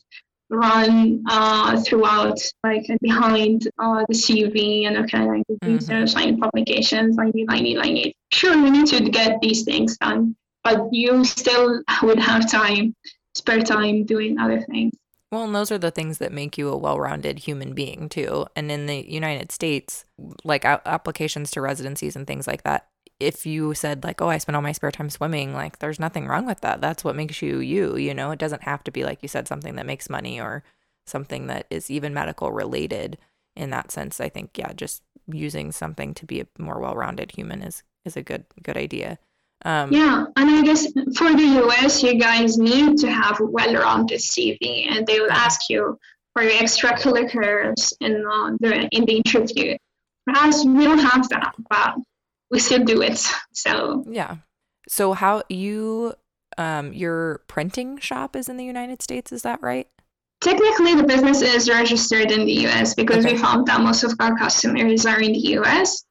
run 0.50 1.22
uh, 1.28 1.80
throughout, 1.82 2.40
like 2.62 2.86
behind 3.00 3.68
uh, 3.78 4.04
the 4.08 4.14
CV 4.14 4.86
and 4.86 4.98
okay, 4.98 5.18
I 5.18 5.42
need 5.48 5.58
research, 5.62 6.12
I 6.16 6.26
need 6.26 6.40
publications, 6.40 7.18
I 7.18 7.30
need, 7.30 7.46
I 7.48 7.60
need, 7.60 7.78
I 7.78 7.88
need. 7.88 8.14
Sure, 8.32 8.54
you 8.54 8.70
need 8.70 8.86
to 8.88 9.08
get 9.08 9.40
these 9.40 9.64
things 9.64 9.96
done, 9.98 10.36
but 10.62 10.92
you 10.92 11.24
still 11.24 11.82
would 12.02 12.18
have 12.18 12.50
time, 12.50 12.94
spare 13.34 13.62
time 13.62 14.04
doing 14.04 14.38
other 14.38 14.60
things. 14.60 14.92
Well, 15.32 15.44
and 15.44 15.54
those 15.54 15.72
are 15.72 15.78
the 15.78 15.90
things 15.90 16.18
that 16.18 16.30
make 16.30 16.56
you 16.56 16.68
a 16.68 16.76
well 16.76 17.00
rounded 17.00 17.40
human 17.40 17.74
being, 17.74 18.08
too. 18.08 18.46
And 18.54 18.70
in 18.70 18.86
the 18.86 19.04
United 19.10 19.50
States, 19.50 20.04
like 20.44 20.64
applications 20.64 21.50
to 21.52 21.60
residencies 21.60 22.14
and 22.14 22.24
things 22.24 22.46
like 22.46 22.62
that, 22.62 22.86
if 23.24 23.46
you 23.46 23.74
said 23.74 24.04
like, 24.04 24.20
"Oh, 24.20 24.28
I 24.28 24.38
spend 24.38 24.56
all 24.56 24.62
my 24.62 24.72
spare 24.72 24.90
time 24.90 25.10
swimming," 25.10 25.54
like 25.54 25.78
there's 25.78 25.98
nothing 25.98 26.26
wrong 26.26 26.46
with 26.46 26.60
that. 26.60 26.80
That's 26.80 27.04
what 27.04 27.16
makes 27.16 27.42
you 27.42 27.58
you, 27.58 27.96
you 27.96 28.14
know. 28.14 28.30
It 28.30 28.38
doesn't 28.38 28.62
have 28.62 28.84
to 28.84 28.90
be 28.90 29.04
like 29.04 29.22
you 29.22 29.28
said 29.28 29.48
something 29.48 29.76
that 29.76 29.86
makes 29.86 30.10
money 30.10 30.40
or 30.40 30.62
something 31.06 31.46
that 31.48 31.66
is 31.70 31.90
even 31.90 32.14
medical 32.14 32.52
related 32.52 33.18
in 33.56 33.70
that 33.70 33.90
sense. 33.90 34.20
I 34.20 34.28
think 34.28 34.56
yeah, 34.56 34.72
just 34.72 35.02
using 35.26 35.72
something 35.72 36.14
to 36.14 36.26
be 36.26 36.40
a 36.40 36.46
more 36.58 36.80
well-rounded 36.80 37.32
human 37.32 37.62
is 37.62 37.82
is 38.04 38.16
a 38.16 38.22
good 38.22 38.44
good 38.62 38.76
idea. 38.76 39.18
Um, 39.64 39.92
yeah, 39.92 40.26
and 40.36 40.50
I 40.50 40.62
guess 40.62 40.92
for 41.16 41.32
the 41.32 41.64
US, 41.64 42.02
you 42.02 42.18
guys 42.18 42.58
need 42.58 42.98
to 42.98 43.10
have 43.10 43.40
well-rounded 43.40 44.20
CV, 44.20 44.86
and 44.90 45.06
they 45.06 45.20
will 45.20 45.32
ask 45.32 45.70
you 45.70 45.98
for 46.34 46.42
your 46.42 46.52
extracurriculars 46.52 47.94
in 48.00 48.24
uh, 48.26 48.50
the 48.60 48.88
in 48.92 49.04
the 49.06 49.16
interview. 49.24 49.76
Perhaps 50.26 50.64
we 50.64 50.84
don't 50.84 50.98
have 50.98 51.28
that, 51.30 51.54
but 51.70 51.96
we 52.54 52.60
still 52.60 52.84
do 52.84 53.02
it. 53.02 53.18
So 53.52 54.04
yeah. 54.08 54.36
So 54.88 55.12
how 55.12 55.42
you 55.48 56.14
um 56.56 56.92
your 56.92 57.42
printing 57.48 57.98
shop 57.98 58.36
is 58.36 58.48
in 58.48 58.56
the 58.56 58.64
United 58.64 59.02
States, 59.02 59.32
is 59.32 59.42
that 59.42 59.60
right? 59.60 59.88
Technically, 60.40 60.94
the 60.94 61.04
business 61.04 61.42
is 61.42 61.68
registered 61.68 62.30
in 62.30 62.46
the 62.46 62.66
US 62.66 62.94
because 62.94 63.24
okay. 63.24 63.34
we 63.34 63.40
found 63.40 63.66
that 63.66 63.80
most 63.80 64.04
of 64.04 64.14
our 64.20 64.36
customers 64.36 65.04
are 65.04 65.20
in 65.20 65.32
the 65.32 65.44
US. 65.58 66.04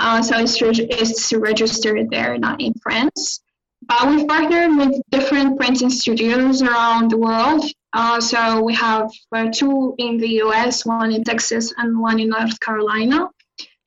Uh, 0.00 0.20
so 0.20 0.38
it's, 0.38 0.60
it's 0.60 1.32
registered 1.32 2.10
there, 2.10 2.36
not 2.38 2.60
in 2.60 2.74
France. 2.82 3.40
But 3.86 4.08
we've 4.08 4.26
partnered 4.26 4.76
with 4.76 5.00
different 5.10 5.58
printing 5.58 5.90
studios 5.90 6.62
around 6.62 7.10
the 7.10 7.18
world. 7.18 7.64
Uh, 7.92 8.20
so 8.20 8.62
we 8.62 8.74
have 8.74 9.10
uh, 9.30 9.48
two 9.52 9.94
in 9.98 10.16
the 10.16 10.30
US, 10.44 10.84
one 10.84 11.12
in 11.12 11.22
Texas 11.22 11.72
and 11.76 12.00
one 12.00 12.18
in 12.18 12.30
North 12.30 12.58
Carolina. 12.58 13.28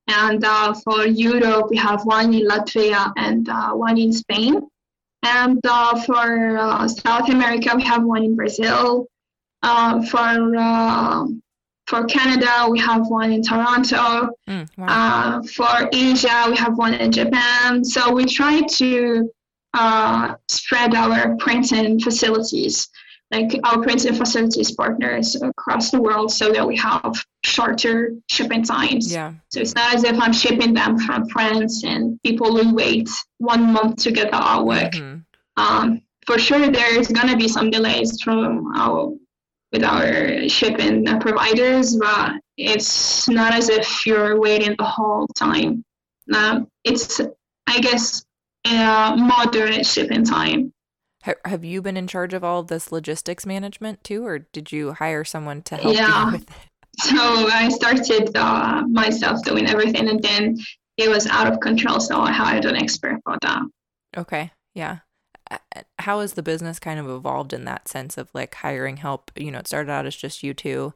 And 0.08 0.44
uh, 0.44 0.74
for 0.74 1.06
Europe, 1.06 1.68
we 1.70 1.78
have 1.78 2.06
one 2.06 2.34
in 2.34 2.48
Latvia 2.48 3.12
and 3.18 3.48
uh, 3.50 3.72
one 3.72 3.98
in 3.98 4.14
Spain. 4.14 4.62
And 5.24 5.60
uh, 5.68 6.02
for 6.04 6.58
uh, 6.58 6.88
South 6.88 7.30
America, 7.30 7.74
we 7.76 7.84
have 7.84 8.04
one 8.04 8.24
in 8.24 8.36
Brazil. 8.36 9.08
Uh, 9.64 10.02
for 10.04 10.56
uh, 10.58 11.26
for 11.88 12.04
Canada, 12.06 12.68
we 12.70 12.80
have 12.80 13.08
one 13.08 13.32
in 13.32 13.42
Toronto. 13.42 14.30
Mm, 14.50 14.68
wow. 14.78 15.42
for 15.44 15.90
Asia, 15.94 16.46
we 16.50 16.58
have 16.58 16.78
one 16.78 16.94
in 16.94 17.12
Japan. 17.12 17.84
So 17.84 18.12
we 18.12 18.26
try 18.26 18.62
to 18.62 19.30
spread 20.48 20.96
our 20.96 21.36
printing 21.38 22.00
facilities 22.00 22.90
like 23.32 23.52
our 23.64 23.82
printing 23.82 24.14
facilities 24.14 24.72
partners 24.72 25.36
across 25.36 25.92
the 25.92 26.02
world 26.02 26.32
so 26.32 26.52
that 26.52 26.66
we 26.66 26.78
have 26.78 27.14
shorter 27.44 28.14
shipping 28.30 28.64
times. 28.64 29.12
Yeah. 29.12 29.34
So 29.50 29.60
it's 29.60 29.76
not 29.76 29.96
as 29.96 30.04
if 30.04 30.20
I'm 30.20 30.34
shipping 30.34 30.74
them 30.74 30.98
from 30.98 31.28
France 31.30 31.84
and 31.84 32.20
people 32.24 32.54
will 32.54 32.74
wait 32.74 33.10
one 33.40 33.74
month 33.74 33.98
to 34.04 34.12
get 34.12 34.32
the 34.32 34.38
artwork. 34.38 34.94
Mm-hmm. 34.94 35.62
Um, 35.62 36.02
for 36.26 36.38
sure, 36.38 36.70
there 36.70 36.98
is 37.00 37.08
going 37.08 37.28
to 37.28 37.38
be 37.38 37.48
some 37.48 37.70
delays 37.70 38.22
from 38.22 38.74
our 38.76 39.14
with 39.74 39.84
our 39.84 40.48
shipping 40.48 41.06
providers, 41.20 41.96
but 41.98 42.34
it's 42.58 43.28
not 43.28 43.54
as 43.54 43.70
if 43.70 44.06
you're 44.06 44.40
waiting 44.40 44.76
the 44.78 44.86
whole 44.86 45.28
time. 45.36 45.84
Um, 46.34 46.68
it's, 46.84 47.20
I 47.68 47.80
guess, 47.82 48.26
a 48.66 49.16
moderate 49.18 49.86
shipping 49.86 50.24
time. 50.24 50.74
Ha- 51.28 51.34
Have 51.46 51.64
you 51.64 51.82
been 51.82 51.98
in 51.98 52.08
charge 52.08 52.34
of 52.34 52.44
all 52.44 52.62
of 52.62 52.68
this 52.68 52.92
logistics 52.92 53.46
management 53.46 54.04
too, 54.04 54.26
or 54.26 54.40
did 54.40 54.72
you 54.72 54.94
hire 54.94 55.24
someone 55.24 55.62
to 55.64 55.76
help 55.78 55.96
Yeah. 55.96 56.26
you 56.28 56.32
with 56.34 56.42
it? 56.44 56.50
So 57.00 57.16
I 57.16 57.70
started 57.70 58.36
uh, 58.36 58.82
myself 58.88 59.44
doing 59.44 59.68
everything, 59.68 60.10
and 60.10 60.20
then 60.24 60.58
it 60.98 61.10
was 61.10 61.28
out 61.28 61.46
of 61.46 61.60
control. 61.60 62.00
So 62.00 62.20
I 62.20 62.32
hired 62.32 62.66
an 62.66 62.76
expert 62.76 63.20
for 63.24 63.38
that. 63.44 63.62
Okay, 64.18 64.50
yeah. 64.74 65.00
How 66.00 66.22
has 66.22 66.34
the 66.34 66.42
business 66.42 66.80
kind 66.80 67.00
of 67.00 67.08
evolved 67.08 67.54
in 67.54 67.66
that 67.66 67.88
sense 67.88 68.18
of 68.18 68.30
like 68.34 68.56
hiring 68.56 68.98
help? 68.98 69.30
You 69.36 69.52
know, 69.52 69.60
it 69.60 69.68
started 69.68 69.92
out 69.92 70.08
as 70.08 70.16
just 70.16 70.42
you 70.42 70.56
two, 70.56 70.96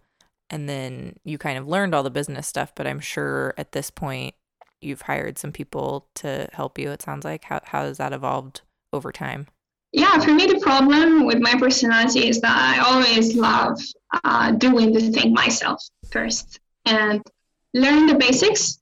and 0.49 0.67
then 0.67 1.17
you 1.23 1.37
kind 1.37 1.59
of 1.59 1.67
learned 1.67 1.93
all 1.93 2.01
the 2.01 2.09
business 2.09 2.47
stuff. 2.47 2.73
But 2.75 2.87
I'm 2.87 2.99
sure 2.99 3.53
at 3.55 3.73
this 3.73 3.91
point 3.91 4.33
you've 4.81 5.03
hired 5.03 5.37
some 5.37 5.51
people 5.51 6.07
to 6.15 6.49
help 6.53 6.79
you. 6.79 6.89
It 6.89 7.03
sounds 7.03 7.23
like 7.25 7.43
how 7.43 7.61
how 7.65 7.83
has 7.83 7.99
that 7.99 8.11
evolved 8.11 8.61
over 8.91 9.11
time? 9.11 9.45
Yeah, 9.93 10.19
for 10.19 10.31
me, 10.31 10.45
the 10.45 10.59
problem 10.59 11.25
with 11.25 11.39
my 11.39 11.55
personality 11.55 12.27
is 12.29 12.39
that 12.41 12.55
I 12.55 12.79
always 12.89 13.35
love 13.35 13.79
uh, 14.23 14.51
doing 14.51 14.93
the 14.93 15.11
thing 15.11 15.33
myself 15.33 15.83
first 16.11 16.59
and 16.85 17.21
learn 17.73 18.07
the 18.07 18.15
basics, 18.15 18.79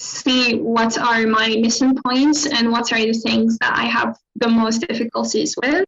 see 0.00 0.58
what 0.58 0.98
are 0.98 1.26
my 1.26 1.48
missing 1.60 1.96
points 2.04 2.46
and 2.46 2.72
what 2.72 2.92
are 2.92 2.98
the 2.98 3.12
things 3.12 3.56
that 3.58 3.72
I 3.76 3.84
have 3.84 4.16
the 4.36 4.48
most 4.48 4.86
difficulties 4.86 5.54
with, 5.62 5.84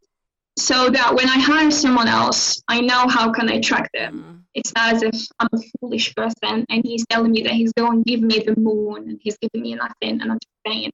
so 0.57 0.89
that 0.89 1.15
when 1.15 1.27
I 1.27 1.39
hire 1.39 1.71
someone 1.71 2.07
else, 2.07 2.61
I 2.67 2.81
know 2.81 3.07
how 3.07 3.31
can 3.31 3.49
I 3.49 3.59
track 3.59 3.89
them. 3.93 4.45
It's 4.53 4.73
not 4.73 4.93
as 4.93 5.03
if 5.03 5.15
I'm 5.39 5.49
a 5.53 5.59
foolish 5.79 6.13
person 6.15 6.65
and 6.69 6.83
he's 6.83 7.05
telling 7.07 7.31
me 7.31 7.41
that 7.43 7.53
he's 7.53 7.71
going 7.73 8.03
to 8.03 8.09
give 8.09 8.21
me 8.21 8.39
the 8.39 8.59
moon 8.59 9.09
and 9.09 9.19
he's 9.21 9.37
giving 9.37 9.61
me 9.61 9.75
nothing 9.75 10.21
and 10.21 10.23
I'm 10.23 10.39
just 10.39 10.63
paying. 10.65 10.91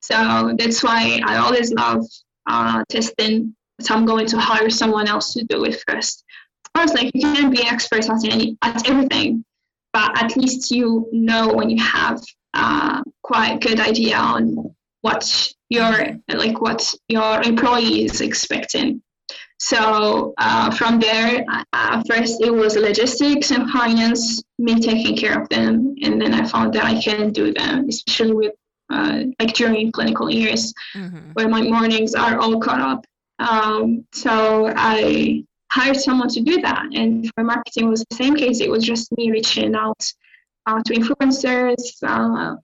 So 0.00 0.54
that's 0.58 0.82
why 0.82 1.20
I 1.24 1.36
always 1.36 1.70
love 1.72 2.04
uh, 2.48 2.84
testing, 2.88 3.54
but 3.76 3.90
I'm 3.90 4.04
going 4.04 4.26
to 4.26 4.38
hire 4.38 4.70
someone 4.70 5.06
else 5.06 5.34
to 5.34 5.44
do 5.44 5.64
it 5.64 5.82
first. 5.86 6.24
Of 6.64 6.72
course, 6.72 6.94
like 6.94 7.12
you 7.14 7.20
can't 7.20 7.54
be 7.54 7.62
experts 7.62 8.08
at 8.10 8.24
any 8.24 8.56
at 8.62 8.88
everything, 8.88 9.44
but 9.92 10.22
at 10.22 10.36
least 10.36 10.70
you 10.70 11.08
know 11.12 11.52
when 11.52 11.70
you 11.70 11.82
have 11.82 12.22
uh, 12.54 13.02
quite 13.22 13.60
good 13.60 13.80
idea 13.80 14.16
on 14.16 14.74
what 15.02 15.52
your 15.68 16.18
like 16.28 16.60
what 16.60 16.94
your 17.08 17.42
employee 17.42 18.04
is 18.04 18.20
expecting. 18.20 19.02
So 19.60 20.34
uh, 20.38 20.70
from 20.70 21.00
there, 21.00 21.44
uh, 21.72 22.02
first 22.08 22.40
it 22.40 22.50
was 22.50 22.76
logistics 22.76 23.50
and 23.50 23.68
finance, 23.70 24.42
me 24.58 24.80
taking 24.80 25.16
care 25.16 25.40
of 25.40 25.48
them, 25.48 25.96
and 26.02 26.20
then 26.20 26.32
I 26.32 26.46
found 26.46 26.74
that 26.74 26.84
I 26.84 27.00
can 27.00 27.32
do 27.32 27.52
them, 27.52 27.88
especially 27.88 28.34
with 28.34 28.54
uh, 28.90 29.24
like 29.38 29.54
during 29.54 29.92
clinical 29.92 30.30
years 30.30 30.72
Mm-hmm. 30.94 31.32
where 31.34 31.48
my 31.48 31.62
mornings 31.62 32.14
are 32.14 32.38
all 32.38 32.58
caught 32.60 32.80
up. 32.80 33.04
Um, 33.38 34.04
so 34.12 34.72
I 34.76 35.44
hired 35.70 35.96
someone 35.96 36.28
to 36.30 36.40
do 36.40 36.60
that, 36.62 36.86
and 36.94 37.30
for 37.34 37.44
marketing 37.44 37.86
it 37.86 37.90
was 37.90 38.04
the 38.10 38.16
same 38.16 38.34
case. 38.34 38.60
It 38.60 38.70
was 38.70 38.84
just 38.84 39.12
me 39.16 39.30
reaching 39.30 39.74
out 39.74 40.02
uh, 40.66 40.82
to 40.84 40.94
influencers 40.94 41.82
uh, 42.02 42.56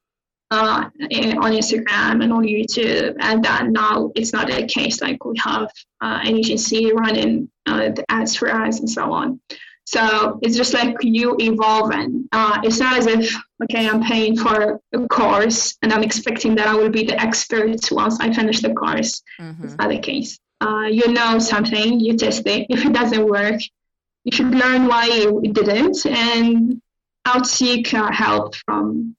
uh, 0.50 0.84
on 0.90 1.52
Instagram 1.52 2.22
and 2.22 2.32
on 2.32 2.44
YouTube, 2.44 3.16
and 3.20 3.44
that 3.44 3.66
now 3.68 4.10
it's 4.14 4.32
not 4.32 4.48
the 4.48 4.66
case. 4.66 5.00
Like 5.00 5.24
we 5.24 5.36
have 5.38 5.68
uh, 6.00 6.20
an 6.24 6.36
agency 6.36 6.92
running 6.92 7.50
uh, 7.66 7.90
the 7.90 8.04
ads 8.08 8.34
for 8.36 8.50
us 8.50 8.80
and 8.80 8.88
so 8.90 9.12
on. 9.12 9.40
So 9.84 10.38
it's 10.42 10.56
just 10.56 10.72
like 10.72 10.96
you 11.02 11.36
evolving. 11.38 12.26
Uh, 12.32 12.60
it's 12.64 12.80
not 12.80 12.98
as 12.98 13.06
if 13.06 13.34
okay, 13.62 13.88
I'm 13.88 14.02
paying 14.02 14.36
for 14.36 14.80
a 14.92 15.08
course 15.08 15.76
and 15.82 15.92
I'm 15.92 16.02
expecting 16.02 16.54
that 16.56 16.66
I 16.66 16.74
will 16.74 16.90
be 16.90 17.04
the 17.04 17.20
expert 17.20 17.76
once 17.90 18.18
I 18.20 18.32
finish 18.32 18.60
the 18.60 18.72
course. 18.72 19.22
Mm-hmm. 19.40 19.64
It's 19.64 19.76
not 19.76 19.90
the 19.90 19.98
case. 19.98 20.38
Uh, 20.60 20.86
you 20.90 21.12
know 21.12 21.38
something, 21.38 22.00
you 22.00 22.16
test 22.16 22.46
it. 22.46 22.66
If 22.70 22.84
it 22.84 22.92
doesn't 22.92 23.26
work, 23.26 23.60
you 24.24 24.32
should 24.32 24.50
learn 24.50 24.86
why 24.86 25.08
it 25.10 25.52
didn't 25.52 26.06
and 26.06 26.80
outseek 27.26 27.92
uh, 27.92 28.10
help 28.10 28.54
from 28.54 29.14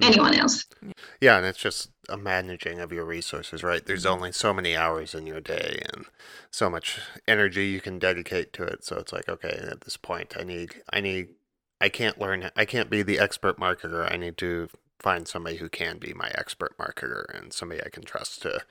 anyone 0.00 0.34
else. 0.34 0.64
Yeah, 1.20 1.38
and 1.38 1.46
it's 1.46 1.58
just 1.58 1.90
a 2.08 2.16
managing 2.16 2.80
of 2.80 2.92
your 2.92 3.04
resources, 3.04 3.62
right? 3.62 3.84
There's 3.84 4.04
mm-hmm. 4.04 4.14
only 4.14 4.32
so 4.32 4.54
many 4.54 4.76
hours 4.76 5.14
in 5.14 5.26
your 5.26 5.40
day 5.40 5.82
and 5.92 6.06
so 6.50 6.70
much 6.70 7.00
energy 7.26 7.66
you 7.66 7.80
can 7.80 7.98
dedicate 7.98 8.52
to 8.54 8.64
it. 8.64 8.84
So 8.84 8.96
it's 8.96 9.12
like, 9.12 9.28
okay, 9.28 9.66
at 9.70 9.82
this 9.82 9.96
point, 9.96 10.34
I 10.38 10.44
need, 10.44 10.82
I 10.92 11.00
need, 11.00 11.28
I 11.80 11.88
can't 11.88 12.20
learn, 12.20 12.50
I 12.56 12.64
can't 12.64 12.90
be 12.90 13.02
the 13.02 13.18
expert 13.18 13.58
marketer. 13.58 14.10
I 14.10 14.16
need 14.16 14.36
to 14.38 14.68
find 14.98 15.28
somebody 15.28 15.56
who 15.56 15.68
can 15.68 15.98
be 15.98 16.14
my 16.14 16.30
expert 16.34 16.76
marketer 16.78 17.24
and 17.36 17.52
somebody 17.52 17.82
I 17.84 17.90
can 17.90 18.04
trust 18.04 18.42
to 18.42 18.62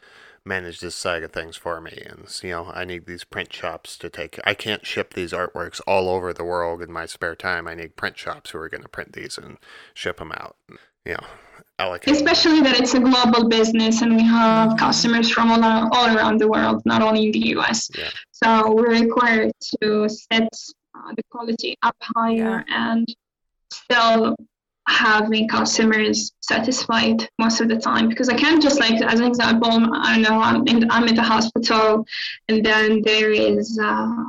manage 0.45 0.79
this 0.79 0.95
side 0.95 1.23
of 1.23 1.31
things 1.31 1.55
for 1.55 1.79
me. 1.79 2.03
And 2.05 2.27
you 2.43 2.51
know, 2.51 2.71
I 2.73 2.85
need 2.85 3.05
these 3.05 3.23
print 3.23 3.53
shops 3.53 3.97
to 3.99 4.09
take. 4.09 4.39
I 4.43 4.53
can't 4.53 4.85
ship 4.85 5.13
these 5.13 5.31
artworks 5.31 5.79
all 5.87 6.09
over 6.09 6.33
the 6.33 6.43
world 6.43 6.81
in 6.81 6.91
my 6.91 7.05
spare 7.05 7.35
time. 7.35 7.67
I 7.67 7.75
need 7.75 7.95
print 7.95 8.17
shops 8.17 8.49
who 8.49 8.57
are 8.59 8.69
going 8.69 8.83
to 8.83 8.89
print 8.89 9.13
these 9.13 9.37
and 9.37 9.57
ship 9.93 10.17
them 10.17 10.31
out. 10.31 10.57
You 11.05 11.13
know, 11.13 11.27
allocate. 11.79 12.15
Especially 12.15 12.61
that 12.61 12.79
it's 12.79 12.93
a 12.93 12.99
global 12.99 13.49
business 13.49 14.01
and 14.01 14.15
we 14.15 14.23
have 14.23 14.77
customers 14.77 15.29
from 15.29 15.51
all, 15.51 15.63
all 15.63 16.15
around 16.15 16.39
the 16.39 16.47
world, 16.47 16.81
not 16.85 17.01
only 17.01 17.25
in 17.25 17.31
the 17.31 17.47
US. 17.57 17.89
Yeah. 17.97 18.09
So 18.31 18.73
we're 18.73 18.91
required 18.91 19.51
to 19.81 20.07
set 20.09 20.49
uh, 20.95 21.13
the 21.15 21.23
quality 21.29 21.77
up 21.81 21.95
higher 22.01 22.63
and 22.69 23.07
still 23.71 24.35
having 24.87 25.47
customers 25.47 26.33
satisfied 26.41 27.27
most 27.39 27.61
of 27.61 27.69
the 27.69 27.77
time 27.77 28.09
because 28.09 28.27
I 28.27 28.35
can't 28.35 28.61
just 28.61 28.79
like 28.79 29.01
as 29.01 29.19
an 29.19 29.25
example 29.25 29.69
I 29.71 30.13
don't 30.13 30.21
know 30.23 30.41
I'm 30.41 30.67
in 30.67 30.91
I'm 30.91 31.07
in 31.07 31.15
the 31.15 31.23
hospital 31.23 32.05
and 32.49 32.65
then 32.65 33.01
there 33.01 33.31
is 33.31 33.79
uh, 33.81 34.23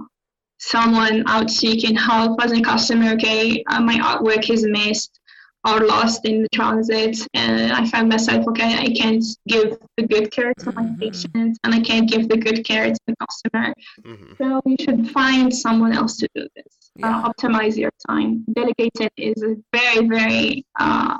someone 0.58 1.24
out 1.26 1.50
seeking 1.50 1.96
help 1.96 2.40
as 2.40 2.52
a 2.52 2.60
customer 2.60 3.14
okay 3.14 3.64
uh, 3.66 3.80
my 3.80 3.96
artwork 3.96 4.48
is 4.48 4.64
missed 4.64 5.18
or 5.64 5.80
lost 5.86 6.24
in 6.26 6.42
the 6.42 6.48
transit 6.54 7.26
and 7.34 7.72
I 7.72 7.86
find 7.86 8.08
myself 8.08 8.46
okay 8.48 8.74
I 8.86 8.88
can't 8.94 9.24
give 9.48 9.78
the 9.96 10.06
good 10.06 10.30
care 10.30 10.52
to 10.60 10.72
my 10.72 10.82
Mhm. 10.82 11.00
patient 11.00 11.58
and 11.64 11.74
I 11.74 11.80
can't 11.80 12.08
give 12.08 12.28
the 12.28 12.36
good 12.36 12.64
care 12.64 12.86
to 12.92 13.00
the 13.06 13.14
customer 13.24 13.72
hmm 14.04 14.32
so 14.38 14.60
you 14.66 14.76
should 14.80 15.10
find 15.10 15.54
someone 15.54 15.92
else 15.92 16.16
to 16.18 16.28
do 16.34 16.46
this. 16.56 16.74
Yeah. 16.96 17.20
Uh, 17.20 17.28
optimize 17.32 17.76
your 17.76 17.90
time. 18.08 18.44
Delegated 18.52 19.10
is 19.16 19.42
a 19.42 19.56
very, 19.76 20.06
very 20.08 20.64
uh, 20.78 21.16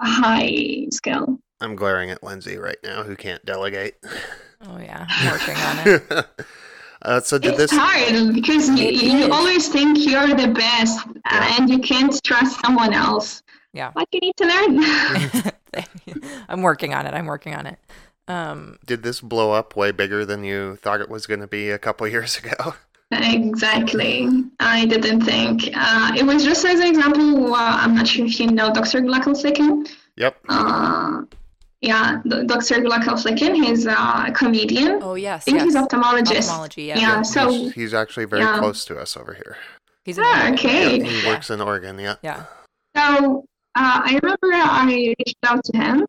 high 0.00 0.86
skill. 0.90 1.38
I'm 1.60 1.76
glaring 1.76 2.10
at 2.10 2.22
Lindsay 2.22 2.56
right 2.58 2.76
now, 2.82 3.02
who 3.02 3.16
can't 3.16 3.44
delegate. 3.44 3.94
Oh 4.66 4.78
yeah, 4.78 5.06
working 5.30 5.56
on 5.56 5.78
it. 5.86 6.26
uh, 7.02 7.20
so 7.20 7.38
did 7.38 7.54
it's 7.54 7.58
this? 7.58 7.70
hard 7.72 8.34
because 8.34 8.68
you, 8.70 8.88
you 8.88 9.32
always 9.32 9.68
think 9.68 9.98
you're 9.98 10.28
the 10.34 10.48
best 10.48 11.06
uh, 11.06 11.10
Yeah. 11.30 11.56
and 11.58 11.70
you 11.70 11.78
can't 11.78 12.12
trust 12.24 12.60
someone 12.64 12.92
else. 12.92 13.42
Yeah. 13.74 13.90
But 13.94 14.08
you 14.12 14.20
need 14.20 14.36
to 14.38 14.46
learn. 14.46 16.22
I'm 16.48 16.62
working 16.62 16.94
on 16.94 17.06
it. 17.06 17.12
I'm 17.12 17.26
working 17.26 17.54
on 17.54 17.66
it. 17.66 17.78
Um, 18.26 18.78
Did 18.86 19.02
this 19.02 19.20
blow 19.20 19.52
up 19.52 19.76
way 19.76 19.90
bigger 19.92 20.24
than 20.24 20.44
you 20.44 20.76
thought 20.76 21.00
it 21.02 21.10
was 21.10 21.26
going 21.26 21.40
to 21.40 21.46
be 21.46 21.68
a 21.70 21.78
couple 21.78 22.06
years 22.16 22.38
ago? 22.38 22.74
exactly. 23.10 24.28
I 24.60 24.86
didn't 24.86 25.20
think. 25.22 25.68
Uh, 25.74 26.12
it 26.16 26.24
was 26.24 26.44
just 26.44 26.64
as 26.64 26.80
an 26.80 26.86
example, 26.86 27.54
uh, 27.54 27.76
I'm 27.80 27.94
not 27.94 28.08
sure 28.08 28.24
if 28.26 28.40
you 28.40 28.46
know 28.50 28.72
Dr. 28.72 29.02
Glaucomflecken. 29.02 29.88
Yep. 30.16 30.36
Uh, 30.48 31.22
yeah, 31.80 32.22
Dr. 32.26 32.76
Glaucomflecken, 32.80 33.54
he's 33.62 33.86
uh, 33.86 34.24
a 34.28 34.32
comedian. 34.32 35.00
oh 35.02 35.14
I 35.14 35.18
yes, 35.18 35.44
think 35.44 35.58
yes. 35.58 35.64
he's 35.66 35.74
ophthalmologist. 35.76 36.38
Ophthalmology, 36.38 36.82
yeah. 36.84 36.98
Yeah, 36.98 37.22
so 37.22 37.50
he's, 37.50 37.72
he's 37.74 37.94
actually 37.94 38.24
very 38.24 38.42
yeah. 38.42 38.58
close 38.58 38.84
to 38.86 38.98
us 38.98 39.16
over 39.16 39.34
here. 39.34 39.56
He's 40.04 40.16
in 40.18 40.24
Ah, 40.26 40.46
the- 40.48 40.54
okay. 40.54 41.02
He 41.04 41.22
Yeah. 41.22 41.28
works 41.34 41.50
in 41.50 41.60
Oregon. 41.60 41.98
Yeah. 41.98 42.16
Yeah. 42.22 42.44
so 42.96 43.44
uh, 43.76 44.00
I 44.04 44.18
remember 44.22 44.50
I 44.52 45.14
reached 45.18 45.36
out 45.44 45.64
to 45.64 45.76
him 45.76 46.06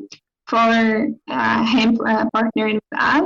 for 0.48 1.10
uh, 1.30 1.66
him 1.66 1.98
uh, 2.06 2.26
partnering 2.36 2.76
with 2.76 3.00
us, 3.00 3.26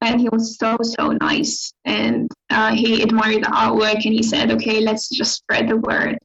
and 0.00 0.20
he 0.20 0.28
was 0.28 0.56
so 0.58 0.76
so 0.82 1.12
nice, 1.12 1.72
and 1.84 2.30
uh, 2.50 2.74
he 2.74 3.02
admired 3.02 3.44
the 3.44 3.48
artwork, 3.48 4.04
and 4.04 4.14
he 4.14 4.22
said, 4.22 4.50
"Okay, 4.52 4.80
let's 4.80 5.08
just 5.08 5.36
spread 5.36 5.68
the 5.68 5.76
word." 5.78 6.18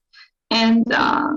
And 0.52 0.86
uh, 0.94 1.34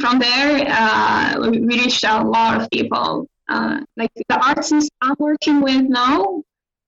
from 0.00 0.18
there, 0.18 0.66
uh, 0.68 1.48
we 1.50 1.60
reached 1.60 2.04
out 2.04 2.26
a 2.26 2.28
lot 2.28 2.60
of 2.60 2.70
people. 2.70 3.26
Uh, 3.48 3.80
like 3.96 4.10
the 4.28 4.44
artists 4.44 4.90
I'm 5.00 5.16
working 5.18 5.60
with 5.62 5.82
now 5.88 6.42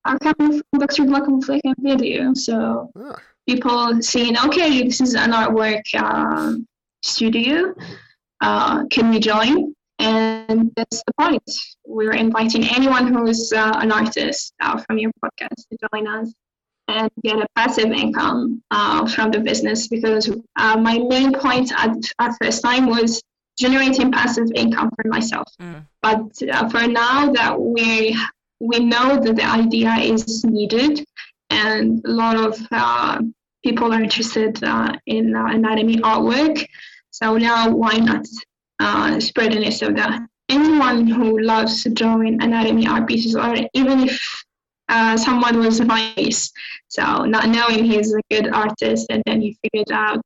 are 0.05 0.19
coming 0.19 0.62
from 0.62 0.81
Dr. 0.81 1.05
Glaucomflecken 1.05 1.74
Video, 1.78 2.35
so 2.35 2.90
Ah, 2.97 3.16
people 3.48 4.02
seeing, 4.02 4.36
okay, 4.39 4.82
this 4.82 5.01
is 5.01 5.15
an 5.15 5.32
artwork 5.32 5.82
studio. 7.02 7.74
Uh, 8.41 8.87
can 8.89 9.11
we 9.11 9.21
join? 9.21 9.75
And 9.99 10.73
that's 10.77 11.03
the 11.07 11.12
point. 11.19 11.43
We're 11.87 12.15
inviting 12.15 12.65
anyone 12.65 13.12
who's 13.12 13.53
uh, 13.53 13.73
an 13.77 13.93
artist 13.93 14.55
uh, 14.61 14.83
from 14.85 14.99
your 14.99 15.11
podcast 15.23 15.69
to 15.71 15.89
join 15.93 16.07
us. 16.07 16.33
and 16.89 17.11
get 17.23 17.37
a 17.37 17.47
passive 17.55 17.93
income 17.93 18.62
uh, 18.71 19.07
from 19.07 19.31
the 19.31 19.39
business 19.39 19.89
because 19.89 20.29
uh, 20.57 20.77
my 20.77 20.99
main 20.99 21.33
point 21.33 21.71
at, 21.77 21.97
at 22.19 22.33
first 22.43 22.62
time 22.62 22.87
was 22.87 23.23
generating 23.59 24.11
passive 24.11 24.49
income 24.55 24.91
for 24.97 25.09
myself. 25.09 25.47
Mm. 25.61 25.87
But 26.03 26.23
uh, 26.51 26.69
for 26.69 26.87
now 26.87 27.33
that 27.33 27.61
we 27.61 28.19
we 28.61 28.79
know 28.81 29.19
that 29.21 29.37
the 29.37 29.45
idea 29.45 29.95
is 29.97 30.45
needed 30.45 31.05
and 31.49 32.03
a 32.05 32.11
lot 32.11 32.37
of 32.37 32.59
uh, 32.71 33.21
people 33.65 33.93
are 33.93 34.03
interested 34.03 34.62
uh, 34.62 34.93
in 35.07 35.35
uh, 35.35 35.47
anatomy 35.47 35.97
artwork. 35.99 36.67
So 37.23 37.37
now 37.37 37.71
why 37.71 37.99
not 37.99 38.27
uh, 38.79 39.21
spreading 39.21 39.63
it 39.63 39.83
of 39.83 39.97
that 39.97 40.23
anyone 40.51 41.07
who 41.07 41.41
loves 41.41 41.87
drawing 41.95 42.43
anatomy 42.43 42.87
art 42.87 43.07
pieces, 43.07 43.37
or 43.37 43.55
even 43.73 44.01
if 44.01 44.21
uh, 44.89 45.17
someone 45.17 45.59
was 45.61 45.81
nice, 45.81 46.51
so 46.89 47.25
not 47.25 47.49
knowing 47.49 47.85
he's 47.85 48.13
a 48.13 48.21
good 48.31 48.53
artist 48.53 49.07
and 49.11 49.23
then 49.27 49.41
he 49.41 49.57
figured 49.63 49.93
out 49.93 50.25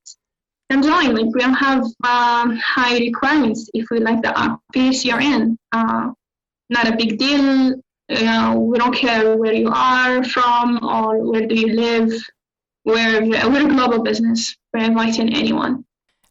and 0.71 0.83
drawing, 0.83 1.15
like 1.15 1.27
we 1.35 1.41
don't 1.41 1.55
have 1.55 1.85
uh, 2.03 2.57
high 2.57 2.99
requirements. 2.99 3.69
If 3.75 3.87
we 3.91 4.01
like 4.01 4.23
the 4.23 4.33
art 4.41 4.59
piece, 4.73 5.05
you're 5.05 5.21
in. 5.21 5.59
Uh, 5.73 6.13
not 6.71 6.89
a 6.89 6.97
big 6.97 7.19
deal. 7.19 7.75
You 8.09 8.25
know, 8.25 8.59
we 8.59 8.79
don't 8.79 8.95
care 8.95 9.37
where 9.37 9.53
you 9.53 9.71
are 9.73 10.25
from 10.25 10.83
or 10.83 11.23
where 11.31 11.47
do 11.47 11.55
you 11.55 11.75
live. 11.75 12.11
We're 12.87 13.25
we're 13.25 13.67
a 13.67 13.75
global 13.75 14.03
business. 14.03 14.57
We're 14.73 14.85
inviting 14.85 15.35
anyone. 15.35 15.85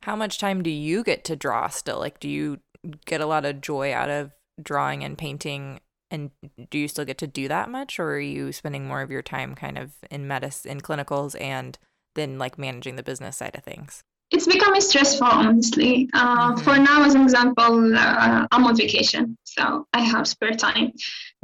How 0.03 0.15
much 0.15 0.37
time 0.37 0.63
do 0.63 0.69
you 0.69 1.03
get 1.03 1.23
to 1.25 1.35
draw 1.35 1.69
still? 1.69 1.99
Like, 1.99 2.19
do 2.19 2.27
you 2.27 2.59
get 3.05 3.21
a 3.21 3.25
lot 3.25 3.45
of 3.45 3.61
joy 3.61 3.93
out 3.93 4.09
of 4.09 4.31
drawing 4.61 5.03
and 5.03 5.17
painting? 5.17 5.79
And 6.11 6.31
do 6.69 6.77
you 6.77 6.87
still 6.87 7.05
get 7.05 7.17
to 7.19 7.27
do 7.27 7.47
that 7.47 7.69
much, 7.69 7.99
or 7.99 8.15
are 8.15 8.19
you 8.19 8.51
spending 8.51 8.85
more 8.85 9.01
of 9.01 9.09
your 9.09 9.21
time 9.21 9.55
kind 9.55 9.77
of 9.77 9.93
in 10.11 10.27
medicine, 10.27 10.71
in 10.71 10.81
clinicals, 10.81 11.39
and 11.39 11.79
then 12.15 12.37
like 12.37 12.57
managing 12.57 12.97
the 12.97 13.03
business 13.03 13.37
side 13.37 13.55
of 13.55 13.63
things? 13.63 14.03
it's 14.33 14.47
becoming 14.47 14.81
stressful, 14.81 15.27
honestly. 15.27 16.09
Uh, 16.13 16.53
mm-hmm. 16.53 16.63
For 16.63 16.77
now, 16.77 17.03
as 17.03 17.13
an 17.13 17.21
example, 17.21 17.95
uh, 17.95 18.47
I'm 18.51 18.65
on 18.65 18.75
vacation, 18.75 19.37
so 19.43 19.87
I 19.93 20.01
have 20.01 20.27
spare 20.27 20.53
time. 20.53 20.91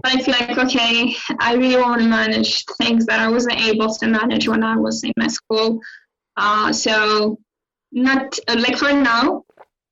But 0.02 0.16
I 0.16 0.22
feel 0.22 0.34
like, 0.40 0.58
okay, 0.58 1.16
I 1.40 1.54
really 1.54 1.78
want 1.78 2.02
to 2.02 2.08
manage 2.08 2.66
things 2.82 3.06
that 3.06 3.20
I 3.20 3.30
wasn't 3.30 3.62
able 3.62 3.94
to 3.94 4.08
manage 4.08 4.48
when 4.48 4.64
I 4.64 4.76
was 4.76 5.04
in 5.04 5.14
my 5.18 5.28
school. 5.28 5.80
Uh, 6.36 6.74
so, 6.74 7.38
not 7.92 8.38
like 8.48 8.78
for 8.78 8.94
now, 8.94 9.44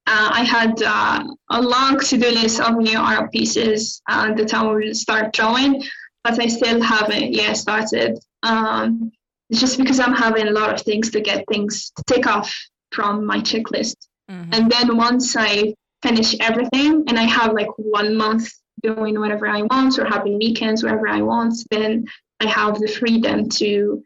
uh, 0.07 0.30
I 0.32 0.44
had 0.44 0.82
uh, 0.82 1.24
a 1.49 1.61
long 1.61 1.99
to-do 1.99 2.30
list 2.30 2.61
of 2.61 2.78
new 2.78 2.98
art 2.98 3.32
pieces 3.32 4.02
uh, 4.10 4.34
that 4.36 4.53
I 4.53 4.64
will 4.64 4.94
start 4.94 5.34
drawing, 5.34 5.84
but 6.24 6.40
I 6.40 6.48
still 6.48 6.82
haven't 6.82 7.34
yet 7.34 7.57
started. 7.57 8.18
Um, 8.44 9.11
it's 9.49 9.60
just 9.60 9.78
because 9.78 9.99
I'm 9.99 10.14
having 10.14 10.48
a 10.48 10.52
lot 10.52 10.74
of 10.74 10.82
things 10.82 11.10
to 11.11 11.22
get 11.22 11.45
things 11.49 11.91
to 11.98 12.03
take 12.07 12.26
off 12.26 12.53
from 12.91 13.26
my 13.26 13.40
checklist. 13.40 13.95
Mm-hmm. 14.30 14.53
And 14.53 14.72
then 14.72 14.98
once 14.98 15.36
I 15.36 15.74
finish 16.03 16.36
everything 16.40 17.03
and 17.07 17.18
I 17.18 17.24
have 17.24 17.53
like 17.53 17.69
one 17.78 18.15
month 18.15 18.49
doing 18.84 19.19
whatever 19.19 19.48
I 19.48 19.64
want 19.64 19.98
or 19.99 20.06
having 20.06 20.38
weekends 20.38 20.84
wherever 20.84 21.07
I 21.07 21.22
want, 21.22 21.56
then 21.72 22.06
I 22.40 22.48
have 22.48 22.80
the 22.80 22.88
freedom 22.88 23.49
to 23.49 24.03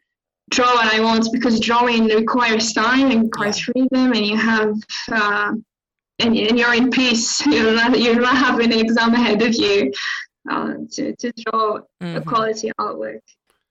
draw 0.52 0.74
what 0.76 0.94
I 0.94 1.00
want 1.00 1.28
because 1.32 1.60
drawing 1.60 2.06
requires 2.06 2.74
time 2.74 3.10
and 3.10 3.24
requires 3.24 3.60
freedom 3.60 4.14
and 4.14 4.26
you 4.26 4.38
have 4.38 4.76
uh, 5.12 5.54
and, 6.20 6.38
and, 6.38 6.60
you're 6.60 6.74
in 6.74 6.92
peace. 6.92 7.44
You're 7.48 7.74
not 7.74 8.00
you're 8.00 8.20
not 8.20 8.38
having 8.38 8.72
an 8.72 8.80
exam 8.80 9.16
ahead 9.16 9.42
of 9.42 9.56
you 9.56 9.92
uh, 10.50 10.74
to, 10.92 11.16
to 11.16 11.32
draw 11.32 11.80
mm-hmm. 12.02 12.18
a 12.18 12.22
quality 12.22 12.72
artwork. 12.80 13.22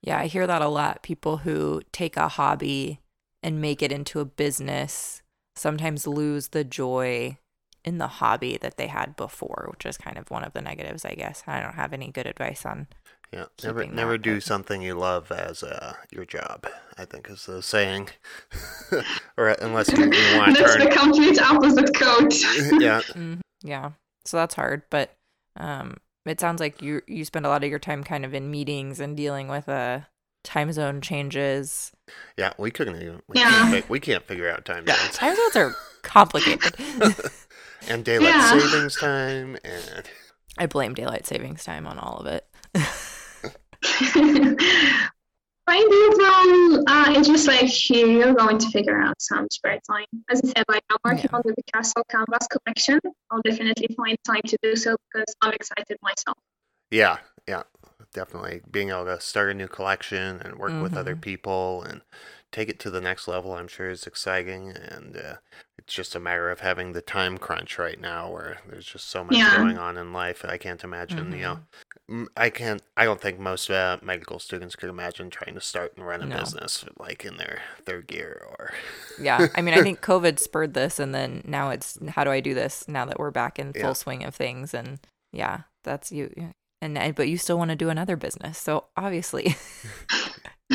Yeah, 0.01 0.19
I 0.19 0.25
hear 0.27 0.47
that 0.47 0.61
a 0.61 0.67
lot. 0.67 1.03
People 1.03 1.37
who 1.37 1.81
take 1.93 2.17
a 2.17 2.27
hobby 2.27 2.99
and 3.41 3.61
make 3.61 3.81
it 3.81 3.91
into 3.91 4.19
a 4.19 4.25
business 4.25 5.21
sometimes 5.55 6.07
lose 6.07 6.49
the 6.49 6.63
joy 6.63 7.37
in 7.83 7.97
the 7.97 8.07
hobby 8.07 8.57
that 8.61 8.77
they 8.77 8.87
had 8.87 9.15
before, 9.15 9.67
which 9.71 9.85
is 9.85 9.97
kind 9.97 10.17
of 10.17 10.29
one 10.29 10.43
of 10.43 10.53
the 10.53 10.61
negatives, 10.61 11.05
I 11.05 11.13
guess. 11.13 11.43
I 11.47 11.61
don't 11.61 11.75
have 11.75 11.93
any 11.93 12.11
good 12.11 12.27
advice 12.27 12.65
on. 12.65 12.87
Yeah, 13.33 13.45
never 13.63 13.85
never 13.85 14.17
do 14.17 14.41
something 14.41 14.81
you 14.81 14.93
love 14.93 15.31
as 15.31 15.63
uh, 15.63 15.93
your 16.11 16.25
job. 16.25 16.67
I 16.97 17.05
think 17.05 17.29
is 17.29 17.45
the 17.45 17.61
saying, 17.61 18.09
or 19.37 19.49
unless 19.49 19.89
you, 19.91 20.03
you 20.03 20.37
want 20.37 20.57
to. 20.57 20.63
That's 20.63 20.75
turn... 20.75 20.85
the 20.85 20.91
complete 20.91 21.41
opposite 21.41 21.95
code. 21.95 22.33
yeah. 22.81 23.01
Mm-hmm. 23.11 23.39
Yeah. 23.63 23.91
So 24.25 24.37
that's 24.37 24.55
hard, 24.55 24.83
but 24.89 25.15
um, 25.55 25.97
it 26.25 26.39
sounds 26.39 26.59
like 26.59 26.81
you 26.81 27.01
you 27.07 27.23
spend 27.23 27.45
a 27.45 27.49
lot 27.49 27.63
of 27.63 27.69
your 27.69 27.79
time 27.79 28.03
kind 28.03 28.25
of 28.25 28.33
in 28.33 28.51
meetings 28.51 28.99
and 28.99 29.15
dealing 29.15 29.47
with 29.47 29.69
uh, 29.69 30.01
time 30.43 30.71
zone 30.73 30.99
changes 30.99 31.91
yeah, 32.37 32.53
we 32.57 32.71
couldn't 32.71 33.01
even. 33.01 33.21
We, 33.27 33.39
yeah. 33.39 33.71
can't, 33.71 33.89
we 33.89 33.99
can't 33.99 34.25
figure 34.25 34.49
out 34.49 34.65
time 34.65 34.83
yeah, 34.87 34.95
zones. 34.95 35.15
Time 35.15 35.35
zones 35.35 35.55
are 35.55 35.75
complicated. 36.01 36.75
and 37.87 38.03
daylight 38.03 38.29
yeah. 38.29 38.59
savings 38.59 38.97
time 38.97 39.57
and. 39.63 40.09
I 40.57 40.65
blame 40.65 40.93
daylight 40.93 41.25
savings 41.25 41.63
time 41.63 41.87
on 41.87 41.97
all 41.97 42.17
of 42.17 42.27
it. 42.27 42.45
Kind 45.67 45.85
of, 45.85 46.83
uh, 46.87 47.05
it's 47.15 47.27
just 47.29 47.47
like 47.47 47.89
you're 47.89 48.33
going 48.33 48.57
to 48.57 48.69
figure 48.71 48.99
out 49.01 49.21
some 49.21 49.47
spare 49.49 49.79
time. 49.89 50.05
As 50.29 50.41
I 50.43 50.47
said, 50.47 50.65
like 50.67 50.83
I'm 50.89 50.97
working 51.05 51.29
yeah. 51.31 51.37
on 51.37 51.43
the 51.45 51.53
Picasso 51.53 52.03
canvas 52.09 52.47
collection. 52.47 52.99
I'll 53.29 53.41
definitely 53.41 53.95
find 53.95 54.17
time 54.25 54.41
to 54.47 54.57
do 54.61 54.75
so 54.75 54.97
because 55.13 55.33
I'm 55.41 55.53
excited 55.53 55.97
myself. 56.01 56.37
Yeah, 56.89 57.19
yeah 57.47 57.63
definitely 58.13 58.61
being 58.69 58.89
able 58.89 59.05
to 59.05 59.19
start 59.19 59.49
a 59.49 59.53
new 59.53 59.67
collection 59.67 60.41
and 60.41 60.57
work 60.57 60.71
mm-hmm. 60.71 60.83
with 60.83 60.97
other 60.97 61.13
mm-hmm. 61.13 61.21
people 61.21 61.83
and 61.83 62.01
take 62.51 62.69
it 62.69 62.79
to 62.79 62.89
the 62.89 63.01
next 63.01 63.27
level 63.27 63.53
i'm 63.53 63.67
sure 63.67 63.89
is 63.89 64.05
exciting 64.05 64.69
and 64.69 65.15
uh, 65.15 65.35
it's 65.77 65.93
just 65.93 66.15
a 66.15 66.19
matter 66.19 66.49
of 66.51 66.59
having 66.59 66.93
the 66.93 67.01
time 67.01 67.37
crunch 67.37 67.79
right 67.79 67.99
now 67.99 68.29
where 68.29 68.59
there's 68.69 68.85
just 68.85 69.09
so 69.09 69.23
much 69.23 69.35
yeah. 69.35 69.57
going 69.57 69.77
on 69.77 69.97
in 69.97 70.13
life 70.13 70.43
i 70.47 70.57
can't 70.57 70.83
imagine 70.83 71.25
mm-hmm. 71.25 71.35
you 71.35 71.41
know 71.41 71.59
mm-hmm. 72.09 72.23
i 72.37 72.49
can't 72.49 72.81
i 72.97 73.05
don't 73.05 73.21
think 73.21 73.39
most 73.39 73.69
uh, 73.69 73.97
medical 74.01 74.39
students 74.39 74.75
could 74.75 74.89
imagine 74.89 75.29
trying 75.29 75.55
to 75.55 75.61
start 75.61 75.93
and 75.95 76.05
run 76.05 76.21
a 76.21 76.25
no. 76.25 76.37
business 76.37 76.85
like 76.99 77.25
in 77.25 77.37
their 77.37 77.61
third 77.85 78.11
year 78.11 78.45
or 78.49 78.71
yeah 79.19 79.47
i 79.55 79.61
mean 79.61 79.73
i 79.73 79.81
think 79.83 80.01
covid 80.01 80.39
spurred 80.39 80.73
this 80.73 80.99
and 80.99 81.15
then 81.15 81.41
now 81.45 81.69
it's 81.69 81.97
how 82.09 82.23
do 82.23 82.31
i 82.31 82.39
do 82.39 82.53
this 82.53 82.87
now 82.87 83.05
that 83.05 83.19
we're 83.19 83.31
back 83.31 83.57
in 83.57 83.73
full 83.73 83.81
yeah. 83.81 83.93
swing 83.93 84.23
of 84.23 84.35
things 84.35 84.73
and 84.73 84.99
yeah 85.31 85.61
that's 85.83 86.11
you 86.11 86.53
and 86.81 87.15
but 87.15 87.29
you 87.29 87.37
still 87.37 87.57
want 87.57 87.69
to 87.69 87.75
do 87.75 87.89
another 87.89 88.15
business 88.15 88.57
so 88.57 88.85
obviously 88.97 89.55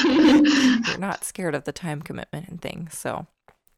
you're 0.04 0.98
not 0.98 1.24
scared 1.24 1.54
of 1.54 1.64
the 1.64 1.72
time 1.72 2.02
commitment 2.02 2.48
and 2.48 2.60
things 2.60 2.96
so 2.96 3.26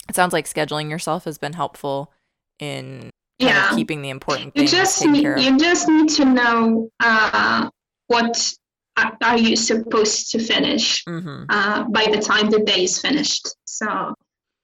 it 0.09 0.15
sounds 0.15 0.32
like 0.32 0.47
scheduling 0.47 0.90
yourself 0.90 1.24
has 1.24 1.39
been 1.39 1.53
helpful 1.53 2.12
in 2.59 3.11
yeah. 3.39 3.70
keeping 3.74 4.03
the 4.03 4.11
important 4.11 4.55
things 4.55 4.73
you 4.73 4.78
just 4.78 5.05
need, 5.07 5.23
you 5.23 5.59
just 5.59 5.89
need 5.89 6.09
to 6.09 6.24
know 6.24 6.90
uh, 7.01 7.69
what 8.09 8.53
are 9.23 9.39
you 9.39 9.55
supposed 9.55 10.31
to 10.32 10.39
finish 10.39 11.05
mm-hmm. 11.05 11.45
uh, 11.49 11.85
by 11.85 12.07
the 12.11 12.19
time 12.19 12.51
the 12.51 12.61
day 12.61 12.85
is 12.85 13.01
finished 13.01 13.49
so 13.65 14.15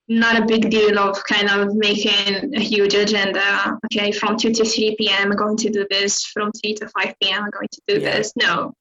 not 0.08 0.40
a 0.40 0.44
big 0.44 0.70
deal 0.70 0.98
of 0.98 1.22
kind 1.24 1.48
of 1.48 1.74
making 1.74 2.54
a 2.54 2.60
huge 2.60 2.94
agenda. 2.94 3.78
Okay, 3.86 4.12
from 4.12 4.36
2 4.36 4.52
to 4.52 4.64
3 4.64 4.96
p.m., 4.96 5.32
I'm 5.32 5.36
going 5.36 5.56
to 5.58 5.70
do 5.70 5.86
this. 5.88 6.24
From 6.26 6.52
3 6.52 6.74
to 6.74 6.88
5 6.88 7.14
p.m., 7.22 7.44
I'm 7.44 7.50
going 7.50 7.68
to 7.70 7.80
do 7.88 8.00
yeah. 8.00 8.16
this. 8.16 8.32
No, 8.36 8.74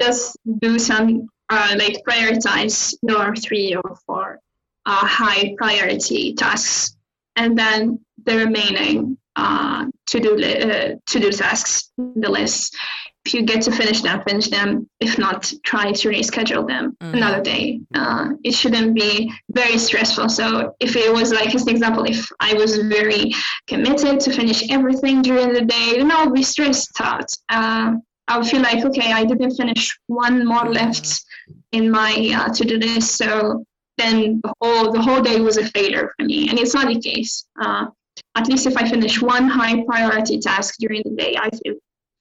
just 0.00 0.36
do 0.58 0.78
some, 0.78 1.28
uh, 1.50 1.74
like 1.76 2.02
prioritize 2.08 2.94
your 3.02 3.34
three 3.36 3.74
or 3.74 3.96
four 4.06 4.40
uh, 4.86 5.06
high 5.06 5.54
priority 5.56 6.34
tasks. 6.34 6.96
And 7.36 7.58
then 7.58 8.00
the 8.24 8.36
remaining 8.36 9.18
uh, 9.36 9.86
to 10.06 10.20
do 10.20 10.36
li- 10.36 10.62
uh, 10.62 10.94
to 11.06 11.20
do 11.20 11.30
tasks, 11.32 11.90
the 11.96 12.30
list 12.30 12.76
if 13.24 13.32
you 13.32 13.42
get 13.42 13.62
to 13.62 13.72
finish 13.72 14.02
them, 14.02 14.22
finish 14.22 14.48
them. 14.48 14.88
If 15.00 15.18
not, 15.18 15.50
try 15.64 15.92
to 15.92 16.08
reschedule 16.08 16.68
them 16.68 16.96
mm-hmm. 17.00 17.14
another 17.16 17.42
day. 17.42 17.80
Uh, 17.94 18.30
it 18.42 18.52
shouldn't 18.52 18.94
be 18.94 19.32
very 19.50 19.78
stressful. 19.78 20.28
So 20.28 20.74
if 20.78 20.94
it 20.94 21.10
was 21.12 21.32
like, 21.32 21.54
as 21.54 21.62
an 21.62 21.70
example, 21.70 22.04
if 22.04 22.28
I 22.40 22.52
was 22.54 22.76
very 22.76 23.32
committed 23.66 24.20
to 24.20 24.30
finish 24.30 24.70
everything 24.70 25.22
during 25.22 25.54
the 25.54 25.62
day, 25.62 25.94
then 25.96 26.10
I'll 26.10 26.30
be 26.30 26.42
stressed 26.42 27.00
out. 27.00 27.30
Uh, 27.48 27.94
I'll 28.28 28.44
feel 28.44 28.60
like, 28.60 28.84
okay, 28.84 29.12
I 29.12 29.24
didn't 29.24 29.56
finish 29.56 29.98
one 30.06 30.46
more 30.46 30.70
left 30.70 31.24
in 31.72 31.90
my 31.90 32.32
uh, 32.36 32.52
to-do 32.52 32.78
list. 32.78 33.16
So 33.16 33.64
then 33.98 34.40
the 34.42 34.52
whole, 34.60 34.92
the 34.92 35.02
whole 35.02 35.20
day 35.20 35.40
was 35.40 35.56
a 35.56 35.66
failure 35.66 36.12
for 36.16 36.24
me. 36.24 36.48
And 36.48 36.58
it's 36.58 36.74
not 36.74 36.88
the 36.88 37.00
case. 37.00 37.46
Uh, 37.60 37.86
at 38.34 38.48
least 38.48 38.66
if 38.66 38.76
I 38.76 38.88
finish 38.88 39.20
one 39.20 39.48
high 39.48 39.84
priority 39.84 40.38
task 40.40 40.76
during 40.78 41.02
the 41.04 41.16
day, 41.16 41.36
I 41.38 41.50
feel 41.50 41.74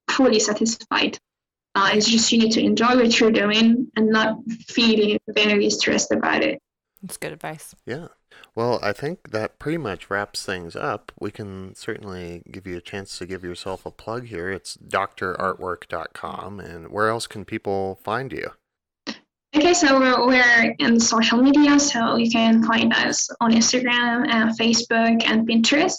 fully 0.09 0.39
satisfied. 0.39 1.17
Uh, 1.75 1.89
it's 1.93 2.07
just 2.07 2.31
you 2.31 2.37
need 2.37 2.51
to 2.51 2.61
enjoy 2.61 2.95
what 2.95 3.19
you're 3.19 3.31
doing 3.31 3.87
and 3.95 4.09
not 4.09 4.37
feeling 4.67 5.17
very 5.29 5.69
stressed 5.69 6.11
about 6.11 6.43
it. 6.43 6.61
That's 7.01 7.17
good 7.17 7.33
advice. 7.33 7.75
Yeah. 7.85 8.09
Well, 8.55 8.79
I 8.83 8.93
think 8.93 9.31
that 9.31 9.59
pretty 9.59 9.77
much 9.77 10.09
wraps 10.09 10.45
things 10.45 10.75
up. 10.75 11.11
We 11.19 11.31
can 11.31 11.75
certainly 11.75 12.43
give 12.49 12.67
you 12.67 12.77
a 12.77 12.81
chance 12.81 13.17
to 13.17 13.25
give 13.25 13.43
yourself 13.43 13.85
a 13.85 13.91
plug 13.91 14.27
here. 14.27 14.51
It's 14.51 14.77
drartwork.com. 14.77 16.59
And 16.59 16.89
where 16.89 17.09
else 17.09 17.27
can 17.27 17.45
people 17.45 17.99
find 18.03 18.31
you? 18.31 18.51
Okay, 19.55 19.73
so 19.75 19.99
we're, 19.99 20.75
in 20.80 20.99
social 20.99 21.38
media, 21.38 21.80
so 21.80 22.15
you 22.15 22.30
can 22.31 22.63
find 22.63 22.91
us 22.91 23.30
on 23.39 23.51
Instagram 23.51 24.27
and 24.27 24.57
Facebook 24.57 25.23
and 25.25 25.47
Pinterest. 25.47 25.97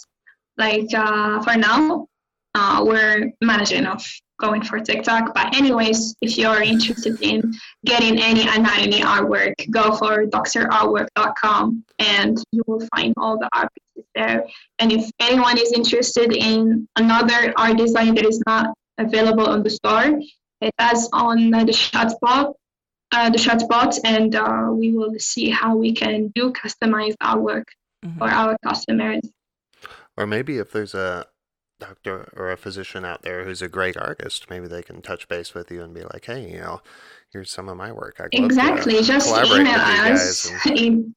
Like 0.57 0.93
uh, 0.93 1.41
for 1.41 1.55
now, 1.55 2.07
uh, 2.53 2.83
we're 2.85 3.31
managing 3.41 3.85
of 3.85 4.05
going 4.41 4.61
for 4.61 4.79
TikTok. 4.79 5.33
But 5.33 5.55
anyways, 5.55 6.15
if 6.21 6.37
you're 6.37 6.61
interested 6.61 7.21
in 7.21 7.53
getting 7.85 8.19
any 8.19 8.41
anatomy 8.41 8.99
artwork, 8.99 9.53
go 9.71 9.95
for 9.95 10.25
drartwork.com 10.25 11.85
and 11.99 12.37
you 12.51 12.61
will 12.67 12.85
find 12.93 13.13
all 13.17 13.37
the 13.37 13.49
art 13.53 13.69
pieces 13.73 14.09
there. 14.15 14.45
And 14.79 14.91
if 14.91 15.09
anyone 15.21 15.57
is 15.57 15.71
interested 15.71 16.33
in 16.33 16.87
another 16.97 17.53
art 17.55 17.77
design 17.77 18.15
that 18.15 18.25
is 18.25 18.41
not 18.45 18.73
available 18.97 19.47
on 19.47 19.63
the 19.63 19.69
store, 19.69 20.19
it 20.61 20.73
is 20.91 21.09
on 21.13 21.51
the 21.51 21.65
chatbot, 21.71 22.53
uh, 23.15 23.29
the 23.29 23.37
chatbot, 23.37 23.97
and 24.03 24.35
uh, 24.35 24.67
we 24.71 24.91
will 24.91 25.13
see 25.17 25.49
how 25.49 25.75
we 25.75 25.93
can 25.93 26.27
do 26.35 26.51
customized 26.51 27.15
artwork 27.23 27.63
Mhm. 28.05 28.17
for 28.17 28.29
our 28.29 28.57
customers. 28.63 29.21
Or 30.17 30.27
maybe 30.27 30.57
if 30.57 30.71
there's 30.71 30.93
a 30.93 31.25
doctor 31.79 32.29
or 32.35 32.51
a 32.51 32.57
physician 32.57 33.03
out 33.03 33.21
there 33.23 33.43
who's 33.45 33.61
a 33.61 33.67
great 33.67 33.97
artist, 33.97 34.49
maybe 34.49 34.67
they 34.67 34.81
can 34.81 35.01
touch 35.01 35.27
base 35.27 35.53
with 35.53 35.71
you 35.71 35.81
and 35.83 35.93
be 35.93 36.03
like, 36.03 36.25
"Hey, 36.25 36.51
you 36.51 36.59
know, 36.59 36.81
here's 37.31 37.51
some 37.51 37.67
of 37.67 37.77
my 37.77 37.91
work. 37.91 38.15
I'd 38.19 38.29
Exactly. 38.31 39.01
Just 39.01 39.27
email 39.27 39.79
us. 39.79 40.49
And, 40.65 41.13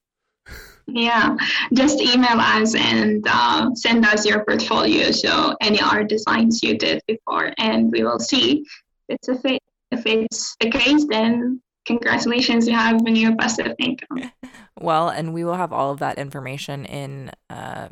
yeah, 0.86 1.36
just 1.74 2.00
email 2.00 2.40
us 2.40 2.74
and 2.74 3.24
uh, 3.28 3.70
send 3.74 4.04
us 4.04 4.26
your 4.26 4.44
portfolio. 4.44 5.10
So 5.10 5.54
any 5.60 5.80
art 5.80 6.08
designs 6.08 6.62
you 6.62 6.76
did 6.76 7.02
before, 7.06 7.52
and 7.58 7.92
we 7.92 8.02
will 8.02 8.18
see 8.18 8.64
if 9.08 9.16
it's 9.16 9.28
a 9.28 9.38
fit. 9.38 9.62
If 9.90 10.04
it's 10.06 10.56
the 10.60 10.70
case, 10.70 11.06
then 11.08 11.62
congratulations, 11.88 12.68
you 12.68 12.74
have 12.74 12.96
a 13.04 13.10
new 13.10 13.34
passive 13.36 13.74
income. 13.78 14.30
Well, 14.80 15.08
and 15.08 15.34
we 15.34 15.42
will 15.44 15.56
have 15.56 15.72
all 15.72 15.90
of 15.90 15.98
that 15.98 16.18
information 16.18 16.84
in 16.84 17.32
uh 17.50 17.88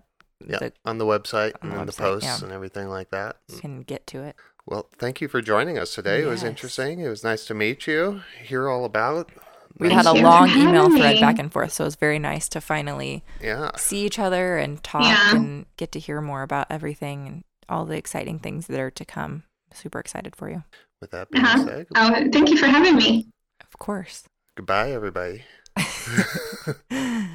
yeah, 0.47 0.59
the 0.59 0.73
on 0.85 0.99
the 0.99 1.05
website 1.07 1.55
on 1.63 1.71
and 1.71 1.73
the 1.73 1.81
in 1.81 1.87
the 1.87 1.93
posts 1.93 2.25
yeah. 2.29 2.45
and 2.45 2.53
everything 2.53 2.89
like 2.89 3.11
that. 3.11 3.39
you 3.49 3.59
can 3.59 3.81
get 3.81 4.07
to 4.09 4.23
it. 4.23 4.37
Well, 4.67 4.89
thank 4.99 5.21
you 5.21 5.29
for 5.29 5.41
joining 5.41 5.79
us 5.79 5.95
today. 5.95 6.23
It 6.23 6.27
was 6.27 6.43
interesting. 6.45 7.01
It 7.01 7.09
was 7.09 7.23
nice 7.25 7.45
to 7.47 7.55
meet 7.55 7.87
you, 7.87 8.23
hear 8.45 8.69
all 8.69 8.85
about. 8.85 9.31
We 9.79 9.89
Thank 9.89 9.99
had 10.05 10.07
a 10.07 10.13
long 10.23 10.49
having 10.49 10.69
email 10.69 10.89
thread 10.89 11.17
me. 11.17 11.21
back 11.21 11.39
and 11.39 11.53
forth, 11.53 11.73
so 11.73 11.85
it 11.85 11.89
was 11.89 11.97
very 11.97 12.19
nice 12.19 12.49
to 12.51 12.61
finally 12.61 13.23
Yeah, 13.43 13.71
see 13.77 14.05
each 14.07 14.19
other 14.19 14.57
and 14.57 14.83
talk 14.83 15.03
Yeah. 15.05 15.37
and 15.37 15.67
get 15.77 15.93
to 15.93 15.99
hear 15.99 16.21
more 16.21 16.43
about 16.43 16.67
everything 16.71 17.27
and 17.29 17.45
all 17.69 17.85
the 17.85 17.97
exciting 17.97 18.39
things 18.39 18.67
that 18.69 18.81
are 18.81 18.91
to 18.91 19.05
come. 19.05 19.43
Super 19.75 19.99
excited 20.01 20.35
for 20.37 20.49
you. 20.51 20.63
with 21.01 21.11
that 21.11 21.31
being 21.31 21.45
Uh-huh. 21.45 21.65
said, 21.67 21.87
Uh, 21.95 22.25
thank 22.33 22.49
you 22.49 22.57
for 22.57 22.67
having 22.67 22.97
me. 22.97 23.29
Of 23.77 23.81
course. 23.81 24.25
goodbye, 24.57 24.93
everybody. 24.93 25.45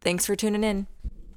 Thanks 0.00 0.24
for 0.24 0.36
tuning 0.36 0.62
in. 0.62 0.86